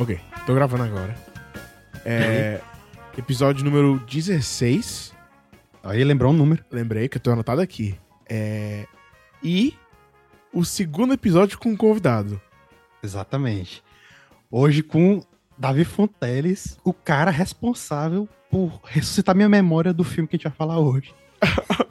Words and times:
Ok, 0.00 0.18
tô 0.46 0.54
gravando 0.54 0.84
agora. 0.84 1.14
É. 2.06 2.58
Episódio 3.18 3.62
número 3.62 3.98
16. 4.10 5.12
Aí 5.84 6.02
lembrou 6.02 6.32
um 6.32 6.34
número. 6.34 6.64
Lembrei 6.70 7.06
que 7.06 7.18
eu 7.18 7.20
tô 7.20 7.30
anotado 7.30 7.60
aqui. 7.60 7.94
É. 8.26 8.86
E 9.42 9.76
o 10.54 10.64
segundo 10.64 11.12
episódio 11.12 11.58
com 11.58 11.68
um 11.68 11.76
convidado. 11.76 12.40
Exatamente. 13.02 13.84
Hoje 14.50 14.82
com 14.82 15.22
Davi 15.58 15.84
Fonteles, 15.84 16.78
o 16.82 16.94
cara 16.94 17.30
responsável 17.30 18.26
por 18.50 18.80
ressuscitar 18.86 19.36
minha 19.36 19.50
memória 19.50 19.92
do 19.92 20.02
filme 20.02 20.26
que 20.26 20.36
a 20.36 20.38
gente 20.38 20.48
vai 20.48 20.56
falar 20.56 20.78
hoje. 20.78 21.14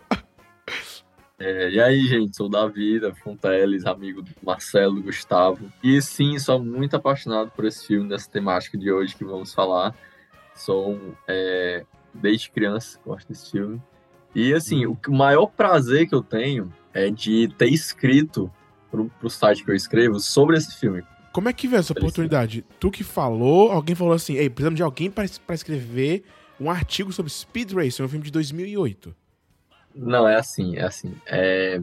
É, 1.40 1.70
e 1.70 1.82
aí, 1.82 2.06
gente, 2.06 2.36
sou 2.36 2.48
o 2.48 2.50
Davi, 2.50 3.00
da 3.00 3.16
Fonteles, 3.16 3.86
amigo 3.86 4.22
do 4.22 4.32
Marcelo, 4.44 4.96
do 4.96 5.04
Gustavo. 5.04 5.72
E 5.82 6.02
sim, 6.02 6.38
sou 6.38 6.62
muito 6.62 6.96
apaixonado 6.96 7.50
por 7.52 7.64
esse 7.64 7.88
filme, 7.88 8.10
dessa 8.10 8.30
temática 8.30 8.78
de 8.78 8.92
hoje 8.92 9.16
que 9.16 9.24
vamos 9.24 9.54
falar. 9.54 9.96
Sou, 10.54 11.00
é, 11.26 11.86
desde 12.14 12.52
criança, 12.52 13.00
gosto 13.06 13.30
desse 13.30 13.52
filme. 13.52 13.82
E 14.36 14.54
assim, 14.54 14.86
o 14.86 14.98
maior 15.08 15.48
prazer 15.48 16.08
que 16.08 16.14
eu 16.14 16.22
tenho 16.22 16.74
é 16.94 17.10
de 17.10 17.48
ter 17.58 17.70
escrito 17.70 18.52
pro, 18.92 19.10
pro 19.20 19.30
site 19.30 19.64
que 19.64 19.72
eu 19.72 19.76
escrevo 19.76 20.20
sobre 20.20 20.58
esse 20.58 20.78
filme. 20.78 21.04
Como 21.32 21.48
é 21.48 21.54
que 21.54 21.68
veio 21.68 21.80
essa 21.80 21.94
oportunidade? 21.94 22.66
Tu 22.80 22.92
que 22.92 23.04
falou, 23.04 23.72
alguém 23.72 23.96
falou 23.96 24.14
assim: 24.14 24.34
ei, 24.34 24.50
precisamos 24.50 24.78
de 24.78 24.84
alguém 24.84 25.10
pra 25.10 25.26
pra 25.46 25.56
escrever 25.56 26.24
um 26.60 26.70
artigo 26.70 27.14
sobre 27.14 27.32
Speed 27.32 27.72
Racer, 27.72 28.06
um 28.06 28.10
filme 28.10 28.26
de 28.26 28.32
2008. 28.32 29.16
Não, 30.00 30.28
é 30.28 30.36
assim, 30.36 30.78
é 30.78 30.84
assim. 30.84 31.14
É... 31.26 31.82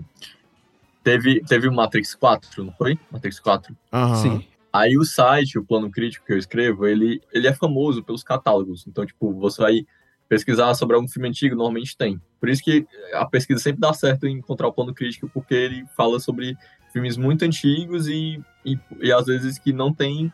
Teve, 1.04 1.40
teve 1.44 1.68
o 1.68 1.72
Matrix 1.72 2.14
4, 2.14 2.64
não 2.64 2.72
foi? 2.72 2.98
Matrix 3.12 3.38
4. 3.38 3.76
Aham. 3.92 4.16
Sim. 4.16 4.44
Aí 4.72 4.96
o 4.96 5.04
site, 5.04 5.58
o 5.58 5.64
plano 5.64 5.90
crítico 5.90 6.26
que 6.26 6.32
eu 6.32 6.38
escrevo, 6.38 6.86
ele, 6.86 7.22
ele 7.32 7.46
é 7.46 7.54
famoso 7.54 8.02
pelos 8.02 8.22
catálogos. 8.22 8.86
Então, 8.86 9.06
tipo, 9.06 9.32
você 9.32 9.62
vai 9.62 9.86
pesquisar 10.28 10.74
sobre 10.74 10.96
algum 10.96 11.08
filme 11.08 11.28
antigo, 11.28 11.54
normalmente 11.54 11.96
tem. 11.96 12.20
Por 12.40 12.48
isso 12.48 12.62
que 12.62 12.86
a 13.14 13.24
pesquisa 13.24 13.60
sempre 13.60 13.80
dá 13.80 13.92
certo 13.92 14.26
em 14.26 14.38
encontrar 14.38 14.66
o 14.66 14.72
plano 14.72 14.92
crítico, 14.92 15.30
porque 15.32 15.54
ele 15.54 15.84
fala 15.96 16.18
sobre 16.18 16.56
filmes 16.92 17.16
muito 17.16 17.44
antigos 17.44 18.08
e, 18.08 18.42
e, 18.64 18.78
e 19.00 19.12
às 19.12 19.26
vezes 19.26 19.58
que 19.58 19.72
não 19.72 19.94
tem, 19.94 20.32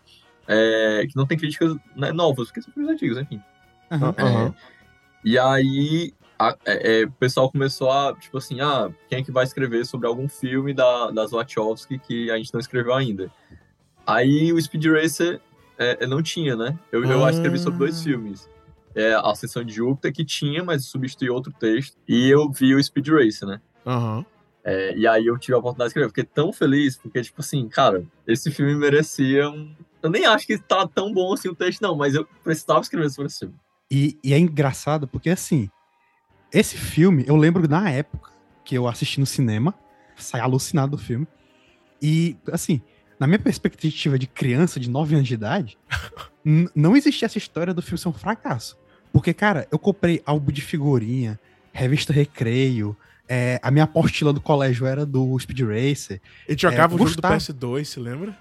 é, 0.48 1.06
que 1.08 1.16
não 1.16 1.26
tem 1.26 1.36
críticas 1.36 1.76
né, 1.94 2.12
novas, 2.12 2.48
porque 2.48 2.62
são 2.62 2.72
filmes 2.72 2.92
antigos, 2.92 3.18
enfim. 3.18 3.40
Aham. 3.90 4.14
Aham. 4.18 4.54
E 5.24 5.38
aí 5.38 6.14
a- 6.48 6.56
é, 6.64 7.02
é, 7.02 7.04
o 7.04 7.12
pessoal 7.12 7.50
começou 7.50 7.90
a, 7.90 8.14
tipo 8.14 8.38
assim, 8.38 8.60
ah, 8.60 8.90
quem 9.08 9.18
é 9.20 9.22
que 9.22 9.30
vai 9.32 9.44
escrever 9.44 9.84
sobre 9.86 10.06
algum 10.06 10.28
filme 10.28 10.72
da, 10.74 11.10
das 11.10 11.30
Wachowski 11.32 11.98
que 11.98 12.30
a 12.30 12.36
gente 12.36 12.52
não 12.52 12.60
escreveu 12.60 12.94
ainda? 12.94 13.30
Aí 14.06 14.52
o 14.52 14.60
Speed 14.60 14.84
Racer 14.86 15.40
é, 15.78 16.04
é, 16.04 16.06
não 16.06 16.22
tinha, 16.22 16.56
né? 16.56 16.78
Eu, 16.90 17.04
eu 17.04 17.24
Ah. 17.24 17.30
escrevi 17.30 17.58
sobre 17.58 17.78
dois 17.78 18.02
filmes. 18.02 18.48
É, 18.94 19.14
a 19.14 19.34
Sessão 19.34 19.64
de 19.64 19.72
Júpiter, 19.72 20.12
que 20.12 20.24
tinha, 20.24 20.62
mas 20.62 20.84
substituí 20.84 21.30
outro 21.30 21.52
texto. 21.52 21.96
E 22.06 22.28
eu 22.28 22.50
vi 22.50 22.74
o 22.74 22.82
Speed 22.82 23.08
Racer, 23.08 23.48
né? 23.48 23.60
Aham. 23.86 24.24
É, 24.64 24.94
e 24.96 25.06
aí 25.08 25.26
eu 25.26 25.38
tive 25.38 25.54
a 25.54 25.58
oportunidade 25.58 25.88
de 25.88 25.90
escrever. 25.92 26.08
Fiquei 26.08 26.24
tão 26.24 26.52
feliz, 26.52 26.96
porque, 26.96 27.22
tipo 27.22 27.40
assim, 27.40 27.68
cara, 27.68 28.04
esse 28.26 28.50
filme 28.50 28.74
merecia 28.74 29.48
um... 29.48 29.74
Eu 30.02 30.10
nem 30.10 30.26
acho 30.26 30.46
que 30.46 30.58
tá 30.58 30.86
tão 30.86 31.12
bom 31.12 31.32
assim 31.32 31.48
o 31.48 31.54
texto, 31.54 31.80
não, 31.80 31.96
mas 31.96 32.14
eu 32.14 32.26
precisava 32.44 32.80
escrever 32.80 33.08
sobre 33.10 33.26
esse 33.28 33.38
filme. 33.40 33.54
E, 33.90 34.18
e 34.22 34.34
é 34.34 34.38
engraçado 34.38 35.08
porque, 35.08 35.30
assim, 35.30 35.70
esse 36.52 36.76
filme, 36.76 37.24
eu 37.26 37.36
lembro 37.36 37.68
na 37.68 37.90
época 37.90 38.30
que 38.64 38.74
eu 38.74 38.86
assisti 38.86 39.18
no 39.18 39.26
cinema, 39.26 39.74
saí 40.16 40.40
alucinado 40.40 40.96
do 40.96 41.02
filme. 41.02 41.26
E, 42.00 42.36
assim, 42.52 42.80
na 43.18 43.26
minha 43.26 43.38
perspectiva 43.38 44.18
de 44.18 44.26
criança 44.26 44.78
de 44.78 44.90
9 44.90 45.14
anos 45.14 45.28
de 45.28 45.34
idade, 45.34 45.78
não 46.74 46.96
existia 46.96 47.26
essa 47.26 47.38
história 47.38 47.72
do 47.72 47.82
filme 47.82 47.98
ser 47.98 48.08
um 48.08 48.12
fracasso. 48.12 48.76
Porque, 49.12 49.32
cara, 49.34 49.66
eu 49.70 49.78
comprei 49.78 50.22
álbum 50.24 50.50
de 50.50 50.60
figurinha, 50.60 51.38
revista 51.72 52.12
Recreio, 52.12 52.96
é, 53.28 53.58
a 53.62 53.70
minha 53.70 53.84
apostila 53.84 54.32
do 54.32 54.40
colégio 54.40 54.86
era 54.86 55.06
do 55.06 55.38
Speed 55.38 55.60
Racer, 55.60 56.20
Ele 56.46 56.58
jogava 56.58 56.94
É, 56.94 56.96
o 56.96 56.98
jogo 56.98 57.10
do 57.10 57.14
Gustavo. 57.14 57.34
PS2, 57.36 57.84
se 57.84 58.00
lembra? 58.00 58.36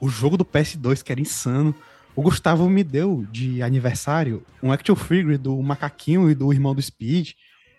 o 0.00 0.08
jogo 0.08 0.36
do 0.36 0.44
PS2, 0.44 1.02
que 1.02 1.10
era 1.10 1.20
insano. 1.20 1.74
O 2.14 2.22
Gustavo 2.22 2.68
me 2.68 2.84
deu 2.84 3.26
de 3.32 3.62
aniversário 3.62 4.44
um 4.62 4.70
action 4.72 4.94
figure 4.94 5.36
do 5.36 5.60
Macaquinho 5.60 6.30
e 6.30 6.34
do 6.34 6.52
irmão 6.52 6.74
do 6.74 6.80
Speed. 6.82 7.32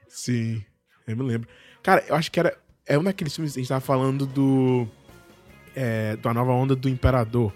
Sim, 0.09 0.63
eu 1.07 1.15
me 1.15 1.23
lembro. 1.23 1.47
Cara, 1.81 2.03
eu 2.07 2.15
acho 2.15 2.31
que 2.31 2.39
era. 2.39 2.57
É 2.85 2.97
um 2.97 3.03
daqueles 3.03 3.33
filmes 3.33 3.53
que 3.53 3.59
a 3.59 3.61
gente 3.61 3.69
tava 3.69 3.81
falando 3.81 4.25
do. 4.25 4.87
É, 5.75 6.17
da 6.17 6.33
nova 6.33 6.51
onda 6.51 6.75
do 6.75 6.89
Imperador. 6.89 7.53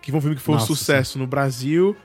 Que 0.00 0.12
foi 0.12 0.18
um 0.18 0.20
filme 0.20 0.36
que 0.36 0.42
foi 0.42 0.54
um 0.54 0.58
Nossa, 0.58 0.68
sucesso 0.68 1.18
no 1.18 1.26
Brasil, 1.26 1.96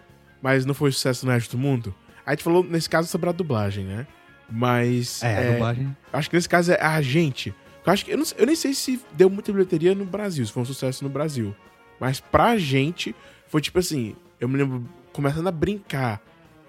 mas 0.42 0.66
não 0.66 0.74
foi 0.74 0.92
sucesso 0.92 1.26
no 1.26 1.32
resto 1.32 1.56
do 1.56 1.62
mundo. 1.62 1.94
A 2.26 2.32
gente 2.32 2.44
falou, 2.44 2.64
nesse 2.64 2.90
caso, 2.90 3.08
sobre 3.08 3.30
a 3.30 3.32
dublagem, 3.32 3.86
né? 3.86 4.08
Mas. 4.50 5.22
É, 5.22 5.28
a 5.28 5.42
é, 5.42 5.52
dublagem. 5.52 5.98
acho 6.12 6.30
que 6.30 6.36
nesse 6.36 6.50
caso 6.50 6.72
é 6.72 6.82
a 6.82 7.02
gente. 7.02 7.54
Eu, 7.86 7.94
acho 7.94 8.06
que, 8.06 8.12
eu, 8.12 8.18
não, 8.18 8.26
eu 8.38 8.46
nem 8.46 8.56
sei 8.56 8.74
se 8.74 9.00
deu 9.14 9.30
muita 9.30 9.52
bilheteria 9.52 9.94
no 9.94 10.06
Brasil, 10.06 10.46
se 10.46 10.52
foi 10.52 10.64
um 10.64 10.66
sucesso 10.66 11.04
no 11.04 11.10
Brasil. 11.10 11.56
Mas 12.00 12.20
pra 12.20 12.58
gente, 12.58 13.16
foi 13.48 13.62
tipo 13.62 13.80
assim: 13.80 14.16
eu 14.40 14.48
me 14.48 14.58
lembro 14.58 14.88
começando 15.14 15.48
a 15.48 15.52
brincar 15.52 16.22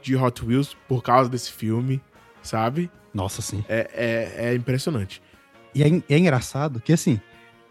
de 0.03 0.17
Hot 0.17 0.45
Wheels 0.45 0.77
por 0.89 1.03
causa 1.03 1.31
desse 1.31 1.53
filme, 1.53 2.01
sabe? 2.43 2.91
Nossa, 3.15 3.43
sim. 3.43 3.65
É, 3.69 3.91
é, 3.95 4.49
é 4.51 4.55
impressionante. 4.55 5.23
E 5.75 5.83
é, 5.83 5.87
é 6.09 6.19
engraçado 6.19 6.81
que, 6.81 6.93
assim, 6.93 7.21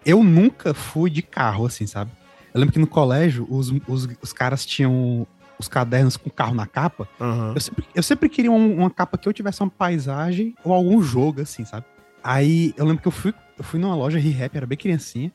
eu 0.06 0.24
nunca 0.24 0.74
fui 0.74 1.10
de 1.10 1.22
carro, 1.22 1.66
assim, 1.66 1.86
sabe? 1.86 2.12
Eu 2.54 2.60
lembro 2.60 2.74
que 2.74 2.80
no 2.80 2.88
colégio 2.88 3.48
os, 3.50 3.70
os, 3.88 4.08
os 4.22 4.34
caras 4.34 4.66
tinham 4.66 5.26
os 5.58 5.68
cadernos 5.68 6.18
com 6.18 6.30
carro 6.30 6.56
na 6.56 6.66
capa. 6.66 7.08
Aham. 7.20 7.54
Eu 7.56 7.62
sempre, 7.62 7.86
eu 7.96 8.04
sempre 8.04 8.30
queria 8.30 8.52
um- 8.52 8.80
uma 8.80 8.90
capa 8.90 9.18
que 9.18 9.28
eu 9.30 9.34
tivesse 9.34 9.62
uma 9.62 9.70
paisagem 9.70 10.56
ou 10.64 10.74
algum 10.74 11.02
jogo, 11.02 11.42
assim, 11.42 11.64
sabe? 11.66 11.86
Aí 12.24 12.74
eu 12.78 12.86
lembro 12.86 13.02
que 13.02 13.08
eu 13.08 13.12
fui, 13.12 13.34
eu 13.58 13.64
fui 13.64 13.80
numa 13.80 13.96
loja 13.96 14.18
Re-Rap, 14.20 14.56
era 14.56 14.66
bem 14.66 14.78
criancinha. 14.78 15.32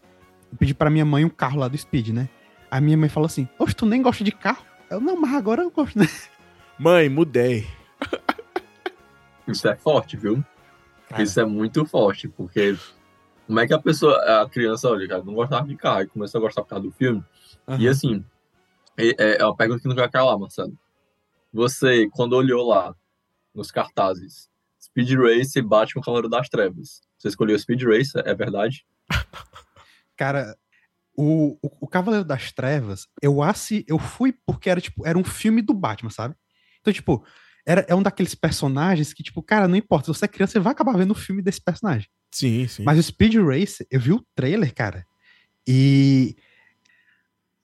Eu 0.52 0.58
pedi 0.58 0.74
pra 0.74 0.90
minha 0.90 1.04
mãe 1.04 1.24
um 1.24 1.28
carro 1.28 1.58
lá 1.58 1.68
do 1.68 1.76
Speed, 1.78 2.08
né? 2.08 2.28
A 2.70 2.80
minha 2.80 2.96
mãe 2.96 3.08
falou 3.08 3.26
assim: 3.26 3.48
Oxe, 3.58 3.74
tu 3.74 3.86
nem 3.86 4.02
gosta 4.02 4.22
de 4.24 4.32
carro? 4.32 4.64
Eu, 4.90 5.00
não, 5.00 5.20
mas 5.20 5.32
agora 5.34 5.62
eu 5.62 5.70
gosto, 5.70 5.98
né? 5.98 6.08
Mãe, 6.78 7.08
mudei. 7.08 7.66
Isso 9.46 9.68
é 9.68 9.76
forte, 9.76 10.16
viu? 10.16 10.44
Cara. 11.08 11.22
Isso 11.22 11.40
é 11.40 11.44
muito 11.44 11.84
forte, 11.86 12.28
porque 12.28 12.76
como 13.46 13.60
é 13.60 13.66
que 13.66 13.74
a 13.74 13.78
pessoa, 13.78 14.42
a 14.42 14.48
criança, 14.48 14.88
olha, 14.88 15.06
cara, 15.06 15.22
não 15.22 15.34
gostava 15.34 15.66
de 15.66 15.76
carro 15.76 16.02
e 16.02 16.06
começou 16.08 16.38
a 16.38 16.42
gostar 16.42 16.62
por 16.62 16.68
causa 16.68 16.84
do 16.84 16.92
filme? 16.92 17.24
E 17.78 17.88
assim, 17.88 18.24
é, 18.96 19.40
é 19.40 19.44
uma 19.44 19.56
pergunta 19.56 19.80
que 19.80 19.88
não 19.88 19.94
vai 19.94 20.10
calar, 20.10 20.38
Marcelo. 20.38 20.76
Você, 21.52 22.08
quando 22.10 22.32
olhou 22.34 22.66
lá 22.66 22.94
nos 23.54 23.70
cartazes, 23.70 24.50
Speed 24.80 25.12
Racer 25.12 25.62
e 25.62 25.66
Batman 25.66 26.02
Cavaleiro 26.02 26.28
das 26.28 26.48
Trevas, 26.48 27.02
você 27.16 27.28
escolheu 27.28 27.58
Speed 27.58 27.82
Racer, 27.82 28.22
é 28.26 28.34
verdade? 28.34 28.84
Cara, 30.16 30.56
o, 31.16 31.58
o, 31.62 31.70
o 31.82 31.88
Cavaleiro 31.88 32.24
das 32.24 32.52
Trevas, 32.52 33.06
eu 33.22 33.42
assi, 33.42 33.84
eu 33.88 33.98
fui 33.98 34.32
porque 34.32 34.68
era 34.68 34.80
tipo, 34.80 35.06
era 35.06 35.16
um 35.16 35.24
filme 35.24 35.62
do 35.62 35.72
Batman, 35.72 36.10
sabe? 36.10 36.34
Então, 36.80 36.92
tipo, 36.92 37.24
era, 37.66 37.84
é 37.88 37.94
um 37.94 38.02
daqueles 38.02 38.34
personagens 38.34 39.12
que, 39.12 39.22
tipo, 39.22 39.42
cara, 39.42 39.66
não 39.66 39.76
importa, 39.76 40.06
se 40.12 40.18
você 40.18 40.24
é 40.24 40.28
criança, 40.28 40.52
você 40.52 40.60
vai 40.60 40.72
acabar 40.72 40.96
vendo 40.96 41.10
o 41.10 41.14
filme 41.14 41.42
desse 41.42 41.60
personagem. 41.60 42.08
Sim, 42.30 42.66
sim. 42.68 42.84
Mas 42.84 42.98
o 42.98 43.02
Speed 43.02 43.34
Racer, 43.36 43.86
eu 43.90 43.98
vi 44.00 44.12
o 44.12 44.24
trailer, 44.34 44.72
cara, 44.74 45.04
e 45.66 46.36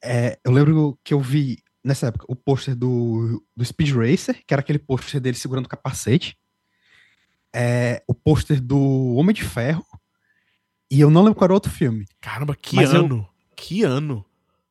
é, 0.02 0.38
eu 0.44 0.50
lembro 0.52 0.98
que 1.04 1.14
eu 1.14 1.20
vi 1.20 1.62
nessa 1.84 2.08
época 2.08 2.24
o 2.28 2.34
pôster 2.36 2.74
do, 2.74 3.44
do 3.56 3.64
Speed 3.64 3.90
Racer, 3.94 4.42
que 4.46 4.52
era 4.52 4.60
aquele 4.60 4.78
pôster 4.78 5.20
dele 5.20 5.36
segurando 5.36 5.66
o 5.66 5.68
capacete, 5.68 6.36
é, 7.54 8.02
o 8.08 8.14
pôster 8.14 8.60
do 8.60 9.14
Homem 9.14 9.34
de 9.34 9.44
Ferro, 9.44 9.84
e 10.90 11.00
eu 11.00 11.10
não 11.10 11.22
lembro 11.22 11.36
qual 11.36 11.46
era 11.46 11.52
o 11.52 11.54
outro 11.56 11.70
filme. 11.70 12.06
Caramba, 12.20 12.54
que 12.56 12.76
Mas 12.76 12.92
eu- 12.92 13.04
ano. 13.04 13.28
Que 13.56 13.82
ano. 13.82 14.24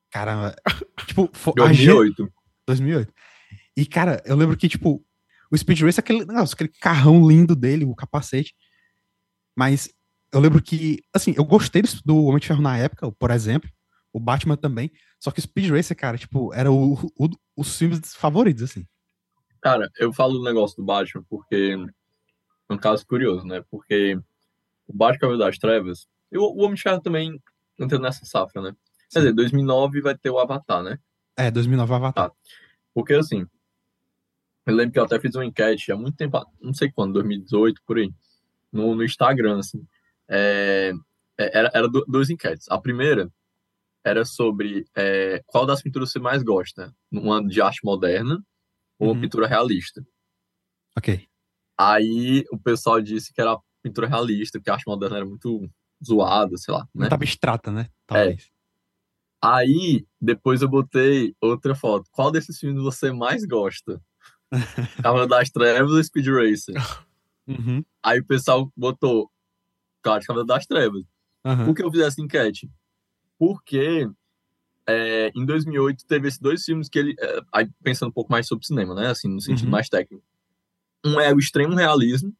Caramba. 0.09 0.55
tipo, 1.07 1.29
fo- 1.33 1.53
a 1.61 1.71
gente- 1.71 1.85
2008. 1.87 2.33
2008. 2.67 3.13
E, 3.77 3.85
cara, 3.85 4.21
eu 4.25 4.35
lembro 4.35 4.57
que, 4.57 4.67
tipo, 4.67 5.03
o 5.51 5.57
Speed 5.57 5.81
Racer, 5.81 6.01
aquele, 6.03 6.25
negócio, 6.25 6.55
aquele 6.55 6.69
carrão 6.69 7.27
lindo 7.27 7.55
dele, 7.55 7.85
o 7.85 7.95
capacete. 7.95 8.55
Mas 9.55 9.93
eu 10.31 10.39
lembro 10.39 10.61
que, 10.61 11.03
assim, 11.13 11.33
eu 11.37 11.43
gostei 11.43 11.83
do, 12.05 12.23
Homem 12.23 12.39
de 12.39 12.47
Ferro 12.47 12.61
na 12.61 12.77
época, 12.77 13.11
por 13.11 13.31
exemplo. 13.31 13.69
O 14.13 14.19
Batman 14.19 14.57
também. 14.57 14.91
Só 15.19 15.31
que 15.31 15.39
o 15.39 15.41
Speed 15.41 15.69
Racer, 15.71 15.95
cara, 15.95 16.17
tipo, 16.17 16.53
era 16.53 16.71
o, 16.71 16.93
o- 17.17 17.29
os 17.55 17.77
filmes 17.77 18.13
favoritos, 18.15 18.63
assim. 18.63 18.85
Cara, 19.61 19.89
eu 19.99 20.11
falo 20.11 20.37
do 20.39 20.43
negócio 20.43 20.75
do 20.77 20.83
Batman 20.83 21.23
porque 21.29 21.77
é 22.69 22.73
um 22.73 22.77
caso 22.77 23.05
curioso, 23.05 23.45
né? 23.45 23.63
Porque 23.69 24.17
o 24.87 24.93
Batman 24.93 25.37
das 25.37 25.57
Trevas, 25.57 26.07
e 26.31 26.37
o, 26.37 26.43
o 26.43 26.61
Homem 26.63 26.75
de 26.75 26.81
Ferro 26.81 27.01
também 27.01 27.41
entrou 27.79 28.01
nessa 28.01 28.25
safra, 28.25 28.61
né? 28.61 28.75
Quer 29.11 29.19
dizer, 29.19 29.33
2009 29.33 30.01
vai 30.01 30.17
ter 30.17 30.29
o 30.29 30.39
Avatar, 30.39 30.81
né? 30.83 30.97
É, 31.37 31.51
2009 31.51 31.93
Avatar. 31.93 32.31
Porque 32.93 33.13
assim, 33.13 33.45
eu 34.65 34.75
lembro 34.75 34.93
que 34.93 34.99
eu 34.99 35.03
até 35.03 35.19
fiz 35.19 35.33
uma 35.35 35.45
enquete 35.45 35.91
há 35.91 35.95
muito 35.97 36.15
tempo, 36.15 36.39
não 36.61 36.73
sei 36.73 36.91
quando, 36.91 37.13
2018, 37.13 37.81
por 37.85 37.97
aí, 37.97 38.11
no, 38.71 38.95
no 38.95 39.03
Instagram, 39.03 39.59
assim. 39.59 39.85
É, 40.29 40.91
é, 41.37 41.57
era 41.59 41.71
era 41.73 41.87
du- 41.89 42.05
duas 42.07 42.29
enquetes. 42.29 42.67
A 42.69 42.79
primeira 42.79 43.31
era 44.03 44.23
sobre 44.25 44.85
é, 44.95 45.41
qual 45.45 45.65
das 45.65 45.81
pinturas 45.81 46.11
você 46.11 46.19
mais 46.19 46.41
gosta, 46.43 46.93
uma 47.11 47.45
de 47.45 47.61
arte 47.61 47.79
moderna 47.83 48.43
ou 48.99 49.07
uma 49.09 49.13
Uhum. 49.15 49.21
pintura 49.21 49.47
realista. 49.47 50.03
Ok. 50.97 51.27
Aí 51.77 52.43
o 52.51 52.57
pessoal 52.59 53.01
disse 53.01 53.33
que 53.33 53.41
era 53.41 53.57
pintura 53.81 54.07
realista, 54.07 54.59
porque 54.59 54.69
a 54.69 54.73
arte 54.73 54.87
moderna 54.87 55.17
era 55.17 55.25
muito 55.25 55.69
zoada, 56.05 56.55
sei 56.57 56.73
lá, 56.73 56.81
né? 56.81 56.87
Muito 57.01 57.13
abstrata, 57.13 57.71
né? 57.71 57.89
Talvez. 58.05 58.49
Aí, 59.43 60.05
depois 60.19 60.61
eu 60.61 60.69
botei 60.69 61.35
outra 61.41 61.73
foto. 61.73 62.07
Qual 62.11 62.31
desses 62.31 62.59
filmes 62.59 62.81
você 62.83 63.11
mais 63.11 63.43
gosta? 63.45 63.99
Cavaleiro 65.01 65.29
das 65.29 65.49
Trevas 65.49 65.91
ou 65.91 66.03
Speed 66.03 66.27
Racer? 66.27 66.75
Uhum. 67.47 67.83
Aí 68.03 68.19
o 68.19 68.25
pessoal 68.25 68.71
botou, 68.75 69.29
claro, 70.01 70.23
Cavaleiro 70.25 70.47
das 70.47 70.65
Trevas. 70.65 71.03
aham. 71.45 71.65
Por 71.65 71.75
que 71.75 71.83
eu 71.83 71.91
fiz 71.91 72.01
essa 72.01 72.21
enquete? 72.21 72.69
Porque 73.37 74.07
é, 74.87 75.31
em 75.35 75.45
2008 75.45 76.05
teve 76.05 76.27
esses 76.27 76.39
dois 76.39 76.63
filmes 76.63 76.89
que 76.89 76.99
ele. 76.99 77.15
é, 77.19 77.41
aí 77.53 77.69
pensando 77.83 78.09
um 78.09 78.13
pouco 78.13 78.31
mais 78.31 78.47
sobre 78.47 78.65
cinema, 78.65 78.93
né? 78.93 79.07
Assim, 79.07 79.27
no 79.27 79.41
sentido 79.41 79.65
Uhum. 79.65 79.71
mais 79.71 79.89
técnico. 79.89 80.23
Um 81.05 81.19
é 81.19 81.33
o 81.33 81.39
extremo 81.39 81.75
realismo, 81.75 82.31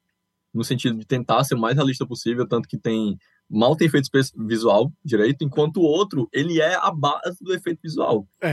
no 0.54 0.63
sentido 0.63 0.98
de 1.00 1.06
tentar 1.06 1.44
ser 1.44 1.56
o 1.56 1.60
mais 1.60 1.75
realista 1.75 2.06
possível, 2.06 2.48
tanto 2.48 2.68
que 2.68 2.78
tem. 2.78 3.18
Mal 3.50 3.75
tem 3.75 3.88
efeito 3.88 4.08
visual 4.48 4.94
direito, 5.04 5.44
enquanto 5.44 5.78
o 5.78 5.84
outro, 5.84 6.30
ele 6.31 6.62
é 6.62 6.75
a 6.75 6.90
base 6.90 7.38
do 7.44 7.54
efeito 7.54 7.81
visual. 7.84 8.25
É. 8.40 8.50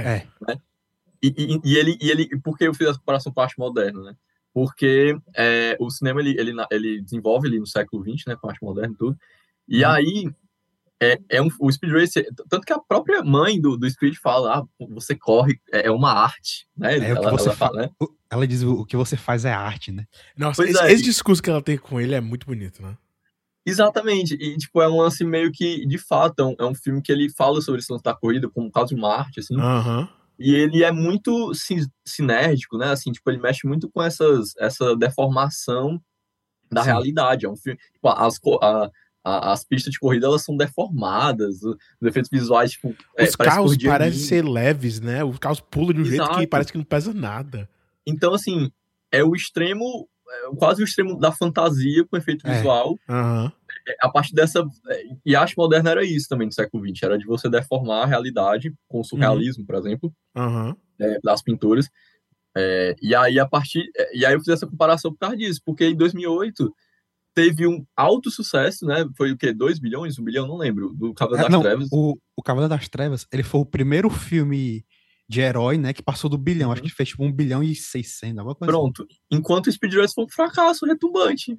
É. 0.48 0.58
E, 1.22 1.28
e- 1.36 1.60
e 1.64 1.76
ele, 1.76 1.98
e 2.00 2.10
ele. 2.10 2.40
Por 2.40 2.56
que 2.56 2.64
eu 2.64 2.74
fiz 2.74 2.88
essa 2.88 2.98
comparação 2.98 3.32
com 3.32 3.40
a 3.40 3.44
arte 3.44 3.58
moderna, 3.58 4.02
né? 4.02 4.16
Porque 4.52 5.16
é, 5.36 5.76
o 5.80 5.90
cinema 5.90 6.20
ele, 6.20 6.38
ele, 6.38 6.52
ele 6.70 7.02
desenvolve 7.02 7.48
ali 7.48 7.58
no 7.58 7.66
século 7.66 8.02
XX, 8.02 8.24
né? 8.26 8.36
Com 8.36 8.48
a 8.48 8.50
arte 8.50 8.64
moderna 8.64 8.92
e 8.94 8.96
tudo. 8.96 9.18
E 9.68 9.84
Uhum. 9.84 9.90
aí, 9.90 10.30
é, 11.00 11.18
é 11.28 11.42
um, 11.42 11.48
o 11.60 11.70
Speed 11.70 11.92
Racer, 11.92 12.28
tanto 12.48 12.64
que 12.66 12.72
a 12.72 12.78
própria 12.78 13.22
mãe 13.22 13.60
do, 13.60 13.76
do 13.76 13.88
Speed 13.88 14.16
fala, 14.16 14.58
ah, 14.58 14.86
você 14.88 15.14
corre, 15.14 15.60
é, 15.72 15.86
é 15.86 15.90
uma 15.90 16.12
arte, 16.12 16.66
né? 16.76 16.94
É 16.96 17.12
o 17.12 17.20
que 17.20 17.26
ela, 17.26 17.30
você 17.30 17.48
ela 17.48 17.56
fala, 17.56 17.82
né? 17.82 17.90
Ela 18.30 18.46
diz 18.46 18.62
o 18.62 18.80
o 18.80 18.84
que 18.84 18.96
você 18.96 19.16
faz 19.16 19.44
é 19.44 19.52
arte, 19.52 19.92
né? 19.92 20.06
Nossa, 20.36 20.64
esse, 20.64 20.82
é. 20.82 20.92
esse 20.92 21.02
discurso 21.02 21.42
que 21.42 21.50
ela 21.50 21.62
tem 21.62 21.78
com 21.78 22.00
ele 22.00 22.14
é 22.14 22.20
muito 22.20 22.46
bonito, 22.46 22.82
né? 22.82 22.96
Exatamente, 23.64 24.34
e 24.34 24.56
tipo, 24.56 24.80
é 24.80 24.88
um 24.88 24.96
lance 25.02 25.22
meio 25.24 25.52
que, 25.52 25.84
de 25.86 25.98
fato, 25.98 26.40
é 26.40 26.44
um, 26.44 26.56
é 26.58 26.64
um 26.64 26.74
filme 26.74 27.02
que 27.02 27.12
ele 27.12 27.28
fala 27.30 27.60
sobre 27.60 27.80
esse 27.80 27.92
lance 27.92 28.02
da 28.02 28.14
corrida 28.14 28.48
como 28.48 28.70
quase 28.70 28.94
uma 28.94 29.14
arte, 29.14 29.40
assim, 29.40 29.60
Aham. 29.60 30.08
E 30.38 30.54
ele 30.54 30.84
é 30.84 30.92
muito 30.92 31.52
sin- 31.54 31.86
sinérgico, 32.06 32.78
né, 32.78 32.90
assim, 32.90 33.10
tipo, 33.12 33.28
ele 33.30 33.38
mexe 33.40 33.66
muito 33.66 33.90
com 33.90 34.02
essas, 34.02 34.54
essa 34.58 34.96
deformação 34.96 36.00
da 36.70 36.82
Sim. 36.82 36.88
realidade, 36.90 37.46
é 37.46 37.48
um 37.48 37.56
filme, 37.56 37.78
tipo, 37.92 38.08
as, 38.08 38.38
a- 38.62 38.90
a- 39.24 39.52
as 39.52 39.64
pistas 39.64 39.92
de 39.92 39.98
corrida, 39.98 40.26
elas 40.26 40.44
são 40.44 40.56
deformadas, 40.56 41.62
os 41.62 41.76
efeitos 42.02 42.30
visuais, 42.30 42.72
tipo, 42.72 42.88
é, 43.16 43.24
Os 43.24 43.36
parece 43.36 43.36
carros 43.36 43.76
parecem 43.76 44.06
anime. 44.12 44.14
ser 44.28 44.44
leves, 44.44 45.00
né? 45.00 45.24
Os 45.24 45.38
carros 45.38 45.60
pulam 45.60 45.92
de 45.94 46.00
um 46.02 46.04
jeito 46.04 46.24
que 46.24 46.32
Exato. 46.34 46.48
parece 46.48 46.72
que 46.72 46.78
não 46.78 46.84
pesa 46.84 47.12
nada. 47.12 47.68
Então, 48.06 48.32
assim, 48.34 48.70
é 49.10 49.22
o 49.24 49.34
extremo, 49.34 50.08
é 50.30 50.56
quase 50.56 50.82
o 50.82 50.84
extremo 50.84 51.18
da 51.18 51.32
fantasia 51.32 52.04
com 52.06 52.16
efeito 52.16 52.46
É. 52.46 52.52
visual, 52.54 52.96
Aham. 53.08 53.52
É, 53.88 53.96
a 54.02 54.08
partir 54.10 54.34
dessa. 54.34 54.64
é, 54.90 55.02
E 55.24 55.34
a 55.34 55.40
arte 55.40 55.54
moderna 55.56 55.90
era 55.90 56.04
isso 56.04 56.28
também 56.28 56.46
no 56.46 56.52
século 56.52 56.84
XX, 56.86 57.02
era 57.04 57.18
de 57.18 57.24
você 57.24 57.48
deformar 57.48 58.02
a 58.02 58.06
realidade 58.06 58.72
com 58.86 59.00
o 59.00 59.04
surrealismo, 59.04 59.64
por 59.64 59.76
exemplo, 59.76 60.12
Aham. 60.36 60.76
é, 61.00 61.18
das 61.22 61.40
pinturas. 61.42 61.88
É, 62.56 62.94
e 63.00 63.14
aí, 63.14 63.38
a 63.38 63.46
partir. 63.46 63.88
é, 63.96 64.16
E 64.16 64.26
aí 64.26 64.34
eu 64.34 64.40
fiz 64.40 64.48
essa 64.48 64.66
comparação 64.66 65.12
por 65.12 65.18
causa 65.18 65.36
disso, 65.36 65.60
porque 65.64 65.84
em 65.86 65.96
2008 65.96 66.72
teve 67.34 67.66
um 67.68 67.84
alto 67.96 68.30
sucesso, 68.32 68.84
né? 68.84 69.06
Foi 69.16 69.30
o 69.30 69.36
quê? 69.38 69.52
2 69.52 69.78
bilhões? 69.78 70.18
1 70.18 70.24
bilhão? 70.24 70.46
Não 70.46 70.56
lembro. 70.56 70.92
Do 70.92 71.14
Cavaleiro 71.14 71.44
das 71.44 71.52
não, 71.52 71.62
Trevas. 71.62 71.88
o, 71.92 72.16
o 72.36 72.42
Cavaleiro 72.42 72.68
das 72.74 72.88
Trevas, 72.88 73.26
ele 73.32 73.44
foi 73.44 73.60
o 73.60 73.66
primeiro 73.66 74.10
filme 74.10 74.84
de 75.28 75.40
herói, 75.40 75.76
né, 75.78 75.92
que 75.92 76.02
passou 76.02 76.28
do 76.28 76.38
bilhão. 76.38 76.72
Acho 76.72 76.82
Uhum. 76.82 76.88
que 76.88 76.94
fez 76.94 77.10
tipo 77.10 77.22
um 77.22 77.30
bilhão 77.30 77.62
e 77.62 77.74
seiscentos, 77.76 78.38
alguma 78.38 78.54
coisa 78.56 78.72
assim. 78.72 78.80
Pronto. 78.80 79.06
Enquanto 79.30 79.66
o 79.68 79.72
Speed 79.72 79.92
Racer 79.94 80.14
foi 80.14 80.24
um 80.24 80.28
fracasso 80.30 80.84
retumbante. 80.86 81.54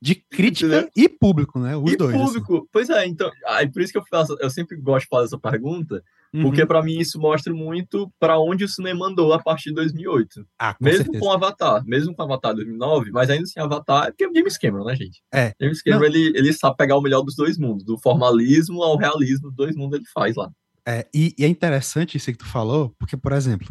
De 0.00 0.14
crítica 0.14 0.66
Entendeu? 0.66 0.90
e 0.96 1.08
público, 1.08 1.58
né? 1.58 1.76
Os 1.76 1.92
e 1.92 1.96
dois. 1.96 2.14
assim. 2.14 2.24
público. 2.24 2.68
Pois 2.72 2.88
é, 2.88 3.04
então. 3.06 3.30
Aí 3.48 3.68
por 3.70 3.82
isso 3.82 3.92
que 3.92 3.98
eu, 3.98 4.04
faço, 4.08 4.36
eu 4.40 4.48
sempre 4.48 4.76
gosto 4.76 5.04
de 5.04 5.08
fazer 5.08 5.26
essa 5.26 5.38
pergunta, 5.38 6.02
Uhum. 6.32 6.42
porque 6.42 6.66
pra 6.66 6.82
mim 6.82 6.98
isso 6.98 7.18
mostra 7.18 7.54
muito 7.54 8.12
pra 8.20 8.38
onde 8.38 8.62
o 8.62 8.68
cinema 8.68 9.06
andou 9.08 9.32
a 9.32 9.42
partir 9.42 9.70
de 9.70 9.76
2008. 9.76 10.46
Ah, 10.58 10.74
com 10.74 10.84
mesmo 10.84 11.04
certeza. 11.04 11.24
com 11.24 11.32
Avatar, 11.32 11.82
mesmo 11.86 12.14
com 12.14 12.22
Avatar 12.22 12.54
2009, 12.54 13.10
mas 13.10 13.30
ainda 13.30 13.44
assim 13.44 13.58
Avatar 13.58 14.08
é 14.08 14.10
porque 14.10 14.24
é 14.24 14.32
James 14.34 14.58
Cameron, 14.58 14.84
né, 14.84 14.94
gente? 14.94 15.22
É. 15.32 15.54
James 15.58 15.80
Cameron, 15.82 16.00
Não. 16.00 16.06
ele, 16.06 16.38
ele 16.38 16.52
sabe 16.52 16.76
pegar 16.76 16.98
o 16.98 17.00
melhor 17.00 17.22
dos 17.22 17.34
dois 17.34 17.56
mundos, 17.56 17.82
do 17.82 17.96
formalismo 17.98 18.82
ao 18.82 18.98
realismo, 18.98 19.48
os 19.48 19.54
dois 19.54 19.74
mundos 19.74 19.98
ele 19.98 20.06
faz 20.12 20.36
lá. 20.36 20.50
É, 20.86 21.06
e, 21.14 21.34
e 21.38 21.44
é 21.46 21.48
interessante 21.48 22.18
isso 22.18 22.30
que 22.30 22.36
tu 22.38 22.46
falou, 22.46 22.94
porque, 22.98 23.16
por 23.16 23.32
exemplo, 23.32 23.68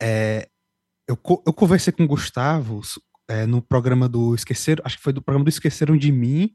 é, 0.00 0.48
eu, 1.08 1.18
eu 1.46 1.52
conversei 1.52 1.92
com 1.92 2.04
o 2.04 2.08
Gustavo 2.08 2.80
é, 3.28 3.46
no 3.46 3.60
programa 3.62 4.08
do 4.08 4.34
Esqueceram, 4.34 4.82
acho 4.84 4.96
que 4.96 5.02
foi 5.02 5.12
do 5.12 5.22
programa 5.22 5.44
do 5.44 5.48
Esqueceram 5.48 5.96
de 5.96 6.12
Mim, 6.12 6.54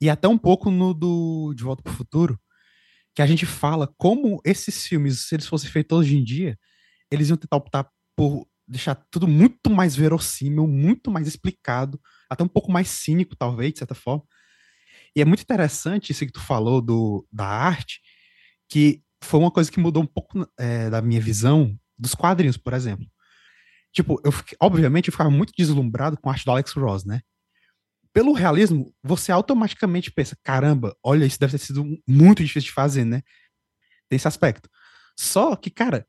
e 0.00 0.10
até 0.10 0.28
um 0.28 0.38
pouco 0.38 0.70
no 0.70 0.92
do 0.92 1.54
De 1.54 1.62
Volta 1.62 1.82
para 1.82 1.92
o 1.92 1.96
Futuro, 1.96 2.38
que 3.14 3.22
a 3.22 3.26
gente 3.26 3.46
fala 3.46 3.92
como 3.96 4.40
esses 4.44 4.86
filmes, 4.86 5.26
se 5.26 5.34
eles 5.34 5.46
fossem 5.46 5.70
feitos 5.70 5.96
hoje 5.96 6.16
em 6.16 6.24
dia, 6.24 6.58
eles 7.10 7.28
iam 7.28 7.36
tentar 7.36 7.56
optar 7.56 7.88
por 8.16 8.46
deixar 8.66 8.94
tudo 9.10 9.28
muito 9.28 9.70
mais 9.70 9.94
verossímil, 9.94 10.66
muito 10.66 11.10
mais 11.10 11.28
explicado, 11.28 12.00
até 12.28 12.42
um 12.42 12.48
pouco 12.48 12.72
mais 12.72 12.88
cínico, 12.88 13.36
talvez, 13.36 13.72
de 13.72 13.78
certa 13.78 13.94
forma. 13.94 14.24
E 15.14 15.20
é 15.20 15.24
muito 15.24 15.42
interessante 15.42 16.10
isso 16.10 16.26
que 16.26 16.32
tu 16.32 16.40
falou 16.40 16.80
do, 16.80 17.26
da 17.30 17.46
arte, 17.46 18.00
que 18.68 19.02
foi 19.22 19.38
uma 19.38 19.50
coisa 19.50 19.70
que 19.70 19.78
mudou 19.78 20.02
um 20.02 20.06
pouco 20.06 20.46
é, 20.58 20.90
da 20.90 21.00
minha 21.00 21.20
visão 21.20 21.78
dos 21.96 22.14
quadrinhos, 22.14 22.56
por 22.56 22.72
exemplo. 22.72 23.06
Tipo, 23.94 24.20
eu 24.24 24.32
obviamente 24.60 25.08
eu 25.08 25.12
ficava 25.12 25.30
muito 25.30 25.52
deslumbrado 25.56 26.18
com 26.18 26.28
a 26.28 26.32
arte 26.32 26.44
do 26.44 26.50
Alex 26.50 26.72
Ross, 26.74 27.04
né? 27.04 27.20
Pelo 28.12 28.32
realismo, 28.32 28.94
você 29.02 29.32
automaticamente 29.32 30.10
pensa, 30.12 30.36
caramba, 30.42 30.96
olha, 31.02 31.24
isso 31.26 31.38
deve 31.40 31.52
ter 31.58 31.64
sido 31.64 31.84
muito 32.06 32.42
difícil 32.44 32.68
de 32.68 32.72
fazer, 32.72 33.04
né? 33.04 33.22
Tem 34.08 34.16
esse 34.16 34.28
aspecto. 34.28 34.68
Só 35.18 35.56
que, 35.56 35.70
cara, 35.70 36.06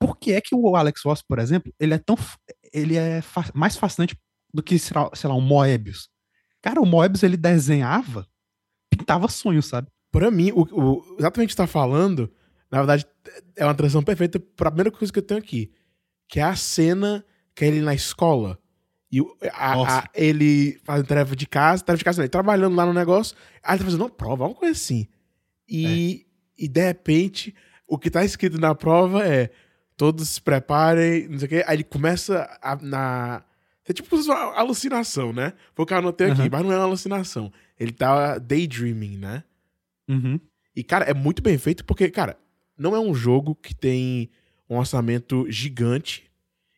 por 0.00 0.16
que 0.18 0.32
é 0.32 0.40
que 0.40 0.54
o 0.54 0.76
Alex 0.76 1.02
Ross, 1.04 1.22
por 1.22 1.38
exemplo, 1.38 1.72
ele 1.80 1.94
é 1.94 1.98
tão 1.98 2.16
ele 2.72 2.96
é 2.96 3.22
fa- 3.22 3.50
mais 3.54 3.76
fascinante 3.76 4.16
do 4.52 4.62
que, 4.62 4.78
sei 4.78 4.96
lá, 5.00 5.10
sei 5.14 5.28
lá, 5.28 5.36
um 5.36 5.40
Moebius? 5.40 6.08
Cara, 6.62 6.80
o 6.80 6.86
Moebius 6.86 7.22
ele 7.22 7.36
desenhava, 7.36 8.26
pintava 8.90 9.28
sonhos, 9.28 9.66
sabe? 9.66 9.88
Pra 10.12 10.30
mim, 10.30 10.52
o, 10.52 10.62
o- 10.62 11.16
exatamente 11.18 11.48
o 11.48 11.50
que 11.50 11.52
você 11.54 11.56
tá 11.58 11.66
falando, 11.66 12.32
na 12.70 12.78
verdade, 12.78 13.06
é 13.56 13.64
uma 13.64 13.74
transição 13.74 14.02
perfeita 14.02 14.40
pra 14.40 14.70
primeira 14.70 14.90
coisa 14.90 15.12
que 15.12 15.18
eu 15.18 15.22
tenho 15.26 15.40
aqui. 15.40 15.72
Que 16.28 16.40
é 16.40 16.42
a 16.42 16.56
cena 16.56 17.24
que 17.54 17.64
é 17.64 17.68
ele 17.68 17.80
na 17.80 17.94
escola. 17.94 18.58
E 19.10 19.20
a- 19.52 19.98
a- 20.00 20.10
ele 20.14 20.78
fazendo 20.84 21.06
tarefa 21.06 21.36
de 21.36 21.46
casa, 21.46 21.82
tarefa 21.84 21.98
de 22.00 22.04
casa, 22.04 22.22
ele 22.22 22.28
trabalhando 22.28 22.74
lá 22.74 22.84
no 22.84 22.92
negócio, 22.92 23.36
aí 23.62 23.72
ele 23.74 23.78
tá 23.78 23.84
fazendo 23.84 24.00
uma 24.02 24.10
prova, 24.10 24.44
uma 24.46 24.54
coisa 24.54 24.72
assim. 24.72 25.06
E, 25.68 26.26
e 26.58 26.68
de 26.68 26.84
repente, 26.84 27.54
o 27.86 27.98
que 27.98 28.10
tá 28.10 28.24
escrito 28.24 28.58
na 28.58 28.74
prova 28.74 29.24
é 29.26 29.50
todos 29.96 30.28
se 30.28 30.42
preparem, 30.42 31.28
não 31.28 31.38
sei 31.38 31.46
o 31.46 31.48
quê. 31.48 31.64
Aí 31.66 31.76
ele 31.76 31.84
começa 31.84 32.58
a, 32.60 32.76
na. 32.76 33.42
É 33.88 33.92
tipo 33.92 34.14
uma 34.16 34.54
alucinação, 34.58 35.32
né? 35.32 35.52
Foi 35.74 35.84
o 35.84 35.86
que 35.86 35.94
eu 35.94 35.98
anotei 35.98 36.26
aqui, 36.30 36.40
Aham. 36.42 36.48
mas 36.50 36.62
não 36.64 36.72
é 36.72 36.76
uma 36.76 36.84
alucinação. 36.84 37.52
Ele 37.78 37.92
tá 37.92 38.36
daydreaming, 38.38 39.16
né? 39.18 39.44
Uhum. 40.08 40.40
E, 40.74 40.82
cara, 40.82 41.04
é 41.04 41.14
muito 41.14 41.40
bem 41.40 41.56
feito 41.56 41.84
porque, 41.84 42.10
cara, 42.10 42.36
não 42.76 42.94
é 42.96 43.00
um 43.00 43.14
jogo 43.14 43.54
que 43.54 43.74
tem 43.74 44.28
um 44.68 44.76
orçamento 44.76 45.46
gigante. 45.50 46.30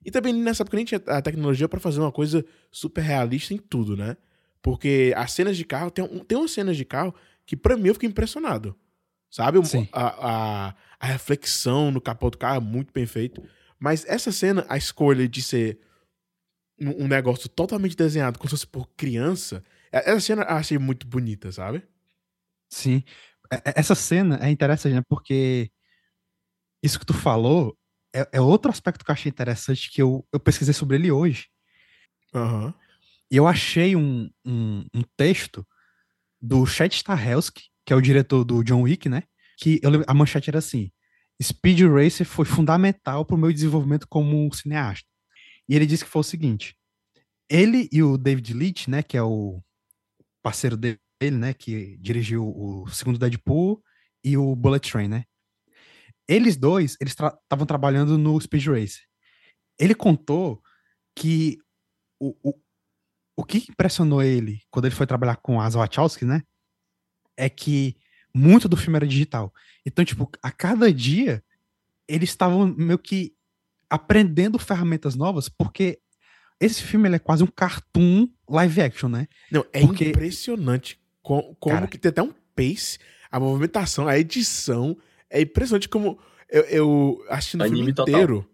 E 0.05 0.11
também 0.11 0.33
nessa 0.33 0.63
época 0.63 0.77
nem 0.77 0.85
tinha 0.87 1.03
a 1.07 1.21
tecnologia 1.21 1.69
pra 1.69 1.81
fazer 1.81 2.01
uma 2.01 2.13
coisa 2.13 2.45
super 2.71 3.01
realista 3.03 3.53
em 3.55 3.59
tudo, 3.59 3.97
né? 3.97 4.17
Porque 4.63 5.13
as 5.17 5.33
cenas 5.33 5.57
de 5.57 5.65
carro, 5.65 5.91
tem, 5.91 6.05
um, 6.05 6.21
tem 6.21 6.37
umas 6.39 6.51
cenas 6.51 6.77
de 6.77 6.85
carro 6.85 7.15
que 7.47 7.57
pra 7.57 7.77
mim 7.77 7.89
eu 7.89 7.95
fiquei 7.95 8.09
impressionado. 8.09 8.77
Sabe? 9.31 9.59
A, 9.93 10.69
a, 10.69 10.75
a 10.99 11.07
reflexão 11.07 11.91
no 11.91 12.01
capô 12.01 12.31
do 12.31 12.39
carro 12.39 12.57
é 12.57 12.61
muito 12.61 12.93
bem 12.93 13.07
feito. 13.07 13.43
Mas 13.79 14.05
essa 14.07 14.33
cena, 14.33 14.65
a 14.69 14.77
escolha 14.77 15.29
de 15.29 15.43
ser 15.43 15.79
um, 16.81 17.05
um 17.05 17.09
negócio 17.09 17.49
totalmente 17.49 17.97
desenhado 17.97 18.39
como 18.39 18.49
se 18.49 18.57
fosse 18.57 18.67
por 18.67 18.89
criança, 18.97 19.63
é- 19.93 20.11
essa 20.11 20.21
cena 20.21 20.43
eu 20.43 20.55
achei 20.57 20.79
muito 20.79 21.07
bonita, 21.07 21.53
sabe? 21.53 21.83
Sim. 22.71 23.03
É- 23.51 23.57
é- 23.57 23.75
Essa 23.77 23.95
cena 23.95 24.39
é 24.43 24.51
interessante, 24.51 24.95
né? 24.95 25.03
Porque 25.09 25.71
isso 26.83 26.99
que 26.99 27.07
tu 27.07 27.15
falou 27.15 27.77
é, 28.15 28.29
é 28.33 28.41
outro 28.41 28.71
aspecto 28.71 29.05
que 29.05 29.11
eu 29.11 29.13
achei 29.13 29.31
interessante 29.31 29.91
que 29.91 30.01
eu, 30.03 30.27
eu 30.33 30.41
pesquisei 30.41 30.75
sobre 30.75 30.97
ele 30.97 31.11
hoje. 31.11 31.47
Aham. 32.35 32.75
E 33.31 33.37
eu 33.37 33.47
achei 33.47 33.95
um, 33.95 34.31
um, 34.45 34.87
um 34.95 35.03
texto 35.17 35.67
do 36.41 36.65
Chet 36.65 36.95
Stahelski, 36.95 37.65
que 37.85 37.93
é 37.93 37.97
o 37.97 38.01
diretor 38.01 38.45
do 38.45 38.63
John 38.63 38.83
Wick, 38.83 39.09
né? 39.09 39.25
Que 39.59 39.81
eu 39.83 40.05
a 40.07 40.15
manchete 40.15 40.49
era 40.49 40.59
assim: 40.59 40.91
Speed 41.43 41.81
Racer 41.81 42.27
foi 42.27 42.45
fundamental 42.45 43.25
para 43.25 43.37
o 43.37 43.39
meu 43.39 43.53
desenvolvimento 43.53 44.07
como 44.09 44.53
cineasta. 44.55 45.07
E 45.69 45.77
ele 45.77 45.87
disse 45.87 46.05
que 46.05 46.11
foi 46.11 46.21
o 46.21 46.25
seguinte: 46.25 46.77
ele 47.51 47.89
e 47.93 48.03
o 48.03 48.17
David 48.17 48.55
Leitch, 48.55 48.89
né, 48.89 49.03
que 49.03 49.17
é 49.17 49.23
o 49.23 49.63
parceiro 50.43 50.77
dele, 50.77 50.99
né, 51.21 51.53
que 51.53 51.97
dirigiu 51.99 52.47
o 52.47 52.89
segundo 52.89 53.19
Deadpool 53.19 53.83
e 54.25 54.37
o 54.37 54.55
Bullet 54.57 54.91
Train, 54.91 55.09
né? 55.09 55.25
Eles 56.29 56.57
dois, 56.57 56.97
eles 57.01 57.13
estavam 57.13 57.39
tra 57.49 57.67
trabalhando 57.67 58.19
no 58.19 58.39
Speed 58.41 58.67
Racer. 58.67 59.03
Ele 59.79 59.95
contou 59.95 60.63
que 61.17 61.59
o, 62.21 62.37
o, 62.43 62.55
o 63.37 63.45
que 63.45 63.67
impressionou 63.71 64.23
ele 64.23 64.61
quando 64.71 64.85
ele 64.85 64.95
foi 64.95 65.07
trabalhar 65.07 65.37
com 65.37 65.61
as 65.61 65.75
Wachowski, 65.75 66.25
né? 66.25 66.43
É 67.37 67.49
que 67.49 67.97
muito 68.35 68.69
do 68.69 68.77
filme 68.77 68.97
era 68.97 69.07
digital. 69.07 69.53
Então, 69.87 70.05
tipo, 70.05 70.31
a 70.43 70.51
cada 70.51 70.93
dia 70.93 71.43
eles 72.07 72.31
estavam 72.31 72.67
meio 72.67 72.99
que 72.99 73.35
aprendendo 73.89 74.59
ferramentas 74.59 75.15
novas, 75.15 75.49
porque 75.49 76.01
esse 76.61 76.83
filme 76.83 77.09
é 77.09 77.19
quase 77.19 77.43
um 77.43 77.47
cartoon 77.47 78.29
live 78.49 78.81
action, 78.81 79.09
né? 79.09 79.29
Não, 79.51 79.65
é 79.73 79.81
porque... 79.81 80.09
impressionante 80.09 81.01
como, 81.23 81.55
como 81.57 81.75
Cara, 81.75 81.87
que 81.87 81.99
tem 81.99 82.11
até 82.11 82.23
um 82.23 82.35
pace, 82.55 82.99
a 83.31 83.39
movimentação, 83.39 84.09
a 84.09 84.19
edição. 84.19 84.97
É 85.31 85.41
impressionante 85.41 85.89
como 85.89 86.19
eu, 86.49 86.63
eu 86.65 87.25
assistindo 87.29 87.63
o 87.65 87.69
filme 87.69 87.93
total. 87.93 88.15
inteiro, 88.15 88.51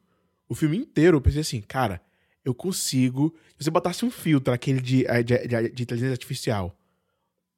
o 0.48 0.54
filme 0.54 0.76
inteiro, 0.76 1.16
eu 1.16 1.20
pensei 1.20 1.40
assim, 1.40 1.60
cara, 1.60 2.00
eu 2.44 2.54
consigo. 2.54 3.34
Se 3.56 3.64
você 3.64 3.70
botasse 3.70 4.04
um 4.04 4.10
filtro, 4.10 4.52
aquele 4.52 4.80
de, 4.80 5.04
de, 5.24 5.46
de, 5.46 5.68
de 5.70 5.82
inteligência 5.82 6.12
artificial, 6.12 6.76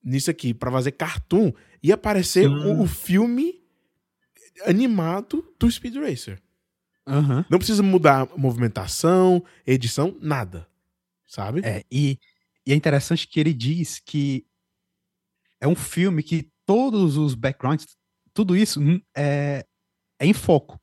nisso 0.03 0.31
aqui, 0.31 0.55
para 0.55 0.71
fazer 0.71 0.93
cartoon, 0.93 1.53
ia 1.83 1.95
aparecer 1.95 2.49
o, 2.49 2.83
o, 2.83 2.87
filme 2.87 3.61
animado 4.65 5.45
do 5.59 5.71
Speed 5.71 5.97
Racer. 5.97 6.41
Uhum. 7.07 7.45
Não 7.51 7.59
precisa 7.59 7.83
mudar 7.83 8.29
movimentação, 8.37 9.45
edição, 9.67 10.17
nada. 10.21 10.67
Sabe? 11.27 11.61
É, 11.65 11.85
e, 11.91 12.19
e 12.65 12.73
é 12.73 12.77
interessante 12.77 13.27
que 13.27 13.41
ele 13.41 13.53
diz 13.53 13.99
que 13.99 14.47
é 15.61 15.67
um 15.67 15.75
filme 15.75 16.23
que 16.23 16.51
todos 16.65 17.17
os 17.17 17.35
backgrounds, 17.35 17.96
tudo 18.37 18.55
isso 18.55 18.81
hum, 18.81 19.01
é, 19.17 19.65
é 20.21 20.27
em 20.27 20.35
foco. 20.35 20.79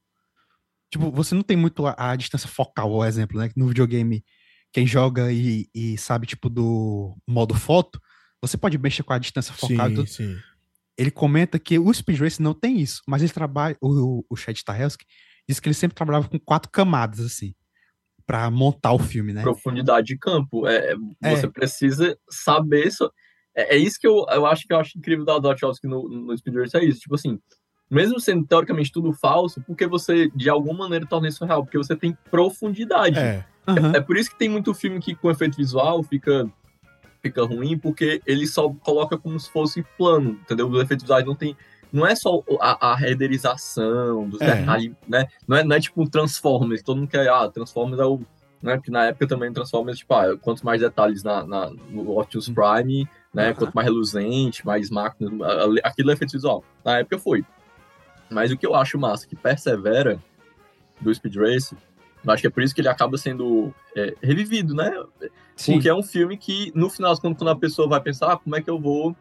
Tipo, 0.91 1.11
você 1.11 1.33
não 1.35 1.43
tem 1.43 1.55
muito 1.55 1.85
a, 1.85 1.95
a 1.97 2.15
distância 2.15 2.49
focal, 2.49 2.89
por 2.89 3.07
exemplo, 3.07 3.39
né? 3.39 3.49
No 3.55 3.67
videogame, 3.67 4.23
quem 4.71 4.85
joga 4.85 5.31
e, 5.31 5.69
e, 5.73 5.97
sabe, 5.97 6.25
tipo, 6.27 6.49
do 6.49 7.15
modo 7.27 7.53
foto, 7.53 7.99
você 8.41 8.57
pode 8.57 8.77
mexer 8.77 9.03
com 9.03 9.13
a 9.13 9.19
distância 9.19 9.53
focal. 9.53 9.89
Sim, 9.89 10.05
sim. 10.05 10.37
Ele 10.97 11.11
comenta 11.11 11.57
que 11.57 11.79
o 11.79 11.93
Speed 11.93 12.19
Race 12.19 12.41
não 12.41 12.53
tem 12.53 12.79
isso, 12.79 13.01
mas 13.07 13.21
ele 13.21 13.31
trabalha, 13.31 13.77
o, 13.81 14.23
o 14.29 14.35
Chad 14.35 14.55
Stahelski 14.55 15.05
diz 15.47 15.59
que 15.59 15.67
ele 15.67 15.73
sempre 15.73 15.95
trabalhava 15.95 16.27
com 16.27 16.39
quatro 16.39 16.71
camadas, 16.71 17.19
assim, 17.19 17.55
para 18.25 18.49
montar 18.51 18.93
o 18.93 18.99
filme, 18.99 19.33
né? 19.33 19.41
Profundidade 19.41 20.07
de 20.07 20.17
campo. 20.17 20.67
É, 20.67 20.93
é, 20.93 20.95
é. 21.23 21.35
você 21.35 21.47
precisa 21.47 22.17
saber. 22.29 22.91
So... 22.91 23.11
É, 23.55 23.75
é, 23.75 23.77
isso 23.77 23.99
que 23.99 24.07
eu, 24.07 24.25
eu 24.29 24.45
acho 24.45 24.65
que 24.65 24.73
eu 24.73 24.77
acho 24.77 24.97
incrível 24.97 25.25
da 25.25 25.39
Wachowski 25.39 25.87
no, 25.87 26.07
no 26.07 26.37
Speed 26.37 26.55
Race, 26.55 26.77
é 26.77 26.83
isso. 26.83 27.01
Tipo 27.01 27.15
assim, 27.15 27.39
mesmo 27.89 28.19
sendo 28.19 28.45
teoricamente 28.45 28.91
tudo 28.91 29.13
falso, 29.13 29.61
porque 29.65 29.85
você 29.85 30.29
de 30.35 30.49
alguma 30.49 30.79
maneira 30.79 31.05
torna 31.05 31.27
isso 31.27 31.45
real, 31.45 31.63
porque 31.63 31.77
você 31.77 31.95
tem 31.95 32.17
profundidade. 32.29 33.19
É. 33.19 33.45
Uhum. 33.67 33.93
É, 33.93 33.97
é, 33.97 34.01
por 34.01 34.17
isso 34.17 34.31
que 34.31 34.37
tem 34.37 34.49
muito 34.49 34.73
filme 34.73 34.99
que 34.99 35.15
com 35.15 35.29
efeito 35.29 35.55
visual 35.57 36.03
fica 36.03 36.49
fica 37.21 37.41
ruim, 37.45 37.77
porque 37.77 38.21
ele 38.25 38.45
só 38.45 38.69
coloca 38.69 39.17
como 39.17 39.39
se 39.39 39.49
fosse 39.49 39.81
plano, 39.97 40.31
entendeu? 40.41 40.67
Os 40.67 40.81
efeitos 40.81 41.03
visuais 41.03 41.25
não 41.25 41.35
tem 41.35 41.55
não 41.91 42.05
é 42.07 42.15
só 42.15 42.43
a, 42.59 42.91
a 42.91 42.95
renderização 42.95 44.27
dos 44.27 44.41
é. 44.41 44.55
detalhes, 44.55 44.91
né? 45.07 45.27
Não 45.47 45.57
é, 45.57 45.63
não 45.63 45.75
é 45.75 45.79
tipo 45.79 46.01
um 46.01 46.07
Transformers, 46.07 46.81
todo 46.81 46.97
mundo 46.97 47.07
quer, 47.07 47.29
ah, 47.29 47.47
Transformers 47.47 48.01
é 48.01 48.05
o 48.05 48.19
né? 48.63 48.75
Porque 48.77 48.89
na 48.89 49.05
época 49.05 49.27
também 49.27 49.51
Transformers, 49.51 49.99
tipo, 49.99 50.13
ah, 50.13 50.37
quanto 50.37 50.65
mais 50.65 50.79
detalhes 50.79 51.21
na, 51.21 51.45
na, 51.45 51.69
no 51.69 52.17
Optimus 52.17 52.49
Prime, 52.49 53.07
né? 53.33 53.49
Uhum. 53.49 53.55
Quanto 53.55 53.73
mais 53.73 53.85
reluzente, 53.85 54.65
mais 54.65 54.89
máquinas, 54.89 55.33
aquilo 55.83 56.09
é 56.09 56.13
efeito 56.13 56.31
visual. 56.31 56.63
Na 56.83 56.99
época 56.99 57.19
foi. 57.19 57.45
Mas 58.29 58.51
o 58.51 58.57
que 58.57 58.65
eu 58.65 58.73
acho 58.73 58.97
massa, 58.97 59.27
que 59.27 59.35
persevera 59.35 60.17
do 61.01 61.13
Speed 61.13 61.35
Race, 61.35 61.75
eu 62.25 62.31
acho 62.31 62.41
que 62.41 62.47
é 62.47 62.49
por 62.49 62.63
isso 62.63 62.73
que 62.73 62.79
ele 62.79 62.87
acaba 62.87 63.17
sendo 63.17 63.73
é, 63.95 64.15
revivido, 64.23 64.73
né? 64.73 64.91
Sim. 65.57 65.73
Porque 65.73 65.89
é 65.89 65.93
um 65.93 66.01
filme 66.01 66.37
que, 66.37 66.71
no 66.73 66.89
final, 66.89 67.15
quando, 67.19 67.35
quando 67.35 67.49
a 67.49 67.55
pessoa 67.55 67.87
vai 67.87 67.99
pensar, 67.99 68.31
ah, 68.31 68.37
como 68.37 68.55
é 68.55 68.61
que 68.61 68.69
eu 68.69 68.79
vou. 68.79 69.15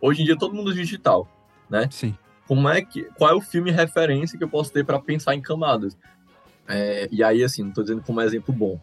Hoje 0.00 0.22
em 0.22 0.24
dia 0.24 0.36
todo 0.36 0.54
mundo 0.54 0.70
é 0.70 0.74
digital, 0.74 1.28
né? 1.68 1.86
Sim. 1.90 2.16
Como 2.48 2.68
é 2.68 2.80
que. 2.80 3.04
Qual 3.16 3.30
é 3.30 3.34
o 3.34 3.40
filme 3.42 3.70
referência 3.70 4.38
que 4.38 4.44
eu 4.44 4.48
posso 4.48 4.72
ter 4.72 4.84
para 4.84 4.98
pensar 4.98 5.34
em 5.34 5.42
camadas? 5.42 5.96
É, 6.68 7.08
e 7.10 7.22
aí, 7.22 7.42
assim, 7.42 7.62
não 7.62 7.72
tô 7.72 7.82
dizendo 7.82 8.02
como 8.02 8.20
exemplo 8.20 8.54
bom. 8.54 8.80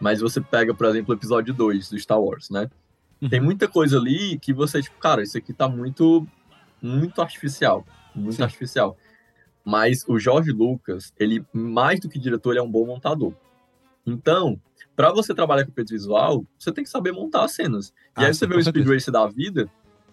Mas 0.00 0.20
você 0.20 0.40
pega, 0.40 0.74
por 0.74 0.86
exemplo, 0.86 1.14
o 1.14 1.16
episódio 1.16 1.54
2 1.54 1.90
do 1.90 1.98
Star 1.98 2.20
Wars, 2.20 2.50
né? 2.50 2.68
Uhum. 3.20 3.28
Tem 3.28 3.40
muita 3.40 3.68
coisa 3.68 3.98
ali 3.98 4.38
que 4.38 4.52
você, 4.52 4.82
tipo, 4.82 4.98
cara, 4.98 5.22
isso 5.22 5.38
aqui 5.38 5.52
tá 5.52 5.68
muito. 5.68 6.26
Muito 6.80 7.22
artificial. 7.22 7.86
Muito 8.14 8.36
Sim. 8.36 8.42
artificial. 8.42 8.96
Mas 9.64 10.04
o 10.08 10.18
Jorge 10.18 10.50
Lucas, 10.50 11.12
ele, 11.18 11.44
mais 11.52 12.00
do 12.00 12.08
que 12.08 12.18
diretor, 12.18 12.50
ele 12.50 12.58
é 12.58 12.62
um 12.62 12.70
bom 12.70 12.84
montador. 12.84 13.32
Então, 14.04 14.60
para 14.96 15.12
você 15.12 15.32
trabalhar 15.32 15.64
com 15.64 15.70
efeito 15.70 15.90
visual, 15.90 16.44
você 16.58 16.72
tem 16.72 16.82
que 16.82 16.90
saber 16.90 17.12
montar 17.12 17.44
as 17.44 17.52
cenas. 17.52 17.88
E 18.18 18.24
ah, 18.24 18.26
aí 18.26 18.34
você 18.34 18.46
vê 18.46 18.56
o 18.56 18.62
Speed 18.62 18.86
Race 18.86 19.10
da 19.10 19.26
vida, 19.28 19.70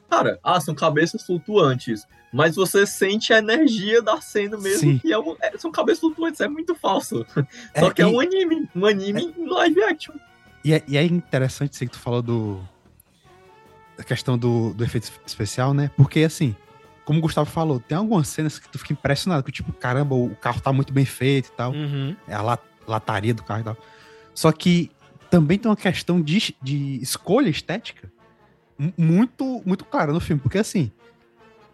cara, 0.09 0.39
ah, 0.43 0.59
são 0.59 0.73
cabeças 0.73 1.23
flutuantes, 1.23 2.05
mas 2.31 2.55
você 2.55 2.85
sente 2.85 3.33
a 3.33 3.37
energia 3.37 4.01
da 4.01 4.19
cena 4.21 4.57
mesmo, 4.57 4.91
Sim. 4.91 4.97
que 4.99 5.11
é, 5.11 5.19
um, 5.19 5.35
é, 5.41 5.57
são 5.57 5.71
cabeças 5.71 5.99
flutuantes, 5.99 6.41
é 6.41 6.47
muito 6.47 6.75
falso. 6.75 7.25
É, 7.73 7.81
Só 7.81 7.91
que 7.91 8.01
é 8.01 8.05
e, 8.05 8.07
é 8.07 8.11
um 8.11 8.19
anime, 8.19 8.69
um 8.75 8.85
anime 8.85 9.33
é, 9.37 9.49
live 9.49 9.83
action. 9.83 10.15
E 10.63 10.73
é, 10.73 10.83
e 10.87 10.97
é 10.97 11.03
interessante 11.03 11.73
isso 11.73 11.85
que 11.85 11.91
tu 11.91 11.99
falou 11.99 12.21
do. 12.21 12.59
da 13.97 14.03
questão 14.03 14.37
do, 14.37 14.73
do 14.73 14.83
efeito 14.83 15.11
especial, 15.25 15.73
né? 15.73 15.89
Porque 15.95 16.19
assim 16.21 16.55
como 17.09 17.17
o 17.17 17.21
Gustavo 17.23 17.49
falou, 17.49 17.79
tem 17.79 17.97
algumas 17.97 18.27
cenas 18.27 18.59
que 18.59 18.69
tu 18.69 18.77
fica 18.77 18.93
impressionado, 18.93 19.41
que 19.41 19.51
tipo, 19.51 19.73
caramba, 19.73 20.13
o 20.13 20.35
carro 20.35 20.61
tá 20.61 20.71
muito 20.71 20.93
bem 20.93 21.05
feito 21.05 21.47
e 21.47 21.51
tal. 21.53 21.71
Uhum. 21.71 22.15
É 22.27 22.35
a 22.35 22.59
lataria 22.87 23.33
do 23.33 23.41
carro 23.41 23.61
e 23.61 23.63
tal. 23.63 23.77
Só 24.35 24.51
que 24.51 24.91
também 25.27 25.57
tem 25.57 25.67
uma 25.67 25.75
questão 25.75 26.21
de, 26.21 26.55
de 26.61 27.01
escolha 27.01 27.49
estética 27.49 28.11
muito, 28.97 29.61
muito 29.65 29.83
clara 29.85 30.13
no 30.13 30.19
filme. 30.19 30.41
Porque 30.41 30.57
assim, 30.57 30.91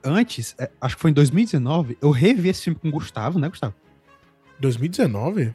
antes, 0.03 0.55
é, 0.59 0.69
acho 0.81 0.95
que 0.95 1.01
foi 1.01 1.11
em 1.11 1.13
2019, 1.13 1.97
eu 2.01 2.09
revi 2.09 2.49
esse 2.49 2.63
filme 2.63 2.79
com 2.79 2.89
o 2.89 2.91
Gustavo, 2.91 3.39
né, 3.39 3.47
Gustavo? 3.47 3.75
2019? 4.59 5.53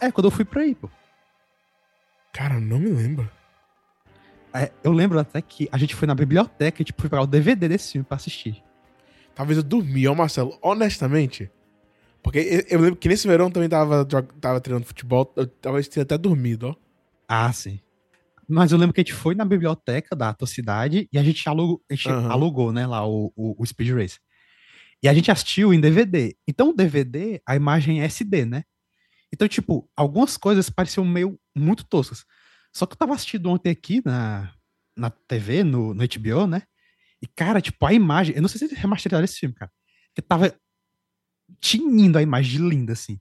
É, 0.00 0.10
quando 0.10 0.26
eu 0.26 0.30
fui 0.30 0.44
pra 0.44 0.62
aí, 0.62 0.74
pô. 0.74 0.88
Cara, 2.32 2.58
não 2.58 2.78
me 2.78 2.88
lembro. 2.88 3.30
É, 4.52 4.72
eu 4.82 4.92
lembro 4.92 5.18
até 5.18 5.40
que 5.40 5.68
a 5.70 5.78
gente 5.78 5.94
foi 5.94 6.08
na 6.08 6.14
biblioteca 6.14 6.82
e 6.82 6.84
tipo, 6.84 7.00
foi 7.00 7.10
pegar 7.10 7.22
o 7.22 7.26
DVD 7.26 7.68
desse 7.68 7.92
filme 7.92 8.04
pra 8.04 8.16
assistir. 8.16 8.62
Talvez 9.34 9.56
eu 9.56 9.62
dormi, 9.62 10.06
ó, 10.08 10.14
Marcelo, 10.14 10.58
honestamente. 10.60 11.50
Porque 12.22 12.66
eu 12.68 12.80
lembro 12.80 12.96
que 12.96 13.08
nesse 13.08 13.26
verão 13.26 13.50
também 13.50 13.68
tava, 13.68 14.04
tava 14.40 14.60
treinando 14.60 14.86
futebol, 14.86 15.32
eu 15.36 15.46
talvez 15.46 15.88
tenha 15.88 16.02
até 16.02 16.18
dormido, 16.18 16.68
ó. 16.68 16.74
Ah, 17.26 17.52
sim. 17.52 17.80
Mas 18.50 18.72
eu 18.72 18.78
lembro 18.78 18.92
que 18.92 19.00
a 19.00 19.04
gente 19.04 19.14
foi 19.14 19.34
na 19.36 19.44
biblioteca 19.44 20.16
da 20.16 20.34
tua 20.34 20.48
cidade 20.48 21.08
e 21.12 21.18
a 21.18 21.22
gente 21.22 21.48
alugou, 21.48 21.80
a 21.88 21.94
gente 21.94 22.08
uhum. 22.08 22.30
alugou 22.32 22.72
né, 22.72 22.84
lá 22.84 23.06
o, 23.06 23.32
o, 23.36 23.62
o, 23.62 23.64
Speed 23.64 23.90
Race. 23.90 24.18
E 25.00 25.08
a 25.08 25.14
gente 25.14 25.30
assistiu 25.30 25.72
em 25.72 25.80
DVD. 25.80 26.36
Então 26.48 26.70
o 26.70 26.74
DVD, 26.74 27.40
a 27.46 27.54
imagem 27.54 28.02
é 28.02 28.06
SD, 28.06 28.44
né? 28.44 28.64
Então, 29.32 29.46
tipo, 29.46 29.88
algumas 29.96 30.36
coisas 30.36 30.68
pareciam 30.68 31.04
meio 31.04 31.38
muito 31.54 31.84
toscas. 31.84 32.24
Só 32.74 32.86
que 32.86 32.94
eu 32.94 32.98
tava 32.98 33.14
assistindo 33.14 33.48
ontem 33.48 33.70
aqui 33.70 34.02
na, 34.04 34.52
na 34.96 35.10
TV, 35.10 35.62
no, 35.62 35.94
no 35.94 36.02
HBO, 36.02 36.48
né? 36.48 36.62
E, 37.22 37.28
cara, 37.28 37.60
tipo, 37.60 37.86
a 37.86 37.92
imagem. 37.92 38.34
Eu 38.34 38.42
não 38.42 38.48
sei 38.48 38.66
se 38.66 38.74
remasterizaram 38.74 39.24
esse 39.24 39.38
filme, 39.38 39.54
cara. 39.54 39.70
Que 40.12 40.20
tava 40.20 40.52
tinindo 41.60 42.18
a 42.18 42.22
imagem 42.22 42.68
linda, 42.68 42.94
assim. 42.94 43.20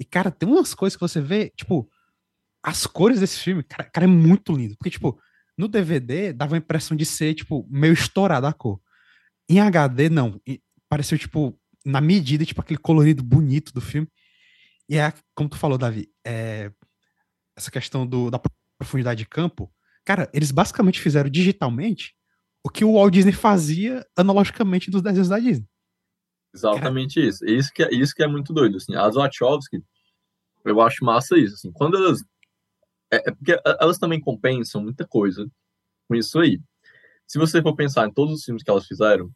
E, 0.00 0.04
cara, 0.04 0.32
tem 0.32 0.48
umas 0.48 0.74
coisas 0.74 0.96
que 0.96 1.00
você 1.00 1.20
vê, 1.20 1.52
tipo, 1.56 1.88
as 2.66 2.84
cores 2.84 3.20
desse 3.20 3.38
filme, 3.38 3.62
cara, 3.62 3.84
cara 3.88 4.06
é 4.06 4.08
muito 4.08 4.52
lindo. 4.52 4.76
Porque, 4.76 4.90
tipo, 4.90 5.16
no 5.56 5.68
DVD 5.68 6.32
dava 6.32 6.56
a 6.56 6.58
impressão 6.58 6.96
de 6.96 7.06
ser, 7.06 7.32
tipo, 7.32 7.64
meio 7.70 7.92
estourada 7.92 8.48
a 8.48 8.52
cor. 8.52 8.80
Em 9.48 9.60
HD, 9.60 10.10
não. 10.10 10.40
E 10.44 10.60
pareceu, 10.88 11.16
tipo, 11.16 11.56
na 11.84 12.00
medida, 12.00 12.44
tipo, 12.44 12.60
aquele 12.60 12.80
colorido 12.80 13.22
bonito 13.22 13.72
do 13.72 13.80
filme. 13.80 14.08
E 14.88 14.98
é, 14.98 15.12
como 15.32 15.48
tu 15.48 15.56
falou, 15.56 15.78
Davi, 15.78 16.10
é, 16.26 16.72
essa 17.56 17.70
questão 17.70 18.04
do, 18.04 18.32
da 18.32 18.40
profundidade 18.76 19.20
de 19.20 19.28
campo, 19.28 19.72
cara, 20.04 20.28
eles 20.34 20.50
basicamente 20.50 21.00
fizeram 21.00 21.30
digitalmente 21.30 22.16
o 22.64 22.68
que 22.68 22.84
o 22.84 22.94
Walt 22.94 23.12
Disney 23.12 23.32
fazia 23.32 24.04
analogicamente 24.16 24.90
dos 24.90 25.02
desenhos 25.02 25.28
da 25.28 25.38
Disney. 25.38 25.68
Exatamente 26.52 27.24
isso. 27.24 27.44
Isso 27.46 27.72
que, 27.72 27.84
é, 27.84 27.94
isso 27.94 28.12
que 28.12 28.24
é 28.24 28.26
muito 28.26 28.52
doido. 28.52 28.78
Assim, 28.78 28.96
as 28.96 29.14
Wachowski, 29.14 29.80
eu 30.64 30.80
acho 30.80 31.04
massa 31.04 31.38
isso. 31.38 31.54
Assim, 31.54 31.70
quando 31.70 31.96
elas. 31.96 32.24
É, 33.12 33.28
é 33.28 33.34
porque 33.34 33.60
elas 33.80 33.98
também 33.98 34.20
compensam 34.20 34.82
muita 34.82 35.06
coisa 35.06 35.48
com 36.08 36.14
isso 36.14 36.38
aí. 36.38 36.60
Se 37.26 37.38
você 37.38 37.60
for 37.60 37.74
pensar 37.74 38.06
em 38.06 38.12
todos 38.12 38.34
os 38.34 38.44
filmes 38.44 38.62
que 38.62 38.70
elas 38.70 38.86
fizeram, 38.86 39.30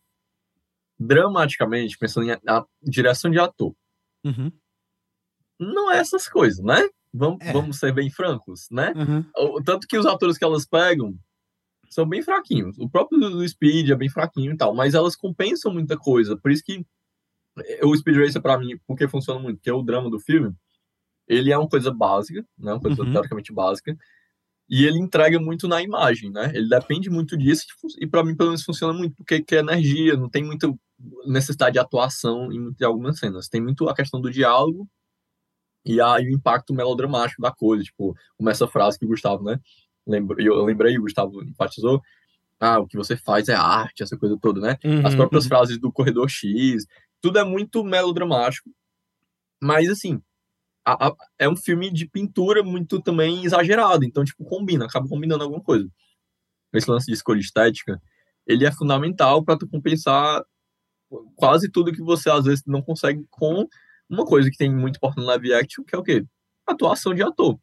dramaticamente, 0.99 1.99
pensando 1.99 2.29
em 2.29 2.33
a, 2.33 2.65
direção 2.83 3.31
de 3.31 3.39
ator, 3.39 3.75
uhum. 4.25 4.53
não 5.59 5.91
é 5.91 5.99
essas 5.99 6.29
coisas, 6.29 6.63
né? 6.65 6.89
Vamos, 7.13 7.39
é. 7.41 7.53
vamos 7.53 7.79
ser 7.79 7.93
bem 7.93 8.11
francos, 8.11 8.69
né? 8.71 8.93
Uhum. 8.95 9.63
Tanto 9.65 9.87
que 9.89 9.99
os 9.99 10.07
atores 10.07 10.39
que 10.39 10.45
elas 10.45 10.65
pegam 10.65 11.19
são 11.89 12.09
bem 12.09 12.23
fraquinhos. 12.23 12.79
O 12.79 12.89
próprio 12.89 13.19
do 13.19 13.49
Speed 13.49 13.91
é 13.91 13.97
bem 13.97 14.09
fraquinho 14.09 14.53
e 14.53 14.57
tal, 14.57 14.73
mas 14.75 14.95
elas 14.95 15.17
compensam 15.17 15.73
muita 15.73 15.99
coisa. 15.99 16.37
Por 16.37 16.53
isso 16.53 16.63
que 16.65 16.87
o 17.83 17.97
Speed 17.97 18.17
Racer, 18.17 18.41
para 18.41 18.59
mim, 18.59 18.79
porque 18.87 19.09
funciona 19.09 19.41
muito, 19.41 19.61
que 19.61 19.69
é 19.69 19.73
o 19.73 19.83
drama 19.83 20.09
do 20.09 20.21
filme, 20.21 20.55
ele 21.31 21.53
é 21.53 21.57
uma 21.57 21.69
coisa 21.69 21.93
básica, 21.93 22.45
né? 22.59 22.73
Uma 22.73 22.81
coisa 22.81 23.03
uhum. 23.03 23.13
teoricamente 23.13 23.53
básica, 23.53 23.97
e 24.69 24.85
ele 24.85 24.99
entrega 24.99 25.39
muito 25.39 25.69
na 25.69 25.81
imagem, 25.81 26.31
né? 26.31 26.51
Ele 26.55 26.69
depende 26.69 27.09
muito 27.09 27.37
disso, 27.37 27.67
e 27.99 28.07
para 28.07 28.25
mim, 28.25 28.37
pelo 28.37 28.51
menos, 28.51 28.65
funciona 28.65 28.93
muito, 28.93 29.15
porque 29.17 29.45
é 29.55 29.59
energia, 29.59 30.17
não 30.17 30.29
tem 30.29 30.45
muita 30.45 30.73
necessidade 31.27 31.75
de 31.75 31.79
atuação 31.79 32.53
em, 32.53 32.75
algumas 32.85 33.19
cenas. 33.19 33.49
Tem 33.49 33.61
muito 33.61 33.89
a 33.89 33.95
questão 33.95 34.21
do 34.21 34.31
diálogo 34.31 34.89
e 35.85 36.01
aí 36.01 36.27
o 36.27 36.35
impacto 36.35 36.75
melodramático 36.75 37.41
da 37.41 37.51
coisa, 37.51 37.83
tipo, 37.85 38.15
como 38.37 38.51
essa 38.51 38.67
frase 38.67 38.99
que 38.99 39.05
o 39.05 39.09
Gustavo, 39.09 39.45
né? 39.45 39.59
Lembra, 40.07 40.43
eu 40.43 40.63
lembrei, 40.65 40.99
o 40.99 41.03
Gustavo 41.03 41.43
enfatizou, 41.43 42.03
ah, 42.59 42.81
o 42.81 42.87
que 42.87 42.97
você 42.97 43.17
faz 43.17 43.49
é 43.49 43.55
arte, 43.55 44.03
essa 44.03 44.17
coisa 44.17 44.37
toda, 44.41 44.61
né? 44.61 44.77
Uhum, 44.85 45.07
As 45.07 45.15
próprias 45.15 45.45
uhum. 45.45 45.49
frases 45.49 45.79
do 45.79 45.91
Corredor 45.91 46.29
X, 46.29 46.87
tudo 47.21 47.39
é 47.39 47.45
muito 47.45 47.83
melodramático, 47.83 48.71
mas 49.63 49.89
assim, 49.89 50.21
a, 50.85 51.09
a, 51.09 51.17
é 51.39 51.49
um 51.49 51.57
filme 51.57 51.93
de 51.93 52.09
pintura 52.09 52.63
muito 52.63 53.01
também 53.01 53.45
exagerado, 53.45 54.05
então, 54.05 54.25
tipo, 54.25 54.45
combina, 54.45 54.87
acaba 54.87 55.09
combinando 55.09 55.45
alguma 55.45 55.63
coisa. 55.63 55.89
Esse 56.73 56.91
lance 56.91 57.07
de 57.07 57.13
escolha 57.13 57.41
estética, 57.41 58.01
ele 58.47 58.65
é 58.65 58.73
fundamental 58.73 59.45
para 59.45 59.59
tu 59.59 59.69
compensar 59.69 60.45
quase 61.35 61.71
tudo 61.71 61.93
que 61.93 62.03
você 62.03 62.31
às 62.31 62.45
vezes 62.45 62.65
não 62.67 62.83
consegue 62.83 63.25
com 63.31 63.67
uma 64.09 64.25
coisa 64.25 64.51
que 64.51 64.57
tem 64.57 64.73
muito 64.75 64.97
importante 64.97 65.23
no 65.23 65.27
live 65.27 65.55
action, 65.55 65.85
que 65.85 65.95
é 65.95 65.99
o 65.99 66.03
quê? 66.03 66.25
Atuação 66.67 67.15
de 67.15 67.23
ator. 67.23 67.59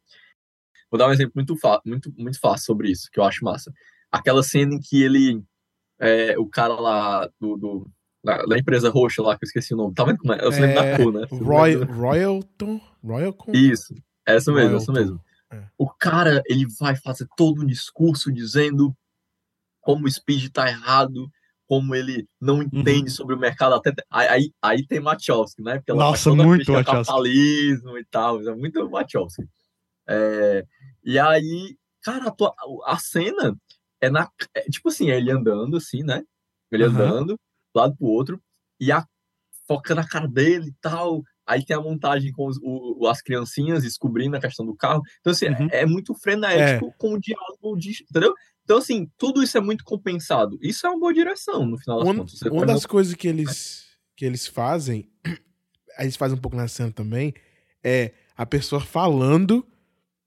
Vou 0.90 0.98
dar 0.98 1.08
um 1.08 1.12
exemplo 1.12 1.34
muito, 1.36 1.56
muito, 1.86 2.14
muito 2.18 2.40
fácil 2.40 2.66
sobre 2.66 2.90
isso, 2.90 3.10
que 3.12 3.20
eu 3.20 3.24
acho 3.24 3.44
massa. 3.44 3.72
Aquela 4.12 4.42
cena 4.42 4.74
em 4.74 4.80
que 4.80 5.04
ele, 5.04 5.44
é, 6.00 6.38
o 6.38 6.48
cara 6.48 6.74
lá 6.74 7.30
do, 7.40 7.58
do 7.58 7.92
da, 8.24 8.44
da, 8.44 8.58
empresa 8.58 8.90
roxa 8.90 9.22
lá, 9.22 9.38
que 9.38 9.44
eu 9.44 9.48
esqueci 9.48 9.74
o 9.74 9.78
nome, 9.78 9.94
tá 9.94 10.04
vendo 10.04 10.18
como 10.18 10.34
é? 10.34 10.40
Eu 10.42 10.50
lembro 10.50 10.70
é, 10.70 10.74
da 10.74 10.98
cor, 10.98 11.14
né? 11.14 11.28
Roy, 11.30 11.76
Royalton? 11.76 12.82
Royalton? 13.08 13.52
Isso, 13.54 13.96
essa 14.26 14.52
mesmo, 14.52 14.70
Royalton. 14.70 14.84
essa 14.84 14.92
mesmo. 14.92 15.22
É. 15.52 15.64
O 15.78 15.90
cara, 15.90 16.42
ele 16.46 16.66
vai 16.80 16.96
fazer 16.96 17.28
todo 17.36 17.62
um 17.62 17.66
discurso 17.66 18.32
dizendo 18.32 18.96
como 19.82 20.06
o 20.06 20.12
Speed 20.12 20.52
tá 20.52 20.68
errado, 20.68 21.32
como 21.66 21.96
ele 21.96 22.28
não 22.40 22.62
entende 22.62 23.10
uhum. 23.10 23.16
sobre 23.16 23.36
o 23.36 23.40
mercado 23.40 23.76
até 23.76 23.94
aí, 24.10 24.52
aí 24.62 24.86
tem 24.86 25.00
Machowski, 25.00 25.62
né? 25.62 25.78
Porque 25.78 25.92
ela 25.92 26.00
Nossa, 26.00 26.34
muito 26.34 26.72
Machowski. 26.72 26.92
capitalismo 26.92 27.98
e 27.98 28.06
tal, 28.06 28.42
é 28.42 28.56
muito 28.56 28.90
Machowski. 28.90 29.48
É, 30.08 30.66
e 31.04 31.20
aí, 31.20 31.78
cara, 32.02 32.28
a, 32.28 32.32
tua, 32.32 32.54
a 32.86 32.98
cena 32.98 33.58
é 34.02 34.10
na 34.10 34.30
é, 34.54 34.62
tipo 34.70 34.90
assim, 34.90 35.10
é 35.10 35.18
ele 35.18 35.32
andando 35.32 35.78
assim, 35.78 36.04
né? 36.04 36.24
Ele 36.72 36.86
uhum. 36.86 36.92
andando 36.92 37.36
do 37.36 37.80
lado 37.80 37.96
pro 37.98 38.08
outro 38.08 38.42
e 38.80 38.92
a 38.92 39.06
foca 39.68 39.94
na 39.94 40.08
cara 40.08 40.28
dele 40.28 40.70
e 40.70 40.76
tal. 40.82 41.24
Aí 41.48 41.64
tem 41.64 41.78
a 41.78 41.82
montagem 41.82 42.32
com 42.34 42.46
os, 42.46 42.60
o, 42.62 43.08
as 43.08 43.22
criancinhas 43.22 43.84
descobrindo 43.84 44.36
a 44.36 44.42
questão 44.42 44.66
do 44.66 44.76
carro. 44.76 45.02
Então, 45.22 45.32
assim, 45.32 45.48
uhum. 45.48 45.70
é, 45.72 45.84
é, 45.84 45.86
muito 45.86 46.14
frenético 46.14 46.88
é. 46.88 46.94
com 46.98 47.14
o 47.14 47.20
diálogo, 47.20 47.78
de, 47.78 48.04
entendeu? 48.04 48.34
Então, 48.66 48.80
assim, 48.80 49.10
tudo 49.18 49.42
isso 49.42 49.58
é 49.58 49.62
muito 49.62 49.86
compensado. 49.86 50.60
Isso 50.62 50.86
é 50.86 50.90
uma 50.90 51.00
boa 51.00 51.14
direção, 51.14 51.66
no 51.66 51.78
final 51.78 52.00
das 52.00 52.08
uma, 52.08 52.16
contas. 52.16 52.40
Você 52.40 52.50
uma 52.50 52.66
das 52.66 52.86
coisas 52.86 53.14
que 53.14 53.30
eles, 53.30 53.86
que 54.14 54.26
eles 54.26 54.46
fazem, 54.46 55.10
eles 55.98 56.18
fazem 56.18 56.38
um 56.38 56.42
pouco 56.42 56.58
na 56.58 56.68
cena 56.68 56.92
também, 56.92 57.34
é 57.82 58.12
a 58.36 58.46
pessoa 58.46 58.82
falando. 58.82 59.66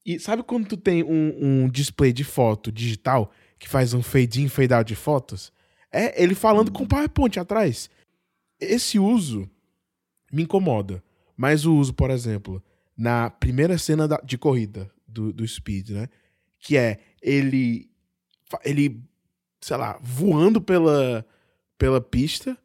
E 0.07 0.19
sabe 0.19 0.43
quando 0.43 0.69
tu 0.69 0.77
tem 0.79 1.05
um, 1.05 1.65
um 1.65 1.69
display 1.69 2.15
de 2.15 2.25
foto 2.25 2.73
digital 2.73 3.31
que 3.59 3.69
faz 3.69 3.93
um 3.93 4.03
fade 4.03 4.41
in, 4.41 4.49
fade 4.49 4.73
out 4.73 4.89
de 4.89 4.97
fotos? 4.97 5.53
É 5.93 6.23
ele 6.23 6.35
falando 6.35 6.73
com 6.73 6.85
o 6.85 6.89
PowerPoint 6.89 7.39
atrás. 7.39 7.91
Esse 8.59 8.99
uso 8.99 9.47
me 10.33 10.45
incomoda. 10.45 11.03
Mas 11.41 11.65
o 11.65 11.75
uso, 11.75 11.95
por 11.95 12.11
exemplo, 12.11 12.63
na 12.95 13.31
primeira 13.31 13.79
cena 13.79 14.07
da, 14.07 14.19
de 14.19 14.37
corrida 14.37 14.91
do, 15.09 15.33
do 15.33 15.49
Speed, 15.49 15.89
né? 15.89 16.07
Que 16.59 16.77
é 16.77 16.99
ele 17.23 17.89
ele, 18.63 19.03
sei 19.59 19.79
lá, 19.79 19.99
voando 20.03 20.61
pela, 20.61 21.25
pela 21.79 21.99
pista 21.99 22.59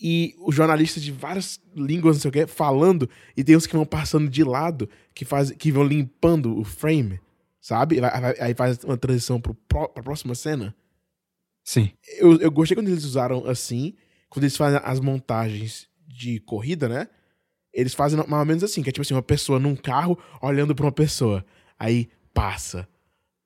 e 0.00 0.34
os 0.38 0.54
jornalistas 0.54 1.02
de 1.02 1.12
várias 1.12 1.60
línguas, 1.76 2.16
não 2.16 2.22
sei 2.22 2.28
o 2.30 2.32
que, 2.32 2.46
falando, 2.46 3.10
e 3.36 3.44
tem 3.44 3.54
uns 3.54 3.66
que 3.66 3.76
vão 3.76 3.84
passando 3.84 4.30
de 4.30 4.42
lado, 4.42 4.88
que, 5.14 5.26
faz, 5.26 5.50
que 5.50 5.70
vão 5.70 5.84
limpando 5.84 6.58
o 6.58 6.64
frame, 6.64 7.20
sabe? 7.60 7.98
Aí 8.40 8.54
faz 8.54 8.82
uma 8.84 8.96
transição 8.96 9.38
pro, 9.38 9.52
pra 9.52 10.02
próxima 10.02 10.34
cena. 10.34 10.74
Sim. 11.62 11.90
Eu, 12.16 12.40
eu 12.40 12.50
gostei 12.50 12.74
quando 12.74 12.88
eles 12.88 13.04
usaram 13.04 13.44
assim, 13.46 13.94
quando 14.30 14.44
eles 14.44 14.56
fazem 14.56 14.80
as 14.82 14.98
montagens 14.98 15.86
de 16.06 16.40
corrida, 16.40 16.88
né? 16.88 17.06
Eles 17.72 17.94
fazem 17.94 18.18
mais 18.18 18.40
ou 18.40 18.46
menos 18.46 18.64
assim, 18.64 18.82
que 18.82 18.88
é 18.88 18.92
tipo 18.92 19.02
assim, 19.02 19.14
uma 19.14 19.22
pessoa 19.22 19.58
num 19.58 19.76
carro 19.76 20.18
olhando 20.42 20.74
pra 20.74 20.86
uma 20.86 20.92
pessoa. 20.92 21.44
Aí 21.78 22.08
passa. 22.34 22.88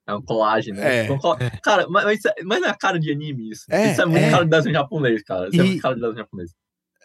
É 0.05 0.13
um 0.13 0.21
colagem, 0.21 0.73
né? 0.73 1.05
É, 1.05 1.07
tipo, 1.07 1.33
é. 1.39 1.49
Cara, 1.63 1.87
mas, 1.89 2.21
mas 2.43 2.61
não 2.61 2.67
é 2.67 2.75
cara 2.77 2.99
de 2.99 3.11
anime 3.11 3.51
isso. 3.51 3.65
É, 3.69 3.91
isso 3.91 4.01
é 4.01 4.05
muito 4.05 4.23
é. 4.23 4.31
cara 4.31 4.43
de 4.43 4.49
desenho 4.49 4.75
japonês, 4.75 5.23
cara. 5.23 5.47
Isso 5.47 5.55
é 5.55 5.63
e... 5.63 5.65
é 5.65 5.69
muito 5.69 5.81
cara 5.81 5.95
de 5.95 6.01
desenho 6.01 6.17
japonês. 6.17 6.51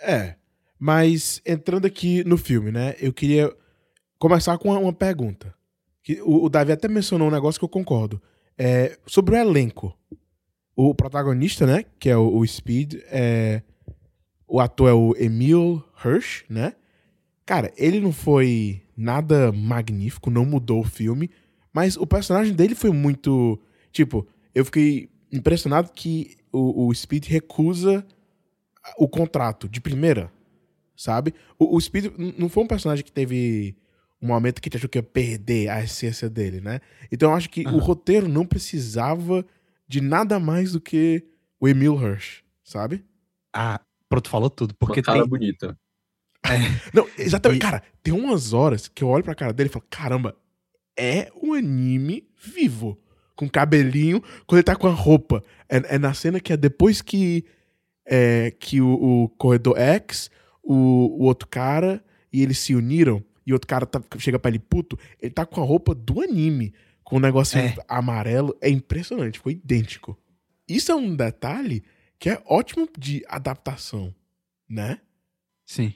É. 0.03 0.35
Mas 0.79 1.41
entrando 1.45 1.87
aqui 1.87 2.25
no 2.25 2.37
filme, 2.37 2.71
né? 2.71 2.95
Eu 3.01 3.13
queria 3.13 3.53
começar 4.19 4.57
com 4.59 4.71
uma, 4.71 4.93
pergunta. 4.93 5.55
Que 6.03 6.21
o, 6.23 6.45
o, 6.45 6.49
Davi 6.49 6.73
até 6.73 6.89
mencionou 6.89 7.29
um 7.29 7.33
negócio 7.33 7.59
que 7.59 7.65
eu 7.65 7.69
concordo. 7.69 8.21
É, 8.57 8.99
sobre 9.07 9.35
o 9.35 9.39
elenco. 9.39 9.97
O 10.75 10.95
protagonista, 10.95 11.67
né? 11.67 11.85
Que 11.99 12.11
é 12.11 12.17
o, 12.17 12.37
o 12.37 12.47
Speed, 12.47 12.95
é, 13.11 13.63
o 14.47 14.61
ator 14.61 14.89
é 14.89 14.93
o 14.93 15.15
Emil 15.17 15.85
Hirsch, 16.05 16.45
né? 16.49 16.75
Cara, 17.49 17.73
ele 17.79 17.99
não 17.99 18.13
foi 18.13 18.83
nada 18.95 19.51
magnífico, 19.51 20.31
não 20.31 20.45
mudou 20.45 20.81
o 20.81 20.85
filme 20.85 21.31
mas 21.79 21.97
o 21.97 22.05
personagem 22.05 22.55
dele 22.55 22.75
foi 22.75 22.91
muito. 22.91 23.57
Tipo, 23.93 24.27
eu 24.53 24.65
fiquei 24.65 25.09
impressionado 25.31 25.93
que 25.93 26.37
o, 26.53 26.89
o 26.89 26.95
Speed 26.95 27.27
recusa 27.27 28.05
o 28.97 29.07
contrato 29.07 29.69
de 29.69 29.81
primeira, 29.81 30.33
sabe? 30.97 31.33
O, 31.57 31.77
o 31.77 31.81
Speed 31.81 32.07
não 32.37 32.49
foi 32.49 32.65
um 32.65 32.67
personagem 32.67 33.05
que 33.05 33.13
teve 33.13 33.77
um 34.21 34.27
momento 34.27 34.61
que 34.61 34.69
te 34.69 34.77
achou 34.77 34.89
que 34.89 34.99
ia 34.99 35.03
perder 35.03 35.69
a 35.69 35.83
essência 35.85 36.29
dele, 36.29 36.61
né? 36.61 36.81
Então 37.13 37.31
eu 37.31 37.37
acho 37.37 37.49
que 37.49 37.65
uhum. 37.65 37.77
o 37.77 37.79
roteiro 37.79 38.29
não 38.29 38.45
precisava 38.45 39.47
de 39.87 40.01
nada 40.01 40.41
mais 40.41 40.73
do 40.73 40.81
que 40.81 41.25
o 41.61 41.69
Emil 41.69 41.95
Hirsch, 41.95 42.43
sabe? 42.65 43.05
Ah, 43.53 43.81
pronto, 44.09 44.29
falou 44.29 44.51
tudo. 44.51 44.75
Porque 44.75 44.99
Uma 44.99 45.05
cara 45.05 45.21
tem... 45.21 45.29
bonita. 45.29 45.79
É. 46.45 46.59
Não, 46.95 47.09
exatamente. 47.19 47.59
E... 47.59 47.63
Cara, 47.63 47.83
tem 48.03 48.15
umas 48.15 48.53
horas 48.53 48.89
que 48.89 49.03
eu 49.03 49.09
olho 49.09 49.25
pra 49.25 49.35
cara 49.35 49.53
dele 49.53 49.69
e 49.69 49.73
falo, 49.73 49.85
caramba, 49.89 50.37
é 50.97 51.31
um 51.41 51.53
anime 51.53 52.29
vivo. 52.43 52.99
Com 53.37 53.49
cabelinho, 53.49 54.21
quando 54.47 54.59
ele 54.59 54.65
tá 54.65 54.75
com 54.75 54.89
a 54.89 54.93
roupa. 54.93 55.45
É, 55.69 55.95
é 55.95 55.99
na 55.99 56.13
cena 56.13 56.41
que 56.41 56.53
é 56.53 56.57
depois 56.57 57.01
que, 57.01 57.45
é, 58.05 58.51
que 58.59 58.81
o, 58.81 58.89
o 58.89 59.29
Corredor 59.29 59.79
X, 59.79 60.29
o, 60.61 60.75
o, 60.75 61.23
outro 61.23 61.47
cara, 61.47 62.03
e 62.33 62.43
eles 62.43 62.59
se 62.59 62.75
uniram, 62.75 63.23
e 63.47 63.53
o 63.53 63.55
outro 63.55 63.69
cara 63.69 63.87
tá, 63.87 64.03
chega 64.19 64.41
pra 64.41 64.51
ele 64.51 64.59
puto, 64.59 64.99
ele 65.23 65.33
tá 65.33 65.47
com 65.47 65.61
a 65.61 65.65
roupa 65.65 65.95
do 65.95 66.21
anime, 66.21 66.75
com 67.05 67.17
um 67.17 67.21
negocinho 67.21 67.65
é. 67.65 67.77
amarelo. 67.87 68.57
É 68.61 68.69
impressionante, 68.69 69.39
ficou 69.39 69.53
idêntico. 69.53 70.19
Isso 70.69 70.91
é 70.91 70.97
um 70.97 71.15
detalhe 71.15 71.85
que 72.19 72.29
é 72.29 72.43
ótimo 72.45 72.89
de 72.99 73.25
adaptação, 73.29 74.13
né? 74.69 75.01
Sim. 75.65 75.95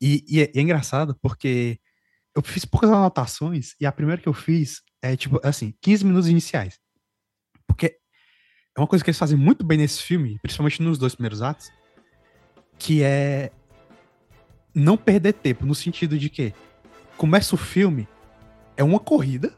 E, 0.00 0.24
e, 0.28 0.40
é, 0.40 0.50
e 0.54 0.58
é 0.58 0.62
engraçado 0.62 1.16
porque 1.20 1.78
eu 2.34 2.42
fiz 2.42 2.64
poucas 2.64 2.90
anotações 2.90 3.74
e 3.80 3.86
a 3.86 3.92
primeira 3.92 4.20
que 4.20 4.28
eu 4.28 4.32
fiz 4.32 4.82
é 5.02 5.16
tipo 5.16 5.40
assim, 5.42 5.74
15 5.80 6.04
minutos 6.04 6.28
iniciais. 6.28 6.78
Porque 7.66 7.98
é 8.76 8.80
uma 8.80 8.86
coisa 8.86 9.04
que 9.04 9.10
eles 9.10 9.18
fazem 9.18 9.36
muito 9.36 9.64
bem 9.64 9.78
nesse 9.78 10.02
filme, 10.02 10.38
principalmente 10.40 10.82
nos 10.82 10.98
dois 10.98 11.14
primeiros 11.14 11.42
atos, 11.42 11.70
que 12.78 13.02
é 13.02 13.50
não 14.74 14.96
perder 14.96 15.34
tempo, 15.34 15.66
no 15.66 15.74
sentido 15.74 16.18
de 16.18 16.30
que 16.30 16.54
começa 17.16 17.54
o 17.54 17.58
filme, 17.58 18.08
é 18.76 18.84
uma 18.84 19.00
corrida, 19.00 19.54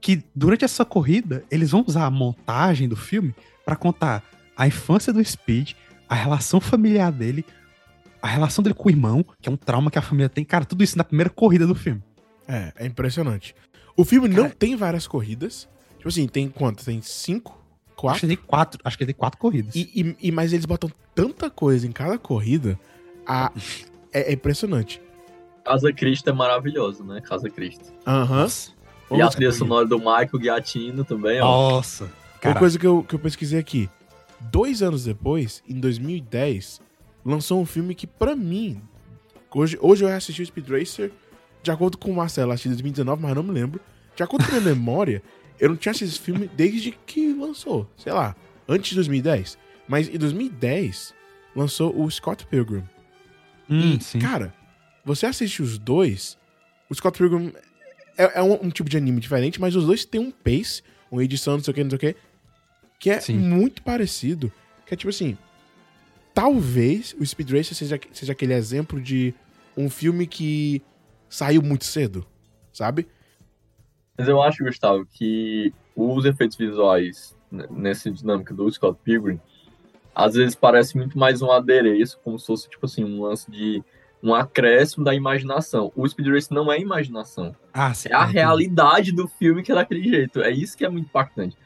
que 0.00 0.22
durante 0.34 0.64
essa 0.64 0.84
corrida 0.84 1.44
eles 1.50 1.70
vão 1.70 1.84
usar 1.86 2.04
a 2.04 2.10
montagem 2.10 2.88
do 2.88 2.94
filme 2.94 3.34
para 3.64 3.74
contar 3.74 4.22
a 4.56 4.66
infância 4.66 5.12
do 5.12 5.24
Speed, 5.24 5.72
a 6.08 6.14
relação 6.14 6.60
familiar 6.60 7.10
dele, 7.10 7.44
a 8.26 8.28
relação 8.28 8.62
dele 8.62 8.74
com 8.74 8.88
o 8.88 8.90
irmão, 8.90 9.24
que 9.40 9.48
é 9.48 9.52
um 9.52 9.56
trauma 9.56 9.88
que 9.88 9.98
a 9.98 10.02
família 10.02 10.28
tem. 10.28 10.44
Cara, 10.44 10.64
tudo 10.64 10.82
isso 10.82 10.98
na 10.98 11.04
primeira 11.04 11.30
corrida 11.30 11.64
do 11.64 11.76
filme. 11.76 12.02
É, 12.48 12.72
é 12.76 12.86
impressionante. 12.86 13.54
O 13.96 14.04
filme 14.04 14.28
Cara, 14.28 14.42
não 14.42 14.50
tem 14.50 14.74
várias 14.74 15.06
corridas. 15.06 15.68
Tipo 15.96 16.08
assim, 16.08 16.26
tem 16.26 16.48
quantas? 16.48 16.86
Tem 16.86 17.00
cinco? 17.00 17.56
Quatro? 17.94 18.10
Acho 18.10 18.20
que 18.20 18.26
tem 18.26 18.36
quatro, 18.36 18.80
acho 18.84 18.98
que 18.98 19.06
tem 19.06 19.14
quatro 19.14 19.38
corridas. 19.38 19.74
E, 19.76 19.90
e, 19.94 20.28
e, 20.28 20.32
mas 20.32 20.52
eles 20.52 20.66
botam 20.66 20.90
tanta 21.14 21.48
coisa 21.48 21.86
em 21.86 21.92
cada 21.92 22.18
corrida. 22.18 22.78
A, 23.24 23.52
é, 24.12 24.30
é 24.30 24.32
impressionante. 24.32 25.00
Casa 25.64 25.92
Cristo 25.92 26.28
é 26.28 26.32
maravilhoso, 26.32 27.04
né? 27.04 27.20
Casa 27.20 27.48
Cristo. 27.48 27.92
Aham. 28.04 28.48
Uhum. 29.08 29.18
E 29.18 29.22
a 29.22 29.28
trilha 29.28 29.52
sonora 29.52 29.86
do 29.86 29.98
Michael 29.98 30.40
Giatino 30.42 31.04
também, 31.04 31.40
ó. 31.40 31.44
Nossa. 31.44 32.04
Uma 32.04 32.40
Cara, 32.40 32.58
coisa 32.58 32.76
que 32.76 32.86
eu, 32.86 33.04
que 33.04 33.14
eu 33.14 33.20
pesquisei 33.20 33.58
aqui. 33.58 33.88
Dois 34.40 34.82
anos 34.82 35.04
depois, 35.04 35.62
em 35.68 35.78
2010, 35.78 36.80
lançou 37.26 37.60
um 37.60 37.66
filme 37.66 37.94
que, 37.94 38.06
pra 38.06 38.34
mim, 38.36 38.80
hoje, 39.54 39.76
hoje 39.80 40.04
eu 40.04 40.08
assisti 40.08 40.42
o 40.42 40.46
Speed 40.46 40.68
Racer, 40.68 41.12
de 41.62 41.70
acordo 41.70 41.98
com 41.98 42.10
o 42.10 42.14
Marcelo, 42.16 42.52
assisti 42.52 42.68
em 42.68 42.72
2019, 42.72 43.22
mas 43.22 43.34
não 43.34 43.42
me 43.42 43.50
lembro. 43.52 43.80
De 44.14 44.22
acordo 44.22 44.44
com 44.46 44.56
a 44.56 44.60
minha 44.60 44.72
memória, 44.74 45.22
eu 45.58 45.68
não 45.68 45.76
tinha 45.76 45.90
assistido 45.90 46.08
esse 46.10 46.20
filme 46.20 46.48
desde 46.54 46.92
que 47.04 47.32
lançou, 47.34 47.90
sei 47.96 48.12
lá, 48.12 48.34
antes 48.68 48.90
de 48.90 48.94
2010. 48.96 49.58
Mas 49.88 50.08
em 50.08 50.16
2010, 50.18 51.14
lançou 51.54 51.98
o 52.00 52.10
Scott 52.10 52.46
Pilgrim. 52.46 52.84
hum, 53.68 53.96
E, 53.98 54.02
sim. 54.02 54.18
cara, 54.18 54.54
você 55.04 55.26
assiste 55.26 55.62
os 55.62 55.78
dois, 55.78 56.36
o 56.88 56.94
Scott 56.94 57.16
Pilgrim 57.18 57.52
é, 58.18 58.38
é 58.38 58.42
um, 58.42 58.66
um 58.66 58.70
tipo 58.70 58.88
de 58.88 58.96
anime 58.96 59.20
diferente, 59.20 59.60
mas 59.60 59.74
os 59.76 59.84
dois 59.86 60.04
têm 60.04 60.20
um 60.20 60.30
pace, 60.30 60.82
uma 61.10 61.22
edição, 61.24 61.54
não 61.56 61.64
sei 61.64 61.70
o 61.72 61.74
que, 61.74 61.82
não 61.84 61.90
sei 61.90 61.96
o 61.96 62.00
que, 62.00 62.16
que 62.98 63.10
é 63.10 63.20
Sim. 63.20 63.36
muito 63.38 63.82
parecido. 63.82 64.52
Que 64.86 64.94
é 64.94 64.96
tipo 64.96 65.10
assim, 65.10 65.36
talvez 66.36 67.16
o 67.18 67.24
Speed 67.24 67.50
Racer 67.50 67.74
seja, 67.74 67.98
seja 68.12 68.32
aquele 68.32 68.52
exemplo 68.52 69.00
de 69.00 69.32
um 69.74 69.88
filme 69.88 70.26
que 70.26 70.82
saiu 71.30 71.62
muito 71.62 71.86
cedo, 71.86 72.26
sabe? 72.70 73.08
Mas 74.18 74.28
eu 74.28 74.42
acho, 74.42 74.62
Gustavo, 74.62 75.06
que 75.06 75.72
os 75.96 76.26
efeitos 76.26 76.58
visuais 76.58 77.34
nessa 77.70 78.10
dinâmica 78.10 78.52
do 78.52 78.70
Scott 78.70 78.98
Pilgrim, 79.02 79.40
às 80.14 80.34
vezes 80.34 80.54
parece 80.54 80.94
muito 80.98 81.18
mais 81.18 81.40
um 81.40 81.50
adereço, 81.50 82.20
como 82.22 82.38
se 82.38 82.46
fosse, 82.46 82.68
tipo 82.68 82.84
assim, 82.84 83.02
um 83.02 83.22
lance 83.22 83.50
de 83.50 83.82
um 84.22 84.34
acréscimo 84.34 85.06
da 85.06 85.14
imaginação. 85.14 85.90
O 85.96 86.06
Speed 86.06 86.28
Race 86.28 86.52
não 86.52 86.70
é 86.70 86.78
imaginação. 86.78 87.56
Ah, 87.72 87.94
sim. 87.94 88.10
É 88.10 88.14
a 88.14 88.26
realidade 88.26 89.10
do 89.10 89.26
filme 89.26 89.62
que 89.62 89.72
é 89.72 89.74
daquele 89.74 90.06
jeito. 90.06 90.42
É 90.42 90.50
isso 90.50 90.76
que 90.76 90.84
é 90.84 90.88
muito 90.90 91.06
impactante. 91.06 91.56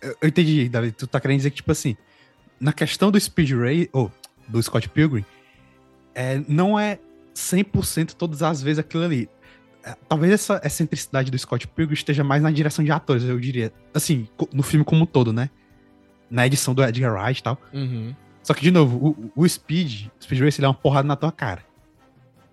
Eu, 0.00 0.16
eu 0.20 0.28
entendi, 0.28 0.68
David. 0.68 0.94
Tu 0.94 1.08
tá 1.08 1.20
querendo 1.20 1.38
dizer 1.38 1.50
que, 1.50 1.56
tipo 1.56 1.72
assim, 1.72 1.96
na 2.62 2.72
questão 2.72 3.10
do 3.10 3.18
Speed 3.20 3.50
Ray, 3.52 3.90
ou 3.92 4.10
do 4.46 4.62
Scott 4.62 4.88
Pilgrim, 4.88 5.24
é, 6.14 6.40
não 6.48 6.78
é 6.78 6.98
100% 7.34 8.12
todas 8.14 8.42
as 8.42 8.62
vezes 8.62 8.78
aquilo 8.78 9.04
ali. 9.04 9.28
É, 9.84 9.96
talvez 10.08 10.32
essa 10.32 10.60
excentricidade 10.64 11.30
do 11.30 11.38
Scott 11.38 11.66
Pilgrim 11.66 11.94
esteja 11.94 12.22
mais 12.22 12.40
na 12.42 12.50
direção 12.50 12.84
de 12.84 12.92
atores, 12.92 13.24
eu 13.24 13.38
diria. 13.40 13.72
Assim, 13.92 14.28
no 14.52 14.62
filme 14.62 14.84
como 14.84 15.02
um 15.02 15.06
todo, 15.06 15.32
né? 15.32 15.50
Na 16.30 16.46
edição 16.46 16.72
do 16.72 16.82
Edgar 16.84 17.12
Wright 17.12 17.40
e 17.40 17.42
tal. 17.42 17.60
Uhum. 17.72 18.14
Só 18.42 18.54
que, 18.54 18.62
de 18.62 18.70
novo, 18.70 19.32
o, 19.36 19.42
o 19.42 19.48
Speed, 19.48 20.06
o 20.20 20.22
Speed 20.24 20.40
Race, 20.40 20.60
ele 20.60 20.66
é 20.66 20.68
uma 20.68 20.74
porrada 20.74 21.06
na 21.08 21.16
tua 21.16 21.32
cara. 21.32 21.64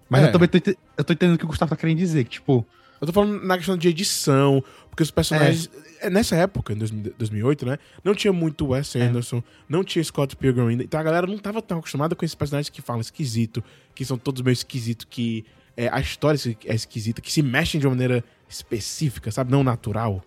Mas 0.10 0.24
É. 0.24 0.28
eu 0.28 0.32
também 0.32 0.48
tô, 0.50 0.58
eu 0.98 1.04
tô 1.04 1.14
entendendo 1.14 1.36
o 1.36 1.38
que 1.38 1.46
o 1.46 1.48
Gustavo 1.48 1.70
tá 1.70 1.76
querendo 1.76 1.98
dizer, 1.98 2.24
que, 2.24 2.32
tipo, 2.32 2.66
Eu 3.00 3.08
tô 3.08 3.14
falando 3.14 3.42
na 3.46 3.56
questão 3.58 3.78
de 3.78 3.88
edição, 3.88 4.62
porque 4.90 5.04
os 5.04 5.12
personagens. 5.12 5.70
é, 5.74 5.89
Nessa 6.10 6.36
época, 6.36 6.74
em 6.74 6.78
2000 6.78 7.14
2008, 7.18 7.66
né? 7.66 7.78
Não 8.04 8.14
tinha 8.14 8.32
muito 8.32 8.68
Wes 8.68 8.96
É. 8.96 9.02
Anderson, 9.02 9.44
não 9.68 9.84
tinha 9.84 10.04
Scott 10.04 10.36
Pilgrim 10.36 10.70
ainda. 10.70 10.84
Então 10.84 11.00
a 11.00 11.04
galera 11.04 11.28
não 11.28 11.38
tava 11.38 11.62
tão 11.62 11.80
acostumada 11.80 12.16
com 12.16 12.24
esses 12.24 12.36
personagens 12.36 12.70
que 12.70 12.82
falam 12.82 13.02
esquisito, 13.02 13.64
que 13.94 14.06
são 14.06 14.18
todos 14.18 14.42
meio 14.42 14.54
esquisitos, 14.54 15.06
que 15.10 15.46
é, 15.76 15.90
a 15.90 16.00
história 16.00 16.38
é 16.66 16.76
esquisita, 16.76 17.22
que 17.22 17.32
se 17.32 17.42
mexem 17.42 17.80
de 17.80 17.88
uma 17.88 17.92
maneira 17.92 18.24
específica, 18.48 19.32
sabe? 19.32 19.52
Não 19.52 19.64
natural. 19.64 20.24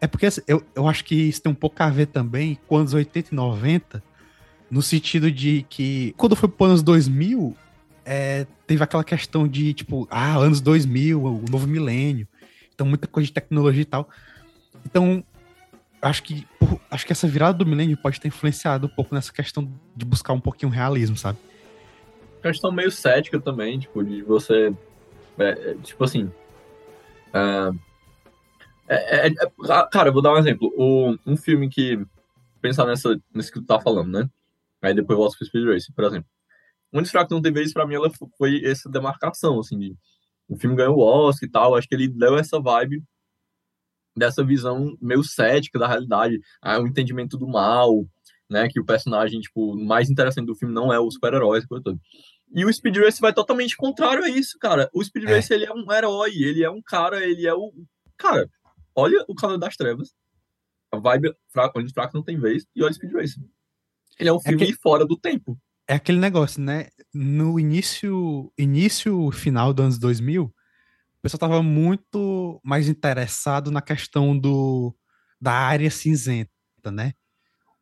É 0.00 0.06
porque 0.06 0.26
assim, 0.26 0.42
eu, 0.46 0.62
eu 0.74 0.86
acho 0.86 1.04
que 1.04 1.14
isso 1.14 1.42
tem 1.42 1.50
um 1.50 1.54
pouco 1.54 1.82
a 1.82 1.88
ver 1.88 2.06
também 2.06 2.58
com 2.66 2.76
anos 2.76 2.94
80 2.94 3.30
e 3.32 3.34
90, 3.34 4.02
no 4.70 4.82
sentido 4.82 5.30
de 5.30 5.64
que 5.68 6.14
quando 6.16 6.36
foi 6.36 6.48
pro 6.48 6.66
anos 6.66 6.82
2000, 6.82 7.56
é, 8.04 8.46
teve 8.66 8.82
aquela 8.82 9.02
questão 9.02 9.48
de 9.48 9.72
tipo, 9.72 10.06
ah, 10.10 10.36
anos 10.36 10.60
2000, 10.60 11.22
o 11.22 11.44
novo 11.50 11.66
milênio, 11.66 12.28
então 12.74 12.86
muita 12.86 13.06
coisa 13.06 13.26
de 13.26 13.32
tecnologia 13.32 13.82
e 13.82 13.86
tal. 13.86 14.08
Então, 14.84 15.24
acho 16.02 16.22
que 16.22 16.46
por- 16.58 16.80
acho 16.90 17.06
que 17.06 17.12
essa 17.12 17.26
virada 17.26 17.58
do 17.58 17.66
milênio 17.66 17.96
pode 17.96 18.20
ter 18.20 18.28
influenciado 18.28 18.86
um 18.86 18.90
pouco 18.90 19.14
nessa 19.14 19.32
questão 19.32 19.70
de 19.96 20.04
buscar 20.04 20.32
um 20.32 20.40
pouquinho 20.40 20.70
realismo, 20.70 21.16
sabe? 21.16 21.38
questão 22.42 22.70
meio 22.70 22.90
cética 22.90 23.40
também, 23.40 23.78
tipo, 23.78 24.04
de 24.04 24.22
você. 24.22 24.70
é, 25.38 25.48
é, 25.70 25.74
tipo 25.82 26.04
assim. 26.04 26.30
ah, 27.32 27.70
é, 28.86 29.28
é- 29.28 29.28
é- 29.28 29.50
ah, 29.70 29.88
cara, 29.90 30.10
eu 30.10 30.12
vou 30.12 30.20
dar 30.22 30.32
um 30.34 30.38
exemplo. 30.38 30.70
O, 30.76 31.16
um 31.26 31.36
filme 31.36 31.68
que. 31.68 31.98
Pensar 32.60 32.86
nessa, 32.86 33.18
nisso 33.34 33.52
que 33.52 33.60
tu 33.60 33.66
tá 33.66 33.80
falando, 33.80 34.10
né? 34.10 34.28
Aí 34.82 34.94
depois 34.94 35.16
eu 35.16 35.22
volto 35.22 35.36
pro 35.36 35.46
Speed 35.46 35.66
Race, 35.66 35.92
por 35.92 36.04
exemplo. 36.04 36.28
Muito 36.92 37.10
fraco 37.10 37.32
não 37.34 37.42
tem 37.42 37.52
vez, 37.52 37.72
pra 37.72 37.86
mim, 37.86 37.94
ela 37.94 38.10
fo- 38.10 38.30
foi 38.38 38.62
essa 38.64 38.88
demarcação, 38.90 39.58
assim, 39.58 39.78
de. 39.78 39.96
O 40.48 40.56
filme 40.56 40.76
ganhou 40.76 40.96
o 40.98 41.00
Oscar 41.00 41.46
e 41.48 41.50
tal. 41.50 41.74
Acho 41.74 41.88
que 41.88 41.94
ele 41.94 42.08
deu 42.08 42.36
essa 42.38 42.60
vibe 42.60 43.02
dessa 44.16 44.44
visão 44.44 44.96
meio 45.00 45.22
cética 45.24 45.78
da 45.78 45.88
realidade, 45.88 46.38
ah, 46.62 46.78
o 46.80 46.86
entendimento 46.86 47.36
do 47.36 47.46
mal, 47.48 48.06
né? 48.50 48.68
Que 48.68 48.78
o 48.80 48.84
personagem, 48.84 49.40
tipo, 49.40 49.74
mais 49.76 50.08
interessante 50.10 50.46
do 50.46 50.54
filme 50.54 50.74
não 50.74 50.92
é 50.92 50.98
o 50.98 51.10
super-herói, 51.10 51.58
essa 51.58 51.66
coisa 51.66 51.82
toda. 51.84 51.98
E 52.54 52.64
o 52.64 52.72
Speed 52.72 52.96
Race 52.98 53.20
vai 53.20 53.32
totalmente 53.32 53.76
contrário 53.76 54.22
a 54.22 54.28
isso, 54.28 54.56
cara. 54.60 54.88
O 54.94 55.02
Speed 55.02 55.24
É. 55.24 55.34
Race, 55.34 55.52
ele 55.52 55.64
é 55.64 55.72
um 55.72 55.90
herói, 55.92 56.30
ele 56.34 56.62
é 56.62 56.70
um 56.70 56.80
cara, 56.80 57.24
ele 57.24 57.46
é 57.46 57.54
o... 57.54 57.72
Cara, 58.16 58.48
olha 58.94 59.24
o 59.28 59.34
Cavaleiro 59.34 59.60
das 59.60 59.76
Trevas, 59.76 60.12
a 60.92 60.98
vibe 60.98 61.34
fraco, 61.52 61.80
onde 61.80 61.92
fraco 61.92 62.16
não 62.16 62.22
tem 62.22 62.38
vez, 62.38 62.64
e 62.76 62.82
olha 62.82 62.92
o 62.92 62.94
Speed 62.94 63.12
Race. 63.12 63.34
Ele 64.20 64.28
é 64.28 64.32
um 64.32 64.38
filme 64.38 64.66
que- 64.66 64.74
fora 64.74 65.04
do 65.04 65.16
tempo. 65.18 65.58
é 65.88 65.94
aquele 65.94 66.18
negócio, 66.20 66.62
né? 66.62 66.88
No 67.12 67.58
início, 67.58 68.52
início 68.56 69.30
final 69.32 69.74
dos 69.74 69.84
anos 69.84 69.98
2000, 69.98 70.44
o 70.44 70.52
pessoal 71.24 71.40
tava 71.40 71.62
muito 71.62 72.60
mais 72.62 72.86
interessado 72.86 73.70
na 73.70 73.80
questão 73.80 74.38
do 74.38 74.94
da 75.40 75.52
área 75.52 75.90
cinzenta, 75.90 76.50
né? 76.92 77.14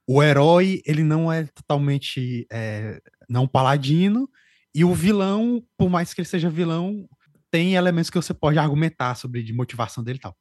O 0.07 0.23
herói, 0.23 0.81
ele 0.87 1.03
não 1.03 1.31
é 1.31 1.45
totalmente 1.47 2.47
é, 2.53 3.01
não 3.29 3.49
paladino, 3.49 4.29
e 4.73 4.85
o 4.85 4.95
vilão, 4.95 5.61
por 5.77 5.91
mais 5.91 6.15
que 6.15 6.21
ele 6.21 6.29
seja 6.29 6.49
vilão, 6.49 7.09
tem 7.51 7.75
elementos 7.75 8.11
que 8.11 8.17
você 8.17 8.33
pode 8.33 8.59
argumentar 8.59 9.17
sobre 9.17 9.43
de 9.43 9.53
motivação 9.53 10.05
dele 10.05 10.19
e 10.19 10.21
tal. 10.21 10.37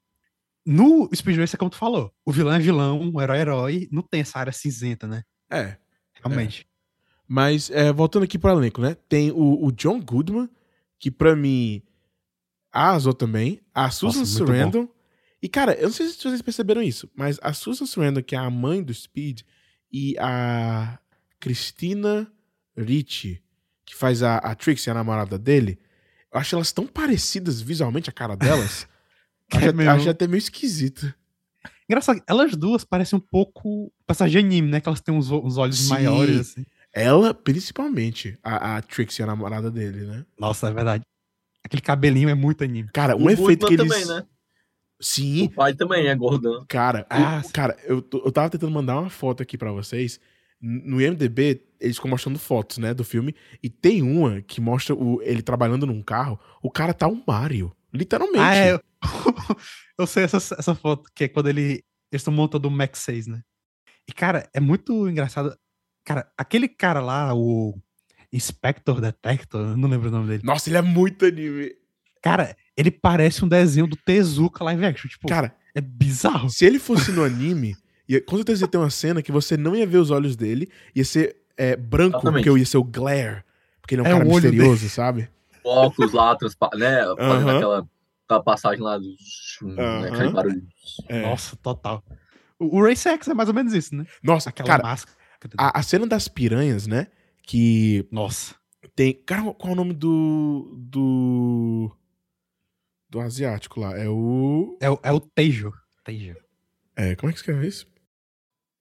No 0.63 1.09
Speed 1.13 1.39
Racer, 1.39 1.57
como 1.57 1.71
tu 1.71 1.77
falou, 1.77 2.13
o 2.23 2.31
vilão 2.31 2.53
é 2.53 2.59
vilão, 2.59 3.11
o 3.13 3.19
herói 3.21 3.37
é 3.37 3.41
herói, 3.41 3.89
não 3.91 4.03
tem 4.03 4.21
essa 4.21 4.37
área 4.37 4.53
cinzenta, 4.53 5.07
né? 5.07 5.23
É. 5.49 5.75
Realmente. 6.23 6.67
Mas, 7.27 7.71
é, 7.71 7.91
voltando 7.91 8.23
aqui 8.23 8.37
pro 8.37 8.51
elenco, 8.51 8.79
né? 8.79 8.95
Tem 9.09 9.31
o, 9.31 9.65
o 9.65 9.71
John 9.71 9.99
Goodman, 9.99 10.47
que 10.99 11.09
pra 11.09 11.35
mim 11.35 11.81
arrasou 12.71 13.13
também. 13.13 13.60
A 13.73 13.89
Susan. 13.89 14.25
Sarandon. 14.25 14.88
E, 15.41 15.49
cara, 15.49 15.73
eu 15.73 15.84
não 15.86 15.91
sei 15.93 16.07
se 16.07 16.17
vocês 16.21 16.41
perceberam 16.41 16.81
isso, 16.84 17.10
mas 17.15 17.39
a 17.41 17.51
Susan 17.53 17.86
Sarandon, 17.86 18.21
que 18.21 18.36
é 18.36 18.38
a 18.38 18.49
mãe 18.49 18.84
do 18.84 18.93
Speed, 18.93 19.41
e 19.91 20.15
a 20.19 20.99
Christina 21.39 22.31
Ricci, 22.77 23.41
que 23.86 23.95
faz 23.95 24.23
a, 24.23 24.38
a 24.38 24.55
Trixie, 24.55 24.89
a 24.91 24.93
namorada 24.93 25.38
dele, 25.38 25.79
eu 26.34 26.39
acho 26.39 26.55
elas 26.55 26.71
tão 26.71 26.86
parecidas 26.88 27.60
visualmente, 27.62 28.10
a 28.10 28.13
cara 28.13 28.36
delas. 28.36 28.88
Que 29.51 29.57
acho, 29.57 29.67
é 29.67 29.73
meio- 29.73 29.91
acho 29.91 30.10
até 30.10 30.27
meio 30.27 30.38
esquisito. 30.38 31.13
Engraçado, 31.89 32.23
elas 32.25 32.55
duas 32.55 32.86
parecem 32.86 33.17
um 33.17 33.21
pouco 33.21 33.91
passagem 34.07 34.39
de 34.39 34.47
anime, 34.47 34.69
né? 34.69 34.79
Que 34.79 34.88
elas 34.88 35.01
têm 35.01 35.13
uns, 35.13 35.29
uns 35.29 35.57
olhos 35.57 35.77
Sim. 35.77 35.89
maiores, 35.89 36.39
assim. 36.39 36.65
Ela, 36.93 37.34
principalmente, 37.34 38.39
a, 38.41 38.77
a 38.77 38.81
Trixie, 38.81 39.21
a 39.23 39.25
namorada 39.25 39.69
dele, 39.69 40.05
né? 40.05 40.25
Nossa, 40.39 40.69
é 40.69 40.73
verdade. 40.73 41.03
Aquele 41.63 41.82
cabelinho 41.82 42.30
é 42.30 42.36
muito 42.36 42.63
anime. 42.63 42.89
Cara, 42.93 43.15
um 43.15 43.26
o 43.26 43.30
efeito 43.30 43.67
que 43.67 43.76
Goodman 43.78 43.95
eles... 43.97 44.08
também, 44.08 44.21
né? 44.24 44.28
Sim, 45.00 45.45
O 45.45 45.50
pai 45.52 45.74
também 45.74 46.08
é 46.08 46.15
gordão. 46.15 46.63
Cara, 46.67 47.06
Ah, 47.10 47.41
o- 47.43 47.52
cara, 47.52 47.76
eu, 47.86 48.08
eu 48.13 48.32
tava 48.32 48.50
tentando 48.52 48.71
mandar 48.71 49.00
uma 49.00 49.10
foto 49.10 49.41
aqui 49.41 49.58
pra 49.58 49.71
vocês. 49.71 50.19
No 50.62 51.02
IMDB, 51.02 51.65
eles 51.80 51.95
ficam 51.95 52.12
mostrando 52.12 52.38
fotos, 52.38 52.78
né, 52.78 52.93
do 52.93 53.04
filme. 53.04 53.36
E 53.63 53.69
tem 53.69 54.04
uma 54.04 54.41
que 54.43 54.62
mostra 54.62 54.93
o, 54.93 55.19
ele 55.24 55.41
trabalhando 55.41 55.88
num 55.88 56.04
carro. 56.04 56.39
O 56.62 56.69
cara 56.69 56.93
tá 56.93 57.08
um 57.08 57.24
Mario. 57.26 57.76
Literalmente. 57.91 58.39
Ah, 58.39 58.56
é. 58.56 58.74
Eu, 58.74 58.82
eu 59.97 60.06
sei 60.08 60.24
essa, 60.24 60.38
essa 60.38 60.76
foto, 60.76 61.10
que 61.15 61.24
é 61.24 61.28
quando 61.28 61.50
ele, 61.50 61.84
eles 62.12 62.21
estão 62.21 62.32
montando 62.34 62.67
o 62.67 62.71
Max 62.71 63.00
6, 63.00 63.26
né? 63.26 63.41
E, 64.08 64.13
cara, 64.13 64.47
é 64.54 64.60
muito 64.60 65.10
engraçado. 65.10 65.56
Cara, 66.06 66.32
aquele 66.38 66.67
cara 66.67 67.00
lá, 67.00 67.34
o 67.34 67.76
Inspector 68.32 69.02
Detector, 69.02 69.62
eu 69.72 69.78
não 69.78 69.89
lembro 69.89 70.08
o 70.10 70.12
nome 70.12 70.28
dele. 70.28 70.41
Nossa, 70.44 70.70
ele 70.70 70.78
é 70.78 70.82
muito 70.82 71.26
anime. 71.26 71.72
Cara, 72.22 72.56
ele 72.78 72.91
parece 72.91 73.44
um 73.44 73.48
desenho 73.48 73.88
do 73.88 73.96
Tezuka 73.96 74.63
live 74.63 74.86
action. 74.86 75.10
Tipo, 75.10 75.28
Cara, 75.28 75.54
é 75.76 75.82
bizarro. 75.82 76.50
se 76.50 76.63
ele 76.65 76.80
fosse 76.80 77.12
no 77.12 77.24
anime, 77.24 77.76
ia, 78.08 78.22
com 78.22 78.36
certeza 78.38 78.63
ia 78.63 78.67
ter 78.67 78.78
uma 78.78 78.89
cena 78.89 79.22
que 79.22 79.32
você 79.32 79.58
não 79.58 79.76
ia 79.76 79.86
ver 79.88 79.98
os 79.98 80.12
olhos 80.12 80.36
dele. 80.36 80.70
Ia 80.96 81.04
ser 81.04 81.36
é, 81.58 81.76
branco, 81.76 82.17
Exatamente. 82.17 82.46
porque 82.46 82.60
ia 82.60 82.65
ser 82.65 82.78
o 82.78 82.84
glare. 82.84 83.44
Porque 83.82 83.96
ele 83.96 84.02
é 84.02 84.04
um 84.04 84.08
É, 84.08 84.12
cara 84.12 84.26
misterioso, 84.26 84.89
sabe? 84.89 85.30
O 85.63 85.70
óculos 85.70 86.13
lá, 86.13 86.38
né? 86.76 87.02
Fazendo 87.17 87.50
aquela, 87.52 87.88
aquela 88.26 88.44
passagem 88.44 88.82
lá 88.82 88.98
do. 88.98 89.15
né. 89.63 90.10
Aquele 90.10 90.30
barulho. 90.32 90.63
É. 91.10 91.22
Nossa, 91.24 91.56
total. 91.58 92.04
O, 92.58 92.78
o 92.80 92.84
Race 92.88 93.08
X 93.10 93.28
é 93.28 93.34
mais 93.34 93.50
ou 93.50 93.56
menos 93.56 93.74
isso, 93.74 93.96
né? 93.96 94.06
Nossa, 94.24 94.50
Aquela 94.50 94.67
cara, 94.67 94.84
máscara. 94.84 95.17
a, 95.58 95.80
a 95.80 95.84
cena 95.84 96.06
das 96.08 96.28
piranhas, 96.28 96.86
né? 96.88 97.08
Que 97.43 98.08
Nossa. 98.12 98.56
Tem. 98.95 99.13
Cara, 99.25 99.41
qual 99.54 99.69
é 99.69 99.73
o 99.73 99.75
nome 99.75 99.93
do. 99.93 100.75
Do. 100.77 101.95
Do 103.10 103.19
asiático 103.19 103.80
lá? 103.80 103.97
É 103.97 104.08
o. 104.08 104.77
É, 104.80 104.89
o- 104.89 104.99
é 105.04 105.12
o 105.12 105.19
Teijo. 105.19 105.71
Teijo. 106.04 106.36
É, 106.95 107.15
como 107.15 107.30
é 107.30 107.34
que 107.34 107.39
escreve 107.39 107.67
isso? 107.67 107.88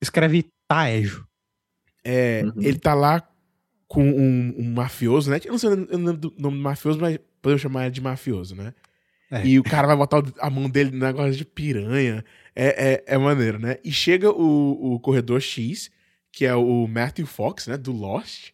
escreve 0.02 0.46
Taejo. 0.66 1.26
É, 2.02 2.42
Uhum. 2.44 2.62
Ele 2.62 2.78
tá 2.78 2.94
lá 2.94 3.28
com 3.86 4.02
um, 4.02 4.54
um 4.58 4.72
mafioso, 4.72 5.30
né? 5.30 5.38
Eu 5.44 5.50
não 5.52 5.58
sei 5.58 5.68
o 5.70 5.76
nome 5.98 6.16
do 6.16 6.34
nome 6.38 6.56
do 6.56 6.62
mafioso, 6.62 6.98
mas 6.98 7.18
podemos 7.42 7.60
chamar 7.60 7.82
ele 7.84 7.90
de 7.94 8.00
mafioso, 8.00 8.54
né? 8.56 8.72
É. 9.30 9.44
E 9.46 9.58
o 9.58 9.62
cara 9.62 9.86
vai 9.86 9.96
botar 9.96 10.22
a 10.38 10.48
mão 10.50 10.68
dele 10.70 10.90
no 10.90 11.04
negócio 11.04 11.36
de 11.36 11.44
piranha. 11.44 12.24
É, 12.56 12.94
é, 12.94 13.14
é 13.14 13.18
maneiro, 13.18 13.58
né? 13.58 13.76
E 13.84 13.92
chega 13.92 14.30
o, 14.30 14.94
o 14.94 15.00
corredor 15.00 15.40
X, 15.40 15.90
que 16.32 16.44
é 16.44 16.54
o 16.54 16.86
Matthew 16.86 17.26
Fox, 17.26 17.66
né? 17.66 17.76
Do 17.76 17.92
Lost. 17.92 18.50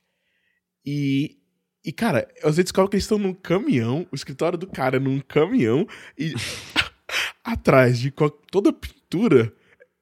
E, 0.84 1.38
e 1.84 1.92
cara, 1.92 2.28
você 2.42 2.62
descobre 2.62 2.90
que 2.90 2.96
eles 2.96 3.04
estão 3.04 3.18
num 3.18 3.34
caminhão, 3.34 4.06
o 4.10 4.14
escritório 4.14 4.56
do 4.58 4.66
cara 4.66 4.96
é 4.96 5.00
num 5.00 5.20
caminhão, 5.20 5.86
e 6.18 6.32
atrás 7.44 7.98
de 7.98 8.10
toda 8.50 8.70
a 8.70 8.72
pintura 8.72 9.52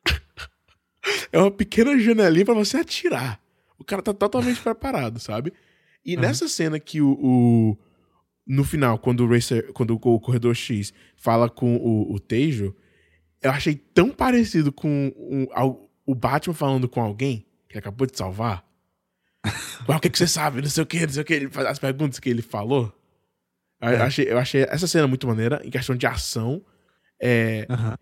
é 1.32 1.38
uma 1.38 1.50
pequena 1.50 1.98
janelinha 1.98 2.44
pra 2.44 2.54
você 2.54 2.76
atirar. 2.78 3.40
O 3.78 3.84
cara 3.84 4.02
tá 4.02 4.14
totalmente 4.14 4.60
preparado, 4.62 5.18
sabe? 5.18 5.52
E 6.04 6.16
Uhum. 6.16 6.22
nessa 6.22 6.48
cena 6.48 6.78
que 6.78 7.00
o, 7.00 7.12
o- 7.20 7.78
no 8.46 8.62
final, 8.62 8.98
quando 8.98 9.24
o 9.24 9.28
Racer, 9.28 9.72
quando 9.72 9.94
o 9.98 10.20
Corredor 10.20 10.54
X 10.54 10.92
fala 11.16 11.48
com 11.48 11.76
o, 11.76 12.12
o 12.14 12.20
Teijo, 12.20 12.76
eu 13.40 13.50
achei 13.50 13.74
tão 13.74 14.10
parecido 14.10 14.70
com 14.70 15.10
o 16.06 16.14
Batman 16.14 16.52
falando 16.54 16.86
com 16.88 17.00
alguém 17.00 17.46
que 17.74 17.78
acabou 17.78 18.06
de 18.06 18.16
salvar. 18.16 18.64
Ué, 19.88 19.96
o 19.96 20.00
que, 20.00 20.08
que 20.08 20.16
você 20.18 20.28
sabe? 20.28 20.62
Não 20.62 20.68
sei 20.70 20.82
o 20.84 20.86
que, 20.86 21.00
não 21.00 21.12
sei 21.12 21.22
o 21.22 21.24
que. 21.24 21.34
Ele 21.34 21.50
faz 21.50 21.66
as 21.66 21.78
perguntas 21.78 22.20
que 22.20 22.28
ele 22.30 22.40
falou. 22.40 22.96
Eu, 23.80 23.88
É. 23.88 23.96
achei, 24.02 24.30
eu 24.30 24.38
achei 24.38 24.62
essa 24.62 24.86
cena 24.86 25.06
muito 25.08 25.26
maneira, 25.26 25.60
em 25.64 25.70
questão 25.70 25.96
de 25.96 26.06
ação. 26.06 26.64
É, 27.20 27.66
Aham. 27.68 27.98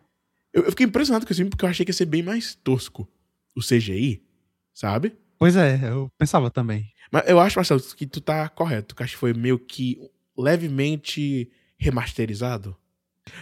eu, 0.53 0.65
eu 0.65 0.71
fiquei 0.71 0.87
impressionado 0.87 1.25
com 1.27 1.33
esse 1.33 1.39
filme 1.39 1.51
porque 1.51 1.65
eu 1.65 1.69
achei 1.69 1.85
que 1.87 1.91
ia 1.91 1.95
ser 1.95 2.05
bem 2.07 2.23
mais 2.23 2.55
tosco 2.55 3.09
o 3.57 3.61
CGI, 3.61 4.23
sabe? 4.75 5.17
Pois 5.39 5.57
é, 5.57 5.81
eu 5.83 6.09
pensava 6.19 6.51
também. 6.51 6.93
Mas 7.11 7.27
eu 7.29 7.41
acho, 7.41 7.59
Marcelo, 7.59 7.81
que 7.97 8.07
tu 8.07 8.21
tá 8.21 8.49
correto. 8.51 8.95
Que 8.95 9.03
acho 9.03 9.15
que 9.15 9.19
foi 9.19 9.33
meio 9.33 9.59
que 9.59 9.99
levemente 10.37 11.51
remasterizado. 11.79 12.77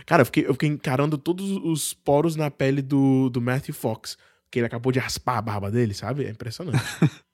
Cara, 0.06 0.22
eu 0.22 0.26
fiquei, 0.26 0.46
eu 0.46 0.52
fiquei 0.54 0.68
encarando 0.68 1.18
todos 1.18 1.50
os 1.50 1.92
poros 1.92 2.36
na 2.36 2.50
pele 2.50 2.80
do, 2.82 3.28
do 3.30 3.40
Matthew 3.40 3.74
Fox. 3.74 4.16
Que 4.50 4.58
ele 4.58 4.66
acabou 4.66 4.90
de 4.92 4.98
raspar 4.98 5.38
a 5.38 5.42
barba 5.42 5.70
dele, 5.70 5.94
sabe? 5.94 6.24
É 6.24 6.30
impressionante. 6.30 6.78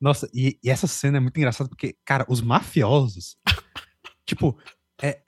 Nossa, 0.00 0.28
e, 0.34 0.58
e 0.62 0.68
essa 0.70 0.86
cena 0.86 1.18
é 1.18 1.20
muito 1.20 1.36
engraçada 1.36 1.68
porque, 1.68 1.94
cara, 2.04 2.24
os 2.28 2.40
mafiosos, 2.40 3.36
tipo, 4.26 4.58
é, 5.00 5.20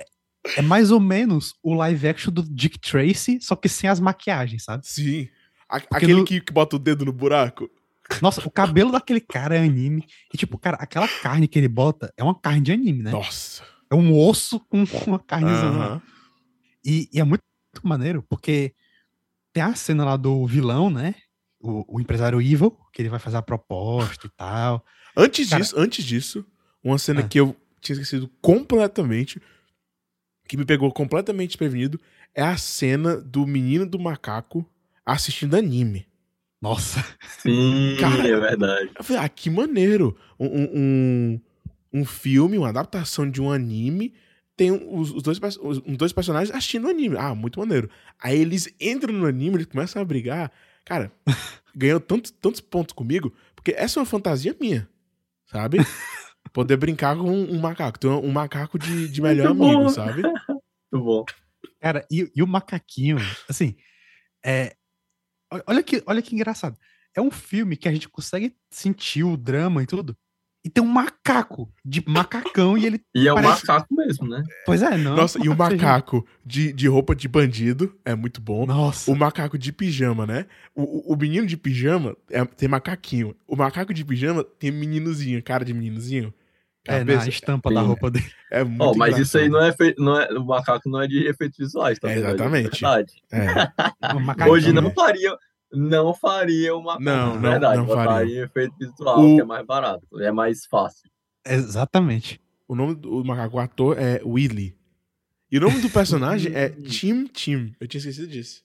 é- 0.57 0.63
mais 0.63 0.91
ou 0.91 0.99
menos 0.99 1.55
o 1.63 1.75
live 1.75 2.09
action 2.09 2.33
do 2.33 2.43
Dick 2.43 2.79
Tracy, 2.81 3.39
só 3.41 3.55
que 3.55 3.69
sem 3.69 3.89
as 3.89 4.01
maquiagens, 4.01 4.65
sabe? 4.65 4.87
Sim. 4.87 5.29
A- 5.69 5.77
aquele 5.93 6.15
no- 6.15 6.25
que, 6.25 6.41
que 6.41 6.53
bota 6.53 6.75
o 6.77 6.79
dedo 6.79 7.05
no 7.05 7.13
buraco. 7.13 7.71
Nossa, 8.21 8.47
o 8.47 8.51
cabelo 8.51 8.93
daquele 8.93 9.21
cara 9.21 9.57
é 9.57 9.61
anime. 9.61 10.05
E, 10.33 10.37
tipo, 10.37 10.59
cara, 10.59 10.77
aquela 10.79 11.09
carne 11.09 11.49
que 11.49 11.59
ele 11.59 11.69
bota 11.69 12.13
é 12.17 12.23
uma 12.25 12.39
carne 12.39 12.61
de 12.61 12.73
anime, 12.73 13.03
né? 13.03 13.11
Nossa. 13.13 13.63
É 13.91 13.95
um 13.95 14.13
osso 14.19 14.61
com 14.61 14.85
uma 15.07 15.19
carnezona. 15.19 15.85
Aham. 15.85 16.03
E, 16.85 17.09
e 17.13 17.21
é 17.21 17.25
muito, 17.25 17.43
muito 17.75 17.89
maneiro, 17.89 18.23
porque 18.29 18.75
tem 19.55 19.63
a 19.63 19.75
cena 19.75 20.05
lá 20.05 20.17
do 20.19 20.47
vilão, 20.47 20.91
né? 20.91 21.15
O, 21.61 21.97
o 21.97 22.01
empresário 22.01 22.43
Evil, 22.43 22.77
que 22.93 23.01
ele 23.01 23.09
vai 23.09 23.19
fazer 23.21 23.39
a 23.39 23.43
proposta 23.43 24.27
e 24.27 24.31
tal. 24.37 24.85
Antes 25.17 25.49
Cara- 25.49 25.63
disso, 25.63 25.75
antes 25.79 26.05
disso, 26.05 26.45
uma 26.83 26.99
cena 26.99 27.21
Ah. 27.21 27.29
que 27.29 27.41
eu 27.41 27.57
tinha 27.81 27.95
esquecido 27.95 28.29
completamente, 28.43 29.41
que 30.47 30.57
me 30.57 30.65
pegou 30.67 30.93
completamente 30.93 31.51
desprevenido, 31.51 31.99
é 32.35 32.43
a 32.43 32.57
cena 32.59 33.17
do 33.17 33.47
menino 33.47 33.87
do 33.87 33.99
macaco 33.99 34.69
assistindo 35.07 35.55
anime. 35.57 36.07
Nossa. 36.61 37.05
Sim, 37.39 37.97
Cara, 38.01 38.27
é 38.27 38.41
verdade. 38.41 38.91
Eu 38.99 39.05
falei, 39.05 39.23
ah, 39.23 39.29
que 39.29 39.49
maneiro. 39.51 40.17
Um, 40.39 40.47
um, 40.47 40.71
um, 40.75 41.41
um 42.01 42.05
filme, 42.05 42.59
uma 42.59 42.71
adaptação 42.71 43.31
de 43.31 43.41
um 43.41 43.51
anime, 43.53 44.15
tem 44.57 44.71
os, 44.71 45.11
os 45.11 45.23
dois, 45.23 45.39
os, 45.59 45.79
os 45.79 45.97
dois 45.97 46.13
personagens 46.13 46.55
assistindo 46.55 46.87
o 46.87 46.91
anime. 46.91 47.17
Ah, 47.17 47.35
muito 47.35 47.59
maneiro. 47.59 47.91
Aí 48.21 48.39
eles 48.39 48.73
entram 48.81 49.13
no 49.13 49.27
anime, 49.27 49.57
eles 49.57 49.67
começam 49.67 50.01
a 50.01 50.05
brigar. 50.05 50.53
Cara, 50.85 51.13
ganhou 51.75 52.01
tantos, 52.01 52.31
tantos 52.31 52.61
pontos 52.61 52.93
comigo, 52.93 53.35
porque 53.55 53.73
essa 53.73 53.99
é 53.99 54.01
uma 54.01 54.07
fantasia 54.07 54.57
minha, 54.61 54.89
sabe? 55.47 55.79
Poder 56.53 56.77
brincar 56.77 57.17
com 57.17 57.25
um, 57.25 57.55
um 57.55 57.61
macaco. 57.61 57.99
Ter 57.99 58.07
um, 58.07 58.27
um 58.27 58.31
macaco 58.31 58.79
de, 58.79 59.09
de 59.09 59.21
melhor 59.21 59.55
Muito 59.55 59.59
bom. 59.59 59.77
amigo, 59.77 59.91
sabe? 59.91 60.23
Muito 60.93 61.05
bom. 61.05 61.25
Cara, 61.81 62.07
e, 62.11 62.31
e 62.35 62.43
o 62.43 62.47
macaquinho, 62.47 63.17
assim, 63.49 63.77
é. 64.45 64.77
Olha 65.67 65.83
que, 65.83 66.03
olha 66.07 66.23
que 66.23 66.35
engraçado. 66.35 66.77
É 67.17 67.21
um 67.21 67.31
filme 67.31 67.77
que 67.77 67.89
a 67.89 67.93
gente 67.93 68.09
consegue 68.09 68.57
sentir 68.71 69.23
o 69.25 69.37
drama 69.37 69.83
e 69.83 69.87
tudo. 69.87 70.17
E 70.65 70.71
tem 70.71 70.83
um 70.83 70.87
macaco 70.87 71.71
de 71.85 72.03
macacão 72.09 72.79
e 72.79 72.87
ele. 72.87 73.01
E 73.15 73.29
é 73.29 73.33
um 73.33 73.37
Parece- 73.37 73.67
macaco 73.67 73.95
mesmo, 73.95 74.27
né? 74.27 74.43
Pois 74.65 74.83
é, 74.83 74.97
não. 74.97 75.15
Nossa, 75.15 75.39
e 75.45 75.49
o 75.49 75.55
macaco 75.57 76.27
de, 76.45 76.73
de 76.73 76.89
roupa 76.89 77.15
de 77.15 77.29
bandido 77.29 77.95
é 78.03 78.15
muito 78.15 78.41
bom. 78.41 78.65
Nossa. 78.65 79.11
O 79.11 79.15
macaco 79.15 79.59
de 79.59 79.71
pijama, 79.73 80.27
né? 80.27 80.47
O, 80.75 81.13
o, 81.13 81.17
menino 81.17 81.47
de 81.47 81.57
pijama 81.59 82.17
é- 82.31 82.45
tem 82.47 82.67
macaquinho. 82.67 83.37
O 83.47 83.55
macaco 83.57 83.93
de 83.93 84.03
pijama 84.05 84.43
tem 84.59 84.71
meninozinho, 84.71 85.43
cara 85.43 85.65
de 85.67 85.75
meninozinho. 85.75 86.33
É, 86.87 86.93
na 86.93 86.99
Cabeça. 86.99 87.29
estampa 87.31 87.71
Sim. 87.71 87.75
da 87.77 87.81
roupa 87.81 88.11
dele. 88.11 88.31
É 88.51 88.63
muito 88.63 88.83
Ó, 88.83 88.95
mas 88.95 89.17
isso 89.19 89.39
aí 89.39 89.49
não 89.49 89.63
é, 89.63 89.73
feito, 89.73 90.03
não 90.03 90.21
é. 90.21 90.29
O 90.33 90.45
macaco 90.45 90.87
não 90.89 91.01
é 91.03 91.07
de 91.07 91.27
efeitos 91.27 91.57
visuais, 91.59 91.99
tá? 91.99 92.11
É, 92.11 92.19
exatamente. 92.19 92.81
verdade. 92.81 93.13
É. 93.33 93.47
O 94.17 94.21
macaquinho. 94.21 94.55
Hoje 94.55 94.73
não 94.73 94.91
faria. 94.93 95.35
Não 95.75 96.15
faria 96.15 96.75
uma. 96.77 96.99
Não, 96.99 97.35
não, 97.35 97.51
verdade, 97.51 97.77
não 97.79 97.87
botaria 97.87 98.09
faria. 98.11 98.45
efeito 98.45 98.75
visual, 98.79 99.21
O- 99.21 99.35
que 99.35 99.41
é 99.41 99.45
mais 99.45 99.67
barato, 99.67 100.07
é 100.21 100.31
mais 100.33 100.65
fácil. 100.67 101.11
Exatamente. 101.47 102.41
O 102.67 102.75
nome 102.75 102.95
do 102.95 103.25
macaco 103.25 103.59
ator 103.59 103.99
é 103.99 104.21
Willy. 104.25 104.77
E 105.51 105.59
o 105.59 105.61
nome 105.61 105.81
do 105.81 105.91
personagem 105.91 106.53
é 106.55 106.69
Tim 106.89 107.27
Tim. 107.27 107.75
Eu 107.79 107.87
tinha 107.87 107.99
esquecido 107.99 108.27
disso. 108.29 108.63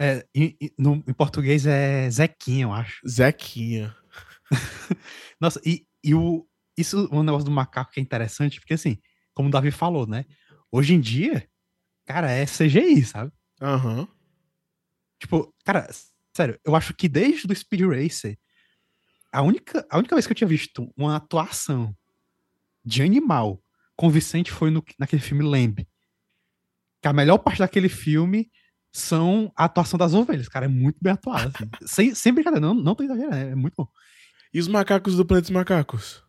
É, 0.00 0.26
em, 0.34 0.56
em- 0.60 0.70
no, 0.78 0.94
em 1.06 1.12
português 1.12 1.66
é 1.66 2.08
Zequinha, 2.10 2.64
eu 2.64 2.72
acho. 2.72 3.00
Zequinha. 3.08 3.94
Nossa, 5.40 5.60
e, 5.64 5.86
e 6.02 6.14
o, 6.14 6.46
isso, 6.76 7.08
o 7.12 7.22
negócio 7.22 7.44
do 7.44 7.50
macaco 7.50 7.92
que 7.92 8.00
é 8.00 8.02
interessante, 8.02 8.60
porque 8.60 8.74
assim, 8.74 8.98
como 9.34 9.48
o 9.48 9.52
Davi 9.52 9.70
falou, 9.70 10.06
né? 10.06 10.24
Hoje 10.70 10.94
em 10.94 11.00
dia, 11.00 11.48
cara, 12.06 12.30
é 12.30 12.44
CGI, 12.46 13.04
sabe? 13.04 13.32
Aham. 13.60 14.06
Tipo, 15.20 15.52
cara, 15.64 15.88
sério, 16.36 16.58
eu 16.64 16.74
acho 16.74 16.94
que 16.94 17.08
desde 17.08 17.46
o 17.50 17.54
Speed 17.54 17.82
Racer, 17.82 18.38
a 19.32 19.42
única, 19.42 19.86
a 19.90 19.98
única 19.98 20.14
vez 20.14 20.26
que 20.26 20.32
eu 20.32 20.36
tinha 20.36 20.48
visto 20.48 20.92
uma 20.96 21.16
atuação 21.16 21.94
de 22.84 23.02
animal 23.02 23.62
convincente 23.96 24.50
foi 24.50 24.70
no, 24.70 24.82
naquele 24.98 25.20
filme 25.20 25.44
Lamb. 25.44 25.86
Que 27.02 27.08
a 27.08 27.12
melhor 27.12 27.38
parte 27.38 27.58
daquele 27.58 27.88
filme 27.88 28.50
são 28.90 29.52
a 29.56 29.64
atuação 29.64 29.98
das 29.98 30.14
ovelhas, 30.14 30.48
cara, 30.48 30.66
é 30.66 30.68
muito 30.68 30.98
bem 31.00 31.12
atuada. 31.12 31.52
assim. 31.54 31.70
sem, 31.86 32.14
sem 32.14 32.32
brincadeira, 32.32 32.66
não, 32.66 32.74
não 32.74 32.94
tô 32.94 33.04
exagerando, 33.04 33.34
é 33.34 33.54
muito 33.54 33.74
bom. 33.76 33.88
E 34.52 34.58
os 34.58 34.68
macacos 34.68 35.16
do 35.16 35.24
Planeta 35.24 35.44
dos 35.44 35.50
Macacos? 35.50 36.24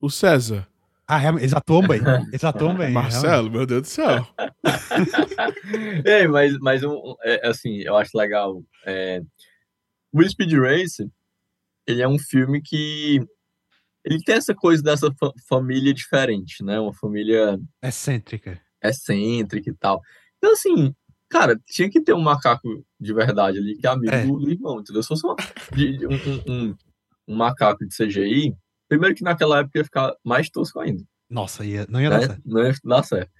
O 0.00 0.10
César. 0.10 0.68
Ah, 1.06 1.22
eles 1.28 1.52
atuam 1.52 1.86
bem, 1.86 2.00
eles 2.32 2.44
atuam 2.44 2.74
bem. 2.76 2.90
Marcelo, 2.90 3.50
meu 3.50 3.66
Deus 3.66 3.82
do 3.82 3.88
céu. 3.88 4.26
Ei, 6.04 6.26
mas, 6.28 6.56
mas 6.58 6.82
um, 6.82 7.14
é, 7.22 7.46
assim, 7.48 7.80
eu 7.80 7.96
acho 7.96 8.16
legal. 8.16 8.62
É, 8.86 9.20
o 10.12 10.22
Speed 10.22 10.52
Race, 10.54 11.06
ele 11.86 12.00
é 12.02 12.08
um 12.08 12.18
filme 12.18 12.62
que 12.62 13.20
ele 14.04 14.18
tem 14.24 14.36
essa 14.36 14.54
coisa 14.54 14.82
dessa 14.82 15.12
fa- 15.18 15.32
família 15.48 15.92
diferente, 15.92 16.62
né? 16.64 16.78
Uma 16.80 16.94
família 16.94 17.58
Excêntrica. 17.82 18.60
excêntrica 18.82 19.70
e 19.70 19.74
tal. 19.74 20.00
Então, 20.38 20.52
assim, 20.52 20.94
cara, 21.28 21.58
tinha 21.66 21.90
que 21.90 22.00
ter 22.00 22.14
um 22.14 22.20
macaco 22.20 22.68
de 23.00 23.12
verdade 23.14 23.58
ali, 23.58 23.76
que 23.76 23.86
é 23.86 23.90
amigo 23.90 24.14
É. 24.14 24.24
do, 24.26 24.50
irmão, 24.50 24.80
entendeu? 24.80 25.02
Se 25.02 25.08
fosse 25.08 25.26
uma- 25.26 25.36
de- 25.72 25.98
de 25.98 26.06
um, 26.06 26.12
um- 26.14 26.42
um- 26.68 26.76
um 27.28 27.36
macaco 27.36 27.86
de 27.86 27.94
CGI, 27.94 28.54
primeiro 28.88 29.14
que 29.14 29.22
naquela 29.22 29.60
época 29.60 29.78
ia 29.78 29.84
ficar 29.84 30.14
mais 30.24 30.48
tosco 30.50 30.80
ainda, 30.80 31.02
Nossa, 31.28 31.64
ia, 31.64 31.86
não 31.88 32.00
ia 32.00 32.10
dar 32.10 32.20
né? 32.20 32.26
certo. 32.26 32.42
Não 32.44 32.62
ia 32.62 32.74
dar 32.84 33.02
certo. 33.02 33.30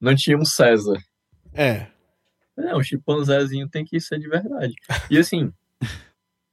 Não 0.00 0.14
tinha 0.14 0.38
um 0.38 0.44
César. 0.44 0.98
É. 1.52 1.86
É, 2.56 2.76
um 2.76 2.82
chimpanzézinho 2.82 3.68
tem 3.68 3.84
que 3.84 4.00
ser 4.00 4.18
de 4.18 4.28
verdade. 4.28 4.74
E 5.10 5.18
assim, 5.18 5.52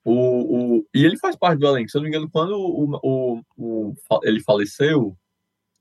o, 0.03 0.77
o, 0.77 0.87
e 0.93 1.03
ele 1.03 1.17
faz 1.17 1.35
parte 1.35 1.59
do 1.59 1.67
elenco. 1.67 1.89
Se 1.89 1.97
eu 1.97 2.01
não 2.01 2.09
me 2.09 2.15
engano, 2.15 2.29
quando 2.29 2.53
o, 2.53 2.97
o, 3.03 3.41
o, 3.57 3.93
ele 4.23 4.41
faleceu, 4.41 5.17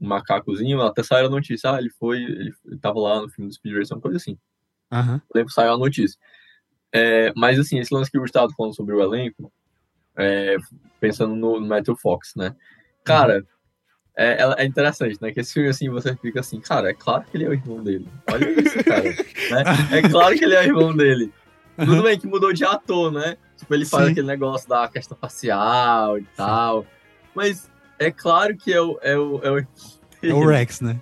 o 0.00 0.06
macacozinho, 0.06 0.82
até 0.82 1.02
saiu 1.02 1.26
a 1.26 1.30
notícia. 1.30 1.74
Ah, 1.74 1.78
ele 1.78 1.90
foi, 1.90 2.22
ele, 2.22 2.52
ele 2.64 2.78
tava 2.78 2.98
lá 2.98 3.22
no 3.22 3.28
filme 3.28 3.48
do 3.48 3.54
Speed 3.54 3.76
Racer, 3.76 3.96
uma 3.96 4.02
coisa 4.02 4.16
assim. 4.16 4.36
Aham. 4.90 5.14
Eu 5.14 5.32
lembro 5.34 5.48
que 5.48 5.54
saiu 5.54 5.72
a 5.72 5.78
notícia. 5.78 6.18
É, 6.92 7.32
mas 7.36 7.58
assim, 7.58 7.78
esse 7.78 7.94
lance 7.94 8.10
que 8.10 8.18
o 8.18 8.20
Gustavo 8.20 8.52
falando 8.56 8.74
sobre 8.74 8.94
o 8.94 9.00
elenco, 9.00 9.52
é, 10.16 10.56
pensando 11.00 11.34
no, 11.34 11.60
no 11.60 11.66
Matthew 11.66 11.96
Fox, 11.96 12.34
né? 12.36 12.54
Cara, 13.04 13.44
é, 14.16 14.40
ela- 14.40 14.56
é 14.58 14.64
interessante, 14.64 15.18
né? 15.20 15.30
Que 15.32 15.40
esse 15.40 15.52
filme, 15.52 15.68
assim, 15.68 15.88
você 15.88 16.16
fica 16.16 16.40
assim, 16.40 16.60
cara, 16.60 16.90
é 16.90 16.94
claro 16.94 17.24
que 17.24 17.36
ele 17.36 17.44
é 17.44 17.48
o 17.48 17.52
irmão 17.52 17.82
dele. 17.82 18.08
Olha 18.32 18.50
isso, 18.60 18.84
cara. 18.84 19.02
né? 19.02 19.98
É 19.98 20.02
claro 20.08 20.34
que 20.36 20.44
ele 20.44 20.54
é 20.54 20.60
o 20.60 20.64
irmão 20.64 20.96
dele. 20.96 21.32
Tudo 21.76 22.02
bem 22.02 22.18
que 22.18 22.26
mudou 22.26 22.52
de 22.52 22.64
ator, 22.64 23.12
né? 23.12 23.36
Tipo, 23.56 23.74
ele 23.74 23.84
faz 23.84 24.06
Sim. 24.06 24.12
aquele 24.12 24.26
negócio 24.26 24.68
da 24.68 24.88
questão 24.88 25.16
facial 25.16 26.18
e 26.18 26.24
tal. 26.34 26.86
Mas 27.34 27.70
é 27.98 28.10
claro 28.10 28.56
que 28.56 28.72
é 28.72 28.80
o. 28.80 28.98
É 29.02 29.16
o, 29.16 29.40
é 29.42 29.50
o... 29.50 29.66
É 30.22 30.32
o 30.34 30.46
Rex, 30.46 30.80
né? 30.80 31.00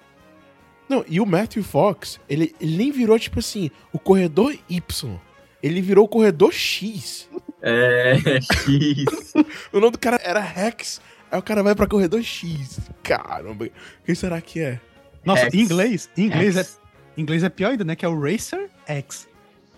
Não, 0.89 1.05
e 1.09 1.21
o 1.21 1.25
Matthew 1.27 1.63
Fox, 1.63 2.21
ele, 2.29 2.55
ele 2.61 2.77
nem 2.77 2.91
virou, 2.93 3.19
tipo 3.19 3.39
assim, 3.39 3.71
o 3.93 3.99
corredor 3.99 4.55
Y. 4.69 5.19
Ele 5.63 5.81
virou 5.81 6.05
o 6.05 6.09
corredor 6.09 6.53
X. 6.53 7.29
É, 7.67 8.17
X. 8.43 9.33
O 9.73 9.81
nome 9.81 9.93
do 9.93 9.99
cara 9.99 10.21
era 10.23 10.41
Rex. 10.41 11.01
Aí 11.33 11.39
o 11.39 11.43
cara 11.43 11.63
vai 11.63 11.75
pra 11.75 11.87
corredor 11.87 12.23
X. 12.23 12.79
Caramba, 13.03 13.69
quem 14.05 14.15
será 14.15 14.41
que 14.41 14.61
é? 14.61 14.79
Nossa, 15.25 15.49
em 15.57 15.61
inglês, 15.61 16.11
em 16.17 16.27
inglês, 16.27 16.57
é, 16.57 16.67
em 17.17 17.23
inglês 17.23 17.43
é 17.43 17.49
pior 17.49 17.71
ainda, 17.71 17.83
né? 17.85 17.97
Que 17.97 18.05
é 18.05 18.09
o 18.09 18.21
Racer 18.21 18.69
X. 18.87 19.27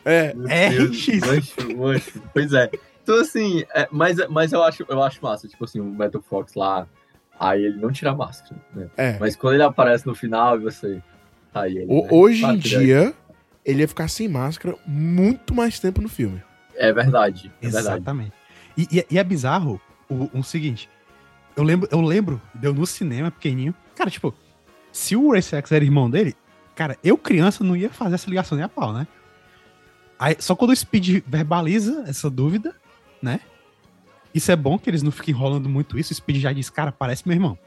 É, 0.05 0.35
Meu 0.35 0.49
É, 0.49 0.71
Deus, 0.71 0.97
X. 0.99 1.21
mancho, 1.21 1.77
mancho. 1.77 2.23
Pois 2.35 2.53
é. 2.53 2.69
Então, 3.03 3.21
assim, 3.21 3.65
é, 3.73 3.87
mas, 3.93 4.17
mas 4.29 4.53
eu, 4.53 4.63
acho, 4.65 4.85
eu 4.89 5.01
acho 5.01 5.23
massa, 5.23 5.47
tipo 5.47 5.65
assim, 5.65 5.79
o 5.81 5.85
Metal 5.85 6.21
Fox 6.29 6.55
lá, 6.55 6.89
aí 7.39 7.65
ele 7.65 7.77
não 7.81 7.93
tira 7.93 8.11
a 8.11 8.15
máscara, 8.17 8.61
né? 8.75 8.89
é. 8.97 9.17
Mas 9.21 9.37
quando 9.37 9.55
ele 9.55 9.63
aparece 9.63 10.05
no 10.07 10.15
final, 10.15 10.59
você. 10.59 11.01
Tá 11.53 11.63
aí 11.63 11.79
ele. 11.79 11.87
O- 11.89 12.03
né? 12.03 12.09
hoje 12.11 12.45
em 12.45 12.51
ele 12.51 12.59
dia, 12.59 13.15
ele 13.65 13.81
ia 13.83 13.89
ficar 13.89 14.09
sem 14.09 14.29
máscara 14.29 14.77
muito 14.85 15.55
mais 15.55 15.79
tempo 15.79 16.03
no 16.03 16.09
filme. 16.09 16.43
É 16.77 16.93
verdade, 16.93 17.53
é 17.61 17.69
verdade. 17.69 17.87
Exatamente. 17.87 18.33
E, 18.77 18.87
e 18.91 19.01
é- 19.01 19.07
e 19.11 19.19
é 19.19 19.25
bizarro 19.25 19.81
o, 20.09 20.29
o 20.39 20.43
seguinte. 20.43 20.89
Eu 21.57 21.63
lembro, 21.63 21.89
eu 21.91 22.01
lembro, 22.01 22.41
deu 22.55 22.75
no 22.75 22.87
cinema, 22.87 23.31
pequenininho. 23.31 23.75
Cara, 23.95 24.11
tipo, 24.11 24.35
se 24.93 25.17
o 25.17 25.33
Race 25.33 25.55
X 25.55 25.73
era 25.73 25.85
irmão 25.85 26.11
dele, 26.11 26.35
cara, 26.75 26.97
eu 27.03 27.17
criança 27.17 27.65
não 27.65 27.75
ia 27.75 27.89
fazer 27.91 28.15
essa 28.17 28.29
ligação 28.29 28.57
nem 28.57 28.65
a 28.65 28.69
pau, 28.69 28.93
né? 28.93 29.07
Aí, 30.19 30.37
só 30.39 30.55
quando 30.55 30.71
o 30.71 30.77
Speed 30.77 31.23
verbaliza 31.27 32.05
essa 32.07 32.29
dúvida, 32.31 32.75
né? 33.23 33.41
Isso 34.35 34.53
é 34.53 34.57
bom 34.57 34.79
que 34.79 34.89
eles 34.91 35.03
não 35.03 35.11
fiquem 35.11 35.33
enrolando 35.35 35.69
muito 35.69 35.99
isso. 35.99 36.13
O 36.13 36.17
Speed 36.17 36.37
já 36.43 36.53
diz, 36.53 36.69
cara, 36.69 36.93
parece 36.93 37.27
meu 37.27 37.35
irmão. 37.35 37.59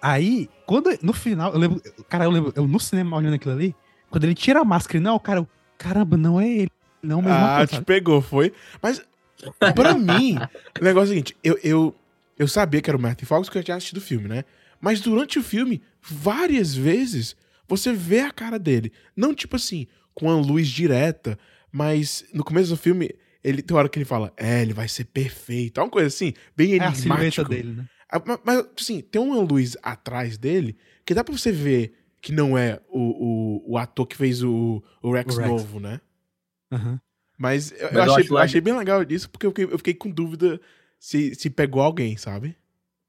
Aí, 0.00 0.48
quando 0.66 0.90
no 1.02 1.12
final, 1.12 1.52
eu 1.52 1.58
lembro, 1.58 1.80
cara, 2.08 2.24
eu 2.24 2.30
lembro, 2.30 2.52
eu 2.56 2.66
no 2.66 2.80
cinema 2.80 3.16
olhando 3.16 3.34
aquilo 3.34 3.54
ali, 3.54 3.74
quando 4.10 4.24
ele 4.24 4.34
tira 4.34 4.60
a 4.60 4.64
máscara 4.64 4.98
e 4.98 5.00
não, 5.00 5.18
cara, 5.18 5.40
eu, 5.40 5.48
caramba, 5.78 6.16
não 6.16 6.40
é 6.40 6.48
ele. 6.48 6.72
Não, 7.02 7.20
Ah, 7.26 7.66
te 7.66 7.74
sabe? 7.74 7.86
pegou, 7.86 8.20
foi. 8.22 8.52
Mas, 8.82 9.02
pra 9.74 9.94
mim, 9.98 10.38
o 10.80 10.84
negócio 10.84 11.12
é 11.12 11.12
o 11.12 11.14
seguinte: 11.14 11.36
eu, 11.42 11.58
eu, 11.62 11.94
eu 12.38 12.48
sabia 12.48 12.80
que 12.80 12.88
era 12.90 12.96
o 12.96 13.00
Matthew 13.00 13.26
Fox 13.26 13.48
porque 13.48 13.58
eu 13.58 13.64
tinha 13.64 13.76
assistido 13.76 13.98
o 13.98 14.02
filme, 14.02 14.28
né? 14.28 14.44
Mas 14.80 15.00
durante 15.00 15.38
o 15.38 15.42
filme, 15.42 15.80
várias 16.02 16.74
vezes, 16.74 17.36
você 17.68 17.92
vê 17.92 18.20
a 18.20 18.30
cara 18.30 18.58
dele. 18.58 18.92
Não 19.16 19.34
tipo 19.34 19.56
assim, 19.56 19.86
com 20.14 20.30
a 20.30 20.34
luz 20.36 20.68
direta, 20.68 21.38
mas 21.70 22.24
no 22.34 22.42
começo 22.44 22.70
do 22.70 22.76
filme, 22.76 23.10
ele 23.44 23.62
tem 23.62 23.76
hora 23.76 23.88
que 23.88 23.98
ele 23.98 24.04
fala, 24.04 24.32
é, 24.36 24.62
ele 24.62 24.72
vai 24.72 24.88
ser 24.88 25.04
perfeito. 25.04 25.80
É 25.80 25.84
uma 25.84 25.90
coisa 25.90 26.08
assim, 26.08 26.32
bem 26.56 26.74
É 26.74 26.78
a 26.84 26.86
enigmático. 26.88 27.48
dele, 27.48 27.72
né? 27.72 27.84
Ah, 28.10 28.20
ma- 28.26 28.40
Mas, 28.44 28.64
assim, 28.78 29.00
tem 29.00 29.22
uma 29.22 29.40
luz 29.40 29.76
atrás 29.82 30.36
dele 30.36 30.76
que 31.04 31.14
dá 31.14 31.24
pra 31.24 31.36
você 31.36 31.50
ver 31.50 31.94
que 32.20 32.30
não 32.32 32.58
é 32.58 32.78
o, 32.88 33.00
o, 33.68 33.72
o 33.72 33.78
ator 33.78 34.06
que 34.06 34.16
fez 34.16 34.42
o, 34.42 34.82
o 35.02 35.12
Rex 35.12 35.34
O 35.34 35.38
Rex. 35.38 35.48
novo, 35.50 35.80
né? 35.80 36.00
Mas 37.38 37.72
eu, 37.72 37.90
Mas 37.92 38.06
eu 38.06 38.14
achei, 38.14 38.36
achei 38.36 38.60
bem 38.60 38.76
legal 38.76 39.04
disso, 39.04 39.28
porque 39.28 39.46
eu 39.46 39.50
fiquei, 39.50 39.64
eu 39.64 39.78
fiquei 39.78 39.94
com 39.94 40.10
dúvida 40.10 40.60
se, 40.98 41.34
se 41.34 41.50
pegou 41.50 41.82
alguém, 41.82 42.16
sabe? 42.16 42.56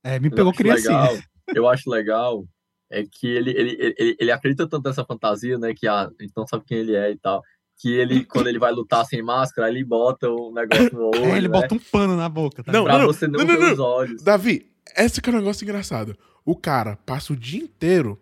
É, 0.04 0.20
me 0.20 0.30
pegou 0.30 0.54
criancinha. 0.54 1.00
legal, 1.00 1.18
eu 1.54 1.68
acho 1.68 1.90
legal 1.90 2.46
é 2.94 3.04
que 3.04 3.28
ele, 3.28 3.50
ele, 3.52 3.94
ele, 3.98 4.18
ele 4.20 4.32
acredita 4.32 4.68
tanto 4.68 4.88
nessa 4.88 5.04
fantasia, 5.04 5.58
né? 5.58 5.74
Que 5.74 5.88
ah, 5.88 6.04
a 6.20 6.24
gente 6.24 6.34
não 6.38 6.46
sabe 6.46 6.64
quem 6.66 6.78
ele 6.78 6.96
é 6.96 7.12
e 7.12 7.18
tal. 7.18 7.42
Que 7.78 7.92
ele, 7.92 8.24
quando 8.26 8.48
ele 8.48 8.60
vai 8.60 8.72
lutar 8.72 9.04
sem 9.06 9.22
máscara, 9.22 9.68
ele 9.68 9.84
bota 9.84 10.30
o 10.30 10.54
negócio 10.54 10.94
no 10.94 11.08
olho. 11.08 11.26
É, 11.26 11.38
ele 11.38 11.48
né, 11.48 11.60
bota 11.60 11.74
um 11.74 11.80
pano 11.80 12.16
na 12.16 12.30
boca, 12.30 12.64
tá? 12.64 12.72
Não, 12.72 12.84
pra 12.84 13.00
não, 13.00 13.08
você 13.08 13.28
não, 13.28 13.40
não, 13.40 13.48
não, 13.48 13.60
ver 13.60 13.66
não. 13.66 13.74
os 13.74 13.80
olhos. 13.80 14.24
Davi, 14.24 14.72
esse 14.96 15.20
que 15.20 15.30
é 15.30 15.34
um 15.34 15.38
negócio 15.38 15.64
engraçado. 15.64 16.16
O 16.46 16.56
cara 16.56 16.96
passa 17.06 17.34
o 17.34 17.36
dia 17.36 17.64
inteiro 17.64 18.20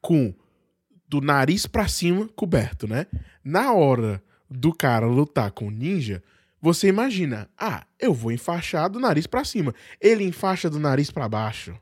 com 0.00 0.34
do 1.06 1.20
nariz 1.20 1.66
pra 1.66 1.86
cima 1.86 2.26
coberto, 2.34 2.88
né? 2.88 3.06
Na 3.44 3.74
hora 3.74 4.22
do 4.50 4.72
cara 4.72 5.06
lutar 5.06 5.50
com 5.52 5.68
o 5.68 5.70
ninja, 5.70 6.22
você 6.60 6.88
imagina, 6.88 7.48
ah, 7.56 7.86
eu 7.98 8.12
vou 8.12 8.32
enfaixar 8.32 8.90
do 8.90 8.98
nariz 9.00 9.26
pra 9.26 9.44
cima. 9.44 9.74
Ele 10.00 10.24
enfaixa 10.24 10.68
do 10.68 10.78
nariz 10.78 11.10
pra 11.10 11.28
baixo. 11.28 11.74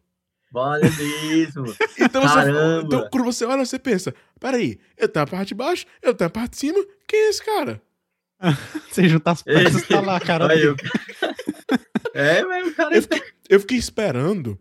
Vale 0.53 0.89
mesmo. 0.91 1.65
Então, 2.01 2.23
você, 2.23 2.51
então 2.85 3.09
quando 3.11 3.25
você 3.25 3.45
olha, 3.45 3.67
você 3.67 3.79
pensa, 3.79 4.15
peraí, 4.39 4.79
eu 4.97 5.09
tenho 5.09 5.25
a 5.25 5.27
parte 5.27 5.49
de 5.49 5.55
baixo, 5.55 5.85
eu 6.01 6.15
tenho 6.15 6.29
a 6.29 6.31
parte 6.31 6.53
de 6.53 6.57
cima, 6.59 6.79
quem 7.09 7.19
é 7.19 7.29
esse 7.31 7.45
cara? 7.45 7.83
Você 8.89 9.09
juntar 9.09 9.33
as 9.33 9.43
peças, 9.43 9.83
tá 9.89 10.01
lá, 10.01 10.17
a 10.17 10.21
cara 10.21 10.47
Aí, 10.53 10.61
dele. 10.61 10.69
eu... 10.69 10.77
É, 12.15 12.45
mas 12.45 12.69
o 12.69 12.75
cara 12.75 12.95
Eu 12.95 13.03
fiquei, 13.03 13.23
eu 13.49 13.61
fiquei 13.61 13.79
esperando. 13.79 14.57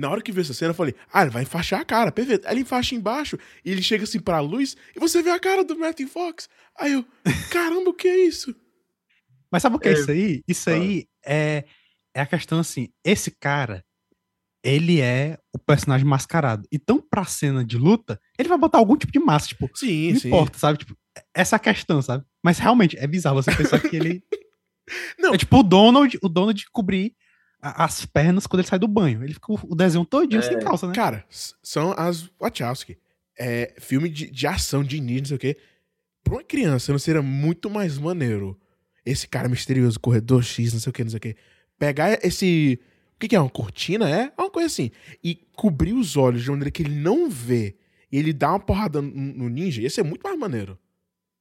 Na 0.00 0.08
hora 0.08 0.22
que 0.22 0.32
vi 0.32 0.40
essa 0.40 0.54
cena, 0.54 0.70
eu 0.70 0.74
falei, 0.74 0.94
ah, 1.12 1.20
ele 1.20 1.30
vai 1.30 1.42
enfaixar 1.42 1.78
a 1.78 1.84
cara, 1.84 2.10
perfeito. 2.10 2.46
Aí 2.46 2.54
ele 2.54 2.62
enfaixa 2.62 2.94
embaixo 2.94 3.38
e 3.62 3.70
ele 3.70 3.82
chega 3.82 4.04
assim 4.04 4.18
pra 4.18 4.40
luz 4.40 4.74
e 4.96 4.98
você 4.98 5.22
vê 5.22 5.28
a 5.28 5.38
cara 5.38 5.62
do 5.62 5.78
Matthew 5.78 6.08
Fox. 6.08 6.48
Aí 6.78 6.94
eu, 6.94 7.04
caramba, 7.52 7.90
o 7.90 7.94
que 7.94 8.08
é 8.08 8.26
isso? 8.26 8.56
Mas 9.52 9.62
sabe 9.62 9.76
o 9.76 9.78
que 9.78 9.88
é 9.88 9.92
É, 9.92 9.94
isso 9.94 10.10
aí? 10.10 10.42
Isso 10.48 10.70
ah. 10.70 10.72
aí 10.72 11.06
é, 11.22 11.64
é 12.14 12.20
a 12.22 12.26
questão 12.26 12.60
assim, 12.60 12.88
esse 13.04 13.30
cara, 13.30 13.84
ele 14.64 15.02
é 15.02 15.38
o 15.54 15.58
personagem 15.58 16.06
mascarado. 16.06 16.66
Então, 16.72 16.98
pra 16.98 17.26
cena 17.26 17.62
de 17.62 17.76
luta, 17.76 18.18
ele 18.38 18.48
vai 18.48 18.56
botar 18.56 18.78
algum 18.78 18.96
tipo 18.96 19.12
de 19.12 19.18
massa, 19.18 19.48
tipo, 19.48 19.70
Sim, 19.74 20.14
não 20.14 20.20
sim. 20.20 20.28
importa, 20.28 20.58
sabe? 20.58 20.78
Tipo, 20.78 20.96
essa 21.34 21.56
é 21.56 21.58
a 21.58 21.60
questão, 21.60 22.00
sabe? 22.00 22.24
Mas 22.42 22.58
realmente, 22.58 22.96
é 22.96 23.06
bizarro 23.06 23.42
você 23.42 23.54
pensar 23.54 23.78
que 23.80 23.94
ele... 23.94 24.24
Não. 25.18 25.34
É 25.34 25.38
tipo 25.38 25.58
o 25.58 25.62
Donald, 25.62 26.18
o 26.22 26.28
Donald 26.28 26.64
cobrir 26.72 27.14
as 27.62 28.04
pernas 28.06 28.46
quando 28.46 28.60
ele 28.60 28.68
sai 28.68 28.78
do 28.78 28.88
banho. 28.88 29.22
Ele 29.22 29.34
fica 29.34 29.52
o- 29.52 29.74
desenho 29.74 30.04
todinho 30.04 30.40
É. 30.40 30.42
sem 30.42 30.58
calça, 30.58 30.86
né? 30.86 30.94
Cara, 30.94 31.24
são 31.62 31.92
as 31.96 32.28
Wachowski. 32.40 32.98
É 33.38 33.74
filme 33.78 34.08
de, 34.08 34.30
de 34.30 34.46
ação, 34.46 34.82
de 34.84 35.00
ninja, 35.00 35.20
não 35.20 35.26
sei 35.28 35.36
o 35.36 35.40
quê. 35.40 35.56
Pra 36.22 36.34
uma 36.34 36.44
criança, 36.44 36.92
não 36.92 36.98
seria 36.98 37.22
muito 37.22 37.70
mais 37.70 37.96
maneiro 37.98 38.58
esse 39.04 39.26
cara 39.26 39.48
misterioso, 39.48 39.98
corredor 39.98 40.42
X, 40.44 40.72
não 40.74 40.80
sei 40.80 40.90
o 40.90 40.92
que, 40.92 41.02
não 41.02 41.10
sei 41.10 41.16
o 41.18 41.20
que. 41.20 41.36
Pegar 41.78 42.18
esse. 42.24 42.78
O 43.16 43.18
que, 43.20 43.28
que 43.28 43.36
é? 43.36 43.40
Uma 43.40 43.48
cortina? 43.50 44.08
É? 44.08 44.32
É 44.36 44.40
uma 44.42 44.50
coisa 44.50 44.66
assim. 44.66 44.90
E 45.24 45.36
cobrir 45.56 45.92
os 45.94 46.16
olhos 46.16 46.42
de 46.42 46.50
maneira 46.50 46.70
que 46.70 46.82
ele 46.82 46.94
não 46.94 47.28
vê. 47.30 47.76
E 48.12 48.18
ele 48.18 48.32
dá 48.32 48.50
uma 48.50 48.60
porrada 48.60 49.00
no, 49.00 49.10
no 49.10 49.48
ninja. 49.48 49.80
Ia 49.82 49.90
ser 49.90 50.02
muito 50.02 50.22
mais 50.22 50.38
maneiro. 50.38 50.78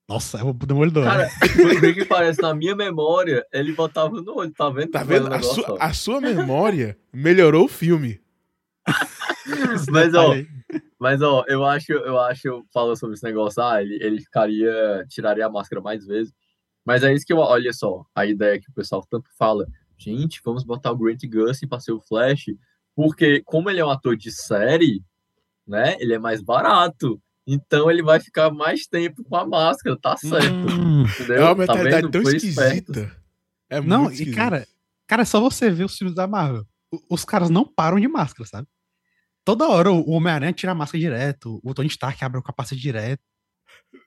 Nossa, 0.09 0.43
um 0.43 0.77
olho 0.77 0.89
do 0.89 1.03
Cara, 1.03 1.29
por 1.55 1.79
que 1.79 1.93
que 1.93 2.05
parece, 2.05 2.41
na 2.41 2.51
minha 2.55 2.75
memória, 2.75 3.45
ele 3.53 3.73
botava 3.73 4.19
no 4.19 4.37
olho, 4.37 4.51
tá 4.51 4.67
vendo? 4.67 4.89
Tá 4.89 5.01
é 5.01 5.03
o 5.03 5.05
vendo? 5.05 5.27
A 5.27 5.37
negócio, 5.37 5.63
sua, 5.63 5.77
a 5.79 5.93
sua 5.93 6.19
memória 6.19 6.97
melhorou 7.13 7.65
o 7.65 7.69
filme. 7.69 8.19
Mas, 9.91 10.15
ó. 10.15 10.33
Mas, 10.97 11.21
ó, 11.21 11.45
eu 11.47 11.63
acho, 11.63 11.91
eu 11.91 12.19
acho, 12.19 12.65
fala 12.73 12.95
sobre 12.95 13.13
esse 13.13 13.23
negócio, 13.23 13.61
ah, 13.61 13.83
ele, 13.83 14.03
ele 14.03 14.19
ficaria, 14.19 15.05
tiraria 15.07 15.45
a 15.45 15.49
máscara 15.49 15.79
mais 15.79 16.03
vezes. 16.07 16.33
Mas 16.83 17.03
é 17.03 17.13
isso 17.13 17.23
que 17.23 17.31
eu, 17.31 17.37
olha 17.37 17.71
só, 17.71 18.03
a 18.15 18.25
ideia 18.25 18.59
que 18.59 18.71
o 18.71 18.73
pessoal 18.73 19.05
tanto 19.07 19.29
fala, 19.37 19.67
gente, 19.95 20.41
vamos 20.43 20.63
botar 20.63 20.91
o 20.91 20.97
Grant 20.97 21.21
Gustin 21.23 21.67
pra 21.67 21.79
ser 21.79 21.91
o 21.91 21.99
Flash, 21.99 22.45
porque 22.95 23.43
como 23.45 23.69
ele 23.69 23.79
é 23.79 23.85
um 23.85 23.91
ator 23.91 24.17
de 24.17 24.31
série, 24.31 25.03
né, 25.67 25.95
ele 25.99 26.15
é 26.15 26.19
mais 26.19 26.41
barato, 26.41 27.21
então 27.53 27.89
ele 27.89 28.03
vai 28.03 28.19
ficar 28.19 28.51
mais 28.51 28.85
tempo 28.87 29.23
com 29.23 29.35
a 29.35 29.45
máscara, 29.47 29.97
tá 29.99 30.15
certo, 30.17 30.67
Hum. 30.69 31.03
É 31.29 31.39
uma 31.41 31.49
Tá 31.49 31.55
mentalidade 31.55 32.01
vendo? 32.03 32.11
tão 32.11 32.21
Foi 32.21 32.35
esperto. 32.35 32.91
esquisita. 32.91 33.17
É 33.69 33.81
Não, 33.81 34.01
muito 34.03 34.11
e 34.11 34.13
esquisito. 34.15 34.35
cara, 34.35 34.67
cara, 35.07 35.21
é 35.23 35.25
só 35.25 35.39
você 35.41 35.69
ver 35.69 35.83
os 35.85 35.97
filmes 35.97 36.15
da 36.15 36.27
Marvel. 36.27 36.65
Os 37.09 37.23
caras 37.25 37.49
não 37.49 37.65
param 37.65 37.99
de 37.99 38.07
máscara, 38.07 38.47
sabe? 38.49 38.67
Toda 39.45 39.67
hora 39.67 39.91
o 39.91 39.99
o 40.07 40.11
Homem-Aranha 40.11 40.53
tira 40.53 40.71
a 40.71 40.75
máscara 40.75 40.99
direto, 40.99 41.59
o 41.63 41.73
Tony 41.73 41.87
Stark 41.87 42.23
abre 42.23 42.39
o 42.39 42.43
capacete 42.43 42.81
direto. 42.81 43.21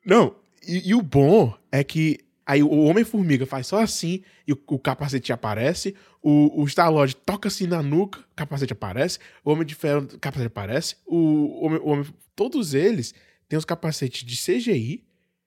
Não, 0.04 0.34
e, 0.66 0.90
e 0.90 0.94
o 0.94 1.02
bom 1.02 1.56
é 1.70 1.82
que 1.84 2.18
aí 2.44 2.62
o 2.62 2.70
Homem-Formiga 2.84 3.46
faz 3.46 3.66
só 3.68 3.80
assim 3.80 4.22
e 4.46 4.52
o, 4.52 4.60
o 4.68 4.78
capacete 4.78 5.32
aparece, 5.32 5.94
o, 6.20 6.60
o 6.62 6.66
Star-Lord 6.68 7.14
toca 7.16 7.48
assim 7.48 7.66
na 7.66 7.82
nuca, 7.82 8.18
o 8.20 8.34
capacete 8.36 8.72
aparece, 8.72 9.18
o 9.44 9.50
Homem 9.52 9.64
de 9.66 9.74
Ferro, 9.74 10.02
o 10.12 10.18
capacete 10.18 10.46
aparece, 10.48 10.96
o 11.06 11.64
Homem, 11.64 11.80
o 11.80 11.88
Homem- 11.88 12.06
todos 12.34 12.74
eles 12.74 13.14
têm 13.52 13.58
os 13.58 13.66
capacetes 13.66 14.24
de 14.24 14.34
CGI, 14.34 15.04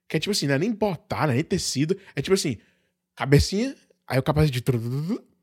que 0.07 0.15
é 0.15 0.19
tipo 0.19 0.31
assim, 0.31 0.45
não 0.45 0.53
é 0.53 0.59
nem 0.59 0.71
botar, 0.71 1.25
não 1.25 1.31
é 1.31 1.37
nem 1.37 1.43
tecido, 1.43 1.97
é 2.15 2.21
tipo 2.21 2.35
assim, 2.35 2.57
cabecinha, 3.15 3.75
aí 4.07 4.19
o 4.19 4.23
capacete 4.23 4.63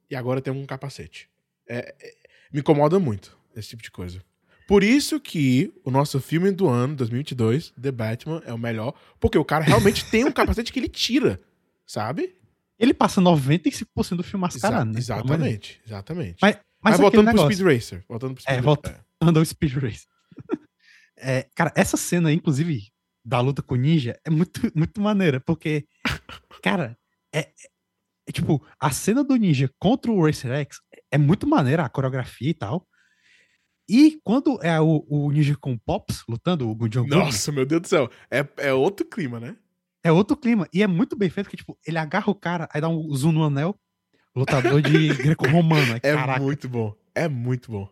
E 0.08 0.14
agora 0.14 0.40
tem 0.40 0.52
um 0.52 0.64
capacete. 0.64 1.28
É- 1.68 1.92
é- 2.00 2.14
me 2.52 2.60
incomoda 2.60 3.00
muito 3.00 3.36
esse 3.56 3.70
tipo 3.70 3.82
de 3.82 3.90
coisa. 3.90 4.22
Por 4.68 4.84
isso 4.84 5.18
que 5.18 5.72
o 5.84 5.90
nosso 5.90 6.20
filme 6.20 6.52
do 6.52 6.68
ano, 6.68 6.94
2022, 6.94 7.72
The 7.80 7.90
Batman, 7.90 8.40
é 8.46 8.52
o 8.52 8.58
melhor, 8.58 8.94
porque 9.18 9.36
o 9.36 9.44
cara 9.44 9.64
realmente 9.64 10.04
tem 10.08 10.24
um 10.24 10.30
capacete 10.30 10.72
que 10.72 10.78
ele 10.78 10.88
tira, 10.88 11.40
sabe? 11.84 12.36
Ele 12.78 12.94
passa 12.94 13.20
95% 13.20 14.16
do 14.18 14.22
filme 14.22 14.46
Exa- 14.46 14.54
mascarado, 14.58 14.84
né? 14.92 15.00
De 15.00 15.06
Deus. 15.06 15.18
exatamente, 15.18 15.80
exatamente. 15.84 16.36
Mas, 16.40 16.54
mas, 16.80 16.92
Mas, 16.92 17.00
voltando 17.00 17.24
pro 17.24 17.32
negócio, 17.34 17.56
Speed 17.56 17.74
Racer. 17.74 18.04
Voltando 18.08 18.34
pro 18.34 18.42
Speed 18.42 18.52
É, 18.52 18.56
Racer. 18.58 18.64
volta- 18.64 19.06
andou 19.20 19.44
Speed 19.44 19.72
Race. 19.78 20.06
É, 21.22 21.48
cara, 21.54 21.72
essa 21.76 21.96
cena, 21.96 22.32
inclusive, 22.32 22.90
da 23.24 23.40
luta 23.40 23.62
com 23.62 23.74
o 23.74 23.78
ninja 23.78 24.18
é 24.24 24.30
muito, 24.30 24.60
muito 24.74 25.00
maneira, 25.00 25.40
porque 25.40 25.86
Cara, 26.62 26.96
é, 27.34 27.50
é, 28.28 28.32
tipo, 28.32 28.64
a 28.78 28.90
cena 28.90 29.24
do 29.24 29.34
ninja 29.36 29.68
contra 29.78 30.10
o 30.10 30.24
Racer 30.24 30.52
X 30.52 30.78
é 31.10 31.18
muito 31.18 31.46
maneira, 31.46 31.84
a 31.84 31.88
coreografia 31.88 32.50
e 32.50 32.54
tal. 32.54 32.86
E 33.88 34.20
quando 34.22 34.58
é 34.62 34.80
o, 34.80 35.04
o 35.08 35.30
ninja 35.32 35.56
com 35.56 35.72
o 35.72 35.78
Pops 35.78 36.22
lutando, 36.28 36.70
o 36.70 36.88
John 36.88 37.06
Nossa, 37.06 37.50
meu 37.50 37.66
Deus 37.66 37.82
do 37.82 37.88
céu. 37.88 38.10
É, 38.30 38.46
é 38.58 38.72
outro 38.72 39.04
clima, 39.04 39.40
né? 39.40 39.56
É 40.04 40.12
outro 40.12 40.36
clima. 40.36 40.68
E 40.72 40.82
é 40.82 40.86
muito 40.86 41.16
bem 41.16 41.28
feito, 41.28 41.50
que, 41.50 41.56
tipo, 41.56 41.76
ele 41.86 41.98
agarra 41.98 42.30
o 42.30 42.34
cara, 42.34 42.68
aí 42.72 42.80
dá 42.80 42.88
um 42.88 43.12
zoom 43.14 43.32
no 43.32 43.44
anel, 43.44 43.76
lutador 44.34 44.80
de 44.80 45.08
greco-romano. 45.22 45.96
É 46.02 46.14
caraca. 46.14 46.40
muito 46.40 46.68
bom. 46.68 46.94
É 47.14 47.28
muito 47.28 47.70
bom. 47.70 47.88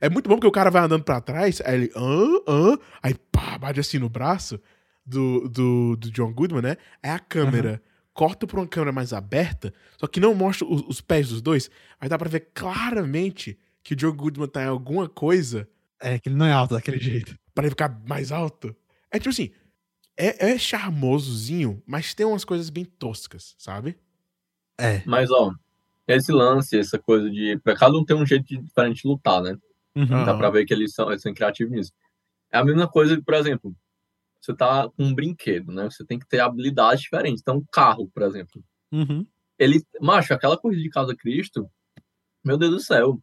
É 0.00 0.08
muito 0.08 0.28
bom 0.28 0.36
porque 0.36 0.46
o 0.46 0.52
cara 0.52 0.70
vai 0.70 0.82
andando 0.82 1.04
pra 1.04 1.20
trás, 1.20 1.60
aí 1.64 1.74
ele, 1.74 1.92
ah, 1.96 2.42
ah, 2.48 2.78
aí 3.02 3.14
pá, 3.32 3.58
bate 3.58 3.80
assim 3.80 3.98
no 3.98 4.08
braço 4.08 4.60
do, 5.04 5.48
do, 5.48 5.96
do 5.96 6.10
John 6.10 6.32
Goodman, 6.32 6.62
né? 6.62 6.76
Aí 7.02 7.10
a 7.10 7.18
câmera 7.18 7.82
corta 8.12 8.46
pra 8.46 8.60
uma 8.60 8.66
câmera 8.66 8.92
mais 8.92 9.12
aberta, 9.12 9.72
só 9.98 10.06
que 10.06 10.20
não 10.20 10.34
mostra 10.34 10.66
os, 10.66 10.82
os 10.88 11.00
pés 11.00 11.28
dos 11.28 11.42
dois, 11.42 11.70
aí 12.00 12.08
dá 12.08 12.16
pra 12.18 12.28
ver 12.28 12.48
claramente 12.54 13.58
que 13.82 13.92
o 13.94 13.96
John 13.96 14.12
Goodman 14.12 14.48
tá 14.48 14.62
em 14.62 14.68
alguma 14.68 15.08
coisa 15.08 15.68
É, 16.00 16.18
que 16.18 16.28
ele 16.28 16.36
não 16.36 16.46
é 16.46 16.52
alto 16.52 16.74
daquele 16.74 16.98
jeito. 16.98 17.36
pra 17.54 17.64
ele 17.64 17.70
ficar 17.70 18.00
mais 18.08 18.32
alto. 18.32 18.74
É 19.10 19.18
tipo 19.18 19.28
assim, 19.30 19.50
é, 20.16 20.50
é 20.52 20.58
charmosozinho, 20.58 21.82
mas 21.86 22.14
tem 22.14 22.26
umas 22.26 22.44
coisas 22.44 22.70
bem 22.70 22.84
toscas, 22.84 23.54
sabe? 23.58 23.96
É. 24.78 25.02
Mas, 25.06 25.30
ó, 25.30 25.52
esse 26.08 26.32
lance, 26.32 26.78
essa 26.78 26.98
coisa 26.98 27.30
de. 27.30 27.58
Pra 27.62 27.76
cada 27.76 27.96
um 27.96 28.04
ter 28.04 28.14
um 28.14 28.26
jeito 28.26 28.44
diferente 28.46 29.02
de 29.02 29.08
lutar, 29.08 29.42
né? 29.42 29.56
Uhum. 29.96 30.06
Ah. 30.10 30.24
Dá 30.24 30.36
pra 30.36 30.50
ver 30.50 30.66
que 30.66 30.74
eles 30.74 30.92
são, 30.92 31.08
eles 31.10 31.22
são 31.22 31.32
criativos 31.32 31.72
nisso. 31.72 31.92
É 32.52 32.58
a 32.58 32.64
mesma 32.64 32.86
coisa, 32.86 33.20
por 33.20 33.34
exemplo, 33.34 33.74
você 34.40 34.54
tá 34.54 34.88
com 34.88 35.04
um 35.04 35.14
brinquedo, 35.14 35.72
né? 35.72 35.84
Você 35.84 36.04
tem 36.04 36.18
que 36.18 36.28
ter 36.28 36.40
habilidades 36.40 37.00
diferentes. 37.00 37.40
Então, 37.40 37.56
um 37.56 37.64
carro, 37.72 38.08
por 38.12 38.22
exemplo. 38.22 38.62
Uhum. 38.92 39.26
Ele, 39.58 39.82
macho, 40.00 40.34
aquela 40.34 40.56
corrida 40.56 40.82
de 40.82 40.90
Casa 40.90 41.16
Cristo, 41.16 41.68
meu 42.44 42.58
Deus 42.58 42.72
do 42.72 42.80
céu. 42.80 43.20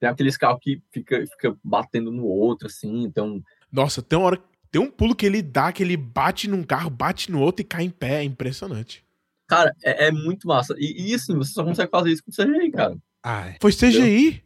Tem 0.00 0.08
aqueles 0.08 0.36
carros 0.36 0.60
que 0.62 0.82
fica, 0.92 1.24
fica 1.26 1.56
batendo 1.62 2.10
no 2.10 2.24
outro, 2.24 2.68
assim, 2.68 3.02
então. 3.02 3.42
Nossa, 3.70 4.00
tem 4.00 4.18
uma 4.18 4.26
hora. 4.26 4.42
Tem 4.70 4.80
um 4.80 4.90
pulo 4.90 5.14
que 5.14 5.26
ele 5.26 5.42
dá, 5.42 5.72
que 5.72 5.82
ele 5.82 5.96
bate 5.96 6.48
num 6.48 6.62
carro, 6.62 6.90
bate 6.90 7.30
no 7.30 7.40
outro 7.40 7.62
e 7.62 7.64
cai 7.64 7.84
em 7.84 7.90
pé. 7.90 8.20
É 8.20 8.24
impressionante. 8.24 9.04
Cara, 9.46 9.74
é, 9.82 10.06
é 10.06 10.12
muito 10.12 10.46
massa. 10.46 10.74
E, 10.78 11.10
e 11.10 11.14
assim, 11.14 11.34
você 11.34 11.52
só 11.52 11.64
consegue 11.64 11.90
fazer 11.90 12.10
isso 12.10 12.22
com 12.22 12.30
CGI, 12.30 12.70
cara. 12.70 12.96
Ai, 13.22 13.56
Foi 13.60 13.72
CGI? 13.72 14.42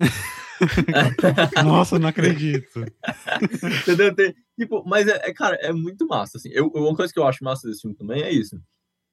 nossa, 1.64 1.98
não 1.98 2.08
acredito. 2.08 2.84
Entendeu? 3.82 4.14
Tem- 4.14 4.34
tipo, 4.58 4.82
mas 4.86 5.06
é, 5.08 5.28
é, 5.28 5.32
cara, 5.32 5.56
é 5.56 5.72
muito 5.72 6.06
massa. 6.06 6.38
Assim. 6.38 6.50
Eu, 6.52 6.68
uma 6.68 6.94
coisa 6.94 7.12
que 7.12 7.18
eu 7.18 7.26
acho 7.26 7.44
massa 7.44 7.66
desse 7.68 7.80
filme 7.82 7.96
também 7.96 8.22
é 8.22 8.30
isso. 8.30 8.60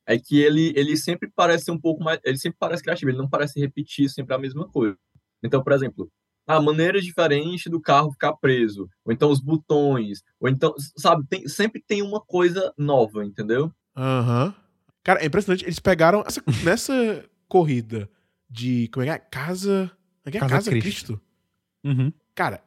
É 0.07 0.17
que 0.17 0.39
ele, 0.39 0.73
ele 0.75 0.97
sempre 0.97 1.29
parece 1.35 1.65
ser 1.65 1.71
um 1.71 1.79
pouco 1.79 2.03
mais. 2.03 2.19
Ele 2.23 2.37
sempre 2.37 2.57
parece 2.59 2.81
criativo, 2.83 3.11
ele 3.11 3.17
não 3.17 3.29
parece 3.29 3.59
repetir 3.59 4.09
sempre 4.09 4.33
a 4.33 4.39
mesma 4.39 4.67
coisa. 4.67 4.97
Então, 5.43 5.63
por 5.63 5.71
exemplo, 5.73 6.09
a 6.47 6.59
maneira 6.59 6.99
diferente 6.99 7.69
do 7.69 7.79
carro 7.79 8.11
ficar 8.11 8.33
preso, 8.33 8.89
ou 9.05 9.13
então 9.13 9.29
os 9.31 9.39
botões, 9.39 10.23
ou 10.39 10.49
então, 10.49 10.73
sabe, 10.97 11.23
tem, 11.29 11.47
sempre 11.47 11.79
tem 11.85 12.01
uma 12.01 12.19
coisa 12.19 12.73
nova, 12.77 13.23
entendeu? 13.23 13.71
Aham. 13.95 14.53
Cara, 15.03 15.21
é 15.21 15.25
impressionante. 15.27 15.63
Eles 15.63 15.79
pegaram 15.79 16.23
essa- 16.27 16.43
nessa 16.63 17.23
corrida 17.47 18.09
de. 18.49 18.87
Como 18.89 19.03
é 19.03 19.07
que 19.07 19.11
é? 19.13 19.19
Casa. 19.19 19.91
Como 20.23 20.25
é 20.25 20.31
que 20.31 20.37
é? 20.37 20.39
Casa 20.41 20.55
Casa, 20.55 20.69
Cristo. 20.71 20.87
Cristo. 21.13 21.21
Uhum. 21.83 22.11
Cara, 22.35 22.63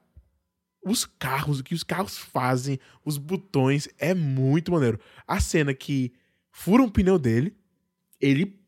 os 0.84 1.04
carros, 1.04 1.60
o 1.60 1.64
que 1.64 1.74
os 1.74 1.84
carros 1.84 2.18
fazem, 2.18 2.78
os 3.04 3.16
botões, 3.18 3.88
é 3.98 4.14
muito 4.14 4.72
maneiro. 4.72 4.98
A 5.26 5.40
cena 5.40 5.72
que 5.72 6.12
fura 6.50 6.82
um 6.82 6.88
pneu 6.88 7.18
dele, 7.18 7.56
ele 8.20 8.60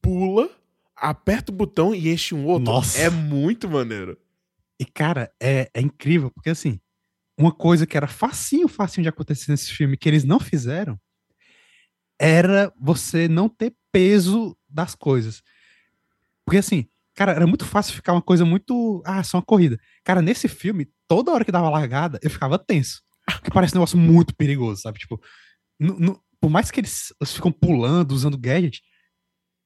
pula, 0.00 0.50
aperta 0.96 1.52
o 1.52 1.54
botão 1.54 1.94
e 1.94 2.10
enche 2.10 2.34
um 2.34 2.46
outro. 2.46 2.72
Nossa. 2.72 2.98
É 2.98 3.10
muito 3.10 3.68
maneiro. 3.68 4.18
E, 4.80 4.84
cara, 4.84 5.32
é, 5.40 5.70
é 5.72 5.80
incrível, 5.80 6.30
porque 6.30 6.50
assim, 6.50 6.80
uma 7.38 7.52
coisa 7.52 7.86
que 7.86 7.96
era 7.96 8.08
facinho, 8.08 8.66
facinho 8.66 9.02
de 9.02 9.08
acontecer 9.08 9.50
nesse 9.50 9.70
filme, 9.70 9.96
que 9.96 10.08
eles 10.08 10.24
não 10.24 10.40
fizeram, 10.40 10.98
era 12.18 12.72
você 12.80 13.28
não 13.28 13.48
ter 13.48 13.74
peso 13.90 14.56
das 14.68 14.94
coisas. 14.94 15.42
Porque 16.44 16.58
assim, 16.58 16.86
cara, 17.14 17.32
era 17.32 17.46
muito 17.46 17.64
fácil 17.64 17.94
ficar 17.94 18.12
uma 18.12 18.22
coisa 18.22 18.44
muito. 18.44 19.02
Ah, 19.04 19.22
só 19.22 19.38
uma 19.38 19.44
corrida. 19.44 19.78
Cara, 20.04 20.22
nesse 20.22 20.48
filme, 20.48 20.88
toda 21.08 21.30
hora 21.32 21.44
que 21.44 21.52
dava 21.52 21.68
largada, 21.70 22.18
eu 22.22 22.30
ficava 22.30 22.58
tenso. 22.58 23.02
Porque 23.26 23.50
parece 23.50 23.74
um 23.74 23.78
negócio 23.78 23.98
muito 23.98 24.34
perigoso, 24.34 24.82
sabe? 24.82 24.98
Tipo, 24.98 25.20
no- 25.78 25.98
no- 25.98 26.24
por 26.40 26.50
mais 26.50 26.70
que 26.70 26.80
eles, 26.80 27.12
eles 27.20 27.32
ficam 27.32 27.52
pulando, 27.52 28.12
usando 28.12 28.36
gadget, 28.38 28.82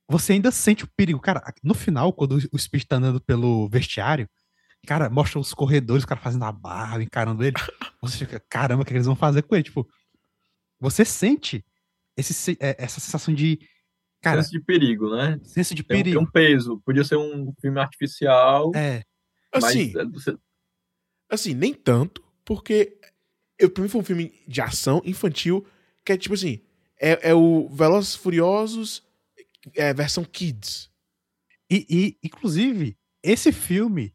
você 0.09 0.35
ainda 0.35 0.51
sente 0.51 0.85
o 0.85 0.89
perigo. 0.97 1.19
Cara, 1.21 1.43
no 1.65 1.75
final, 1.75 2.13
quando 2.13 2.39
o 2.53 2.59
Speed 2.59 2.85
tá 2.85 2.97
andando 2.97 3.21
pelo 3.21 3.69
vestiário, 3.69 4.29
cara, 4.87 5.09
mostra 5.11 5.39
os 5.41 5.53
corredores, 5.55 6.05
o 6.05 6.07
cara 6.07 6.21
fazendo 6.21 6.45
a 6.45 6.53
barra, 6.53 7.03
encarando 7.03 7.43
ele. 7.45 7.57
Você 8.03 8.19
fica, 8.19 8.39
caramba, 8.49 8.83
o 8.83 8.87
que 8.87 8.93
eles 8.93 9.07
vão 9.07 9.17
fazer 9.17 9.43
com 9.43 9.55
ele? 9.57 9.65
Tipo, 9.65 9.89
você 10.79 11.05
sente 11.05 11.65
esse, 12.17 12.35
se- 12.35 12.59
é, 12.61 12.77
essa 12.79 13.01
sensação 13.01 13.35
de, 13.35 13.59
cara, 14.23 14.43
Senso 14.43 14.53
de 14.53 14.61
perigo, 14.65 15.15
né? 15.15 15.39
senso 15.45 15.75
de 15.75 15.83
Tem, 15.83 15.97
um- 15.97 16.03
tem 16.03 16.13
perigo. 16.13 16.23
um 16.23 16.31
peso. 16.31 16.81
Podia 16.85 17.05
ser 17.05 17.17
um 17.17 17.53
filme 17.61 17.81
artificial, 17.81 18.73
É, 18.75 19.03
Assim, 19.53 19.93
mas 19.95 20.27
é, 20.29 20.35
assim, 21.31 21.55
nem 21.55 21.73
tanto, 21.73 22.23
porque 22.45 22.99
eu, 23.59 23.71
pra 23.71 23.83
mim 23.83 23.89
foi 23.89 24.01
um 24.01 24.05
filme 24.05 24.33
de 24.47 24.61
ação 24.61 25.01
infantil, 25.05 25.67
que 26.05 26.13
é 26.13 26.17
tipo 26.17 26.35
assim, 26.35 26.61
é, 27.01 27.31
é 27.31 27.35
o 27.35 27.69
Velozes 27.69 28.15
Furiosos 28.15 29.03
é, 29.75 29.93
versão 29.95 30.25
Kids. 30.25 30.91
E, 31.71 31.87
e, 31.89 32.19
inclusive, 32.23 32.97
esse 33.23 33.51
filme, 33.51 34.15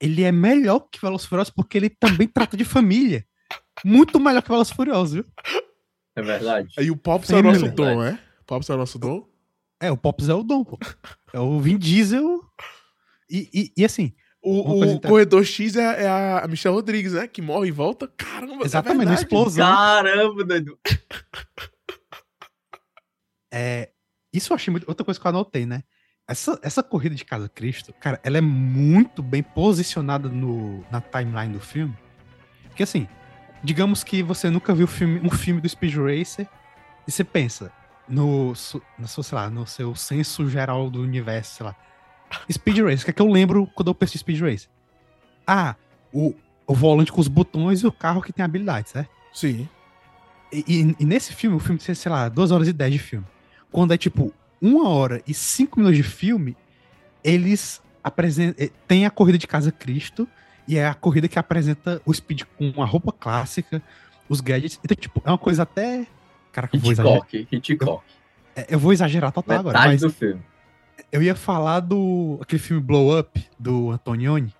ele 0.00 0.22
é 0.22 0.30
melhor 0.32 0.80
que 0.80 1.00
Velozes 1.00 1.26
Furiosos 1.26 1.52
porque 1.52 1.76
ele 1.76 1.90
também 1.90 2.26
trata 2.28 2.56
de 2.56 2.64
família. 2.64 3.26
Muito 3.84 4.18
melhor 4.20 4.42
que 4.42 4.48
Velozes 4.48 4.72
Furiosos, 4.72 5.14
viu? 5.14 5.24
é 6.16 6.22
verdade. 6.22 6.72
Aí 6.78 6.90
o 6.90 6.96
Pops 6.96 7.30
é 7.30 7.36
o 7.36 7.42
nosso 7.42 7.68
dom, 7.72 8.02
é? 8.02 8.18
Pops 8.48 8.68
é 8.70 8.74
o 8.74 8.78
nosso 8.78 8.98
dom? 8.98 9.28
É, 9.78 9.92
o 9.92 9.96
Pops 9.96 10.28
é 10.28 10.34
o 10.34 10.42
Dom, 10.42 10.64
pô. 10.64 10.78
É 11.32 11.38
o 11.38 11.60
Vin 11.60 11.78
Diesel. 11.78 12.42
E, 13.30 13.48
e, 13.52 13.72
e 13.76 13.84
assim, 13.84 14.14
O, 14.42 14.94
o 14.94 15.00
corredor 15.00 15.44
X 15.44 15.76
é, 15.76 16.04
é 16.04 16.08
a 16.08 16.46
Michelle 16.48 16.74
Rodrigues, 16.74 17.12
né? 17.12 17.28
Que 17.28 17.42
morre 17.42 17.68
e 17.68 17.72
volta. 17.72 18.08
Caramba, 18.16 18.64
exatamente, 18.64 19.02
é 19.02 19.04
na 19.04 19.10
verdade. 19.10 19.22
explosão. 19.22 19.66
Caramba, 19.66 20.44
doido. 20.44 20.78
É, 23.52 23.90
isso 24.32 24.52
eu 24.52 24.54
achei 24.54 24.70
muito. 24.70 24.88
Outra 24.88 25.04
coisa 25.04 25.20
que 25.20 25.26
eu 25.26 25.30
anotei, 25.30 25.66
né? 25.66 25.82
Essa, 26.26 26.58
essa 26.62 26.82
corrida 26.82 27.14
de 27.14 27.24
Casa 27.24 27.48
Cristo, 27.48 27.92
cara, 28.00 28.20
ela 28.22 28.38
é 28.38 28.42
muito 28.42 29.22
bem 29.22 29.42
posicionada 29.42 30.28
no, 30.28 30.84
na 30.90 31.00
timeline 31.00 31.52
do 31.52 31.60
filme. 31.60 31.96
Porque 32.64 32.82
assim, 32.82 33.08
digamos 33.62 34.04
que 34.04 34.22
você 34.22 34.50
nunca 34.50 34.74
viu 34.74 34.86
filme, 34.86 35.20
um 35.20 35.30
filme 35.30 35.60
do 35.60 35.68
Speed 35.68 35.94
Racer 35.96 36.46
e 37.06 37.10
você 37.10 37.24
pensa 37.24 37.72
no, 38.08 38.54
sei 38.54 38.80
lá, 39.32 39.50
no 39.50 39.66
seu 39.66 39.94
senso 39.94 40.48
geral 40.48 40.88
do 40.90 41.02
universo, 41.02 41.56
sei 41.56 41.66
lá. 41.66 41.76
Speed 42.50 42.78
Racer, 42.78 43.00
o 43.00 43.04
que 43.04 43.10
é 43.10 43.12
que 43.14 43.22
eu 43.22 43.28
lembro 43.30 43.66
quando 43.74 43.88
eu 43.88 43.94
penso 43.94 44.16
em 44.16 44.18
Speed 44.20 44.40
Racer? 44.40 44.68
Ah, 45.46 45.74
o, 46.12 46.34
o 46.66 46.74
volante 46.74 47.10
com 47.12 47.20
os 47.20 47.28
botões 47.28 47.80
e 47.82 47.86
o 47.86 47.92
carro 47.92 48.20
que 48.22 48.32
tem 48.32 48.44
habilidade, 48.44 48.90
certo? 48.90 49.10
Sim. 49.32 49.68
E, 50.52 50.64
e- 50.66 50.96
e 51.00 51.04
nesse 51.04 51.32
filme, 51.34 51.56
o 51.56 51.60
filme 51.60 51.78
tem, 51.80 51.94
sei 51.94 52.10
lá, 52.12 52.28
2 52.28 52.50
horas 52.50 52.68
e 52.68 52.72
10 52.72 52.92
de 52.92 52.98
filme. 52.98 53.26
Quando 53.70 53.92
é 53.92 53.98
tipo 53.98 54.32
uma 54.60 54.88
hora 54.88 55.22
e 55.26 55.32
cinco 55.34 55.78
minutos 55.78 55.96
de 55.96 56.02
filme, 56.02 56.56
eles 57.22 57.80
apresentam. 58.02 58.64
eh, 58.66 58.70
Tem 58.86 59.04
a 59.06 59.10
corrida 59.10 59.38
de 59.38 59.46
Casa 59.46 59.70
Cristo, 59.72 60.28
e 60.66 60.76
é 60.76 60.86
a 60.86 60.94
corrida 60.94 61.28
que 61.28 61.38
apresenta 61.38 62.00
o 62.04 62.12
Speed 62.12 62.42
com 62.56 62.82
a 62.82 62.86
roupa 62.86 63.10
clássica, 63.12 63.82
os 64.28 64.40
gadgets. 64.40 64.78
Então, 64.84 64.94
tipo, 64.96 65.22
é 65.24 65.30
uma 65.30 65.38
coisa 65.38 65.62
até. 65.62 66.06
Caraca, 66.58 66.76
eu 66.76 66.80
vou 66.80 66.92
exagerar. 66.92 67.18
Hitchcock, 67.32 67.48
Hitchcock. 67.56 68.04
É, 68.56 68.66
Eu 68.68 68.78
vou 68.78 68.92
exagerar 68.92 69.32
total 69.32 69.58
agora. 69.60 69.78
Metade 69.78 69.92
Mas 69.92 70.00
do 70.00 70.10
filme. 70.10 70.42
eu 71.12 71.22
ia 71.22 71.34
falar 71.34 71.80
do. 71.80 72.38
aquele 72.42 72.60
filme 72.60 72.82
Blow 72.82 73.18
Up, 73.18 73.48
do 73.58 73.90
Antonioni, 73.90 74.52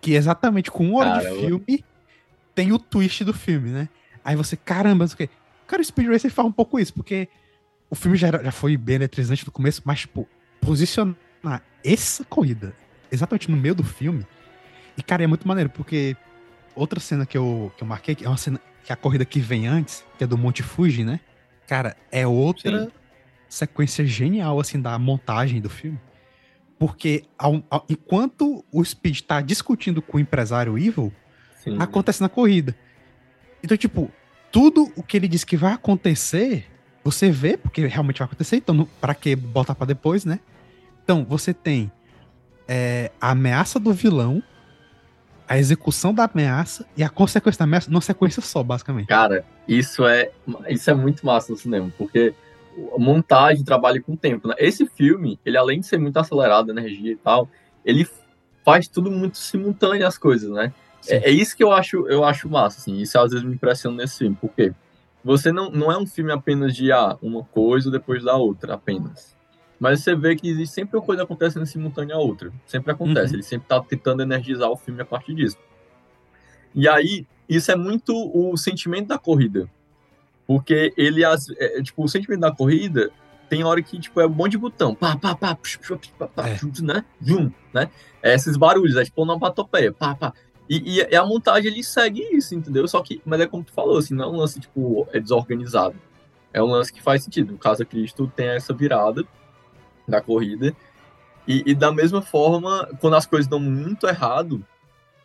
que 0.00 0.12
exatamente 0.12 0.70
com 0.70 0.88
uma 0.90 1.00
hora 1.00 1.20
de 1.30 1.40
filme 1.40 1.84
tem 2.54 2.72
o 2.72 2.78
twist 2.78 3.24
do 3.24 3.34
filme, 3.34 3.70
né? 3.70 3.88
Aí 4.24 4.36
você, 4.36 4.56
caramba, 4.56 5.04
o 5.04 5.16
quê. 5.16 5.28
Cara, 5.66 5.82
o 5.82 5.84
Speed 5.84 6.08
Racer 6.08 6.30
faz 6.30 6.46
um 6.46 6.52
pouco 6.52 6.78
isso, 6.78 6.94
porque 6.94 7.28
o 7.90 7.94
filme 7.94 8.16
já, 8.16 8.30
já 8.30 8.52
foi 8.52 8.76
bem 8.76 8.96
eletrizante 8.96 9.44
no 9.44 9.50
começo, 9.52 9.82
mas, 9.84 10.00
tipo, 10.00 10.28
posicionar 10.60 11.62
essa 11.84 12.24
corrida 12.24 12.74
exatamente 13.10 13.50
no 13.50 13.56
meio 13.56 13.74
do 13.74 13.82
filme. 13.82 14.26
E, 14.96 15.02
cara, 15.02 15.24
é 15.24 15.26
muito 15.26 15.46
maneiro, 15.48 15.70
porque 15.70 16.16
outra 16.74 17.00
cena 17.00 17.26
que 17.26 17.36
eu, 17.36 17.72
que 17.76 17.82
eu 17.82 17.88
marquei, 17.88 18.14
que 18.14 18.24
é 18.24 18.28
uma 18.28 18.36
cena 18.36 18.60
que 18.84 18.92
é 18.92 18.94
a 18.94 18.96
corrida 18.96 19.24
que 19.24 19.40
vem 19.40 19.66
antes, 19.66 20.04
que 20.18 20.24
é 20.24 20.26
do 20.26 20.36
Monte 20.38 20.62
Fuji, 20.62 21.04
né? 21.04 21.18
Cara, 21.66 21.96
é 22.12 22.26
outra 22.26 22.84
Sim. 22.84 22.90
sequência 23.48 24.04
genial, 24.06 24.60
assim, 24.60 24.80
da 24.80 24.98
montagem 24.98 25.60
do 25.60 25.70
filme. 25.70 25.98
Porque 26.78 27.24
ao- 27.38 27.62
ao- 27.70 27.86
enquanto 27.88 28.64
o 28.70 28.84
Speed 28.84 29.20
tá 29.22 29.40
discutindo 29.40 30.02
com 30.02 30.18
o 30.18 30.20
empresário 30.20 30.76
Evil, 30.78 31.12
Sim. 31.62 31.76
acontece 31.80 32.20
na 32.20 32.28
corrida. 32.28 32.76
Então, 33.62 33.76
tipo, 33.76 34.10
tudo 34.52 34.92
o 34.96 35.02
que 35.02 35.16
ele 35.16 35.26
diz 35.28 35.44
que 35.44 35.56
vai 35.56 35.72
acontecer 35.72 36.66
você 37.02 37.30
vê, 37.30 37.56
porque 37.58 37.86
realmente 37.86 38.18
vai 38.18 38.24
acontecer, 38.26 38.56
então 38.56 38.88
pra 38.98 39.14
que 39.14 39.36
botar 39.36 39.74
pra 39.74 39.86
depois, 39.86 40.24
né? 40.24 40.40
Então, 41.02 41.22
você 41.24 41.52
tem 41.52 41.92
é, 42.66 43.10
a 43.20 43.30
ameaça 43.32 43.78
do 43.78 43.92
vilão, 43.92 44.42
a 45.48 45.58
execução 45.58 46.14
da 46.14 46.24
ameaça 46.24 46.86
e 46.96 47.02
a 47.02 47.08
consequência 47.08 47.58
da 47.58 47.64
ameaça 47.64 47.90
numa 47.90 48.00
sequência 48.00 48.40
só, 48.40 48.62
basicamente. 48.62 49.08
Cara, 49.08 49.44
isso 49.68 50.06
é, 50.06 50.30
isso 50.68 50.90
é 50.90 50.94
muito 50.94 51.24
massa 51.24 51.52
no 51.52 51.58
cinema, 51.58 51.92
porque 51.96 52.34
a 52.94 52.98
montagem 52.98 53.64
trabalha 53.64 54.00
com 54.00 54.16
tempo, 54.16 54.48
né? 54.48 54.54
Esse 54.58 54.86
filme, 54.86 55.38
ele 55.44 55.56
além 55.56 55.80
de 55.80 55.86
ser 55.86 55.98
muito 55.98 56.16
acelerado, 56.16 56.70
energia 56.70 57.12
e 57.12 57.16
tal, 57.16 57.48
ele 57.84 58.08
faz 58.64 58.88
tudo 58.88 59.10
muito 59.10 59.38
simultâneo 59.38 60.06
as 60.06 60.18
coisas, 60.18 60.50
né? 60.50 60.72
É, 61.06 61.28
é 61.28 61.30
isso 61.30 61.56
que 61.56 61.62
eu 61.62 61.70
acho, 61.70 62.08
eu 62.08 62.24
acho 62.24 62.48
massa, 62.48 62.78
assim. 62.78 62.96
Isso 62.96 63.18
às 63.18 63.30
vezes 63.30 63.46
me 63.46 63.54
impressiona 63.54 63.98
nesse 63.98 64.18
filme, 64.18 64.36
porque 64.40 64.72
você 65.22 65.52
não, 65.52 65.70
não 65.70 65.92
é 65.92 65.98
um 65.98 66.06
filme 66.06 66.32
apenas 66.32 66.74
de 66.74 66.90
ah, 66.90 67.16
uma 67.22 67.44
coisa 67.44 67.90
depois 67.90 68.24
da 68.24 68.36
outra, 68.36 68.74
apenas. 68.74 69.33
Mas 69.84 70.00
você 70.02 70.16
vê 70.16 70.34
que 70.34 70.48
existe 70.48 70.74
sempre 70.74 70.96
uma 70.96 71.04
coisa 71.04 71.24
acontecendo 71.24 71.66
simultânea 71.66 72.14
à 72.14 72.18
outra. 72.18 72.50
Sempre 72.64 72.90
acontece. 72.92 73.28
Uhum. 73.28 73.34
Ele 73.34 73.42
sempre 73.42 73.68
tá 73.68 73.78
tentando 73.82 74.22
energizar 74.22 74.70
o 74.70 74.76
filme 74.78 75.02
a 75.02 75.04
partir 75.04 75.34
disso. 75.34 75.58
E 76.74 76.88
aí, 76.88 77.26
isso 77.46 77.70
é 77.70 77.76
muito 77.76 78.14
o 78.14 78.56
sentimento 78.56 79.08
da 79.08 79.18
corrida. 79.18 79.68
Porque 80.46 80.94
ele, 80.96 81.22
as- 81.22 81.50
é, 81.50 81.80
é, 81.80 81.82
tipo, 81.82 82.02
o 82.02 82.08
sentimento 82.08 82.40
da 82.40 82.50
corrida 82.50 83.10
tem 83.46 83.62
hora 83.62 83.82
que, 83.82 84.00
tipo, 84.00 84.18
é 84.22 84.26
um 84.26 84.30
monte 84.30 84.52
de 84.52 84.58
botão. 84.58 84.94
Pá, 84.94 85.16
pá, 85.18 85.34
pá, 85.34 85.54
psh, 85.54 85.76
psh, 85.76 85.96
psh, 85.98 86.10
pá, 86.18 86.28
pá, 86.28 86.48
É. 86.48 86.58
né? 86.80 87.04
Vum, 87.20 87.52
né? 87.74 87.90
É 88.22 88.32
esses 88.32 88.56
barulhos, 88.56 88.96
é 88.96 89.04
tipo 89.04 89.20
onomatopeia. 89.20 89.92
Pá, 89.92 90.14
pá. 90.14 90.32
E, 90.66 90.96
e, 91.10 91.14
a 91.14 91.26
montagem, 91.26 91.70
ele 91.70 91.84
segue 91.84 92.22
isso, 92.34 92.54
entendeu? 92.54 92.88
Só 92.88 93.02
que, 93.02 93.20
mas 93.22 93.38
é 93.38 93.46
como 93.46 93.62
tu 93.62 93.72
falou, 93.74 93.98
assim, 93.98 94.14
não 94.14 94.24
é 94.24 94.28
um 94.28 94.36
lance, 94.36 94.58
tipo, 94.58 95.06
é 95.12 95.20
desorganizado. 95.20 95.94
É 96.54 96.62
um 96.62 96.68
lance 96.68 96.90
que 96.90 97.02
faz 97.02 97.22
sentido. 97.22 97.52
No 97.52 97.58
caso, 97.58 97.82
a 97.82 97.84
Cristo 97.84 98.32
tem 98.34 98.46
essa 98.48 98.72
virada 98.72 99.26
da 100.06 100.20
corrida. 100.20 100.74
E, 101.46 101.62
e 101.66 101.74
da 101.74 101.92
mesma 101.92 102.22
forma, 102.22 102.88
quando 103.00 103.16
as 103.16 103.26
coisas 103.26 103.46
dão 103.46 103.60
muito 103.60 104.06
errado, 104.06 104.64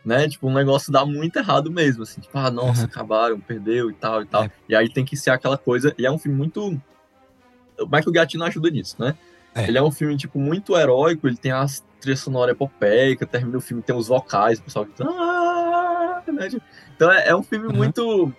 né? 0.04 0.28
Tipo, 0.28 0.48
um 0.48 0.54
negócio 0.54 0.92
dá 0.92 1.06
muito 1.06 1.38
errado 1.38 1.72
mesmo, 1.72 2.04
assim. 2.04 2.22
Tipo, 2.22 2.38
ah, 2.38 2.50
nossa, 2.52 2.82
Uhum. 2.82 2.88
acabaram, 2.88 3.40
perdeu 3.40 3.90
e 3.90 3.94
tal 3.94 4.22
e 4.22 4.26
tal. 4.26 4.44
É. 4.44 4.52
E 4.68 4.76
aí 4.76 4.90
tem 4.90 5.06
que 5.06 5.16
ser 5.18 5.30
aquela 5.30 5.58
coisa... 5.58 5.94
E 5.98 6.06
é 6.06 6.12
um 6.12 6.18
filme 6.18 6.38
muito... 6.38 6.62
O 7.80 7.86
Michael 7.86 8.12
Giacchino 8.14 8.44
ajuda 8.44 8.70
nisso, 8.70 8.96
né? 9.00 9.16
É. 9.56 9.68
Ele 9.68 9.78
é 9.78 9.82
um 9.84 9.92
filme, 9.92 10.16
tipo, 10.18 10.38
muito 10.40 10.76
heróico. 10.78 11.28
Ele 11.28 11.38
tem 11.38 11.52
as 11.52 11.84
trilha 12.02 12.18
sonora 12.18 12.52
epopeica. 12.52 13.26
Termina 13.26 13.58
o 13.58 13.62
filme, 13.62 13.82
tem 13.84 13.96
os 13.96 14.08
vocais. 14.08 14.60
O 14.60 14.64
pessoal 14.64 14.86
grita... 14.86 15.06
"Ah", 15.08 16.22
né? 16.32 16.50
Então 16.96 17.12
é, 17.12 17.30
é 17.30 17.36
um 17.36 17.44
filme 17.44 17.68
Uhum. 17.68 17.76
muito... 17.76 18.34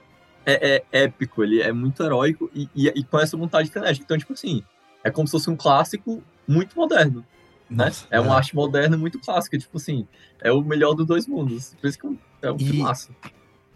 É, 0.47 0.83
é 0.93 1.03
épico, 1.05 1.45
ele 1.45 1.61
é 1.61 1.71
muito 1.71 2.03
heróico 2.03 2.51
e, 2.55 2.67
e, 2.75 2.89
e 2.89 3.05
com 3.05 3.19
essa 3.19 3.37
montagem 3.37 3.71
frenética. 3.71 4.03
Então, 4.05 4.17
tipo 4.17 4.33
assim, 4.33 4.65
é 5.05 5.11
como 5.11 5.27
se 5.27 5.33
fosse 5.33 5.51
um 5.51 5.57
clássico 5.57 6.23
muito 6.47 6.77
moderno 6.77 7.25
né? 7.71 7.85
Nossa, 7.85 8.05
é 8.11 8.19
uma 8.19 8.35
arte 8.35 8.53
moderna 8.55 8.97
muito 8.97 9.21
clássica, 9.21 9.57
tipo 9.57 9.77
assim, 9.77 10.05
é 10.41 10.51
o 10.51 10.61
melhor 10.61 10.93
dos 10.95 11.07
dois 11.07 11.29
mundos. 11.29 11.73
Por 11.81 11.87
isso 11.87 11.97
que 11.99 12.07
é 12.43 12.51
um 12.51 12.57
E- 12.57 12.65
filmaço. 12.65 13.15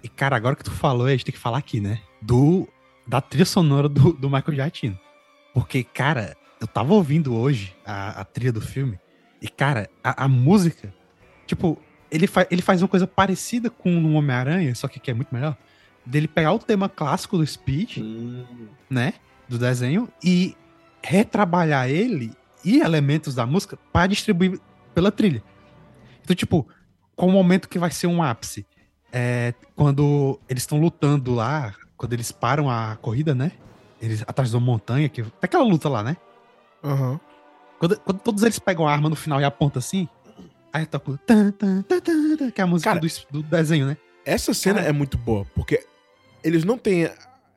E, 0.02 0.08
cara, 0.08 0.34
agora 0.34 0.56
que 0.56 0.64
tu 0.64 0.72
falou, 0.72 1.06
a 1.06 1.10
gente 1.12 1.24
tem 1.24 1.32
que 1.32 1.38
falar 1.38 1.58
aqui, 1.58 1.80
né? 1.80 2.00
Do, 2.20 2.68
da 3.06 3.20
trilha 3.20 3.44
sonora 3.44 3.88
do, 3.88 4.12
do 4.12 4.28
Michael 4.28 4.56
Giacchino. 4.56 4.98
Porque, 5.54 5.84
cara, 5.84 6.36
eu 6.60 6.66
tava 6.66 6.92
ouvindo 6.92 7.36
hoje 7.36 7.74
a, 7.86 8.20
a 8.20 8.24
trilha 8.24 8.52
do 8.52 8.60
filme. 8.60 8.98
E, 9.40 9.48
cara, 9.48 9.88
a, 10.02 10.24
a 10.24 10.28
música, 10.28 10.92
tipo, 11.46 11.80
ele, 12.10 12.26
fa 12.26 12.46
ele 12.50 12.62
faz 12.62 12.82
uma 12.82 12.88
coisa 12.88 13.06
parecida 13.06 13.70
com 13.70 13.96
o 13.96 14.14
Homem-Aranha, 14.14 14.74
só 14.74 14.88
que 14.88 14.98
que 14.98 15.10
é 15.12 15.14
muito 15.14 15.32
melhor. 15.32 15.56
Dele 16.04 16.26
pegar 16.26 16.52
o 16.52 16.58
tema 16.58 16.88
clássico 16.88 17.38
do 17.38 17.46
Speed, 17.46 17.98
Hum, 17.98 18.44
né? 18.90 19.14
Do 19.48 19.56
desenho, 19.56 20.08
e 20.22 20.56
retrabalhar 21.04 21.88
ele 21.88 22.32
e 22.64 22.80
elementos 22.80 23.34
da 23.34 23.44
música 23.46 23.78
para 23.92 24.06
distribuir 24.06 24.58
pela 24.94 25.12
trilha. 25.12 25.42
Então, 26.22 26.34
tipo, 26.34 26.66
qual 27.14 27.28
o 27.28 27.32
momento 27.32 27.68
que 27.68 27.78
vai 27.78 27.90
ser 27.90 28.06
um 28.06 28.22
ápice? 28.22 28.66
É 29.12 29.54
quando 29.76 30.40
eles 30.48 30.62
estão 30.62 30.80
lutando 30.80 31.34
lá, 31.34 31.74
quando 31.96 32.14
eles 32.14 32.32
param 32.32 32.68
a 32.70 32.96
corrida, 32.96 33.34
né? 33.34 33.52
Eles 34.00 34.22
atrás 34.26 34.50
de 34.50 34.56
uma 34.56 34.64
montanha, 34.64 35.08
que 35.08 35.22
tem 35.22 35.32
aquela 35.42 35.62
luta 35.62 35.88
lá, 35.88 36.02
né? 36.02 36.16
Aham. 36.82 37.20
Quando, 37.78 38.00
quando 38.00 38.18
todos 38.20 38.42
eles 38.42 38.58
pegam 38.58 38.88
a 38.88 38.92
arma 38.92 39.08
no 39.08 39.16
final 39.16 39.40
e 39.40 39.44
apontam 39.44 39.78
assim, 39.78 40.08
aí 40.72 40.86
toca 40.86 41.18
tan, 41.26 41.50
tan, 41.52 41.82
tan, 41.82 42.00
tan, 42.00 42.50
que 42.50 42.60
é 42.60 42.64
a 42.64 42.66
música 42.66 42.90
Cara, 42.90 43.00
do, 43.00 43.08
do 43.30 43.42
desenho, 43.42 43.86
né? 43.86 43.96
Essa 44.24 44.54
cena 44.54 44.78
Cara. 44.78 44.88
é 44.88 44.92
muito 44.92 45.18
boa, 45.18 45.44
porque 45.54 45.86
eles 46.42 46.64
não 46.64 46.78
têm 46.78 47.10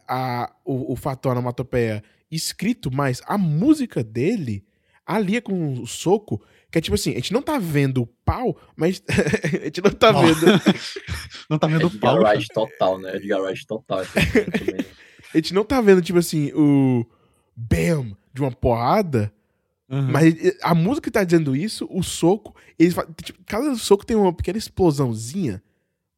a, 0.07 0.51
o, 0.63 0.93
o 0.93 0.95
fator 0.95 1.31
onomatopeia 1.31 2.03
escrito, 2.31 2.91
mas 2.91 3.21
a 3.25 3.37
música 3.37 4.03
dele 4.03 4.65
alia 5.05 5.41
com 5.41 5.73
o 5.81 5.87
soco, 5.87 6.41
que 6.69 6.77
é 6.77 6.81
tipo 6.81 6.95
assim, 6.95 7.11
a 7.11 7.15
gente 7.15 7.31
não 7.33 7.41
tá 7.41 7.57
vendo 7.57 8.01
o 8.01 8.07
pau, 8.07 8.57
mas 8.75 9.01
a 9.61 9.65
gente 9.65 9.81
não 9.81 9.91
tá 9.91 10.11
vendo. 10.11 10.35
Não 11.49 11.57
tá 11.57 11.65
vendo 11.67 11.85
o 11.85 11.87
Edgar 11.87 12.01
pau. 12.15 12.23
Wright 12.23 12.47
total, 12.53 12.99
né? 12.99 13.15
Edgar 13.15 13.39
Wright 13.41 13.65
total. 13.65 14.01
esse 14.01 14.19
filme 14.19 14.51
também. 14.51 14.85
A 15.33 15.37
gente 15.37 15.53
não 15.53 15.63
tá 15.63 15.79
vendo, 15.79 16.01
tipo 16.01 16.19
assim, 16.19 16.51
o 16.53 17.05
bam 17.55 18.15
de 18.33 18.41
uma 18.41 18.51
porrada, 18.51 19.31
Uhum. 19.89 20.11
mas 20.11 20.35
a 20.61 20.75
música 20.75 21.05
que 21.05 21.11
tá 21.11 21.23
dizendo 21.23 21.55
isso, 21.55 21.87
o 21.89 22.03
soco, 22.03 22.53
eles 22.77 22.93
tipo, 23.23 23.39
cada 23.45 23.73
soco 23.77 24.05
tem 24.05 24.17
uma 24.17 24.33
pequena 24.33 24.57
explosãozinha 24.57 25.63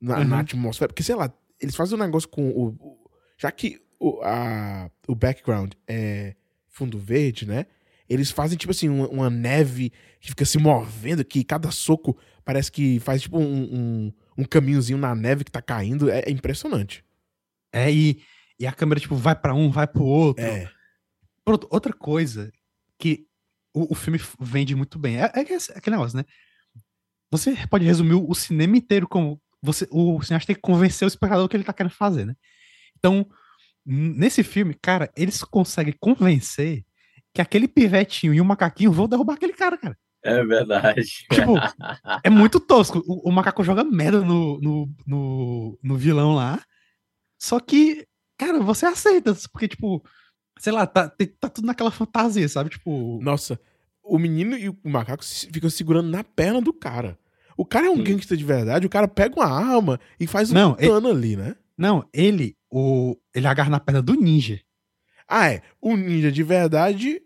na, 0.02 0.18
Uhum. 0.18 0.24
na 0.26 0.40
atmosfera, 0.40 0.88
porque 0.90 1.04
sei 1.04 1.14
lá, 1.14 1.32
eles 1.62 1.76
fazem 1.76 1.96
um 1.96 2.02
negócio 2.02 2.28
com 2.28 2.50
o. 2.50 2.70
o- 2.70 2.98
já 3.38 3.52
que 3.52 3.80
o, 4.00 4.22
a, 4.24 4.90
o 5.08 5.16
background 5.16 5.74
é 5.88 6.36
fundo 6.68 6.98
verde, 6.98 7.46
né? 7.46 7.66
Eles 8.08 8.32
fazem, 8.32 8.58
tipo 8.58 8.72
assim, 8.72 8.90
uma, 8.90 9.08
uma 9.10 9.30
neve 9.30 9.92
que 10.20 10.30
fica 10.30 10.46
se 10.46 10.58
movendo, 10.58 11.24
que 11.24 11.44
cada 11.44 11.70
soco 11.72 12.18
parece 12.44 12.72
que 12.72 13.00
faz, 13.00 13.22
tipo, 13.22 13.38
um, 13.38 13.64
um, 14.08 14.14
um 14.40 14.44
caminhozinho 14.44 14.98
na 14.98 15.14
neve 15.14 15.44
que 15.44 15.52
tá 15.52 15.62
caindo. 15.62 16.10
É, 16.10 16.22
é 16.22 16.32
impressionante. 16.32 17.04
É, 17.72 17.92
e, 17.92 18.22
e 18.60 18.66
a 18.66 18.72
câmera, 18.72 19.00
tipo, 19.00 19.16
vai 19.16 19.36
pra 19.36 19.54
um, 19.54 19.70
vai 19.70 19.86
pro 19.86 20.04
outro. 20.04 20.44
É. 20.44 20.68
Pronto, 21.46 21.68
outra 21.70 21.94
coisa 21.94 22.52
que 22.98 23.28
o, 23.74 23.92
o 23.94 23.96
filme 23.96 24.20
vende 24.40 24.76
muito 24.76 24.98
bem. 24.98 25.18
É, 25.22 25.32
é, 25.36 25.44
que 25.46 25.54
esse- 25.54 25.72
aquele 25.72 25.96
negócio, 25.96 26.18
né? 26.18 26.26
Você 27.32 27.56
pode 27.68 27.86
resumir 27.86 28.14
o, 28.16 28.28
o 28.30 28.34
cinema 28.36 28.78
inteiro 28.78 29.08
como. 29.08 29.40
Você, 29.62 29.88
o 29.92 30.22
cineasta 30.22 30.48
tem 30.48 30.56
que 30.56 30.62
convencer 30.62 31.06
o 31.06 31.10
espectador 31.10 31.46
do 31.46 31.50
que 31.50 31.58
ele 31.58 31.64
tá 31.66 31.74
querendo 31.74 31.92
fazer, 31.92 32.26
né? 32.26 32.34
Então, 32.98 33.30
nesse 33.90 34.44
filme, 34.44 34.74
cara, 34.74 35.12
eles 35.16 35.44
conseguem 35.44 35.96
convencer 36.00 36.86
que 37.34 37.42
aquele 37.42 37.68
pivetinho 37.68 38.34
e 38.34 38.42
o 38.42 38.46
macaquinho 38.46 38.92
vão 38.92 39.08
derrubar 39.08 39.34
aquele 39.34 39.54
cara, 39.54 39.78
cara. 39.78 39.98
É 40.24 40.44
verdade. 40.44 41.04
Tipo, 41.04 41.56
é 42.24 42.30
muito 42.30 42.60
tosco. 42.60 43.02
O, 43.08 43.30
o 43.30 43.32
macaco 43.32 43.64
joga 43.64 43.84
merda 43.84 44.22
no, 44.22 44.60
no, 44.60 44.90
no, 45.08 45.80
no 45.82 45.96
vilão 45.96 46.36
lá. 46.36 46.62
Só 47.40 47.60
que, 47.60 48.06
cara, 48.38 48.60
você 48.60 48.86
aceita, 48.86 49.34
porque, 49.52 49.68
tipo, 49.68 50.04
sei 50.60 50.74
lá, 50.74 50.86
tá, 50.86 51.10
tá 51.40 51.50
tudo 51.50 51.66
naquela 51.66 51.92
fantasia, 51.92 52.48
sabe? 52.50 52.70
Tipo, 52.70 53.20
Nossa, 53.24 53.60
o 54.04 54.20
menino 54.20 54.58
e 54.58 54.70
o 54.70 54.78
macaco 54.84 55.24
ficam 55.24 55.70
segurando 55.70 56.10
na 56.10 56.24
perna 56.24 56.62
do 56.62 56.74
cara. 56.74 57.18
O 57.56 57.66
cara 57.66 57.88
é 57.88 57.90
um 57.90 57.98
Sim. 57.98 58.04
gangster 58.04 58.38
de 58.38 58.44
verdade, 58.44 58.86
o 58.86 58.90
cara 58.90 59.08
pega 59.08 59.36
uma 59.40 59.48
arma 59.50 60.00
e 60.20 60.28
faz 60.28 60.52
um 60.52 60.54
Não, 60.54 60.76
dano 60.76 61.10
ali, 61.10 61.36
né? 61.36 61.56
não, 61.78 62.06
ele, 62.14 62.58
o, 62.72 63.16
ele 63.34 63.48
agarra 63.48 63.70
na 63.70 63.80
perna 63.80 64.02
do 64.02 64.14
ninja. 64.14 64.60
Ah, 65.28 65.52
é. 65.52 65.62
O 65.82 65.96
ninja 65.96 66.32
de 66.32 66.44
verdade 66.44 67.22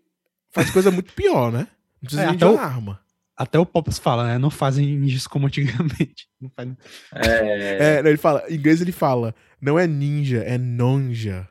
faz 0.51 0.69
coisa 0.69 0.91
muito 0.91 1.13
pior, 1.13 1.51
né? 1.51 1.67
Não 2.01 2.01
precisa 2.01 2.23
É, 2.23 2.27
nem 2.27 2.37
de 2.37 2.43
até 2.43 2.53
uma 2.53 2.61
o- 2.61 2.65
arma. 2.65 2.99
Até 3.35 3.57
o 3.57 3.65
Pops 3.65 3.97
fala, 3.97 4.27
né? 4.27 4.37
Não 4.37 4.51
fazem 4.51 4.95
ninjas 4.97 5.25
como 5.25 5.47
antigamente. 5.47 6.27
Não 6.39 6.51
faz... 6.55 6.69
É, 7.15 7.97
É, 7.97 8.03
não, 8.03 8.09
ele 8.09 8.17
fala, 8.17 8.43
em 8.47 8.55
inglês 8.55 8.79
ele 8.81 8.91
fala, 8.91 9.33
não 9.59 9.79
é 9.79 9.87
ninja, 9.87 10.39
é 10.43 10.57
nonja. 10.57 11.47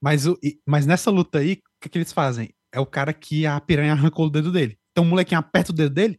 mas, 0.00 0.26
o, 0.26 0.36
mas 0.66 0.84
nessa 0.84 1.10
luta 1.10 1.38
aí, 1.38 1.54
o 1.54 1.58
que, 1.80 1.88
que 1.88 1.96
eles 1.98 2.12
fazem? 2.12 2.50
É 2.72 2.78
o 2.80 2.84
cara 2.84 3.12
que 3.14 3.46
a 3.46 3.58
piranha 3.60 3.92
arrancou 3.92 4.26
o 4.26 4.30
dedo 4.30 4.52
dele. 4.52 4.76
Então 4.92 5.04
o 5.04 5.06
molequinho 5.06 5.38
aperta 5.38 5.70
o 5.72 5.74
dedo 5.74 5.94
dele, 5.94 6.18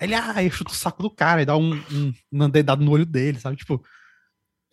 ele, 0.00 0.14
ah, 0.14 0.34
ele 0.38 0.50
chuta 0.50 0.70
o 0.70 0.74
saco 0.74 1.02
do 1.02 1.10
cara 1.10 1.42
e 1.42 1.46
dá 1.46 1.56
um, 1.56 1.72
um, 1.74 2.12
uma 2.30 2.48
dedada 2.48 2.84
no 2.84 2.90
olho 2.92 3.06
dele, 3.06 3.40
sabe? 3.40 3.56
Tipo, 3.56 3.82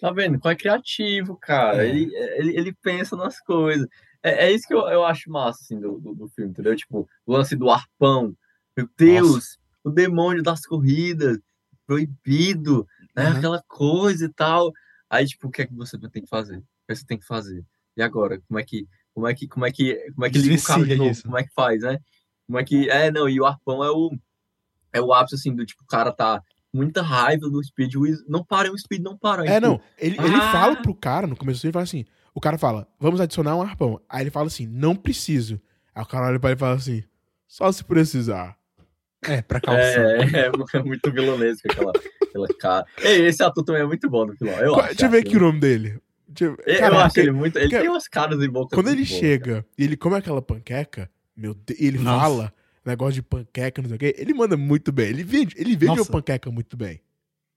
Tá 0.02 0.12
vendo? 0.12 0.40
Como 0.40 0.52
é 0.52 0.56
criativo, 0.56 1.38
cara. 1.38 1.86
É. 1.86 1.90
Ele, 1.90 2.12
ele, 2.16 2.58
ele 2.58 2.74
pensa 2.82 3.16
nas 3.16 3.40
coisas. 3.40 3.88
É, 4.24 4.48
é 4.48 4.52
isso 4.52 4.68
que 4.68 4.74
eu, 4.74 4.80
eu 4.90 5.06
acho 5.06 5.30
massa, 5.30 5.60
assim, 5.62 5.80
do, 5.80 6.00
do, 6.00 6.16
do 6.16 6.28
filme, 6.30 6.50
entendeu? 6.50 6.76
Tipo, 6.76 7.08
o 7.24 7.32
lance 7.32 7.56
do 7.56 7.70
arpão. 7.70 8.36
Meu 8.76 8.90
Deus, 8.98 9.60
o 9.84 9.92
demônio 9.92 10.42
das 10.42 10.66
corridas, 10.66 11.38
proibido, 11.86 12.88
né? 13.16 13.30
Uhum. 13.30 13.38
Aquela 13.38 13.64
coisa 13.68 14.26
e 14.26 14.34
tal. 14.34 14.72
Aí, 15.08 15.28
tipo, 15.28 15.48
o 15.48 15.52
que 15.52 15.62
é 15.62 15.68
que 15.68 15.76
você 15.76 16.00
tem 16.00 16.24
que 16.24 16.30
fazer? 16.30 16.58
O 16.58 16.62
que 16.88 16.96
você 16.96 17.06
tem 17.06 17.20
que 17.20 17.26
fazer? 17.26 17.64
E 17.96 18.02
agora? 18.02 18.42
Como 18.48 18.60
é 18.60 18.64
que, 18.64 18.88
como 19.14 19.28
é 19.28 19.36
que, 19.36 19.48
como 19.48 19.68
é 19.68 19.72
que, 19.72 20.12
como 20.16 20.26
é 20.26 20.32
que 20.32 20.40
liga 20.40 20.56
o 20.56 20.64
carro 20.64 20.86
de 20.86 20.96
novo? 20.96 21.12
isso. 21.12 21.24
Como 21.24 21.38
é 21.38 21.44
que 21.44 21.54
faz, 21.54 21.84
né? 21.84 22.00
Como 22.48 22.58
é 22.58 22.64
que, 22.64 22.90
é, 22.90 23.12
não, 23.12 23.30
e 23.30 23.40
o 23.40 23.46
arpão 23.46 23.84
é 23.84 23.92
o, 23.92 24.18
é 24.94 25.00
o 25.00 25.14
ápice, 25.14 25.36
assim, 25.36 25.56
do 25.56 25.64
tipo, 25.64 25.84
o 25.84 25.88
cara 25.88 26.12
tá 26.12 26.42
muita 26.74 27.02
raiva 27.02 27.50
do 27.50 27.64
Speed. 27.64 27.94
Não 28.28 28.44
para, 28.44 28.72
o 28.72 28.78
Speed 28.78 29.02
não 29.02 29.18
para. 29.18 29.46
É, 29.46 29.56
Tipo, 29.56 29.68
não. 29.68 29.82
Ele, 29.98 30.18
ele 30.18 30.36
ah. 30.36 30.52
fala 30.52 30.76
pro 30.82 30.96
cara, 30.96 31.28
no 31.28 31.36
começo 31.36 31.66
ele 31.66 31.74
fala 31.74 31.84
assim: 31.84 32.06
o 32.34 32.40
cara 32.40 32.58
fala, 32.58 32.88
vamos 33.00 33.20
adicionar 33.20 33.56
um 33.56 33.62
arpão. 33.62 34.00
Aí 34.10 34.24
ele 34.24 34.32
fala 34.32 34.48
assim, 34.48 34.66
não 34.68 34.96
preciso. 34.96 35.60
Aí 35.94 36.02
o 36.04 36.06
cara 36.06 36.28
olha 36.28 36.40
pra 36.40 36.52
ele 36.52 36.58
e 36.58 36.60
fala 36.60 36.76
assim, 36.76 37.04
só 37.48 37.72
se 37.72 37.84
precisar. 37.84 38.58
É, 39.24 39.42
pra 39.42 39.60
calção. 39.60 40.04
É, 40.04 40.50
é 40.74 40.84
muito 40.84 41.12
vilonesco 41.12 41.68
aquela, 41.72 41.92
aquela 42.24 42.48
cara. 42.60 42.86
Ei, 43.00 43.26
esse 43.28 43.44
ator 43.44 43.64
também 43.64 43.82
é 43.82 43.86
muito 43.86 44.10
bom 44.10 44.26
no 44.26 44.34
vilão. 44.34 44.56
Eu 44.60 44.74
Qual- 44.74 44.80
acho, 44.86 44.90
Deixa 44.96 45.06
eu 45.06 45.10
ver 45.12 45.20
aqui 45.20 45.38
o 45.38 45.42
nome 45.42 45.60
dele. 45.60 46.00
Deixa 46.28 46.46
eu, 46.46 46.58
Eu, 46.66 46.80
Cara, 46.80 46.96
eu 46.96 47.00
acho 47.02 47.20
ele 47.20 47.32
muito. 47.32 47.58
Ele 47.58 47.66
porque- 47.66 47.80
tem 47.82 47.90
umas 47.90 48.08
caras 48.08 48.42
e 48.42 48.48
boca. 48.48 48.76
Quando 48.76 48.88
ele 48.88 49.06
boas, 49.06 49.10
chega 49.10 49.66
e 49.78 49.84
ele 49.84 49.98
come 49.98 50.16
aquela 50.16 50.42
panqueca, 50.42 51.10
meu 51.36 51.54
Deus, 51.54 51.80
ele 51.80 52.00
Nossa. 52.00 52.20
fala 52.20 52.54
negócio 52.86 53.14
de 53.14 53.22
panqueca, 53.22 53.82
não 53.82 53.90
sei 53.90 53.96
o 53.96 54.00
quê, 54.00 54.16
ele 54.18 54.34
manda 54.34 54.58
muito 54.58 54.92
bem. 54.92 55.08
Ele 55.10 55.24
vende, 55.24 55.56
ele 55.58 55.76
vende 55.76 55.98
Nossa. 55.98 56.10
a 56.10 56.12
panqueca 56.12 56.52
muito 56.52 56.76
bem. 56.76 57.02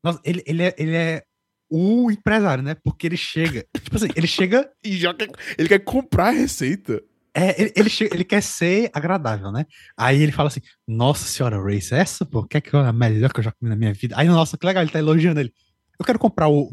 Nossa, 0.03 0.20
ele, 0.25 0.43
ele, 0.47 0.62
é, 0.62 0.75
ele 0.77 0.95
é 0.95 1.25
o 1.70 2.11
empresário, 2.11 2.62
né? 2.62 2.75
Porque 2.75 3.07
ele 3.07 3.16
chega. 3.16 3.66
tipo 3.83 3.97
assim, 3.97 4.09
ele 4.14 4.27
chega. 4.27 4.70
E 4.85 4.97
já 4.97 5.14
quer, 5.14 5.29
ele 5.57 5.68
quer 5.68 5.79
comprar 5.81 6.29
a 6.29 6.31
receita. 6.31 7.03
É, 7.37 7.61
ele, 7.61 7.72
ele, 7.75 7.89
chega- 7.91 8.14
ele 8.14 8.25
quer 8.25 8.43
ser 8.43 8.91
agradável, 8.93 9.51
né? 9.51 9.66
Aí 9.97 10.22
ele 10.22 10.31
fala 10.31 10.49
assim: 10.49 10.61
Nossa 10.87 11.27
senhora, 11.27 11.61
Race, 11.61 11.93
essa, 11.93 12.25
pô, 12.25 12.45
que 12.45 12.59
é 12.59 12.61
que 12.61 12.77
é 12.77 12.79
a 12.79 12.93
melhor 12.93 13.33
que 13.33 13.41
eu 13.41 13.45
já 13.45 13.51
comi 13.51 13.70
na 13.70 13.77
minha 13.77 13.93
vida? 13.93 14.14
Aí, 14.16 14.29
nossa, 14.29 14.57
que 14.57 14.66
legal, 14.66 14.83
ele 14.83 14.93
tá 14.93 14.99
elogiando 14.99 15.41
ele. 15.41 15.53
Eu 15.99 16.05
quero 16.05 16.18
comprar 16.18 16.49
o, 16.49 16.68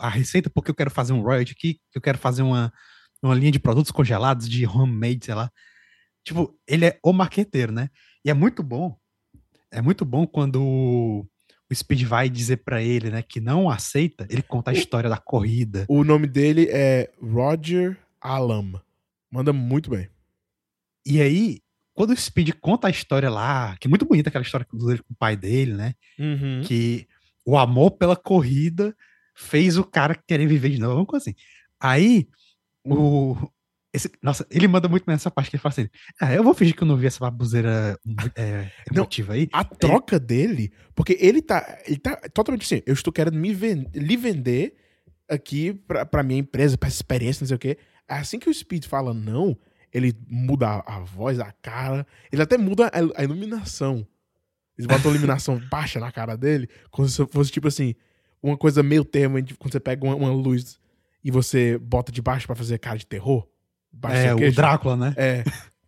a 0.00 0.08
receita 0.08 0.50
porque 0.50 0.70
eu 0.70 0.74
quero 0.74 0.90
fazer 0.90 1.12
um 1.12 1.22
royalty 1.22 1.52
aqui, 1.52 1.78
eu 1.94 2.00
quero 2.00 2.18
fazer 2.18 2.42
uma, 2.42 2.72
uma 3.22 3.34
linha 3.34 3.50
de 3.52 3.58
produtos 3.58 3.90
congelados, 3.90 4.48
de 4.48 4.66
homemade, 4.66 5.24
sei 5.24 5.34
lá. 5.34 5.50
Tipo, 6.24 6.58
ele 6.66 6.86
é 6.86 6.98
o 7.02 7.12
marqueteiro, 7.12 7.70
né? 7.70 7.90
E 8.24 8.30
é 8.30 8.34
muito 8.34 8.62
bom. 8.62 8.96
É 9.70 9.82
muito 9.82 10.04
bom 10.04 10.26
quando 10.26 10.62
o, 10.62 11.26
Speed 11.74 12.04
vai 12.04 12.30
dizer 12.30 12.58
pra 12.58 12.82
ele, 12.82 13.10
né, 13.10 13.22
que 13.22 13.40
não 13.40 13.68
aceita, 13.68 14.26
ele 14.30 14.42
conta 14.42 14.70
a 14.70 14.74
história 14.74 15.10
da 15.10 15.16
corrida. 15.18 15.84
O 15.88 16.04
nome 16.04 16.26
dele 16.26 16.68
é 16.70 17.10
Roger 17.20 17.98
Alam. 18.20 18.80
Manda 19.30 19.52
muito 19.52 19.90
bem. 19.90 20.08
E 21.04 21.20
aí, 21.20 21.60
quando 21.92 22.10
o 22.10 22.16
Speed 22.16 22.52
conta 22.60 22.86
a 22.86 22.90
história 22.90 23.28
lá, 23.28 23.76
que 23.78 23.88
é 23.88 23.90
muito 23.90 24.06
bonita 24.06 24.28
aquela 24.28 24.44
história 24.44 24.66
dele 24.72 25.02
com 25.02 25.12
o 25.12 25.16
pai 25.16 25.36
dele, 25.36 25.74
né? 25.74 25.94
Uhum. 26.18 26.62
Que 26.64 27.06
o 27.44 27.58
amor 27.58 27.92
pela 27.92 28.16
corrida 28.16 28.96
fez 29.34 29.76
o 29.76 29.84
cara 29.84 30.14
querer 30.14 30.46
viver 30.46 30.70
de 30.70 30.78
novo, 30.78 30.92
alguma 30.92 31.06
coisa 31.06 31.24
assim. 31.24 31.36
Aí, 31.80 32.28
o. 32.86 33.36
Esse, 33.94 34.10
nossa, 34.20 34.44
ele 34.50 34.66
manda 34.66 34.88
muito 34.88 35.06
bem 35.06 35.14
essa 35.14 35.30
parte 35.30 35.48
que 35.50 35.56
ele 35.56 35.62
fala 35.62 35.72
assim: 35.72 35.88
Ah, 36.20 36.34
eu 36.34 36.42
vou 36.42 36.52
fingir 36.52 36.74
que 36.74 36.82
eu 36.82 36.86
não 36.88 36.96
vi 36.96 37.06
essa 37.06 37.20
babuzeira 37.20 37.96
é, 38.34 38.68
Não, 38.90 39.02
emotiva 39.02 39.34
aí. 39.34 39.48
A 39.52 39.62
troca 39.62 40.18
dele, 40.18 40.72
porque 40.96 41.16
ele 41.20 41.40
tá, 41.40 41.78
ele 41.86 41.98
tá 41.98 42.16
totalmente 42.34 42.64
assim, 42.64 42.82
eu 42.84 42.92
estou 42.92 43.12
querendo 43.12 43.38
me 43.38 43.54
ven- 43.54 43.86
lhe 43.94 44.16
vender 44.16 44.74
aqui 45.28 45.72
pra, 45.72 46.04
pra 46.04 46.24
minha 46.24 46.40
empresa, 46.40 46.76
pra 46.76 46.88
experiência, 46.88 47.44
não 47.44 47.46
sei 47.48 47.54
o 47.54 47.58
quê. 47.58 47.78
Assim 48.08 48.40
que 48.40 48.50
o 48.50 48.52
Speed 48.54 48.84
fala 48.86 49.14
não, 49.14 49.56
ele 49.92 50.12
muda 50.28 50.82
a, 50.84 50.98
voz, 50.98 51.38
a 51.38 51.52
cara, 51.62 52.04
ele 52.32 52.42
até 52.42 52.58
muda 52.58 52.88
a, 52.88 53.20
a 53.20 53.22
iluminação. 53.22 54.04
Eles 54.76 54.88
botam 54.88 55.08
a 55.12 55.14
iluminação 55.14 55.56
baixa 55.70 56.00
na 56.00 56.10
cara 56.10 56.36
dele, 56.36 56.68
como 56.90 57.08
se 57.08 57.24
fosse 57.28 57.52
tipo 57.52 57.68
assim, 57.68 57.94
uma 58.42 58.56
coisa 58.58 58.82
meio 58.82 59.04
termo, 59.04 59.38
quando 59.56 59.72
você 59.72 59.78
pega 59.78 60.04
uma, 60.04 60.16
uma 60.16 60.32
luz 60.32 60.80
e 61.22 61.30
você 61.30 61.78
bota 61.78 62.10
de 62.10 62.20
baixo 62.20 62.46
pra 62.48 62.56
fazer 62.56 62.76
cara 62.78 62.98
de 62.98 63.06
terror. 63.06 63.46
É, 64.10 64.34
o. 64.34 64.52
Drácula, 64.52 64.96
né? 64.96 65.14
É, 65.16 65.44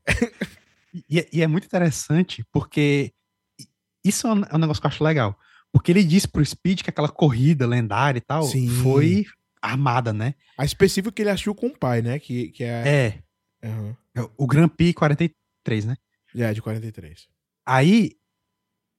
E, 1.11 1.19
é- 1.21 1.29
e 1.33 1.43
é 1.43 1.47
muito 1.47 1.67
interessante 1.67 2.45
porque 2.51 3.13
isso 4.05 4.27
é 4.27 4.33
um, 4.33 4.43
é 4.45 4.55
um 4.55 4.59
negócio 4.59 4.81
que 4.81 4.87
eu 4.87 4.91
acho 4.91 5.05
legal. 5.05 5.39
Porque 5.73 5.93
ele 5.93 6.03
disse 6.03 6.27
pro 6.27 6.45
Speed 6.45 6.83
que 6.83 6.89
aquela 6.91 7.09
corrida 7.09 7.67
lendária 7.67 8.19
e 8.19 8.23
tal 8.23 8.45
Sim. 8.45 8.69
foi 8.83 9.27
armada, 9.61 10.13
né? 10.13 10.35
a 10.57 10.65
específico 10.65 11.13
que 11.13 11.23
ele 11.23 11.31
achou 11.31 11.55
com 11.55 11.67
o 11.67 11.79
pai, 11.79 12.01
né? 12.01 12.19
Que, 12.19 12.49
que 12.49 12.65
é. 12.65 13.21
É, 13.63 13.69
é 14.15 14.29
o 14.39 14.47
Grand 14.47 14.69
Prix 14.69 14.95
43, 14.95 15.85
né? 15.85 15.97
É, 16.35 16.53
de 16.55 16.63
43. 16.63 17.27
Aí, 17.67 18.13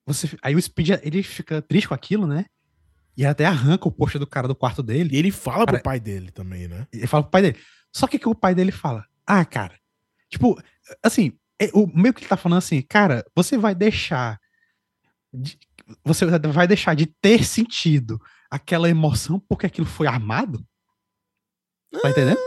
você, 0.05 0.29
aí 0.41 0.55
o 0.55 0.61
Speed 0.61 0.89
ele 1.01 1.23
fica 1.23 1.61
triste 1.61 1.87
com 1.87 1.93
aquilo, 1.95 2.27
né? 2.27 2.45
E 3.15 3.25
até 3.25 3.45
arranca 3.45 3.87
o 3.87 3.91
posto 3.91 4.19
do 4.19 4.27
cara 4.27 4.47
do 4.47 4.53
quarto 4.55 4.83
dele. 4.83 5.15
E 5.15 5.17
ele 5.17 5.31
fala 5.31 5.65
Cara- 5.65 5.77
pro 5.79 5.83
pai 5.83 5.99
dele 5.99 6.29
também, 6.31 6.67
né? 6.67 6.85
Ele 6.93 7.07
fala 7.07 7.23
pro 7.23 7.31
pai 7.31 7.41
dele. 7.41 7.57
Só 7.97 8.05
que, 8.05 8.19
que 8.19 8.29
o 8.29 8.35
pai 8.35 8.53
dele 8.53 8.71
fala: 8.71 9.03
Ah, 9.25 9.43
cara, 9.43 9.75
tipo, 10.29 10.55
assim, 11.03 11.31
é, 11.59 11.71
o 11.73 11.87
meio 11.87 12.13
que 12.13 12.21
ele 12.21 12.29
tá 12.29 12.37
falando 12.37 12.59
assim, 12.59 12.79
cara, 12.83 13.25
você 13.35 13.57
vai 13.57 13.73
deixar. 13.73 14.39
de- 15.33 15.57
você 16.03 16.25
vai 16.25 16.67
deixar 16.67 16.95
de 16.95 17.05
ter 17.07 17.43
sentido 17.43 18.21
aquela 18.51 18.87
emoção 18.89 19.39
porque 19.39 19.65
aquilo 19.65 19.87
foi 19.87 20.05
armado? 20.05 20.63
Tá 22.01 22.09
entendendo? 22.11 22.39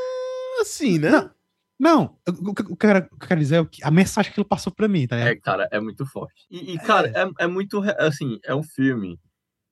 Assim, 0.61 0.99
né? 0.99 1.11
Não. 1.11 1.35
Não, 1.81 2.19
o 2.29 2.55
que 2.55 2.61
eu 2.63 2.77
quero, 2.77 2.99
o 3.07 3.19
que 3.19 3.25
eu 3.25 3.29
quero 3.29 3.41
dizer 3.41 3.57
é 3.57 3.61
o 3.61 3.67
que 3.67 3.83
a 3.83 3.91
mensagem 3.91 4.31
que 4.31 4.39
ele 4.39 4.47
passou 4.47 4.71
pra 4.73 4.87
mim, 4.87 5.07
tá 5.07 5.17
É, 5.17 5.31
ligado? 5.31 5.43
cara, 5.43 5.69
é 5.73 5.81
muito 5.81 6.05
forte. 6.05 6.47
E, 6.51 6.75
e, 6.75 6.79
cara, 6.79 7.09
é, 7.09 7.45
é 7.45 7.47
muito. 7.47 7.81
re- 7.81 7.97
Assim, 7.99 8.39
é 8.45 8.55
um 8.55 8.63
filme. 8.63 9.19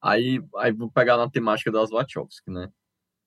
Aí, 0.02 0.40
aí 0.56 0.72
vou 0.72 0.90
pegar 0.90 1.18
na 1.18 1.28
temática 1.30 1.70
das 1.70 1.90
Wachowski, 1.90 2.50
né? 2.50 2.70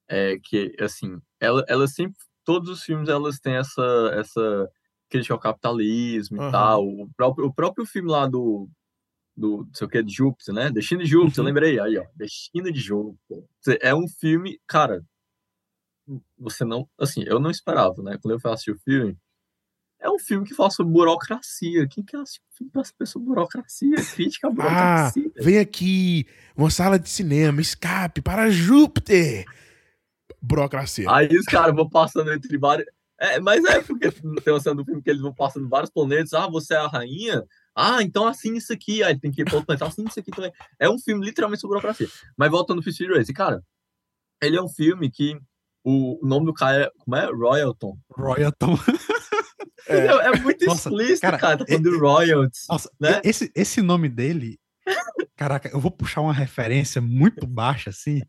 É 0.09 0.37
que, 0.43 0.75
assim, 0.79 1.19
ela, 1.39 1.63
ela 1.67 1.87
sempre. 1.87 2.17
Todos 2.43 2.69
os 2.69 2.83
filmes 2.83 3.07
elas 3.09 3.39
têm 3.39 3.53
essa, 3.55 4.11
essa 4.13 4.69
crítica 5.09 5.33
ao 5.33 5.39
capitalismo 5.39 6.37
e 6.37 6.39
Aham. 6.39 6.51
tal. 6.51 6.87
O 6.87 7.09
próprio, 7.15 7.45
o 7.47 7.53
próprio 7.53 7.85
filme 7.85 8.09
lá 8.09 8.27
do. 8.27 8.69
Do, 9.35 9.65
sei 9.73 9.87
o 9.87 9.89
que, 9.89 10.03
de 10.03 10.13
Júpiter, 10.13 10.53
né? 10.53 10.69
Destino 10.69 11.03
de 11.03 11.09
Júpiter, 11.09 11.39
Uhum. 11.39 11.45
lembrei. 11.45 11.79
Aí, 11.79 11.97
ó. 11.97 12.05
Destino 12.15 12.71
de 12.71 12.79
Júpiter. 12.79 13.43
É 13.81 13.95
um 13.95 14.07
filme, 14.07 14.59
cara. 14.67 15.03
Você 16.37 16.65
não. 16.65 16.87
Assim, 16.99 17.23
eu 17.25 17.39
não 17.39 17.49
esperava, 17.49 18.01
né? 18.03 18.17
Quando 18.21 18.33
eu 18.33 18.39
fui 18.39 18.51
assistir 18.51 18.71
o 18.71 18.79
filme. 18.79 19.17
É 19.99 20.09
um 20.09 20.17
filme 20.17 20.47
que 20.47 20.55
fala 20.55 20.69
sobre 20.71 20.91
burocracia. 20.91 21.87
Quem 21.87 22.03
quer 22.03 22.17
assistir 22.17 22.41
um 22.41 22.55
filme 22.57 22.71
pra 22.71 22.83
saber 22.83 23.05
sobre 23.05 23.27
burocracia? 23.27 23.95
Crítica 24.15 24.47
à 24.47 24.49
Ah, 24.49 24.53
burocracia. 24.53 25.31
vem 25.39 25.59
aqui, 25.59 26.25
uma 26.57 26.71
sala 26.71 26.97
de 26.97 27.07
cinema, 27.07 27.61
escape 27.61 28.19
para 28.21 28.49
Júpiter. 28.49 29.45
Burocracia. 30.41 31.05
Aí 31.11 31.27
os 31.37 31.45
caras 31.45 31.75
vão 31.75 31.87
passando 31.89 32.31
entre 32.33 32.57
vários. 32.57 32.87
É, 33.19 33.39
mas 33.39 33.63
é 33.65 33.81
porque 33.83 34.09
tem 34.11 34.51
uma 34.53 34.59
cena 34.59 34.75
do 34.75 34.83
filme 34.85 35.01
que 35.01 35.09
eles 35.09 35.21
vão 35.21 35.33
passando 35.33 35.69
vários 35.69 35.91
planetas. 35.91 36.33
Ah, 36.33 36.47
você 36.47 36.73
é 36.73 36.77
a 36.77 36.87
rainha? 36.87 37.43
Ah, 37.75 38.01
então 38.01 38.27
assina 38.27 38.57
isso 38.57 38.73
aqui. 38.73 39.03
Aí 39.03 39.17
tem 39.19 39.31
que 39.31 39.41
ir 39.41 39.45
para 39.45 39.53
outro 39.55 39.67
planeta, 39.67 39.85
assina 39.85 40.09
isso 40.09 40.19
aqui 40.19 40.31
também. 40.31 40.51
É 40.79 40.89
um 40.89 40.97
filme 40.97 41.23
literalmente 41.23 41.61
sobre 41.61 41.75
burocracia. 41.75 42.07
Mas 42.35 42.49
voltando 42.49 42.81
pro 42.81 42.91
Speed 42.91 43.11
Race, 43.11 43.31
cara, 43.31 43.61
ele 44.41 44.57
é 44.57 44.61
um 44.61 44.67
filme 44.67 45.11
que 45.11 45.37
o 45.83 46.19
nome 46.25 46.47
do 46.47 46.53
cara 46.53 46.85
é. 46.85 46.91
Como 46.97 47.15
é? 47.15 47.25
Royalton. 47.27 47.97
Royalton. 48.11 48.75
É. 49.87 49.97
É, 49.97 50.05
é 50.27 50.39
muito 50.39 50.63
Nossa, 50.63 50.89
explícito, 50.89 51.21
cara, 51.21 51.39
cara. 51.39 51.57
Tá 51.57 51.65
falando 51.67 51.95
é- 51.95 51.97
royalties. 51.97 52.65
Nossa, 52.69 52.89
Né? 52.99 53.19
esse, 53.23 53.51
esse 53.55 53.81
nome 53.81 54.07
dele. 54.09 54.59
Caraca, 55.35 55.69
eu 55.69 55.79
vou 55.79 55.89
puxar 55.89 56.21
uma 56.21 56.31
referência 56.31 57.01
muito 57.01 57.47
baixa, 57.47 57.89
assim, 57.89 58.21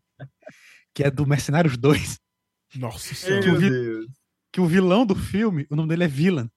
que 0.93 1.03
é 1.03 1.11
do 1.11 1.25
Mercenários 1.25 1.77
2, 1.77 2.19
Nossa 2.75 3.09
Meu 3.29 3.41
senhora. 3.43 3.59
vi- 3.59 3.69
Deus. 3.69 4.05
que 4.51 4.61
o 4.61 4.65
vilão 4.67 5.05
do 5.05 5.15
filme, 5.15 5.65
o 5.69 5.75
nome 5.75 5.89
dele 5.89 6.03
é 6.03 6.07
Villain. 6.07 6.49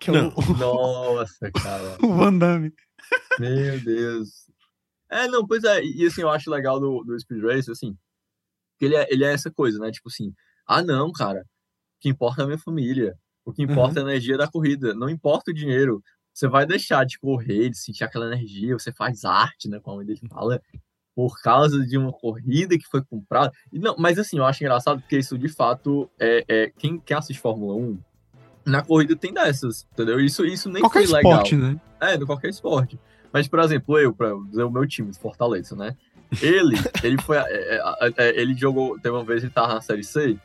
Que 0.00 0.10
é 0.10 0.12
o, 0.12 0.16
Não. 0.16 0.34
Nossa, 0.58 1.50
cara. 1.52 1.98
o 2.02 2.12
Van 2.14 2.36
Damme. 2.36 2.72
Meu 3.38 3.80
Deus. 3.80 4.28
É, 5.10 5.28
não, 5.28 5.46
pois 5.46 5.62
é, 5.64 5.84
e 5.84 6.06
assim, 6.06 6.22
eu 6.22 6.30
acho 6.30 6.50
legal 6.50 6.80
do, 6.80 7.04
do 7.04 7.18
Speed 7.18 7.42
Race, 7.42 7.70
assim, 7.70 7.96
que 8.78 8.84
ele 8.86 8.96
é, 8.96 9.06
ele 9.12 9.24
é 9.24 9.32
essa 9.32 9.50
coisa, 9.50 9.78
né? 9.78 9.90
Tipo 9.92 10.08
assim, 10.08 10.32
ah, 10.66 10.82
não, 10.82 11.12
cara, 11.12 11.40
o 11.40 11.44
que 12.00 12.08
importa 12.08 12.42
é 12.42 12.44
a 12.44 12.46
minha 12.46 12.58
família, 12.58 13.16
o 13.44 13.52
que 13.52 13.62
importa 13.62 14.00
é 14.00 14.02
a 14.02 14.06
energia 14.06 14.36
da 14.36 14.48
corrida, 14.50 14.94
não 14.94 15.08
importa 15.08 15.50
o 15.50 15.54
dinheiro. 15.54 16.02
Você 16.32 16.48
vai 16.48 16.66
deixar 16.66 17.04
de 17.06 17.16
correr, 17.18 17.70
de 17.70 17.78
sentir 17.78 18.02
aquela 18.02 18.26
energia, 18.26 18.76
você 18.76 18.92
faz 18.92 19.24
arte, 19.24 19.68
né? 19.68 19.78
Como 19.78 20.02
dele 20.04 20.18
fala, 20.28 20.60
por 21.14 21.40
causa 21.40 21.84
de 21.86 21.96
uma 21.96 22.12
corrida 22.12 22.76
que 22.76 22.86
foi 22.86 23.02
comprada. 23.02 23.52
Não, 23.72 23.94
mas 23.98 24.18
assim, 24.18 24.38
eu 24.38 24.44
acho 24.44 24.62
engraçado 24.62 25.00
porque 25.00 25.18
isso 25.18 25.38
de 25.38 25.48
fato 25.48 26.10
é. 26.18 26.44
é 26.48 26.72
quem, 26.76 26.98
quem 26.98 27.16
assiste 27.16 27.40
Fórmula 27.40 27.74
1, 27.74 27.98
na 28.66 28.82
corrida 28.82 29.14
tem 29.14 29.32
dessas, 29.32 29.86
entendeu? 29.92 30.18
Isso, 30.20 30.44
isso 30.44 30.70
nem 30.70 30.82
Qualquer 30.82 31.06
foi 31.06 31.16
legal. 31.16 31.32
esporte, 31.32 31.56
né? 31.56 31.80
É, 32.00 32.16
de 32.16 32.24
qualquer 32.24 32.48
esporte. 32.48 32.98
Mas, 33.32 33.48
por 33.48 33.58
exemplo, 33.60 33.98
eu, 33.98 34.12
pra 34.12 34.32
dizer 34.48 34.62
o 34.62 34.70
meu 34.70 34.86
time, 34.86 35.12
Fortaleza, 35.14 35.74
né? 35.76 35.96
Ele, 36.40 36.76
ele 37.02 37.20
foi. 37.20 37.36
é, 37.36 37.42
é, 37.46 38.12
é, 38.16 38.40
ele 38.40 38.54
jogou. 38.54 38.98
Teve 38.98 39.14
uma 39.14 39.24
vez 39.24 39.42
ele 39.42 39.52
tava 39.52 39.74
na 39.74 39.80
série 39.80 40.04
C 40.04 40.38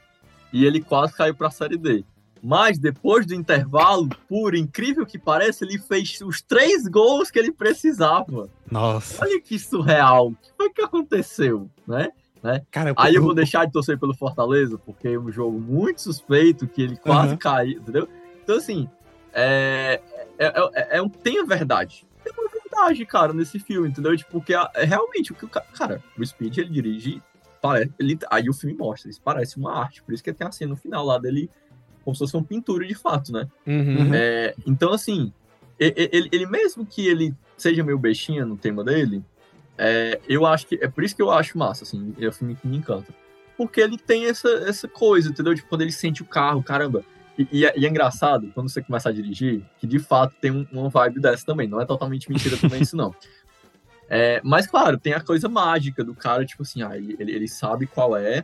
e 0.52 0.66
ele 0.66 0.82
quase 0.82 1.14
caiu 1.14 1.36
pra 1.36 1.50
série 1.50 1.78
D. 1.78 2.04
Mas 2.42 2.80
depois 2.80 3.26
do 3.26 3.34
intervalo, 3.34 4.10
por 4.28 4.56
incrível 4.56 5.06
que 5.06 5.20
pareça, 5.20 5.66
ele 5.66 5.78
fez 5.78 6.20
os 6.22 6.42
três 6.42 6.88
gols 6.88 7.30
que 7.30 7.38
ele 7.38 7.52
precisava. 7.52 8.50
Nossa. 8.72 9.24
Olha 9.24 9.42
que 9.42 9.60
surreal. 9.60 10.28
O 10.28 10.36
que 10.36 10.50
foi 10.56 10.70
que 10.70 10.82
aconteceu, 10.82 11.70
né? 11.88 12.12
Cara, 12.72 12.94
Aí 12.96 13.16
eu 13.16 13.22
vou 13.22 13.34
deixar 13.34 13.66
de 13.66 13.74
torcer 13.74 14.00
pelo 14.00 14.16
Fortaleza, 14.16 14.78
porque 14.78 15.10
é 15.10 15.20
um 15.20 15.32
jogo 15.32 15.60
muito 15.60 16.02
suspeito, 16.02 16.68
que 16.68 16.82
ele 16.82 16.96
quase 16.96 17.30
Aham. 17.30 17.38
caiu, 17.38 17.80
entendeu? 17.80 18.08
Então, 18.42 18.56
assim, 18.56 18.90
é, 19.34 20.02
é, 20.38 20.46
é, 20.48 20.98
é 20.98 21.02
um, 21.02 21.10
tem 21.10 21.40
a 21.40 21.44
verdade. 21.44 22.08
Tem 22.24 22.34
uma 22.38 22.50
verdade, 22.50 23.06
cara, 23.06 23.34
nesse 23.34 23.60
filme, 23.60 23.90
entendeu? 23.90 24.16
Tipo, 24.16 24.32
porque 24.32 24.54
é 24.54 24.86
realmente 24.86 25.32
o 25.32 25.36
que 25.36 25.46
o 25.46 25.50
cara. 25.50 25.66
Cara, 25.74 26.04
o 26.18 26.26
Speed 26.26 26.58
ele 26.58 26.70
dirige. 26.70 27.22
Parece, 27.62 27.92
ele, 28.00 28.18
aí 28.32 28.50
o 28.50 28.54
filme 28.54 28.74
mostra, 28.74 29.10
isso 29.10 29.22
parece 29.22 29.58
uma 29.58 29.78
arte. 29.78 30.02
Por 30.02 30.14
isso 30.14 30.24
que 30.24 30.32
tem 30.32 30.48
a 30.48 30.52
cena 30.52 30.70
no 30.70 30.78
final 30.78 31.06
lá 31.06 31.18
dele, 31.18 31.50
como 32.10 32.16
se 32.16 32.20
fosse 32.20 32.36
uma 32.36 32.44
pintura 32.44 32.86
de 32.86 32.96
fato, 32.96 33.32
né? 33.32 33.48
Uhum. 33.66 34.14
É, 34.14 34.56
então, 34.66 34.92
assim, 34.92 35.32
ele, 35.80 36.30
ele, 36.32 36.46
mesmo 36.46 36.86
que 36.86 37.08
ele 37.08 37.34
seja 37.56 37.84
meio 37.84 38.00
bestinha 38.00 38.46
no 38.46 38.58
tema 38.58 38.84
dele, 38.84 39.24
é, 39.78 40.20
eu 40.28 40.46
acho 40.46 40.68
que. 40.68 40.80
É 40.82 40.88
por 40.88 41.04
isso 41.04 41.16
que 41.16 41.22
eu 41.22 41.32
acho 41.32 41.58
massa, 41.58 41.84
assim, 41.84 42.14
é 42.20 42.28
um 42.28 42.32
filme 42.32 42.56
que 42.56 42.68
me 42.68 42.78
encanta. 42.78 43.14
Porque 43.56 43.80
ele 43.80 43.98
tem 43.98 44.26
essa, 44.26 44.50
essa 44.68 44.88
coisa, 44.88 45.30
entendeu? 45.30 45.54
Tipo, 45.54 45.70
quando 45.70 45.82
ele 45.82 45.92
sente 45.92 46.22
o 46.22 46.26
carro, 46.26 46.64
caramba. 46.64 47.04
E, 47.38 47.48
e, 47.52 47.66
é, 47.66 47.74
e 47.78 47.86
é 47.86 47.90
engraçado, 47.90 48.52
quando 48.54 48.70
você 48.70 48.82
começa 48.82 49.10
a 49.10 49.12
dirigir, 49.12 49.62
que 49.80 49.88
de 49.88 50.00
fato 50.00 50.36
tem 50.42 50.52
um, 50.52 50.66
uma 50.72 50.90
vibe 50.90 51.22
dessa 51.22 51.46
também. 51.46 51.68
Não 51.68 51.80
é 51.80 51.86
totalmente 51.86 52.30
mentira 52.30 52.58
também 52.58 52.82
isso, 52.82 52.98
não. 52.98 53.14
É, 54.10 54.42
mas, 54.44 54.66
claro, 54.66 54.98
tem 54.98 55.14
a 55.14 55.22
coisa 55.22 55.48
mágica 55.48 56.04
do 56.04 56.16
cara, 56.16 56.44
tipo 56.44 56.64
assim, 56.64 56.82
ah, 56.82 56.98
ele, 56.98 57.16
ele 57.20 57.48
sabe 57.48 57.86
qual 57.86 58.18
é, 58.18 58.44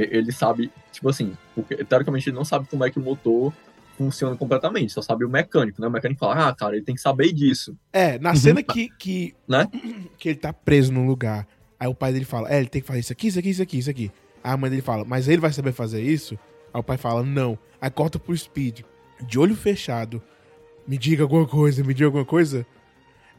ele 0.00 0.32
sabe, 0.32 0.70
tipo 0.92 1.08
assim, 1.08 1.36
porque 1.54 1.84
teoricamente 1.84 2.28
ele 2.28 2.36
não 2.36 2.44
sabe 2.44 2.66
como 2.68 2.84
é 2.84 2.90
que 2.90 2.98
o 2.98 3.02
motor 3.02 3.52
funciona 3.96 4.36
completamente, 4.36 4.92
só 4.92 5.00
sabe 5.00 5.24
o 5.24 5.28
mecânico, 5.28 5.80
né? 5.80 5.88
O 5.88 5.90
mecânico 5.90 6.20
fala, 6.20 6.48
ah, 6.48 6.54
cara, 6.54 6.76
ele 6.76 6.84
tem 6.84 6.94
que 6.94 7.00
saber 7.00 7.32
disso. 7.32 7.76
É, 7.92 8.18
na 8.18 8.30
uhum. 8.30 8.36
cena 8.36 8.62
que, 8.62 8.90
que, 8.98 9.34
né? 9.48 9.66
que 10.18 10.28
ele 10.28 10.38
tá 10.38 10.52
preso 10.52 10.92
num 10.92 11.06
lugar, 11.06 11.46
aí 11.80 11.88
o 11.88 11.94
pai 11.94 12.12
dele 12.12 12.24
fala, 12.24 12.52
é, 12.52 12.58
ele 12.58 12.68
tem 12.68 12.82
que 12.82 12.86
fazer 12.86 13.00
isso 13.00 13.12
aqui, 13.12 13.28
isso 13.28 13.38
aqui, 13.38 13.48
isso 13.50 13.62
aqui, 13.62 13.78
isso 13.78 13.90
aqui. 13.90 14.12
Aí 14.44 14.52
a 14.52 14.56
mãe 14.56 14.70
dele 14.70 14.82
fala, 14.82 15.04
mas 15.04 15.28
ele 15.28 15.40
vai 15.40 15.52
saber 15.52 15.72
fazer 15.72 16.02
isso? 16.02 16.38
Aí 16.72 16.80
o 16.80 16.84
pai 16.84 16.98
fala, 16.98 17.22
não. 17.22 17.58
Aí 17.80 17.90
corta 17.90 18.18
pro 18.18 18.36
Speed, 18.36 18.80
de 19.22 19.38
olho 19.38 19.56
fechado, 19.56 20.22
me 20.86 20.98
diga 20.98 21.22
alguma 21.22 21.46
coisa, 21.46 21.82
me 21.82 21.94
diga 21.94 22.06
alguma 22.06 22.24
coisa. 22.24 22.66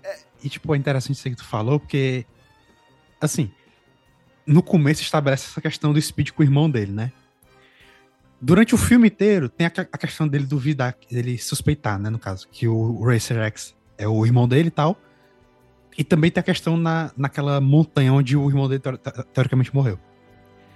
É, 0.03 0.18
e, 0.43 0.49
tipo, 0.49 0.74
é 0.74 0.78
interessante 0.78 1.16
isso 1.16 1.30
que 1.30 1.36
tu 1.36 1.45
falou, 1.45 1.80
porque, 1.80 2.26
assim, 3.22 3.51
no 4.48 4.64
começo 4.64 5.02
estabelece 5.02 5.48
essa 5.52 5.62
questão 5.62 5.91
do 5.91 6.02
Speed 6.02 6.32
com 6.32 6.41
o 6.41 6.45
irmão 6.45 6.70
dele, 6.70 6.93
né? 6.93 7.12
Durante 8.39 8.74
o 8.74 8.78
filme 8.78 9.08
inteiro, 9.08 9.50
tem 9.50 9.68
a, 9.68 9.72
a 9.91 9.98
questão 9.98 10.28
dele 10.28 10.45
duvidar, 10.45 10.95
dele 11.12 11.38
suspeitar, 11.38 12.00
né, 12.00 12.10
no 12.10 12.20
caso, 12.20 12.48
que 12.50 12.68
o 12.68 13.04
Racer 13.04 13.38
X 13.38 13.76
é 13.98 14.08
o 14.08 14.26
irmão 14.26 14.48
dele 14.48 14.68
e 14.68 14.72
tal. 14.72 14.95
E 15.98 16.04
também 16.04 16.30
tem 16.30 16.39
a 16.39 16.43
questão 16.43 16.78
na, 16.78 17.12
naquela 17.18 17.60
montanha 17.60 18.14
onde 18.14 18.38
o 18.38 18.48
irmão 18.48 18.70
dele 18.70 18.82
teoricamente 19.34 19.74
morreu. 19.76 20.00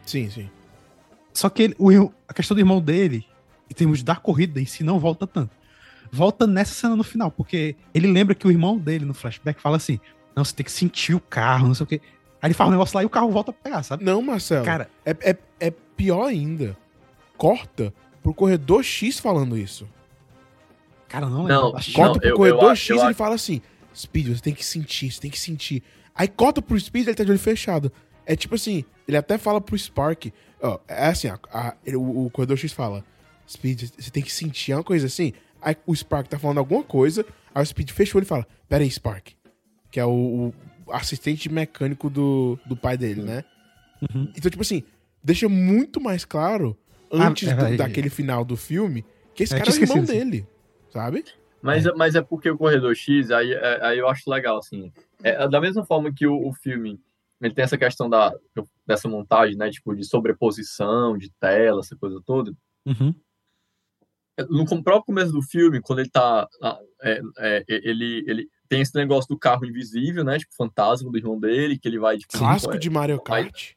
Sim, 0.06 0.30
sim. 0.30 0.50
Só 1.32 1.50
que 1.50 1.64
ele, 1.64 1.76
o, 1.78 2.12
a 2.28 2.34
questão 2.34 2.56
do 2.56 2.60
irmão 2.60 2.82
dele, 2.82 3.26
em 3.70 3.74
termos 3.74 4.02
da 4.02 4.16
corrida 4.16 4.60
em 4.60 4.66
si, 4.66 4.84
não 4.84 5.00
volta 5.00 5.28
tanto. 5.28 5.56
Volta 6.12 6.48
nessa 6.48 6.74
cena 6.74 6.96
no 6.96 7.04
final, 7.04 7.32
porque 7.32 7.76
ele 7.94 8.12
lembra 8.12 8.36
que 8.36 8.46
o 8.46 8.52
irmão 8.52 8.78
dele 8.78 9.06
no 9.06 9.14
flashback 9.14 9.62
fala 9.62 9.78
assim: 9.78 10.00
Não, 10.36 10.44
você 10.44 10.54
tem 10.54 10.64
que 10.64 10.72
sentir 10.72 11.14
o 11.14 11.22
carro, 11.22 11.68
não 11.68 11.76
sei 11.76 11.84
o 11.84 11.88
quê. 11.88 12.02
Aí 12.42 12.48
ele 12.48 12.54
fala 12.54 12.70
um 12.70 12.74
negócio 12.74 12.96
lá 12.96 13.04
e 13.04 13.06
o 13.06 13.10
carro 13.10 13.30
volta 13.30 13.52
a 13.52 13.54
pegar, 13.54 13.84
sabe? 13.84 14.04
Não, 14.04 14.22
Marcelo. 14.22 14.66
Cara, 14.66 14.90
é, 15.06 15.12
é, 15.22 15.38
é 15.60 15.72
pior 15.96 16.26
ainda 16.26 16.76
corta 17.38 17.94
pro 18.22 18.34
corredor 18.34 18.84
X 18.84 19.20
falando 19.20 19.58
isso. 19.58 19.88
Cara, 21.08 21.28
não, 21.28 21.48
não, 21.48 21.72
corta 21.94 22.20
pro 22.20 22.30
eu, 22.30 22.36
corredor 22.36 22.70
eu, 22.70 22.76
X 22.76 23.02
e 23.02 23.04
ele 23.04 23.14
fala 23.14 23.36
assim: 23.36 23.62
Speed, 23.96 24.30
você 24.30 24.42
tem 24.42 24.54
que 24.54 24.66
sentir, 24.66 25.12
você 25.12 25.20
tem 25.20 25.32
que 25.32 25.40
sentir. 25.40 25.84
Aí 26.16 26.28
corta 26.28 26.62
pro 26.62 26.80
Speed 26.80 27.08
ele 27.08 27.16
tá 27.16 27.24
de 27.24 27.32
olho 27.32 27.40
fechado. 27.40 27.92
É 28.26 28.36
tipo 28.36 28.56
assim, 28.56 28.86
ele 29.08 29.18
até 29.18 29.38
fala 29.38 29.60
pro 29.60 29.78
Spark. 29.78 30.28
Ó, 30.62 30.80
é 30.88 31.08
assim, 31.08 31.28
a, 31.28 31.40
a, 31.52 31.76
o, 31.96 32.28
o 32.28 32.30
corredor 32.30 32.58
X 32.58 32.72
fala: 32.72 33.04
Speed, 33.50 33.90
você 33.98 34.12
tem 34.12 34.24
que 34.24 34.32
sentir 34.32 34.72
é 34.72 34.76
uma 34.76 34.84
coisa 34.84 35.08
assim. 35.08 35.34
Aí 35.62 35.76
o 35.86 35.96
Spark 35.96 36.28
tá 36.28 36.40
falando 36.40 36.60
alguma 36.60 36.84
coisa, 36.84 37.26
aí 37.54 37.62
o 37.62 37.66
Speed 37.66 37.90
fechou 37.90 38.22
e 38.22 38.26
fala: 38.26 38.48
Pera 38.70 38.84
aí, 38.84 38.90
Spark. 38.90 39.30
Que 39.92 40.00
é 40.00 40.06
o, 40.06 40.10
o 40.10 40.54
assistente 40.92 41.52
mecânico 41.52 42.10
do, 42.10 42.60
do 42.66 42.76
pai 42.76 42.98
dele, 42.98 43.22
né? 43.22 43.44
Uhum. 44.02 44.32
Então, 44.36 44.50
tipo 44.50 44.62
assim, 44.62 44.84
deixa 45.24 45.48
muito 45.48 46.02
mais 46.02 46.26
claro 46.26 46.78
antes 47.12 47.50
ah, 47.50 47.56
do, 47.56 47.78
daquele 47.78 48.10
final 48.10 48.44
do 48.44 48.58
filme 48.58 49.06
que 49.34 49.44
esse 49.44 49.54
é, 49.54 49.60
cara 49.60 49.70
é 49.70 49.74
o 49.74 49.82
irmão 49.82 50.04
dele, 50.04 50.48
sabe? 50.92 51.26
Mas 51.62 51.86
é. 51.86 51.94
mas 51.94 52.16
é 52.16 52.22
porque 52.22 52.50
o 52.50 52.58
Corredor 52.58 52.96
X, 52.96 53.32
aí, 53.32 53.54
é, 53.54 53.86
aí 53.86 54.00
eu 54.00 54.08
acho 54.08 54.30
legal, 54.30 54.58
assim. 54.58 54.92
É, 55.24 55.48
da 55.48 55.62
mesma 55.62 55.86
forma 55.86 56.12
que 56.12 56.26
o, 56.26 56.48
o 56.48 56.54
filme 56.54 57.00
ele 57.42 57.54
tem 57.54 57.64
essa 57.64 57.78
questão 57.78 58.08
da, 58.08 58.34
dessa 58.86 59.10
montagem, 59.10 59.58
né? 59.58 59.70
Tipo, 59.72 59.96
de 59.96 60.04
sobreposição, 60.04 61.18
de 61.18 61.32
tela, 61.40 61.80
essa 61.80 61.96
coisa 61.96 62.22
toda. 62.24 62.54
Uhum. 62.86 63.14
No 64.50 64.66
próprio 64.66 65.06
começo 65.06 65.32
do 65.32 65.42
filme, 65.42 65.82
quando 65.82 66.00
ele 66.00 66.10
tá. 66.10 66.48
É, 67.02 67.22
é, 67.40 67.66
ele, 67.68 68.24
ele 68.28 68.50
tem 68.72 68.80
esse 68.80 68.96
negócio 68.96 69.28
do 69.28 69.38
carro 69.38 69.66
invisível, 69.66 70.24
né? 70.24 70.40
Tipo, 70.40 70.56
fantasma 70.56 71.12
do 71.12 71.18
irmão 71.18 71.38
dele, 71.38 71.78
que 71.78 71.86
ele 71.90 72.00
vai. 72.00 72.18
Tipo, 72.18 72.38
Clássico 72.38 72.80
de 72.80 72.90
Mario 72.90 73.20
Kart. 73.20 73.74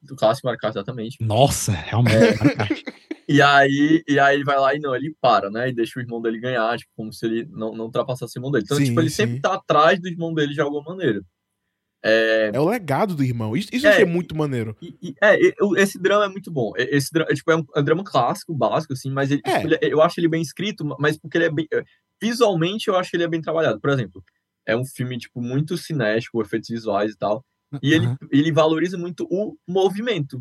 Do 0.00 0.14
clássico 0.14 0.46
Mario 0.46 0.60
Kart, 0.60 0.76
exatamente. 0.76 1.16
Nossa, 1.20 1.72
realmente. 1.72 2.14
É. 2.14 2.36
Mario 2.36 2.56
Kart. 2.56 2.82
E 3.30 3.42
aí, 3.42 4.02
e 4.08 4.18
aí 4.18 4.36
ele 4.36 4.44
vai 4.44 4.58
lá 4.58 4.74
e 4.74 4.78
não, 4.78 4.96
ele 4.96 5.14
para, 5.20 5.50
né? 5.50 5.68
E 5.68 5.74
deixa 5.74 6.00
o 6.00 6.02
irmão 6.02 6.18
dele 6.18 6.40
ganhar, 6.40 6.78
tipo, 6.78 6.90
como 6.96 7.12
se 7.12 7.26
ele 7.26 7.46
não, 7.50 7.74
não 7.74 7.84
ultrapassasse 7.84 8.34
o 8.34 8.38
irmão 8.38 8.50
dele. 8.50 8.64
Então, 8.64 8.78
sim, 8.78 8.86
tipo, 8.86 8.98
ele 8.98 9.10
sim. 9.10 9.16
sempre 9.16 9.40
tá 9.40 9.52
atrás 9.52 10.00
do 10.00 10.08
irmão 10.08 10.32
dele 10.32 10.54
de 10.54 10.62
alguma 10.62 10.82
maneira. 10.82 11.20
É... 12.02 12.52
é 12.54 12.58
o 12.58 12.66
legado 12.66 13.14
do 13.14 13.22
irmão. 13.22 13.54
Isso, 13.54 13.68
isso 13.70 13.86
é, 13.86 14.00
é 14.00 14.04
muito 14.06 14.34
maneiro. 14.34 14.74
E, 14.80 14.96
e, 15.02 15.14
é, 15.22 15.36
esse 15.76 15.98
drama 15.98 16.24
é 16.24 16.28
muito 16.28 16.50
bom. 16.50 16.72
Esse 16.74 17.12
drama, 17.12 17.30
tipo, 17.34 17.50
é 17.50 17.56
um, 17.56 17.64
é 17.76 17.80
um 17.80 17.84
drama 17.84 18.02
clássico, 18.02 18.54
básico, 18.54 18.94
assim, 18.94 19.10
mas 19.10 19.30
ele, 19.30 19.42
é. 19.44 19.58
tipo, 19.58 19.74
ele, 19.74 19.92
eu 19.92 20.00
acho 20.00 20.18
ele 20.18 20.28
bem 20.28 20.40
escrito, 20.40 20.82
mas 20.98 21.18
porque 21.18 21.36
ele 21.36 21.44
é 21.44 21.50
bem. 21.50 21.68
Visualmente, 22.20 22.88
eu 22.88 22.96
acho 22.96 23.10
que 23.10 23.16
ele 23.16 23.24
é 23.24 23.28
bem 23.28 23.40
trabalhado. 23.40 23.80
Por 23.80 23.90
exemplo, 23.90 24.22
é 24.66 24.76
um 24.76 24.84
filme, 24.84 25.18
tipo, 25.18 25.40
muito 25.40 25.76
cinético, 25.76 26.40
efeitos 26.42 26.68
visuais 26.68 27.12
e 27.12 27.16
tal. 27.18 27.44
E 27.82 27.94
uhum. 27.94 28.04
ele, 28.04 28.16
ele 28.30 28.52
valoriza 28.52 28.96
muito 28.96 29.26
o 29.30 29.56
movimento. 29.66 30.38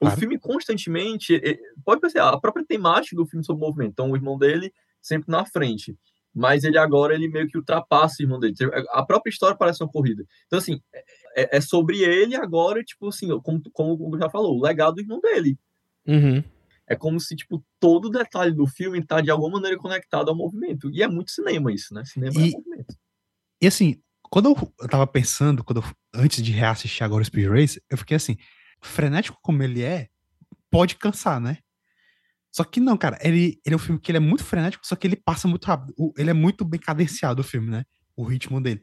O 0.00 0.06
claro. 0.06 0.18
filme 0.18 0.38
constantemente. 0.38 1.40
Pode 1.84 2.00
perceber, 2.00 2.24
a 2.24 2.38
própria 2.38 2.64
temática 2.66 3.16
do 3.16 3.26
filme 3.26 3.44
sobre 3.44 3.62
o 3.62 3.66
movimento. 3.66 3.92
Então, 3.92 4.10
o 4.10 4.16
irmão 4.16 4.38
dele 4.38 4.72
sempre 5.00 5.30
na 5.30 5.44
frente. 5.44 5.96
Mas 6.34 6.64
ele 6.64 6.76
agora 6.76 7.14
ele 7.14 7.28
meio 7.28 7.46
que 7.46 7.56
ultrapassa 7.56 8.16
o 8.18 8.22
irmão 8.24 8.40
dele. 8.40 8.54
A 8.90 9.04
própria 9.04 9.30
história 9.30 9.56
parece 9.56 9.82
uma 9.82 9.90
corrida. 9.90 10.24
Então, 10.46 10.58
assim, 10.58 10.80
é, 11.36 11.58
é 11.58 11.60
sobre 11.60 12.02
ele 12.02 12.34
agora, 12.34 12.82
tipo 12.82 13.08
assim, 13.08 13.28
como, 13.40 13.62
como 13.72 14.18
já 14.18 14.28
falou, 14.28 14.58
o 14.58 14.62
legado 14.62 14.96
do 14.96 15.00
irmão 15.00 15.20
dele. 15.20 15.56
Uhum. 16.06 16.42
É 16.86 16.94
como 16.94 17.18
se, 17.18 17.34
tipo, 17.34 17.64
todo 17.80 18.10
detalhe 18.10 18.52
do 18.52 18.66
filme 18.66 19.04
tá 19.04 19.20
de 19.20 19.30
alguma 19.30 19.52
maneira 19.52 19.78
conectado 19.78 20.28
ao 20.28 20.36
movimento. 20.36 20.90
E 20.90 21.02
é 21.02 21.08
muito 21.08 21.30
cinema 21.30 21.72
isso, 21.72 21.94
né? 21.94 22.04
Cinema 22.04 22.34
e, 22.34 22.48
é 22.48 22.52
movimento. 22.52 22.96
E 23.62 23.66
assim, 23.66 24.02
quando 24.22 24.50
eu, 24.50 24.88
tava 24.88 25.06
pensando, 25.06 25.64
quando 25.64 25.80
eu, 25.80 25.84
antes 26.14 26.42
de 26.42 26.52
reassistir 26.52 27.02
agora 27.02 27.22
o 27.22 27.24
Speed 27.24 27.48
Race, 27.48 27.82
eu 27.88 27.96
fiquei 27.96 28.16
assim, 28.16 28.36
frenético 28.82 29.38
como 29.40 29.62
ele 29.62 29.82
é, 29.82 30.08
pode 30.70 30.96
cansar, 30.96 31.40
né? 31.40 31.58
Só 32.52 32.62
que 32.62 32.78
não, 32.78 32.96
cara, 32.96 33.18
ele, 33.20 33.60
ele 33.64 33.74
é 33.74 33.76
um 33.76 33.80
filme 33.80 34.00
que 34.00 34.12
ele 34.12 34.18
é 34.18 34.20
muito 34.20 34.44
frenético, 34.44 34.86
só 34.86 34.94
que 34.94 35.06
ele 35.06 35.16
passa 35.16 35.48
muito 35.48 35.64
rápido. 35.64 35.94
Ele 36.16 36.30
é 36.30 36.34
muito 36.34 36.64
bem 36.64 36.78
cadenciado 36.78 37.40
o 37.40 37.44
filme, 37.44 37.68
né? 37.68 37.84
O 38.16 38.22
ritmo 38.22 38.60
dele. 38.60 38.80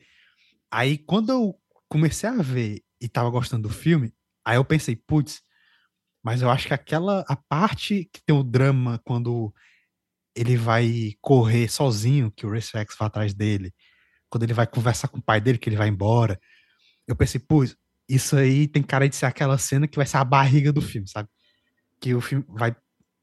Aí, 0.70 0.98
quando 0.98 1.32
eu 1.32 1.56
comecei 1.88 2.30
a 2.30 2.42
ver 2.42 2.82
e 3.00 3.08
tava 3.08 3.30
gostando 3.30 3.68
do 3.68 3.74
filme, 3.74 4.14
aí 4.44 4.58
eu 4.58 4.66
pensei, 4.66 4.96
putz, 4.96 5.42
mas 6.24 6.42
eu 6.42 6.50
acho 6.50 6.68
que 6.68 6.74
aquela 6.74 7.26
a 7.28 7.36
parte 7.36 8.10
que 8.12 8.22
tem 8.24 8.36
o 8.36 8.44
drama 8.44 9.00
quando 9.04 9.54
ele 10.36 10.56
vai 10.56 11.14
correr 11.20 11.68
sozinho, 11.68 12.32
que 12.32 12.46
o 12.46 12.52
Race 12.52 12.70
X 12.72 12.96
vai 12.98 13.08
atrás 13.08 13.34
dele, 13.34 13.74
quando 14.30 14.44
ele 14.44 14.54
vai 14.54 14.66
conversar 14.66 15.08
com 15.08 15.18
o 15.18 15.24
pai 15.24 15.42
dele, 15.42 15.58
que 15.58 15.68
ele 15.70 15.76
vai 15.76 15.90
embora. 15.90 16.40
Eu 17.08 17.16
pensei, 17.16 17.40
pô, 17.40 17.66
isso 18.08 18.36
aí 18.36 18.68
tem 18.68 18.82
cara 18.82 19.10
de 19.10 19.16
ser 19.16 19.26
aquela 19.26 19.58
cena 19.58 19.88
que 19.88 19.98
vai 19.98 20.06
ser 20.06 20.18
a 20.18 20.24
barriga 20.24 20.72
do 20.72 20.82
filme, 20.82 21.08
sabe? 21.08 21.28
Que 22.00 22.16
o 22.16 22.22
filme 22.22 22.46
vai 22.48 22.76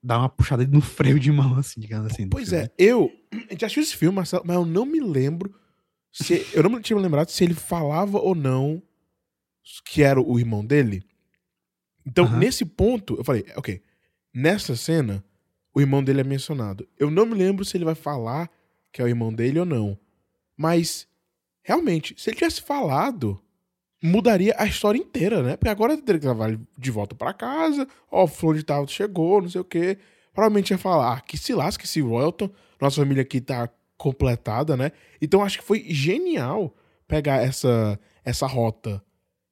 dar 0.02 0.18
uma 0.18 0.28
puxada 0.28 0.66
no 0.66 0.80
freio 0.80 1.18
de 1.18 1.32
mão, 1.32 1.56
assim, 1.56 1.80
digamos 1.80 2.12
assim. 2.12 2.28
Pois 2.28 2.52
é, 2.52 2.70
eu 2.78 3.10
já 3.58 3.66
assisti 3.66 3.80
esse 3.80 3.96
filme, 3.96 4.16
Marcelo, 4.16 4.44
mas 4.46 4.56
eu 4.56 4.66
não 4.66 4.84
me 4.84 5.00
lembro 5.00 5.54
se. 6.12 6.46
eu 6.52 6.62
não 6.62 6.70
me 6.70 6.80
tinha 6.80 6.98
lembrado 6.98 7.30
se 7.30 7.44
ele 7.44 7.54
falava 7.54 8.18
ou 8.18 8.34
não 8.34 8.82
que 9.84 10.02
era 10.02 10.20
o 10.20 10.38
irmão 10.38 10.64
dele. 10.64 11.02
Então, 12.08 12.24
uhum. 12.24 12.38
nesse 12.38 12.64
ponto, 12.64 13.16
eu 13.16 13.24
falei, 13.24 13.44
ok, 13.54 13.82
nessa 14.32 14.74
cena, 14.74 15.22
o 15.74 15.80
irmão 15.80 16.02
dele 16.02 16.22
é 16.22 16.24
mencionado. 16.24 16.88
Eu 16.98 17.10
não 17.10 17.26
me 17.26 17.34
lembro 17.34 17.66
se 17.66 17.76
ele 17.76 17.84
vai 17.84 17.94
falar 17.94 18.50
que 18.90 19.02
é 19.02 19.04
o 19.04 19.08
irmão 19.08 19.30
dele 19.30 19.60
ou 19.60 19.66
não. 19.66 19.98
Mas, 20.56 21.06
realmente, 21.62 22.14
se 22.16 22.30
ele 22.30 22.38
tivesse 22.38 22.62
falado, 22.62 23.38
mudaria 24.02 24.54
a 24.56 24.64
história 24.64 24.98
inteira, 24.98 25.42
né? 25.42 25.54
Porque 25.58 25.68
agora 25.68 25.92
ele 25.92 26.00
teria 26.00 26.18
que 26.18 26.26
levar 26.26 26.58
de 26.78 26.90
volta 26.90 27.14
para 27.14 27.34
casa, 27.34 27.86
ó, 28.10 28.24
o 28.24 28.26
Flor 28.26 28.56
de 28.56 28.62
Tal 28.62 28.88
chegou, 28.88 29.42
não 29.42 29.50
sei 29.50 29.60
o 29.60 29.64
quê. 29.64 29.98
Provavelmente 30.32 30.70
ia 30.70 30.78
falar, 30.78 31.12
ah, 31.12 31.20
que 31.20 31.36
se 31.36 31.52
lasque 31.52 31.84
esse 31.84 32.00
Royalton, 32.00 32.48
nossa 32.80 33.02
família 33.02 33.22
aqui 33.22 33.38
tá 33.38 33.68
completada, 33.98 34.78
né? 34.78 34.92
Então 35.20 35.44
acho 35.44 35.58
que 35.58 35.64
foi 35.64 35.84
genial 35.90 36.74
pegar 37.06 37.42
essa, 37.42 38.00
essa 38.24 38.46
rota. 38.46 39.02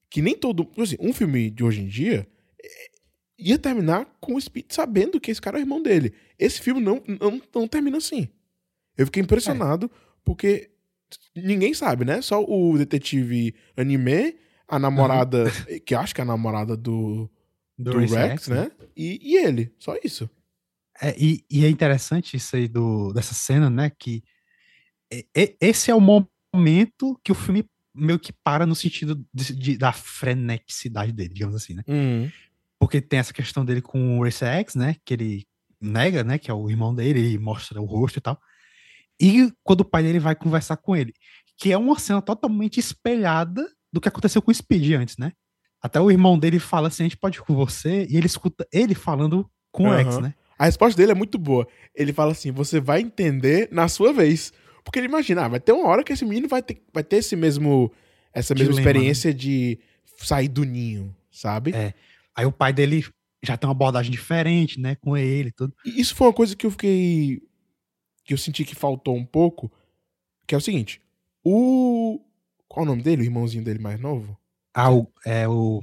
Que 0.08 0.22
nem 0.22 0.34
todo. 0.34 0.66
Assim, 0.78 0.96
um 0.98 1.12
filme 1.12 1.50
de 1.50 1.62
hoje 1.62 1.82
em 1.82 1.86
dia 1.86 2.26
ia 3.38 3.58
terminar 3.58 4.06
com 4.20 4.34
o 4.34 4.40
Speed 4.40 4.66
sabendo 4.70 5.20
que 5.20 5.30
esse 5.30 5.40
cara 5.40 5.58
é 5.58 5.60
o 5.60 5.62
irmão 5.62 5.82
dele. 5.82 6.14
Esse 6.38 6.60
filme 6.60 6.80
não, 6.80 7.02
não, 7.20 7.40
não 7.54 7.68
termina 7.68 7.98
assim. 7.98 8.28
Eu 8.96 9.06
fiquei 9.06 9.22
impressionado, 9.22 9.86
é. 9.92 9.98
porque 10.24 10.70
ninguém 11.34 11.74
sabe, 11.74 12.04
né? 12.04 12.22
Só 12.22 12.42
o 12.42 12.78
detetive 12.78 13.54
anime, 13.76 14.36
a 14.66 14.78
namorada, 14.78 15.44
que 15.84 15.94
acho 15.94 16.14
que 16.14 16.20
é 16.20 16.24
a 16.24 16.26
namorada 16.26 16.76
do, 16.76 17.30
do, 17.78 17.92
Do 17.92 17.98
Rex, 17.98 18.12
Rex, 18.12 18.48
né? 18.48 18.70
E, 18.96 19.18
e 19.22 19.36
ele, 19.36 19.72
só 19.78 19.96
isso. 20.02 20.28
É, 21.00 21.14
e, 21.18 21.44
e 21.50 21.64
é 21.66 21.68
interessante 21.68 22.38
isso 22.38 22.56
aí 22.56 22.66
do, 22.66 23.12
dessa 23.12 23.34
cena, 23.34 23.68
né? 23.68 23.90
Que 23.98 24.22
esse 25.60 25.90
é 25.90 25.94
o 25.94 26.00
momento 26.00 27.20
que 27.22 27.30
o 27.30 27.34
filme 27.34 27.64
meio 27.94 28.18
que 28.18 28.32
para 28.32 28.66
no 28.66 28.74
sentido 28.74 29.24
de- 29.32 29.54
de- 29.54 29.78
da 29.78 29.92
freneticidade 29.92 31.12
dele, 31.12 31.32
digamos 31.32 31.54
assim, 31.54 31.74
né? 31.74 31.82
Uhum. 31.86 32.30
Porque 32.78 33.00
tem 33.00 33.18
essa 33.18 33.32
questão 33.32 33.64
dele 33.64 33.80
com 33.80 34.18
o 34.18 34.24
Race 34.24 34.44
X, 34.44 34.74
né? 34.74 34.96
Que 35.04 35.14
ele 35.14 35.46
nega, 35.80 36.22
né? 36.22 36.38
Que 36.38 36.50
é 36.50 36.54
o 36.54 36.68
irmão 36.68 36.94
dele, 36.94 37.20
ele 37.20 37.38
mostra 37.38 37.80
o 37.80 37.84
rosto 37.84 38.18
e 38.18 38.20
tal. 38.20 38.38
E 39.20 39.50
quando 39.62 39.80
o 39.80 39.84
pai 39.84 40.02
dele 40.02 40.18
vai 40.18 40.34
conversar 40.34 40.76
com 40.76 40.94
ele, 40.94 41.12
que 41.56 41.72
é 41.72 41.78
uma 41.78 41.98
cena 41.98 42.20
totalmente 42.20 42.78
espelhada 42.78 43.66
do 43.92 44.00
que 44.00 44.08
aconteceu 44.08 44.42
com 44.42 44.50
o 44.50 44.54
Speed 44.54 44.92
antes, 44.92 45.16
né? 45.16 45.32
Até 45.82 46.00
o 46.00 46.10
irmão 46.10 46.38
dele 46.38 46.58
fala 46.58 46.88
assim: 46.88 47.04
a 47.04 47.06
gente 47.06 47.16
pode 47.16 47.38
ir 47.38 47.42
com 47.42 47.54
você, 47.54 48.06
e 48.10 48.16
ele 48.16 48.26
escuta 48.26 48.66
ele 48.72 48.94
falando 48.94 49.48
com 49.70 49.84
o 49.84 49.90
Rex, 49.90 50.14
Aham. 50.14 50.20
né? 50.20 50.34
A 50.58 50.64
resposta 50.64 50.96
dele 50.96 51.12
é 51.12 51.14
muito 51.14 51.38
boa. 51.38 51.66
Ele 51.94 52.12
fala 52.12 52.32
assim: 52.32 52.50
você 52.50 52.80
vai 52.80 53.00
entender 53.00 53.68
na 53.70 53.88
sua 53.88 54.12
vez. 54.12 54.52
Porque 54.84 55.00
ele 55.00 55.08
imagina, 55.08 55.44
ah, 55.44 55.48
vai 55.48 55.58
ter 55.58 55.72
uma 55.72 55.88
hora 55.88 56.04
que 56.04 56.12
esse 56.12 56.24
menino 56.24 56.46
vai 56.46 56.62
ter, 56.62 56.80
vai 56.94 57.02
ter 57.02 57.16
esse 57.16 57.34
mesmo, 57.34 57.92
essa 58.32 58.54
mesma 58.54 58.72
Dilema, 58.72 58.84
né? 58.84 58.90
experiência 58.92 59.34
de 59.34 59.80
sair 60.18 60.46
do 60.46 60.62
ninho, 60.62 61.14
sabe? 61.28 61.74
É. 61.74 61.92
Aí 62.36 62.44
o 62.46 62.52
pai 62.52 62.72
dele 62.72 63.04
já 63.42 63.56
tem 63.56 63.66
uma 63.68 63.72
abordagem 63.72 64.10
diferente, 64.12 64.78
né? 64.80 64.94
Com 64.96 65.16
ele 65.16 65.48
e 65.48 65.52
tudo. 65.52 65.74
Isso 65.84 66.14
foi 66.14 66.26
uma 66.28 66.32
coisa 66.34 66.54
que 66.56 66.66
eu 66.66 66.70
fiquei. 66.70 67.40
que 68.24 68.34
eu 68.34 68.38
senti 68.38 68.64
que 68.64 68.74
faltou 68.74 69.16
um 69.16 69.24
pouco. 69.24 69.70
Que 70.46 70.54
é 70.54 70.58
o 70.58 70.60
seguinte: 70.60 71.00
o. 71.44 72.20
Qual 72.68 72.84
o 72.84 72.88
nome 72.88 73.02
dele? 73.02 73.22
O 73.22 73.24
irmãozinho 73.24 73.64
dele 73.64 73.78
mais 73.78 73.98
novo? 74.00 74.36
Ah, 74.74 74.92
o, 74.92 75.08
é 75.24 75.48
o. 75.48 75.82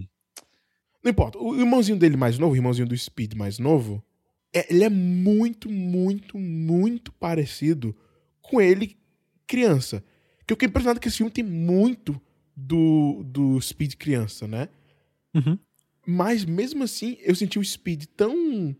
Não 1.03 1.11
importa. 1.11 1.37
O 1.37 1.55
irmãozinho 1.59 1.97
dele 1.97 2.15
mais 2.17 2.37
novo, 2.37 2.53
o 2.53 2.55
irmãozinho 2.55 2.87
do 2.87 2.97
Speed 2.97 3.33
mais 3.33 3.59
novo, 3.59 4.03
é- 4.53 4.73
ele 4.73 4.83
é 4.83 4.89
muito, 4.89 5.69
muito, 5.69 6.37
muito 6.37 7.11
parecido 7.13 7.95
com 8.41 8.61
ele 8.61 8.97
criança. 9.47 10.03
Que 10.45 10.53
eu 10.53 10.55
fiquei 10.55 10.67
impressionado 10.69 10.99
que 10.99 11.07
esse 11.07 11.17
filme 11.17 11.31
tem 11.31 11.43
muito 11.43 12.21
do, 12.55 13.23
do 13.25 13.59
Speed 13.61 13.95
criança, 13.95 14.47
né? 14.47 14.69
Uhum. 15.35 15.57
Mas 16.05 16.45
mesmo 16.45 16.83
assim, 16.83 17.17
eu 17.21 17.35
senti 17.35 17.57
o 17.57 17.63
Speed 17.63 18.05
tão 18.15 18.75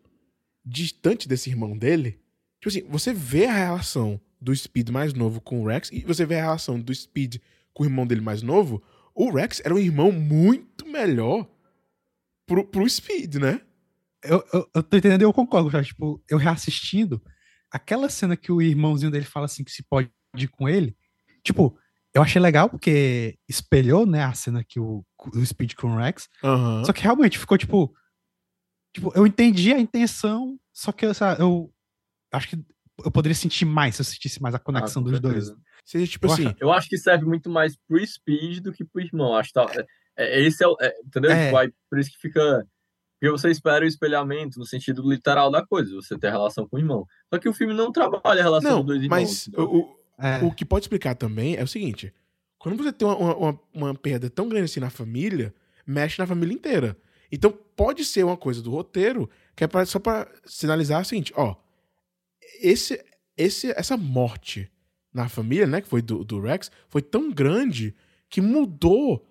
distante 0.66 1.28
desse 1.28 1.50
irmão 1.50 1.78
dele. 1.78 2.20
Tipo 2.60 2.70
assim, 2.70 2.84
você 2.90 3.14
vê 3.14 3.46
a 3.46 3.54
relação 3.54 4.20
do 4.40 4.56
Speed 4.56 4.90
mais 4.90 5.14
novo 5.14 5.40
com 5.40 5.62
o 5.62 5.68
Rex 5.68 5.90
e 5.92 6.02
você 6.02 6.26
vê 6.26 6.36
a 6.36 6.44
relação 6.44 6.80
do 6.80 6.94
Speed 6.94 7.38
com 7.74 7.84
o 7.84 7.86
irmão 7.86 8.06
dele 8.06 8.22
mais 8.22 8.42
novo. 8.42 8.84
O 9.16 9.32
Rex 9.32 9.62
era 9.64 9.74
um 9.74 9.80
irmão 9.80 10.12
muito 10.12 10.86
melhor 10.86 11.50
pro, 12.46 12.66
pro 12.66 12.90
Speed, 12.90 13.36
né? 13.36 13.62
Eu, 14.24 14.44
eu, 14.54 14.70
eu 14.76 14.84
tô 14.84 14.98
entendendo 14.98 15.22
eu 15.22 15.34
concordo, 15.34 15.70
já. 15.70 15.84
Tipo, 15.84 16.22
eu 16.30 16.38
reassistindo, 16.38 17.22
aquela 17.72 18.10
cena 18.10 18.38
que 18.38 18.52
o 18.52 18.62
irmãozinho 18.62 19.12
dele 19.12 19.26
fala 19.26 19.46
assim 19.46 19.64
que 19.64 19.72
se 19.72 19.84
pode 19.84 20.10
ir 20.38 20.48
com 20.48 20.68
ele, 20.68 20.96
tipo, 21.44 21.78
eu 22.14 22.22
achei 22.22 22.42
legal 22.42 22.70
porque 22.70 23.38
espelhou, 23.50 24.06
né, 24.06 24.24
a 24.24 24.34
cena 24.34 24.64
que 24.64 24.80
o, 24.80 25.04
o 25.34 25.46
Speed 25.46 25.74
com 25.76 25.88
o 25.94 25.98
Rex. 25.98 26.30
Aham. 26.44 26.84
Só 26.86 26.94
que 26.94 27.02
realmente 27.02 27.40
ficou 27.40 27.58
tipo. 27.58 27.94
Tipo, 28.96 29.12
eu 29.16 29.26
entendi 29.26 29.74
a 29.74 29.80
intenção, 29.80 30.56
só 30.72 30.92
que 30.92 31.04
eu, 31.04 31.14
sabe, 31.16 31.42
eu 31.42 31.74
acho 32.32 32.48
que 32.50 32.64
eu 33.04 33.10
poderia 33.10 33.34
sentir 33.34 33.66
mais 33.66 33.96
se 33.96 34.02
eu 34.02 34.06
sentisse 34.06 34.40
mais 34.40 34.54
a 34.54 34.60
conexão 34.60 35.02
Ah, 35.02 35.10
dos 35.10 35.20
dois. 35.20 35.52
Seja 35.84 36.06
tipo 36.12 36.28
Eu 36.28 36.32
assim. 36.32 36.46
acho- 36.48 36.56
Eu 36.60 36.72
acho 36.72 36.88
que 36.90 36.98
serve 36.98 37.26
muito 37.26 37.50
mais 37.50 37.76
pro 37.88 38.06
Speed 38.06 38.60
do 38.60 38.72
que 38.72 38.86
pro 38.86 39.02
irmão. 39.02 39.36
Acho 39.36 39.50
que 39.50 39.54
tá, 39.56 39.66
é, 40.16 40.40
é- 40.40 40.42
esse 40.46 40.64
é 40.64 40.68
o. 40.68 40.78
é, 40.80 40.94
entendeu? 41.04 41.32
É. 41.32 41.46
Tipo, 41.46 41.58
aí, 41.58 41.74
por 41.90 41.98
isso 42.00 42.12
que 42.12 42.18
fica. 42.20 42.68
Porque 43.20 43.32
você 43.32 43.50
espera 43.50 43.84
o 43.84 43.88
espelhamento 43.88 44.60
no 44.60 44.66
sentido 44.66 45.02
literal 45.10 45.50
da 45.50 45.66
coisa, 45.66 45.96
você 45.96 46.16
ter 46.18 46.30
relação 46.30 46.68
com 46.68 46.76
o 46.76 46.80
irmão. 46.80 47.06
Só 47.34 47.40
que 47.40 47.50
o 47.50 47.54
filme 47.54 47.74
não 47.74 47.92
trabalha 47.92 48.42
a 48.42 48.44
relação 48.44 48.70
Não, 48.72 48.78
dos 48.80 48.86
dois 48.88 49.02
irmãos. 49.02 49.48
mas 49.48 49.48
o- 49.58 49.96
É, 50.18 50.44
o 50.44 50.52
que 50.52 50.64
pode 50.66 50.84
explicar 50.86 51.16
também 51.16 51.56
é 51.56 51.64
o 51.64 51.68
seguinte: 51.68 52.14
quando 52.58 52.82
você 52.82 52.92
tem 52.94 53.08
uma, 53.08 53.36
uma, 53.36 53.60
uma- 53.74 53.96
perda 53.96 54.30
tão 54.30 54.48
grande 54.48 54.66
assim 54.66 54.80
na 54.80 54.90
família, 54.90 55.54
mexe 55.86 56.20
na 56.20 56.28
família 56.28 56.54
inteira. 56.54 56.98
Então 57.32 57.52
pode 57.76 58.06
ser 58.06 58.24
uma 58.24 58.38
coisa 58.38 58.62
do 58.62 58.70
roteiro 58.72 59.30
que 59.56 59.64
é 59.64 59.68
pra- 59.68 59.86
só 59.86 60.00
pra 60.00 60.28
sinalizar 60.46 61.02
o 61.02 61.06
seguinte: 61.06 61.34
ó, 61.36 61.56
esse, 62.62 63.04
esse, 63.38 63.72
essa 63.72 63.98
morte 63.98 64.70
na 65.14 65.30
família, 65.30 65.68
né, 65.68 65.82
que 65.82 65.88
foi 65.88 66.02
do, 66.02 66.24
do 66.24 66.40
Rex, 66.40 66.72
foi 66.90 67.02
tão 67.02 67.32
grande 67.32 67.96
que 68.30 68.42
mudou. 68.42 69.28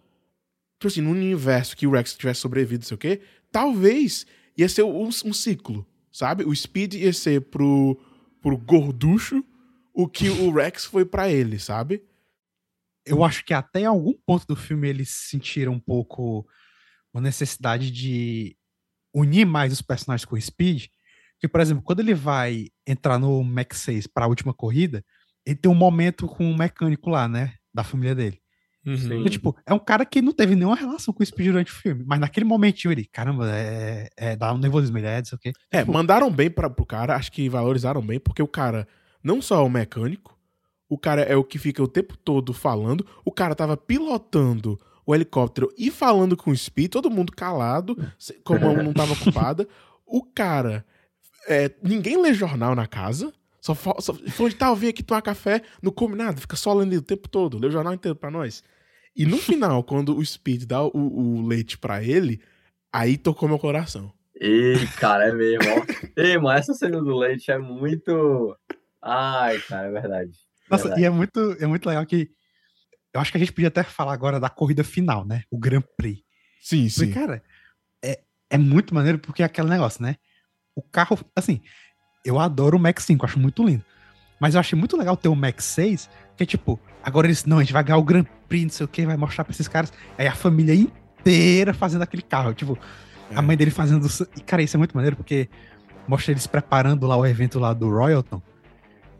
Tipo 0.78 0.88
assim, 0.88 1.00
no 1.00 1.10
universo 1.10 1.76
que 1.76 1.86
o 1.86 1.92
Rex 1.92 2.14
tivesse 2.16 2.40
sobrevivido, 2.40 2.84
sei 2.84 2.94
o 2.94 2.98
quê, 2.98 3.20
talvez 3.52 4.26
ia 4.56 4.68
ser 4.68 4.82
um, 4.82 5.06
um 5.08 5.32
ciclo, 5.32 5.86
sabe? 6.10 6.44
O 6.44 6.54
Speed 6.54 6.94
ia 6.94 7.12
ser 7.12 7.40
pro, 7.42 7.96
pro 8.40 8.56
gorducho 8.56 9.44
o 9.94 10.08
que 10.08 10.28
o 10.28 10.50
Rex 10.52 10.84
foi 10.84 11.04
pra 11.04 11.28
ele, 11.30 11.58
sabe? 11.58 12.02
eu 13.06 13.24
acho 13.24 13.44
que 13.44 13.52
até 13.52 13.80
em 13.80 13.86
algum 13.86 14.14
ponto 14.26 14.46
do 14.46 14.56
filme 14.56 14.88
eles 14.88 15.10
sentiram 15.10 15.72
um 15.72 15.80
pouco 15.80 16.46
uma 17.12 17.20
necessidade 17.20 17.90
de 17.90 18.56
unir 19.14 19.44
mais 19.44 19.72
os 19.72 19.82
personagens 19.82 20.24
com 20.24 20.36
o 20.36 20.40
Speed. 20.40 20.86
Porque, 21.34 21.48
por 21.48 21.60
exemplo, 21.60 21.82
quando 21.82 22.00
ele 22.00 22.14
vai 22.14 22.68
entrar 22.86 23.18
no 23.18 23.42
Max 23.42 23.78
6 23.78 24.06
para 24.06 24.24
a 24.24 24.28
última 24.28 24.54
corrida, 24.54 25.04
ele 25.44 25.56
tem 25.56 25.70
um 25.70 25.74
momento 25.74 26.26
com 26.26 26.50
o 26.50 26.56
mecânico 26.56 27.10
lá, 27.10 27.28
né? 27.28 27.54
Da 27.74 27.82
família 27.82 28.14
dele. 28.14 28.40
Sim. 28.84 29.20
Então, 29.20 29.24
tipo, 29.24 29.56
é 29.66 29.74
um 29.74 29.78
cara 29.78 30.04
que 30.04 30.22
não 30.22 30.32
teve 30.32 30.54
nenhuma 30.54 30.76
relação 30.76 31.12
com 31.12 31.22
o 31.22 31.26
Speed 31.26 31.48
durante 31.48 31.72
o 31.72 31.74
filme. 31.74 32.04
Mas 32.06 32.20
naquele 32.20 32.46
momentinho 32.46 32.92
ele, 32.92 33.04
caramba, 33.04 33.50
é, 33.50 34.08
é 34.16 34.36
dá 34.36 34.52
um 34.52 34.58
nervosismo, 34.58 34.98
ele 34.98 35.06
é, 35.06 35.18
não 35.18 35.24
sei 35.24 35.36
o 35.36 35.38
quê. 35.40 35.52
É, 35.70 35.80
Tipo, 35.80 35.92
mandaram 35.92 36.30
bem 36.30 36.50
pra, 36.50 36.70
pro 36.70 36.86
cara, 36.86 37.16
acho 37.16 37.30
que 37.30 37.48
valorizaram 37.48 38.00
bem, 38.00 38.20
porque 38.20 38.42
o 38.42 38.48
cara 38.48 38.86
não 39.22 39.40
só 39.42 39.56
é 39.60 39.64
o 39.64 39.68
mecânico, 39.70 40.38
o 40.88 40.98
cara 40.98 41.22
é 41.22 41.34
o 41.36 41.44
que 41.44 41.58
fica 41.58 41.82
o 41.82 41.88
tempo 41.88 42.16
todo 42.16 42.52
falando, 42.52 43.06
o 43.24 43.32
cara 43.32 43.54
tava 43.54 43.76
pilotando 43.76 44.78
o 45.06 45.14
helicóptero 45.14 45.72
e 45.76 45.90
falando 45.90 46.36
com 46.36 46.50
o 46.50 46.56
Speed, 46.56 46.90
todo 46.90 47.10
mundo 47.10 47.32
calado, 47.32 47.96
como 48.44 48.82
não 48.82 48.92
tava 48.92 49.12
ocupada. 49.14 49.66
O 50.06 50.22
cara. 50.22 50.84
é, 51.48 51.70
ninguém 51.82 52.20
lê 52.20 52.32
jornal 52.34 52.74
na 52.74 52.86
casa. 52.86 53.32
Só, 53.60 53.74
fa- 53.74 54.00
só 54.00 54.12
falou 54.14 54.48
de 54.50 54.56
tal, 54.56 54.74
vem 54.76 54.90
aqui 54.90 55.02
tomar 55.04 55.22
café, 55.22 55.62
não 55.80 55.92
come 55.92 56.16
nada, 56.16 56.40
fica 56.40 56.56
só 56.56 56.74
lendo 56.74 56.94
o 56.96 57.02
tempo 57.02 57.28
todo, 57.28 57.58
lê 57.58 57.68
o 57.68 57.70
jornal 57.70 57.94
inteiro 57.94 58.16
pra 58.16 58.30
nós. 58.30 58.62
E 59.16 59.24
no 59.24 59.38
final, 59.38 59.84
quando 59.84 60.16
o 60.16 60.24
Speed 60.24 60.64
dá 60.64 60.82
o, 60.82 60.90
o 60.94 61.46
leite 61.46 61.78
pra 61.78 62.02
ele, 62.02 62.40
aí 62.92 63.16
tocou 63.16 63.48
meu 63.48 63.58
coração. 63.60 64.12
Ei, 64.40 64.84
cara, 64.98 65.28
é 65.28 65.32
mesmo. 65.32 65.64
Ei, 66.16 66.36
mas 66.38 66.60
essa 66.68 66.74
cena 66.74 67.00
do 67.00 67.16
leite 67.16 67.50
é 67.52 67.58
muito. 67.58 68.56
Ai, 69.02 69.58
cara, 69.60 69.88
é 69.88 69.90
verdade. 69.90 70.30
Nossa, 70.70 70.84
Verdade. 70.84 71.02
e 71.02 71.04
é 71.04 71.10
muito, 71.10 71.56
é 71.60 71.66
muito 71.66 71.86
legal 71.88 72.04
que. 72.06 72.30
Eu 73.12 73.20
acho 73.20 73.30
que 73.30 73.36
a 73.36 73.40
gente 73.40 73.52
podia 73.52 73.68
até 73.68 73.82
falar 73.82 74.12
agora 74.14 74.40
da 74.40 74.48
corrida 74.48 74.82
final, 74.82 75.24
né? 75.26 75.42
O 75.50 75.58
Grand 75.58 75.82
Prix. 75.96 76.22
Sim, 76.62 76.88
Porque, 76.88 77.06
sim. 77.06 77.12
cara, 77.12 77.42
é, 78.02 78.20
é 78.48 78.56
muito 78.56 78.94
maneiro 78.94 79.18
porque 79.18 79.42
é 79.42 79.46
aquele 79.46 79.68
negócio, 79.68 80.02
né? 80.02 80.16
O 80.74 80.80
carro, 80.82 81.18
assim, 81.36 81.60
eu 82.24 82.38
adoro 82.38 82.78
o 82.78 82.80
Max 82.80 83.04
5, 83.04 83.26
acho 83.26 83.38
muito 83.38 83.62
lindo. 83.64 83.84
Mas 84.40 84.54
eu 84.54 84.60
achei 84.60 84.78
muito 84.78 84.96
legal 84.96 85.16
ter 85.16 85.28
o 85.28 85.36
Max 85.36 85.64
6, 85.66 86.08
que 86.36 86.42
é 86.42 86.46
tipo, 86.46 86.80
agora 87.02 87.26
eles, 87.26 87.44
não, 87.44 87.58
a 87.58 87.60
gente 87.62 87.72
vai 87.72 87.84
ganhar 87.84 87.98
o 87.98 88.02
Grand 88.02 88.24
Prix, 88.48 88.64
não 88.64 88.70
sei 88.70 88.84
o 88.84 88.88
que, 88.88 89.04
vai 89.04 89.16
mostrar 89.16 89.44
pra 89.44 89.52
esses 89.52 89.68
caras. 89.68 89.92
Aí 90.16 90.26
a 90.26 90.34
família 90.34 90.74
inteira 90.74 91.74
fazendo 91.74 92.02
aquele 92.02 92.22
carro, 92.22 92.54
tipo, 92.54 92.78
É. 93.30 93.36
a 93.36 93.42
mãe 93.42 93.56
dele 93.56 93.70
fazendo. 93.70 94.06
E, 94.36 94.40
cara, 94.40 94.62
isso 94.62 94.76
é 94.76 94.78
muito 94.78 94.94
maneiro 94.96 95.16
porque 95.16 95.50
mostra 96.08 96.32
eles 96.32 96.46
preparando 96.46 97.06
lá 97.06 97.16
o 97.16 97.26
evento 97.26 97.58
lá 97.58 97.74
do 97.74 97.90
Royalton. 97.90 98.40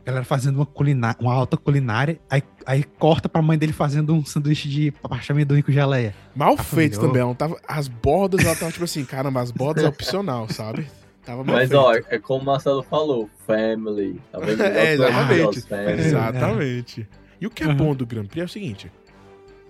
A 0.03 0.07
galera 0.07 0.25
fazendo 0.25 0.57
uma, 0.57 0.67
culina- 0.67 1.17
uma 1.21 1.33
alta 1.33 1.57
culinária, 1.57 2.21
aí, 2.29 2.43
aí 2.67 2.83
corta 2.83 3.29
pra 3.29 3.41
mãe 3.41 3.57
dele 3.57 3.73
fazendo 3.73 4.13
um 4.13 4.25
sanduíche 4.25 4.69
de 4.69 4.91
papacha 4.91 5.33
amendoim 5.33 5.63
com 5.63 5.71
geleia. 5.71 6.13
Mal 6.35 6.55
A 6.55 6.57
feito 6.59 6.97
família, 6.97 7.01
também. 7.09 7.23
Ela 7.23 7.35
tava, 7.37 7.57
as 7.69 7.87
bordas, 7.87 8.45
ela 8.45 8.57
tava 8.57 8.73
tipo 8.73 8.83
assim, 8.85 9.05
caramba, 9.05 9.41
as 9.41 9.53
bordas 9.53 9.85
é 9.85 9.89
opcional, 9.89 10.49
sabe? 10.49 10.89
Tava 11.25 11.45
mal 11.45 11.55
Mas, 11.55 11.69
feito. 11.69 11.81
ó, 11.81 11.95
é 11.95 12.19
como 12.19 12.43
o 12.43 12.45
Marcelo 12.47 12.83
falou, 12.83 13.31
family. 13.47 14.21
Tá 14.33 14.41
vendo? 14.41 14.61
É, 14.63 14.93
exatamente. 14.95 15.61
Family. 15.63 16.01
Exatamente. 16.03 17.09
E 17.41 17.47
o 17.47 17.51
que 17.51 17.63
é 17.63 17.69
Uhum. 17.69 17.77
bom 17.77 17.95
do 17.95 18.05
Grand 18.05 18.27
Prix 18.27 18.43
é 18.43 18.45
o 18.45 18.49
seguinte: 18.49 18.91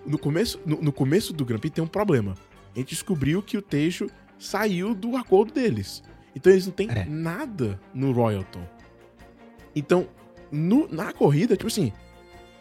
no 0.07 0.17
começo, 0.17 0.59
no, 0.65 0.81
no 0.81 0.93
começo 0.93 1.35
do 1.35 1.45
Grand 1.45 1.59
Prix 1.59 1.75
tem 1.75 1.85
um 1.85 1.89
problema. 1.89 2.35
A 2.75 2.79
gente 2.79 2.89
descobriu 2.89 3.43
que 3.43 3.59
o 3.59 3.63
Tejo 3.63 4.09
saiu 4.39 4.95
do 4.95 5.15
acordo 5.15 5.53
deles. 5.53 6.03
Então 6.35 6.51
eles 6.51 6.65
não 6.67 6.73
têm 6.73 6.89
É. 6.91 7.05
nada 7.05 7.79
no 7.93 8.13
Royalton. 8.13 8.63
Então, 9.77 10.07
no- 10.53 10.87
na 10.93 11.13
corrida, 11.13 11.57
tipo 11.57 11.67
assim, 11.69 11.93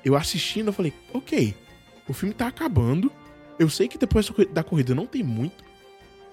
eu 0.03 0.15
assistindo, 0.15 0.67
eu 0.67 0.73
falei, 0.73 0.93
ok, 1.13 1.53
o 2.07 2.13
filme 2.13 2.33
tá 2.33 2.47
acabando. 2.47 3.11
Eu 3.59 3.69
sei 3.69 3.87
que 3.87 3.97
depois 3.97 4.25
da 4.27 4.33
corri- 4.33 4.47
da 4.49 4.63
corrida 4.63 4.95
não 4.95 5.05
tem 5.05 5.21
muito. 5.21 5.63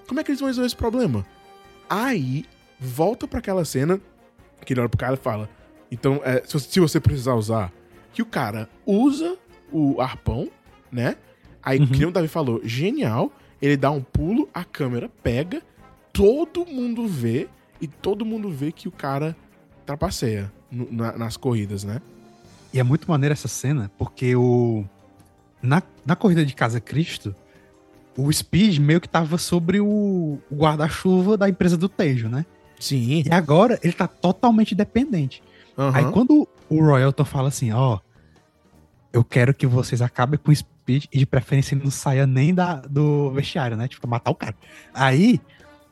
Como 0.07 0.19
é 0.19 0.23
que 0.23 0.31
eles 0.31 0.39
vão 0.39 0.47
resolver 0.47 0.65
esse 0.67 0.75
problema? 0.75 1.25
Aí, 1.89 2.45
volta 2.79 3.27
pra 3.27 3.39
aquela 3.39 3.63
cena 3.65 3.99
que 4.65 4.73
ele 4.73 4.79
olha 4.79 4.89
pro 4.89 4.97
cara 4.97 5.13
e 5.13 5.17
fala: 5.17 5.49
Então, 5.91 6.21
é, 6.23 6.41
se, 6.45 6.79
você- 6.79 6.99
precisar 6.99 7.33
usar, 7.35 7.71
que 8.13 8.21
o 8.21 8.25
cara 8.25 8.69
usa 8.85 9.37
o 9.71 9.99
arpão, 10.01 10.49
né? 10.91 11.15
Aí, 11.61 11.79
Uhum. 11.79 11.87
que 11.87 12.05
o 12.05 12.11
Davi 12.11 12.27
falou, 12.27 12.61
genial. 12.63 13.31
Ele 13.61 13.75
dá 13.75 13.91
um 13.91 14.01
pulo, 14.01 14.47
a 14.53 14.63
câmera 14.63 15.09
pega, 15.21 15.61
todo 16.13 16.65
mundo 16.65 17.05
vê 17.07 17.49
e 17.81 17.87
todo 17.87 18.23
mundo 18.25 18.49
vê 18.49 18.71
que 18.71 18.87
o 18.87 18.91
cara 18.91 19.35
trapaceia 19.85 20.51
na- 20.71 21.17
nas 21.17 21.37
corridas, 21.37 21.83
né? 21.83 22.01
E 22.73 22.79
é 22.79 22.83
muito 22.83 23.09
maneira 23.09 23.33
essa 23.33 23.47
cena, 23.47 23.89
porque 23.97 24.35
o. 24.35 24.83
Na, 25.61 25.81
na 26.05 26.15
corrida 26.15 26.45
de 26.45 26.53
Casa 26.53 26.79
Cristo, 26.79 27.35
o 28.15 28.31
Speed 28.31 28.77
meio 28.79 29.01
que 29.01 29.09
tava 29.09 29.37
sobre 29.37 29.79
o, 29.81 30.39
o 30.49 30.55
guarda-chuva 30.55 31.35
da 31.37 31.49
empresa 31.49 31.75
do 31.75 31.89
Tejo, 31.89 32.29
né? 32.29 32.45
Sim. 32.79 33.23
E 33.25 33.31
agora 33.33 33.77
ele 33.83 33.91
tá 33.93 34.07
totalmente 34.07 34.73
dependente. 34.73 35.43
aham. 35.77 35.97
Aí 35.97 36.11
quando 36.13 36.47
o 36.69 36.79
Royalton 36.79 37.25
fala 37.25 37.49
assim, 37.49 37.71
ó, 37.73 37.99
eu 39.11 39.23
quero 39.23 39.53
que 39.53 39.65
vocês 39.67 40.01
acabem 40.01 40.39
com 40.41 40.51
o 40.51 40.55
Speed 40.55 41.05
e 41.11 41.17
de 41.19 41.25
preferência 41.25 41.73
ele 41.75 41.83
não 41.83 41.91
saia 41.91 42.25
nem 42.25 42.53
da, 42.53 42.75
do 42.75 43.31
vestiário, 43.31 43.75
né? 43.75 43.87
Tipo, 43.87 44.07
matar 44.07 44.31
o 44.31 44.35
cara. 44.35 44.55
Aí 44.93 45.41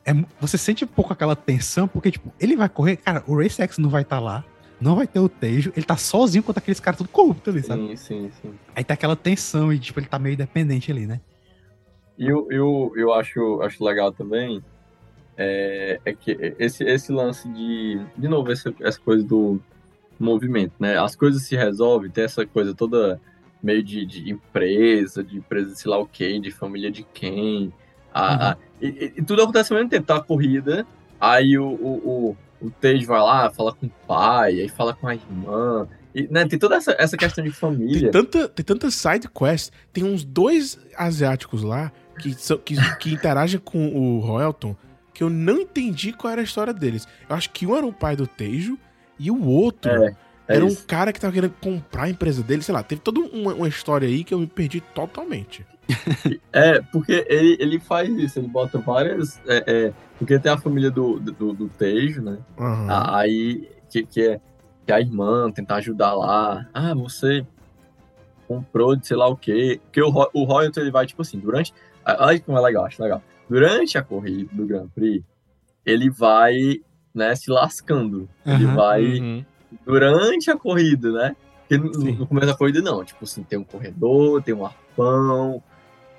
é 0.06 0.14
você 0.40 0.56
sente 0.56 0.84
um 0.84 0.88
pouco 0.88 1.12
aquela 1.12 1.36
tensão, 1.36 1.86
porque, 1.86 2.10
tipo, 2.12 2.32
ele 2.40 2.56
vai 2.56 2.68
correr, 2.70 2.96
cara, 2.96 3.22
o 3.26 3.36
Race 3.36 3.60
X 3.60 3.76
não 3.76 3.90
vai 3.90 4.00
estar 4.02 4.18
lá, 4.20 4.42
não 4.80 4.96
vai 4.96 5.06
ter 5.06 5.18
o 5.20 5.28
Tejo, 5.28 5.72
ele 5.76 5.84
tá 5.86 5.96
sozinho 5.96 6.42
contra 6.42 6.60
aqueles 6.60 6.80
caras 6.80 6.98
tudo 6.98 7.08
corrupto 7.08 7.50
ali, 7.50 7.62
sabe? 7.62 7.88
Sim, 7.88 7.96
sim, 7.96 8.30
sim. 8.42 8.54
Aí 8.74 8.84
tá 8.84 8.94
aquela 8.94 9.16
tensão 9.16 9.72
e, 9.72 9.78
tipo, 9.78 9.98
ele 9.98 10.06
tá 10.06 10.18
meio 10.18 10.36
dependente 10.36 10.90
ali, 10.90 11.06
né? 11.06 11.20
E 12.18 12.26
eu, 12.26 12.46
eu, 12.50 12.92
eu 12.96 13.12
acho, 13.12 13.60
acho 13.62 13.84
legal 13.84 14.12
também 14.12 14.62
é, 15.36 16.00
é 16.04 16.12
que 16.12 16.32
esse, 16.58 16.82
esse 16.84 17.12
lance 17.12 17.48
de. 17.48 18.00
De 18.16 18.28
novo, 18.28 18.50
essa, 18.50 18.74
essa 18.80 18.98
coisa 19.00 19.24
do 19.24 19.60
movimento, 20.18 20.72
né? 20.80 20.98
As 20.98 21.14
coisas 21.14 21.42
se 21.42 21.54
resolvem, 21.56 22.10
tem 22.10 22.24
essa 22.24 22.44
coisa 22.44 22.74
toda 22.74 23.20
meio 23.62 23.82
de, 23.82 24.04
de 24.04 24.30
empresa, 24.30 25.22
de 25.22 25.38
empresa 25.38 25.70
de 25.72 25.78
sei 25.80 25.90
lá 25.90 25.98
o 25.98 26.06
quê, 26.06 26.38
de 26.40 26.50
família 26.50 26.90
de 26.90 27.04
quem. 27.14 27.72
A, 28.12 28.50
a- 28.52 28.56
e, 28.80 28.86
e- 28.88 29.12
e 29.18 29.22
tudo 29.24 29.42
acontece 29.42 29.72
ao 29.72 29.76
mesmo 29.78 29.90
tempo, 29.90 30.06
tá 30.06 30.16
a 30.16 30.22
corrida, 30.22 30.84
aí 31.20 31.56
o, 31.58 31.66
o, 31.68 32.30
o, 32.30 32.36
o 32.60 32.70
Tej 32.70 33.04
vai 33.04 33.20
lá, 33.20 33.50
fala 33.50 33.74
com 33.74 33.86
o 33.86 33.90
pai, 34.06 34.60
aí 34.60 34.68
fala 34.68 34.94
com 34.94 35.06
a 35.06 35.14
irmã. 35.14 35.88
E, 36.14 36.26
né, 36.28 36.46
tem 36.46 36.58
toda 36.58 36.76
essa, 36.76 36.96
essa 36.98 37.16
questão 37.16 37.44
de 37.44 37.50
Tem 37.50 37.58
família. 37.58 38.10
tanta, 38.10 38.48
tem 38.48 38.64
tanta 38.64 38.90
side 38.90 39.28
quest. 39.28 39.70
Tem 39.92 40.04
uns 40.04 40.24
dois 40.24 40.78
asiáticos 40.96 41.62
lá 41.62 41.92
que, 42.18 42.34
são, 42.34 42.58
que, 42.58 42.74
que 42.96 43.12
interagem 43.12 43.60
com 43.60 43.88
o 43.88 44.18
Royalton 44.20 44.74
que 45.18 45.24
eu 45.24 45.30
não 45.30 45.62
entendi 45.62 46.12
qual 46.12 46.32
era 46.32 46.40
a 46.40 46.44
história 46.44 46.72
deles. 46.72 47.04
Eu 47.28 47.34
acho 47.34 47.50
que 47.50 47.66
um 47.66 47.76
era 47.76 47.84
o 47.84 47.92
pai 47.92 48.14
do 48.14 48.24
Tejo 48.24 48.78
e 49.18 49.32
o 49.32 49.44
outro 49.44 49.90
É, 49.90 50.14
é 50.48 50.56
era 50.56 50.64
um 50.64 50.68
isso. 50.68 50.86
cara 50.86 51.12
que 51.12 51.20
tava 51.20 51.32
querendo 51.32 51.54
comprar 51.60 52.04
a 52.04 52.08
empresa 52.10 52.42
dele. 52.42 52.62
Sei 52.62 52.74
lá, 52.74 52.82
teve 52.82 53.00
toda 53.00 53.20
uma, 53.20 53.54
uma 53.54 53.68
história 53.68 54.08
aí 54.08 54.24
que 54.24 54.32
eu 54.34 54.38
me 54.38 54.46
perdi 54.46 54.80
totalmente. 54.80 55.64
É, 56.52 56.80
porque 56.92 57.24
ele, 57.28 57.56
ele 57.60 57.78
faz 57.80 58.08
isso, 58.10 58.38
ele 58.38 58.48
bota 58.48 58.78
várias. 58.78 59.40
é, 59.46 59.64
é, 59.86 59.92
porque 60.18 60.38
tem 60.38 60.50
a 60.52 60.58
família 60.58 60.90
do, 60.90 61.18
do, 61.18 61.52
do 61.52 61.68
Tejo, 61.68 62.20
né? 62.22 62.38
A- 62.58 63.20
Aí, 63.20 63.68
que, 63.90 64.02
que, 64.04 64.20
é, 64.22 64.40
que 64.84 64.92
é 64.92 64.94
a 64.96 65.00
irmã 65.00 65.50
tentar 65.50 65.76
ajudar 65.76 66.12
lá. 66.14 66.66
Ah, 66.74 66.92
você 66.94 67.46
comprou 68.46 68.96
de 68.96 69.06
sei 69.06 69.16
lá 69.16 69.28
o 69.28 69.36
quê. 69.36 69.80
Porque 69.84 70.02
o, 70.02 70.08
o 70.32 70.44
Royalton, 70.44 70.80
ele 70.80 70.90
vai, 70.90 71.06
tipo 71.06 71.22
assim, 71.22 71.38
durante. 71.38 71.72
Olha 72.06 72.40
como 72.40 72.58
é 72.58 72.60
legal, 72.60 72.84
acho 72.86 73.02
legal. 73.02 73.22
Durante 73.48 73.96
a 73.98 74.02
corrida 74.02 74.48
do 74.52 74.66
Grand 74.66 74.88
Prix, 74.88 75.24
ele 75.84 76.10
vai, 76.10 76.54
né, 77.14 77.34
se 77.34 77.50
lascando. 77.50 78.28
Ele 78.44 78.64
Aham. 78.66 78.74
vai 78.74 79.02
Uhum. 79.20 79.44
Durante 79.84 80.50
a 80.50 80.56
corrida, 80.56 81.10
né? 81.12 81.36
Porque 81.68 81.98
Sim. 81.98 82.12
no 82.12 82.26
começo 82.26 82.46
da 82.46 82.54
corrida, 82.56 82.80
não. 82.80 83.04
Tipo 83.04 83.24
assim, 83.24 83.42
tem 83.42 83.58
um 83.58 83.64
corredor, 83.64 84.42
tem 84.42 84.54
um 84.54 84.64
arpão. 84.64 85.62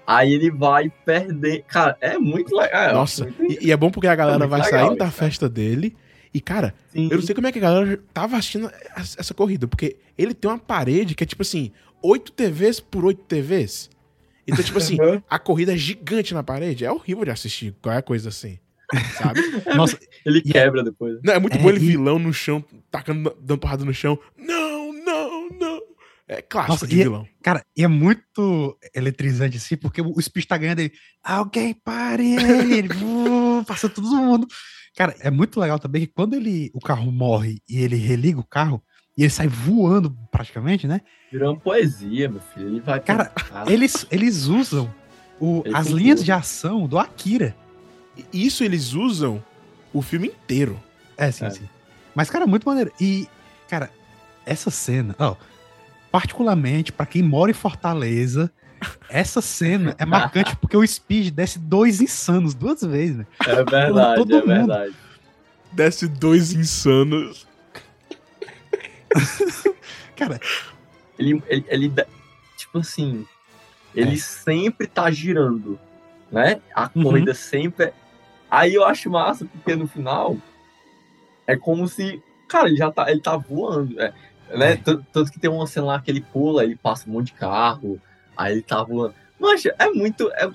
Aí 0.06 0.34
ele 0.34 0.50
vai 0.52 0.90
perder. 0.90 1.64
Cara, 1.68 1.98
é 2.02 2.18
muito 2.18 2.56
legal. 2.56 2.90
eu 2.90 2.94
Nossa, 2.94 3.24
muito- 3.26 3.44
e, 3.44 3.68
e 3.68 3.72
é 3.72 3.78
bom 3.78 3.90
porque 3.92 4.08
a 4.08 4.16
galera 4.16 4.40
muito 4.40 4.50
vai 4.52 4.62
legal 4.62 4.80
saindo 4.80 4.98
da 4.98 5.06
cara. 5.06 5.12
festa 5.12 5.48
dele. 5.50 5.96
E, 6.34 6.40
cara, 6.40 6.76
Sim. 6.88 7.08
eu 7.12 7.18
não 7.18 7.24
sei 7.24 7.34
como 7.34 7.48
é 7.48 7.52
que 7.52 7.58
a 7.58 7.62
galera 7.62 8.00
tava 8.14 8.38
assistindo 8.38 8.70
essa 8.96 9.34
corrida, 9.34 9.68
porque 9.68 9.98
ele 10.16 10.34
tem 10.36 10.50
uma 10.50 10.60
parede 10.60 11.16
que 11.16 11.24
é 11.24 11.28
tipo 11.28 11.42
assim, 11.42 11.72
8 12.04 12.32
TVs 12.32 12.80
por 12.80 13.04
8 13.06 13.24
TVs. 13.24 13.90
Então, 14.48 14.64
tipo 14.64 14.78
assim, 14.78 14.98
a 15.30 15.40
corrida 15.40 15.74
é 15.74 15.78
gigante 15.78 16.34
na 16.34 16.44
parede. 16.44 16.86
É 16.86 16.92
horrível 16.92 17.26
de 17.26 17.32
assistir 17.32 17.76
qualquer 17.82 18.04
coisa 18.04 18.30
assim. 18.30 18.60
Sabe? 19.18 19.42
Nossa, 19.76 19.98
Ele 20.26 20.40
E- 20.40 20.52
quebra 20.52 20.84
depois. 20.84 21.20
Não, 21.24 21.34
é 21.34 21.40
muito 21.40 21.56
É, 21.58 21.60
bom 21.62 21.70
ele 21.70 21.80
e- 21.84 21.88
vilão 21.88 22.18
no 22.20 22.34
chão, 22.34 22.64
tacando, 22.92 23.36
dando 23.42 23.60
porrada 23.60 23.86
no 23.86 23.94
chão. 23.94 24.18
Não, 24.38 24.92
não, 24.94 25.50
não. 25.50 25.80
É 26.28 26.42
clássico 26.42 26.74
Nossa, 26.74 26.88
de 26.88 26.96
e- 27.00 27.04
vilão. 27.04 27.28
cara, 27.42 27.64
e 27.76 27.84
é 27.84 27.88
muito 27.88 28.78
eletrizante 28.94 29.58
assim, 29.58 29.76
porque 29.76 30.02
o 30.02 30.22
Speed 30.22 30.46
tá 30.46 30.58
ganhando 30.58 30.80
ele. 30.80 30.92
Alguém 31.24 31.74
pare 31.74 32.34
ele! 32.36 32.74
ele 32.78 32.90
uh, 33.04 33.64
passa 33.66 33.90
todo 33.90 34.08
mundo. 34.16 34.48
Cara, 34.96 35.16
é 35.22 35.32
muito 35.32 35.60
legal 35.60 35.80
também 35.80 36.02
que 36.06 36.14
quando 36.14 36.34
ele, 36.36 36.70
o 36.74 36.80
carro 36.80 37.12
morre 37.12 37.60
e 37.70 37.80
ele 37.82 37.96
religa 37.96 38.40
o 38.40 38.44
carro, 38.48 38.82
e 39.18 39.22
ele 39.24 39.30
sai 39.30 39.48
voando 39.48 40.16
praticamente, 40.32 40.88
né? 40.88 41.02
Virou 41.32 41.54
uma 41.54 41.60
poesia, 41.60 42.30
meu 42.30 42.42
filho. 42.42 42.68
Ele 42.68 42.80
vai. 42.82 43.00
Cara, 43.00 43.32
Eles, 43.68 44.06
eles 44.12 44.46
usam 44.46 44.94
o- 45.40 45.62
Ele 45.66 45.76
as 45.76 45.88
linhas 45.88 46.20
tudo. 46.20 46.26
de 46.26 46.32
ação 46.32 46.88
do 46.88 46.98
Akira. 47.00 47.56
E 48.34 48.46
Isso 48.46 48.64
eles 48.64 48.94
usam 48.94 49.44
o 49.94 50.02
filme 50.02 50.28
inteiro. 50.28 50.80
É, 51.18 51.32
sim, 51.32 51.46
É. 51.46 51.50
sim. 51.50 51.70
Mas, 52.16 52.30
cara, 52.30 52.46
muito 52.48 52.66
maneiro. 52.68 52.92
E, 53.00 53.28
cara, 53.70 53.90
essa 54.46 54.70
cena, 54.72 55.16
ó, 55.20 55.36
particularmente 56.12 56.92
pra 56.92 57.06
quem 57.06 57.22
mora 57.22 57.52
em 57.52 57.54
Fortaleza, 57.54 58.52
essa 59.10 59.42
cena 59.42 59.96
é 59.98 60.06
marcante 60.06 60.56
porque 60.56 60.76
o 60.78 60.86
Speed 60.86 61.32
desce 61.34 61.60
dois 61.60 62.02
insanos 62.02 62.54
duas 62.54 62.82
vezes, 62.82 63.18
né? 63.18 63.28
É 63.46 63.64
verdade, 63.64 64.16
todo 64.16 64.36
é 64.36 64.40
mundo. 64.40 64.48
verdade. 64.48 64.96
Desce 65.72 66.08
dois 66.08 66.52
insanos. 66.54 67.48
Cara, 70.16 70.40
Ele, 71.18 71.42
ele, 71.48 71.66
ele 71.70 71.94
tipo 72.58 72.80
assim, 72.80 73.26
ele 73.96 74.14
É. 74.16 74.18
sempre 74.18 74.88
tá 74.88 75.10
girando, 75.12 75.80
né? 76.32 76.62
A 76.74 76.90
Uhum. 76.96 77.04
corrida 77.04 77.34
sempre. 77.34 77.92
É- 78.52 78.56
Aí 78.56 78.74
eu 78.74 78.84
acho 78.84 79.10
massa, 79.10 79.46
porque 79.46 79.76
no 79.76 79.88
final 79.88 80.38
é 81.48 81.56
como 81.56 81.88
se, 81.88 82.22
cara, 82.48 82.68
ele 82.68 82.78
já 82.78 82.92
tá, 82.92 83.10
ele 83.12 83.22
tá 83.22 83.36
voando, 83.36 84.00
é, 84.00 84.14
né? 84.56 84.74
É. 84.74 84.76
Tanto, 84.78 85.06
tanto 85.12 85.32
que 85.32 85.40
tem 85.40 85.50
uma 85.50 85.68
cena 85.68 85.88
lá 85.88 86.02
que 86.02 86.12
ele 86.12 86.22
pula, 86.22 86.64
ele 86.64 86.76
passa 86.76 87.10
um 87.10 87.14
monte 87.14 87.28
de 87.28 87.34
carro, 87.34 88.00
aí 88.38 88.54
ele 88.54 88.62
tá 88.62 88.84
voando. 88.84 89.16
Mancha, 89.40 89.74
é 89.80 89.88
muito, 89.90 90.30
é, 90.34 90.50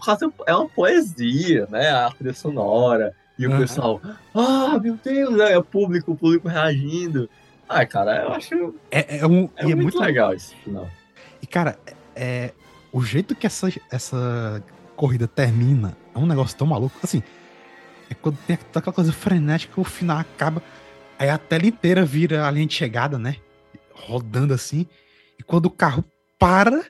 é 0.46 0.54
uma 0.54 0.68
poesia, 0.68 1.66
né? 1.70 1.90
A 1.90 2.10
trilha 2.10 2.34
sonora. 2.34 3.14
E 3.36 3.46
o 3.46 3.50
Aham. 3.50 3.60
pessoal, 3.60 4.00
ah, 4.32 4.78
meu 4.78 4.96
Deus, 5.02 5.36
né? 5.36 5.58
o 5.58 5.64
público, 5.64 6.12
o 6.12 6.16
público 6.16 6.46
reagindo. 6.46 7.28
Ai, 7.68 7.86
cara, 7.86 8.22
eu 8.22 8.32
acho 8.32 8.74
é, 8.90 9.18
é 9.18 9.26
um. 9.26 9.48
é, 9.56 9.62
é 9.62 9.66
muito, 9.66 9.82
muito 9.82 9.98
legal 10.00 10.32
esse 10.34 10.54
final. 10.56 10.88
E, 11.42 11.46
cara, 11.46 11.76
é, 12.14 12.52
o 12.92 13.02
jeito 13.02 13.34
que 13.34 13.46
essa, 13.46 13.68
essa 13.90 14.62
corrida 14.94 15.26
termina 15.26 15.96
é 16.14 16.18
um 16.18 16.26
negócio 16.26 16.56
tão 16.56 16.66
maluco. 16.66 16.96
Assim, 17.02 17.22
é 18.14 18.20
quando 18.22 18.38
tem 18.46 18.56
aquela 18.74 18.92
coisa 18.94 19.12
frenética, 19.12 19.80
o 19.80 19.84
final 19.84 20.18
acaba. 20.18 20.62
Aí 21.18 21.28
a 21.28 21.38
tela 21.38 21.66
inteira 21.66 22.04
vira 22.04 22.46
a 22.46 22.50
linha 22.50 22.66
de 22.66 22.74
chegada, 22.74 23.18
né? 23.18 23.36
Rodando 23.92 24.52
assim. 24.54 24.86
E 25.38 25.42
quando 25.42 25.66
o 25.66 25.70
carro 25.70 26.04
para, 26.38 26.84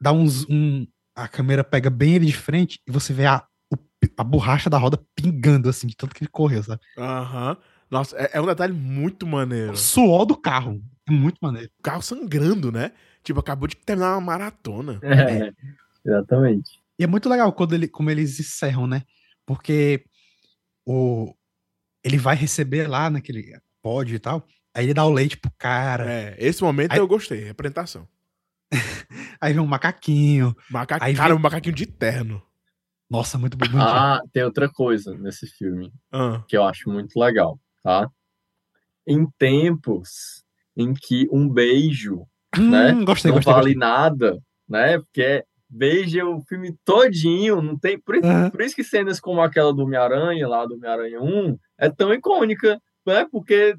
dá 0.00 0.12
uns. 0.12 0.46
Um, 0.48 0.86
a 1.14 1.26
câmera 1.26 1.64
pega 1.64 1.88
bem 1.88 2.14
ele 2.14 2.26
de 2.26 2.36
frente 2.36 2.78
e 2.86 2.90
você 2.92 3.12
vê 3.12 3.24
a, 3.24 3.42
o- 3.72 3.78
a 4.18 4.24
borracha 4.24 4.68
da 4.68 4.76
roda 4.76 5.00
pingando, 5.14 5.68
assim, 5.68 5.86
de 5.86 5.96
tanto 5.96 6.14
que 6.14 6.22
ele 6.24 6.30
correu, 6.30 6.62
sabe? 6.62 6.80
Aham. 6.98 7.56
Nossa, 7.90 8.16
é, 8.18 8.30
é 8.34 8.40
um 8.40 8.46
detalhe 8.46 8.72
muito 8.74 9.26
maneiro. 9.26 9.72
O 9.72 9.76
suor 9.76 10.26
do 10.26 10.36
carro. 10.36 10.82
É 11.08 11.12
muito 11.12 11.38
maneiro. 11.40 11.70
O 11.78 11.82
carro 11.82 12.02
sangrando, 12.02 12.70
né? 12.72 12.92
Tipo, 13.22 13.40
acabou 13.40 13.66
de 13.68 13.76
terminar 13.76 14.12
uma 14.14 14.20
maratona. 14.20 14.98
É, 15.02 15.52
exatamente. 16.04 16.80
E 16.98 17.04
é 17.04 17.06
muito 17.06 17.28
legal 17.28 17.52
quando 17.52 17.74
ele, 17.74 17.86
como 17.88 18.10
eles 18.10 18.38
encerram, 18.40 18.86
né? 18.86 19.02
Porque 19.46 20.04
o, 20.84 21.32
ele 22.04 22.18
vai 22.18 22.34
receber 22.36 22.88
lá 22.88 23.08
naquele 23.08 23.58
pódio 23.80 24.16
e 24.16 24.18
tal. 24.18 24.46
Aí 24.74 24.84
ele 24.84 24.94
dá 24.94 25.04
o 25.06 25.12
leite 25.12 25.36
pro 25.38 25.50
cara. 25.56 26.10
É, 26.10 26.36
esse 26.38 26.62
momento 26.62 26.92
Aí- 26.92 26.98
eu 26.98 27.06
gostei, 27.08 27.44
representação. 27.44 28.06
Aí 29.40 29.52
vem 29.52 29.62
um 29.62 29.66
macaquinho. 29.66 30.54
Maca... 30.70 30.98
Aí 31.00 31.14
Cara, 31.14 31.28
vem- 31.30 31.38
um 31.38 31.42
macaquinho 31.42 31.74
de 31.74 31.86
terno. 31.86 32.42
Nossa, 33.08 33.38
muito 33.38 33.56
bonito. 33.56 33.78
Ah, 33.78 34.20
tem 34.32 34.42
outra 34.42 34.68
coisa 34.68 35.16
nesse 35.16 35.46
filme 35.46 35.92
Ah, 36.10 36.42
que 36.48 36.56
eu 36.56 36.64
acho 36.64 36.90
muito 36.90 37.16
legal, 37.18 37.60
tá? 37.82 38.10
Em 39.06 39.24
tempos 39.38 40.44
em 40.76 40.92
que 40.92 41.28
um 41.30 41.48
beijo 41.48 42.26
Hum, 42.58 42.70
né? 42.70 42.92
Gostei, 43.04 43.30
não 43.30 43.36
gostei. 43.38 43.52
vale 43.54 43.74
gostei. 43.74 43.74
nada, 43.76 44.42
né? 44.68 44.98
Porque 44.98 45.44
é 46.18 46.24
o 46.24 46.40
filme 46.42 46.74
todinho, 46.84 47.60
não 47.60 47.78
tem. 47.78 47.98
Por 47.98 48.14
isso, 48.16 48.26
Aham. 48.26 48.50
por 48.50 48.60
isso 48.62 48.74
que 48.76 48.84
cenas 48.84 49.18
como 49.20 49.40
aquela 49.40 49.72
do 49.74 49.82
Homem-Aranha, 49.82 50.46
lá 50.48 50.64
do 50.64 50.74
Homem-Aranha 50.74 51.20
1, 51.20 51.58
é 51.78 51.90
tão 51.90 52.12
icônica, 52.14 52.80
né? 53.06 53.26
Porque 53.30 53.74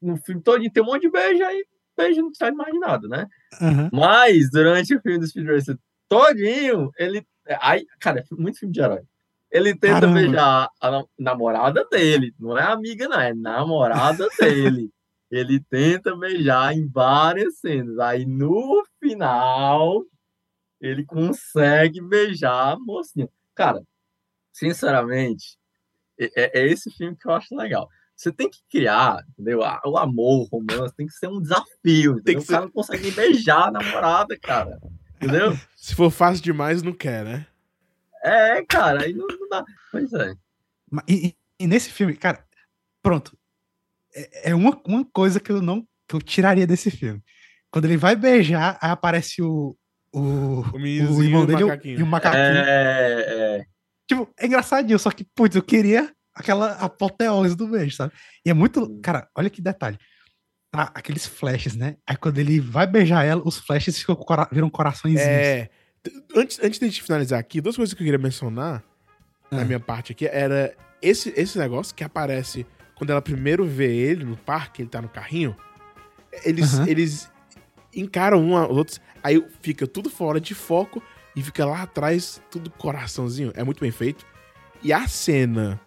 no 0.00 0.16
filme 0.18 0.42
todinho 0.42 0.72
tem 0.72 0.82
um 0.82 0.86
monte 0.86 1.02
de 1.02 1.10
beijo 1.10 1.42
aí, 1.44 1.64
beijo 1.96 2.22
não 2.22 2.34
sai 2.34 2.52
mais 2.52 2.72
de 2.72 2.78
nada, 2.78 3.08
né? 3.08 3.26
Aham. 3.60 3.90
Mas, 3.92 4.50
durante 4.50 4.94
o 4.94 5.00
filme 5.00 5.18
do 5.18 5.26
Speed 5.26 5.46
Racer 5.46 5.76
todinho, 6.08 6.90
ele... 6.98 7.24
Aí, 7.60 7.84
cara, 8.00 8.20
é 8.20 8.24
muito 8.36 8.58
filme 8.58 8.72
de 8.72 8.80
herói. 8.80 9.00
Ele 9.50 9.72
tenta 9.72 10.00
Caramba. 10.00 10.20
beijar 10.20 10.68
a 10.80 10.90
nam- 10.90 11.06
namorada 11.18 11.86
dele. 11.90 12.32
Não 12.40 12.56
é 12.58 12.62
amiga, 12.62 13.06
não. 13.06 13.20
É 13.20 13.32
namorada 13.34 14.26
dele. 14.40 14.90
Ele 15.30 15.60
tenta 15.70 16.16
beijar 16.16 16.74
em 16.74 16.88
várias 16.88 17.58
cenas. 17.58 17.98
Aí, 17.98 18.24
no 18.26 18.82
final, 19.00 20.02
ele 20.86 21.04
consegue 21.04 22.00
beijar 22.00 22.72
a 22.72 22.78
mocinha. 22.78 23.28
Cara, 23.54 23.82
sinceramente, 24.52 25.58
é, 26.18 26.30
é- 26.36 26.60
é 26.62 26.66
esse 26.68 26.90
filme 26.90 27.16
que 27.16 27.26
eu 27.28 27.32
acho 27.32 27.54
legal. 27.56 27.88
Você 28.16 28.32
tem 28.32 28.48
que 28.48 28.60
criar, 28.70 29.24
entendeu? 29.32 29.60
O 29.84 29.98
amor, 29.98 30.46
o 30.52 30.58
romance, 30.58 30.94
tem 30.94 31.06
que 31.06 31.12
ser 31.14 31.26
um 31.28 31.40
desafio. 31.40 32.22
Tem 32.22 32.36
que 32.38 32.44
o 32.44 32.46
cara 32.46 32.64
não 32.66 32.70
consegue 32.70 33.10
beijar 33.10 33.68
a 33.68 33.70
namorada, 33.72 34.38
cara. 34.38 34.78
Entendeu? 35.16 35.52
Se 35.76 35.94
for 35.96 36.10
fácil 36.10 36.42
demais, 36.44 36.82
não 36.82 36.92
quer, 36.92 37.24
né? 37.24 37.46
É, 38.22 38.64
cara, 38.64 39.02
aí 39.02 39.12
não, 39.12 39.26
não 39.26 39.48
dá. 39.48 39.64
Pois 39.90 40.12
é. 40.12 40.34
E, 41.08 41.28
e- 41.28 41.36
e 41.60 41.66
nesse 41.66 41.90
filme, 41.90 42.16
cara, 42.16 42.46
pronto. 43.02 43.36
É, 44.14 44.50
é 44.50 44.54
uma, 44.54 44.80
uma 44.86 45.04
coisa 45.04 45.40
que 45.40 45.50
eu 45.50 45.60
não 45.60 45.86
que 46.06 46.14
eu 46.14 46.20
tiraria 46.22 46.66
desse 46.66 46.90
filme. 46.90 47.22
Quando 47.70 47.86
ele 47.86 47.96
vai 47.96 48.14
beijar, 48.14 48.78
aí 48.80 48.90
aparece 48.90 49.42
o, 49.42 49.76
o, 50.18 50.64
O 50.72 50.76
o 50.76 51.22
irmão 51.22 51.44
e 51.44 51.46
dele 51.46 51.60
e 51.60 51.64
o- 51.64 51.68
macaquinho. 51.68 52.00
e 52.00 52.02
o 52.02 52.06
macaquinho. 52.06 52.42
É, 52.42 53.24
é. 53.60 53.64
Tipo, 54.08 54.28
é 54.38 54.46
engraçadinho, 54.46 54.98
só 54.98 55.10
que, 55.10 55.24
putz, 55.34 55.56
eu 55.56 55.62
queria 55.62 56.12
aquela 56.34 56.72
apoteose 56.72 57.56
do 57.56 57.66
beijo, 57.68 57.96
sabe? 57.96 58.12
E 58.44 58.50
é 58.50 58.54
muito. 58.54 58.98
Cara, 59.00 59.28
olha 59.36 59.48
que 59.50 59.62
detalhe. 59.62 59.98
Tá, 60.70 60.90
aqueles 60.94 61.24
flashes, 61.26 61.76
né? 61.76 61.96
Aí 62.06 62.16
quando 62.16 62.38
ele 62.38 62.58
vai 62.60 62.86
beijar 62.86 63.24
ela, 63.24 63.40
os 63.44 63.58
flashes 63.58 63.96
ficam, 63.98 64.18
viram 64.50 64.68
coraçõezinhos. 64.68 65.22
É. 65.26 65.70
Antes, 66.36 66.58
antes 66.62 66.78
de 66.78 66.84
a 66.84 66.88
gente 66.88 67.02
finalizar 67.02 67.38
aqui, 67.38 67.60
duas 67.60 67.76
coisas 67.76 67.94
que 67.94 68.02
eu 68.02 68.04
queria 68.04 68.18
mencionar 68.18 68.82
na 69.50 69.62
Ah. 69.62 69.64
minha 69.64 69.78
parte 69.80 70.12
aqui 70.12 70.26
era 70.26 70.74
esse, 71.00 71.32
esse 71.36 71.56
negócio 71.58 71.94
que 71.94 72.02
aparece 72.04 72.66
quando 72.96 73.10
ela 73.10 73.22
primeiro 73.22 73.64
vê 73.64 73.94
ele 73.94 74.24
no 74.24 74.36
parque, 74.36 74.82
ele 74.82 74.88
tá 74.88 75.00
no 75.00 75.08
carrinho. 75.08 75.56
Eles, 76.44 76.74
eles 76.88 77.30
encaram 77.96 78.42
um 78.42 78.56
aos 78.56 78.76
outros, 78.76 79.00
aí 79.22 79.44
fica 79.60 79.86
tudo 79.86 80.10
fora 80.10 80.40
de 80.40 80.54
foco 80.54 81.02
e 81.36 81.42
fica 81.42 81.64
lá 81.64 81.82
atrás 81.82 82.40
tudo 82.50 82.70
coraçãozinho. 82.70 83.52
É 83.54 83.62
muito 83.64 83.80
bem 83.80 83.90
feito. 83.90 84.24
E 84.82 84.92
a 84.92 85.06
cena 85.08 85.80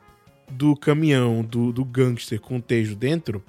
do 0.50 0.76
caminhão 0.76 1.44
do, 1.44 1.72
do 1.72 1.84
gangster 1.86 2.40
com 2.40 2.58
o 2.58 2.62
Tejo 2.62 2.96
dentro, 2.96 3.44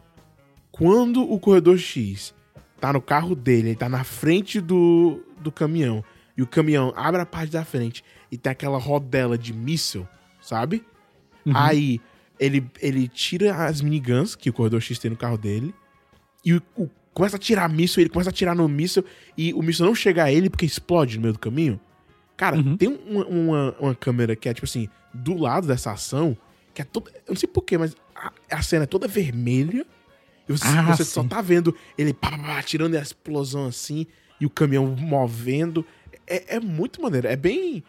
quando 0.71 1.23
o 1.23 1.39
corredor 1.39 1.79
X 1.79 2.35
tá 2.81 2.93
no 2.93 3.01
carro 3.01 3.35
dele, 3.35 3.69
ele 3.71 3.77
tá 3.77 3.89
na 3.89 4.05
frente 4.05 4.61
do, 4.61 5.23
do 5.41 5.51
caminhão, 5.51 6.05
e 6.37 6.43
o 6.43 6.47
caminhão 6.47 6.93
abre 6.95 7.21
a 7.21 7.27
parte 7.27 7.51
da 7.51 7.65
frente 7.65 8.05
e 8.31 8.37
tem 8.39 8.53
aquela 8.53 8.79
rodela 8.79 9.37
de 9.37 9.53
míssil, 9.53 10.07
sabe? 10.41 10.85
Uhum. 11.45 11.53
Aí 11.57 12.01
ele, 12.39 12.65
ele 12.81 13.09
tira 13.09 13.65
as 13.67 13.81
miniguns 13.81 14.37
que 14.37 14.51
o 14.51 14.53
corredor 14.53 14.81
X 14.81 14.99
tem 15.01 15.11
no 15.11 15.17
carro 15.17 15.37
dele, 15.39 15.75
e 16.45 16.55
o, 16.55 16.63
o- 16.77 16.89
começa 17.19 17.37
a 17.37 17.39
tirar 17.39 17.69
míssil, 17.69 18.01
ele 18.01 18.09
começa 18.11 18.31
a 18.31 18.33
tirar 18.33 18.55
no 18.55 18.69
míssil, 18.69 19.05
e 19.37 19.53
o 19.53 19.61
míssil 19.61 19.85
não 19.85 19.95
chega 19.95 20.23
a 20.25 20.33
ele 20.33 20.49
porque 20.49 20.65
explode 20.65 21.17
no 21.17 21.23
meio 21.23 21.33
do 21.35 21.39
caminho. 21.41 21.79
Cara, 22.37 22.57
Uhum. 22.57 22.77
tem 22.77 22.89
uma, 22.89 23.27
uma, 23.27 23.77
uma 23.81 23.95
câmera 23.95 24.37
que 24.37 24.49
é, 24.49 24.55
tipo 24.55 24.65
assim, 24.65 24.89
do 25.13 25.37
lado 25.37 25.67
dessa 25.67 25.91
ação, 25.91 26.37
que 26.73 26.81
é 26.81 26.85
toda. 26.85 27.11
Eu 27.27 27.31
não 27.31 27.37
sei 27.37 27.49
porquê, 27.49 27.77
mas 27.77 27.97
a, 28.15 28.33
a 28.53 28.63
cena 28.63 28.85
é 28.85 28.87
toda 28.87 29.09
vermelha. 29.09 29.85
E 30.49 30.53
você, 30.53 30.65
Ah, 30.69 30.95
você 30.97 31.05
só 31.05 31.25
tá 31.25 31.43
vendo 31.43 31.75
ele 31.99 32.15
pá, 32.15 32.31
pá, 32.31 32.39
pá, 32.39 32.63
tirando 32.63 32.95
a 32.95 33.01
explosão 33.01 33.67
assim, 33.67 34.07
e 34.41 34.47
o 34.47 34.51
caminhão 34.51 34.87
movendo. 34.97 35.85
É, 36.27 36.57
é 36.57 36.61
muito 36.61 37.03
maneiro. 37.03 37.27
É 37.27 37.35
bem 37.35 37.83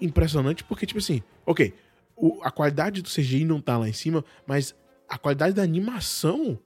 impressionante, 0.00 0.62
porque, 0.64 0.84
tipo 0.84 0.98
assim, 0.98 1.22
ok, 1.46 1.72
o- 2.16 2.40
a 2.42 2.50
qualidade 2.50 3.00
do 3.00 3.08
CGI 3.08 3.44
não 3.46 3.60
tá 3.60 3.78
lá 3.78 3.88
em 3.88 3.92
cima, 3.94 4.22
mas 4.46 4.74
a 5.08 5.16
qualidade 5.16 5.54
da 5.54 5.62
animação, 5.62 6.58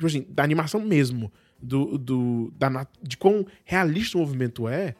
tipo 0.00 0.06
assim, 0.06 0.26
da 0.30 0.42
animação 0.42 0.80
mesmo, 0.80 1.30
do, 1.60 1.98
do, 1.98 2.52
da, 2.58 2.86
de 3.02 3.18
quão 3.18 3.46
realista 3.64 4.16
o 4.16 4.20
movimento 4.22 4.66
é, 4.66 4.94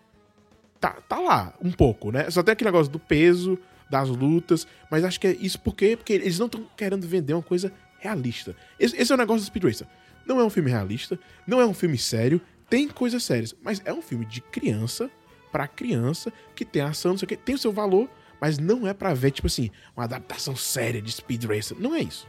tá, 0.79 0.91
tá 1.09 1.19
lá, 1.19 1.55
um 1.61 1.73
pouco, 1.73 2.13
né? 2.13 2.31
Só 2.31 2.43
tem 2.43 2.53
aquele 2.53 2.69
negócio 2.69 2.93
do 2.93 2.99
peso, 2.99 3.59
das 3.89 4.11
lutas, 4.11 4.67
mas 4.91 5.03
acho 5.03 5.19
que 5.19 5.27
é 5.27 5.37
isso 5.41 5.59
porque, 5.61 5.97
porque 5.97 6.13
eles 6.13 6.39
não 6.39 6.47
estão 6.47 6.67
querendo 6.77 7.07
vender 7.09 7.33
uma 7.33 7.43
coisa 7.43 7.73
realista. 7.99 8.55
Esse, 8.79 8.95
esse 8.95 9.11
é 9.11 9.15
o 9.15 9.19
negócio 9.19 9.43
do 9.43 9.47
Speed 9.47 9.65
Racer. 9.65 9.87
Não 10.27 10.39
é 10.39 10.45
um 10.45 10.51
filme 10.51 10.71
realista, 10.71 11.19
não 11.47 11.61
é 11.61 11.67
um 11.67 11.75
filme 11.75 11.97
sério, 11.97 12.41
tem 12.69 12.87
coisas 12.89 13.25
sérias, 13.25 13.55
mas 13.63 13.81
é 13.87 13.93
um 13.93 14.03
filme 14.03 14.27
de 14.27 14.43
criança 14.43 15.11
pra 15.51 15.67
criança 15.67 16.31
que 16.55 16.65
tem 16.65 16.83
ação, 16.83 17.13
não 17.13 17.19
sei 17.19 17.25
o 17.25 17.29
que, 17.29 17.37
tem 17.37 17.55
o 17.55 17.59
seu 17.59 17.73
valor, 17.73 18.09
mas 18.39 18.59
não 18.59 18.87
é 18.87 18.93
pra 18.93 19.15
ver, 19.15 19.31
tipo 19.31 19.47
assim, 19.47 19.71
uma 19.97 20.05
adaptação 20.05 20.55
séria 20.55 21.01
de 21.01 21.11
Speed 21.11 21.45
Racer. 21.45 21.77
Não 21.81 21.95
é 21.95 22.03
isso. 22.03 22.29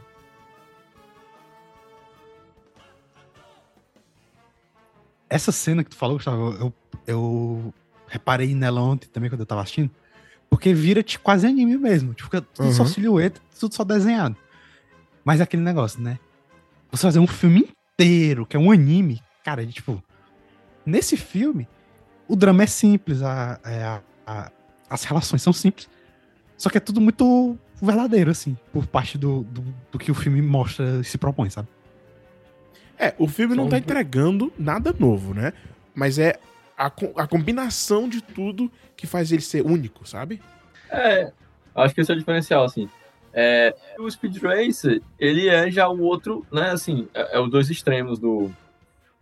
Essa 5.32 5.50
cena 5.52 5.82
que 5.82 5.90
tu 5.90 5.96
falou, 5.96 6.16
Gustavo, 6.16 6.52
eu, 6.60 6.74
eu 7.06 7.74
reparei 8.06 8.54
nela 8.54 8.82
ontem 8.82 9.08
também 9.08 9.30
quando 9.30 9.40
eu 9.40 9.46
tava 9.46 9.62
assistindo, 9.62 9.90
porque 10.50 10.74
vira-te 10.74 11.18
quase 11.18 11.46
anime 11.46 11.78
mesmo. 11.78 12.12
Tipo, 12.12 12.28
tudo 12.42 12.72
só 12.72 12.82
Uhum. 12.82 12.88
silhueta, 12.88 13.40
tudo 13.58 13.74
só 13.74 13.82
desenhado. 13.84 14.36
Mas 15.24 15.40
é 15.40 15.44
aquele 15.44 15.62
negócio, 15.62 16.00
né? 16.02 16.18
Você 16.90 17.02
fazer 17.02 17.18
um 17.18 17.26
filme 17.26 17.66
inteiro, 17.94 18.44
que 18.44 18.56
é 18.56 18.60
um 18.60 18.70
anime, 18.70 19.22
cara, 19.44 19.64
de, 19.64 19.72
tipo. 19.72 20.02
Nesse 20.84 21.16
filme, 21.16 21.66
o 22.28 22.36
drama 22.36 22.64
é 22.64 22.66
simples, 22.66 23.22
a, 23.22 23.58
é 23.64 23.82
a- 23.84 24.02
a- 24.26 24.50
as 24.90 25.04
relações 25.04 25.40
são 25.40 25.52
simples. 25.52 25.88
Só 26.58 26.68
que 26.68 26.76
é 26.76 26.80
tudo 26.80 27.00
muito 27.00 27.56
verdadeiro, 27.80 28.30
assim, 28.30 28.56
por 28.72 28.86
parte 28.86 29.16
do, 29.16 29.44
do, 29.44 29.64
do 29.92 29.98
que 29.98 30.10
o 30.10 30.14
filme 30.14 30.42
mostra 30.42 31.00
e 31.00 31.04
se 31.04 31.16
propõe, 31.16 31.48
sabe? 31.50 31.68
É, 32.98 33.14
o 33.18 33.26
filme 33.26 33.54
não 33.54 33.68
tá 33.68 33.76
um- 33.76 33.78
entregando 33.78 34.52
nada 34.58 34.94
novo, 34.98 35.34
né? 35.34 35.52
Mas 35.94 36.18
é 36.18 36.38
a, 36.76 36.88
co- 36.90 37.12
a 37.16 37.26
combinação 37.26 38.08
de 38.08 38.20
tudo 38.22 38.70
que 38.96 39.06
faz 39.06 39.32
ele 39.32 39.42
ser 39.42 39.64
único, 39.64 40.06
sabe? 40.08 40.40
É, 40.90 41.32
acho 41.74 41.94
que 41.94 42.00
esse 42.00 42.12
é 42.12 42.14
o 42.14 42.18
diferencial, 42.18 42.64
assim. 42.64 42.88
É, 43.34 43.74
o 43.98 44.10
Speed 44.10 44.36
Racer, 44.42 45.00
ele 45.18 45.48
é 45.48 45.70
já 45.70 45.88
o 45.88 46.00
outro, 46.00 46.46
né, 46.52 46.70
assim, 46.70 47.08
é, 47.14 47.36
é 47.36 47.40
os 47.40 47.50
dois 47.50 47.70
extremos 47.70 48.18
do, 48.18 48.50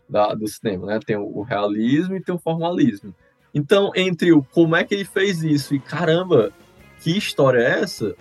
da- 0.08 0.34
do 0.34 0.46
cinema, 0.48 0.86
né? 0.86 1.00
Tem 1.04 1.16
o, 1.16 1.22
o 1.38 1.42
realismo 1.42 2.16
e 2.16 2.20
tem 2.22 2.34
o 2.34 2.38
formalismo. 2.38 3.14
Então, 3.54 3.90
entre 3.94 4.32
o 4.32 4.42
como 4.42 4.76
é 4.76 4.84
que 4.84 4.94
ele 4.94 5.04
fez 5.04 5.42
isso 5.42 5.74
e 5.74 5.80
caramba, 5.80 6.52
que 7.00 7.16
história 7.16 7.58
é 7.60 7.80
essa? 7.82 8.14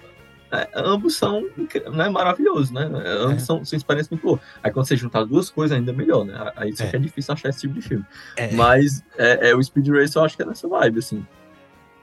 É, 0.52 0.68
ambos 0.76 1.16
são 1.16 1.48
né, 1.94 2.10
maravilhosos, 2.10 2.72
né? 2.72 2.84
Ambos 2.84 3.44
É. 3.44 3.46
são, 3.46 3.64
são 3.64 3.78
experiências 3.78 4.10
muito 4.10 4.24
boas. 4.24 4.42
Aí 4.64 4.72
quando 4.72 4.88
você 4.88 4.96
juntar 4.98 5.24
duas 5.24 5.50
coisas, 5.50 5.78
ainda 5.78 5.94
melhor, 5.94 6.26
né? 6.26 6.52
Aí 6.56 6.76
só 6.76 6.86
É. 6.86 6.92
é 6.96 6.98
difícil 7.00 7.34
achar 7.34 7.50
esse 7.50 7.62
tipo 7.62 7.76
de 7.76 7.82
filme. 7.82 8.06
É. 8.36 8.52
Mas 8.54 9.04
é, 9.18 9.50
é, 9.50 9.56
o 9.56 9.62
Speed 9.64 9.88
Racer 9.90 10.20
eu 10.22 10.26
acho 10.26 10.36
que 10.36 10.42
é 10.42 10.46
nessa 10.46 10.68
vibe, 10.68 11.00
assim. 11.00 11.26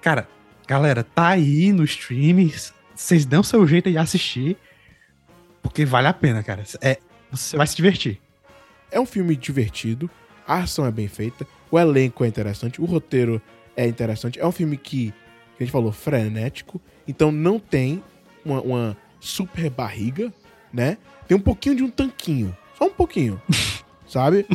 Cara, 0.00 0.28
galera, 0.66 1.02
tá 1.02 1.28
aí 1.28 1.72
no 1.72 1.82
stream. 1.84 2.48
Vocês 2.94 3.26
dão 3.26 3.42
seu 3.42 3.66
jeito 3.66 3.90
de 3.90 3.98
assistir. 3.98 4.56
Porque 5.62 5.84
vale 5.84 6.06
a 6.06 6.12
pena, 6.12 6.42
cara. 6.44 6.62
É, 6.80 6.98
você 7.30 7.56
vai 7.56 7.66
se 7.66 7.74
divertir. 7.74 8.20
É 8.92 9.00
um 9.00 9.06
filme 9.06 9.34
divertido, 9.34 10.08
a 10.46 10.58
ação 10.58 10.86
é 10.86 10.92
bem 10.92 11.08
feita, 11.08 11.44
o 11.68 11.76
elenco 11.78 12.24
é 12.24 12.28
interessante, 12.28 12.80
o 12.80 12.84
roteiro 12.84 13.42
é 13.76 13.84
interessante. 13.88 14.38
É 14.38 14.46
um 14.46 14.52
filme 14.52 14.76
que, 14.76 15.10
que 15.10 15.62
a 15.62 15.64
gente 15.64 15.72
falou, 15.72 15.90
frenético, 15.90 16.80
então 17.08 17.32
não 17.32 17.58
tem 17.58 18.02
uma, 18.46 18.60
uma 18.60 18.96
super 19.20 19.68
barriga, 19.70 20.32
né? 20.72 20.98
Tem 21.26 21.36
um 21.36 21.40
pouquinho 21.40 21.76
de 21.76 21.82
um 21.82 21.90
tanquinho, 21.90 22.56
só 22.78 22.86
um 22.86 22.90
pouquinho, 22.90 23.40
sabe? 24.06 24.46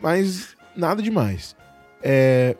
Mas 0.00 0.54
nada 0.76 1.02
demais. 1.02 1.56
É, 2.02 2.56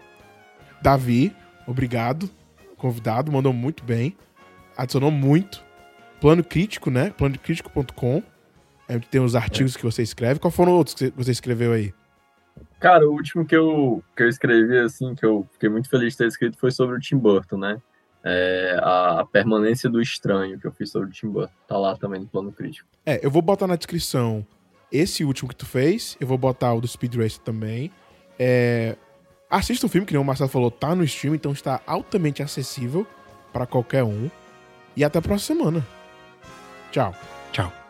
Davi, 0.81 1.35
obrigado, 1.67 2.31
convidado, 2.77 3.31
mandou 3.31 3.53
muito 3.53 3.85
bem, 3.85 4.17
adicionou 4.77 5.11
muito. 5.11 5.63
Plano 6.21 6.43
crítico, 6.43 6.91
né? 6.91 7.11
Planocrítico.com. 7.11 8.23
É 8.89 8.97
onde 8.97 9.07
tem 9.09 9.21
os 9.21 9.35
artigos 9.35 9.77
que 9.77 9.83
você 9.83 10.03
escreve. 10.03 10.41
Qual 10.41 10.51
foram 10.51 10.73
outros 10.73 10.95
que 10.95 11.13
você 11.15 11.31
escreveu 11.31 11.73
aí? 11.73 11.93
Cara, 12.81 13.09
o 13.09 13.13
último 13.13 13.45
que 13.45 13.57
eu, 13.57 14.03
que 14.17 14.23
eu 14.23 14.29
escrevi, 14.29 14.79
assim, 14.79 15.15
que 15.15 15.25
eu 15.25 15.47
fiquei 15.53 15.69
muito 15.69 15.89
feliz 15.89 16.13
de 16.13 16.19
ter 16.19 16.29
escrito, 16.29 16.59
foi 16.59 16.71
sobre 16.71 16.97
o 16.97 17.01
Tim 17.01 17.17
Burton, 17.17 17.59
né? 17.59 17.81
É, 18.25 18.79
a, 18.83 19.21
a 19.21 19.27
permanência 19.27 19.91
do 19.91 20.01
estranho 20.01 20.59
que 20.59 20.67
eu 20.67 20.73
fiz 20.73 20.91
sobre 20.91 21.09
o 21.09 21.13
Tim 21.13 21.29
Burton. 21.29 21.53
Tá 21.69 21.77
lá 21.77 21.97
também 21.97 22.21
no 22.21 22.27
plano 22.27 22.51
crítico. 22.51 22.89
É, 23.05 23.25
eu 23.25 23.31
vou 23.31 23.43
botar 23.43 23.67
na 23.67 23.77
descrição 23.77 24.47
esse 24.91 25.25
último 25.25 25.49
que 25.49 25.57
tu 25.57 25.67
fez. 25.67 26.17
Eu 26.21 26.27
vou 26.27 26.39
botar 26.39 26.73
o 26.73 26.81
do 26.81 26.89
Speed 26.89 27.17
Racer 27.17 27.41
também. 27.41 27.91
É, 28.39 28.97
assista 29.51 29.87
o 29.87 29.89
filme, 29.89 30.07
que 30.07 30.13
nem 30.13 30.21
o 30.21 30.25
Marcelo 30.25 30.49
falou, 30.49 30.71
tá 30.71 30.95
no 30.95 31.05
stream, 31.05 31.35
então 31.35 31.53
está 31.53 31.81
altamente 31.87 32.43
acessível 32.43 33.07
para 33.53 33.67
qualquer 33.67 34.03
um. 34.03 34.31
E 34.97 35.05
até 35.05 35.19
a 35.19 35.23
próxima 35.23 35.59
semana. 35.59 35.87
Tchau. 36.91 37.15
Tchau. 37.53 37.84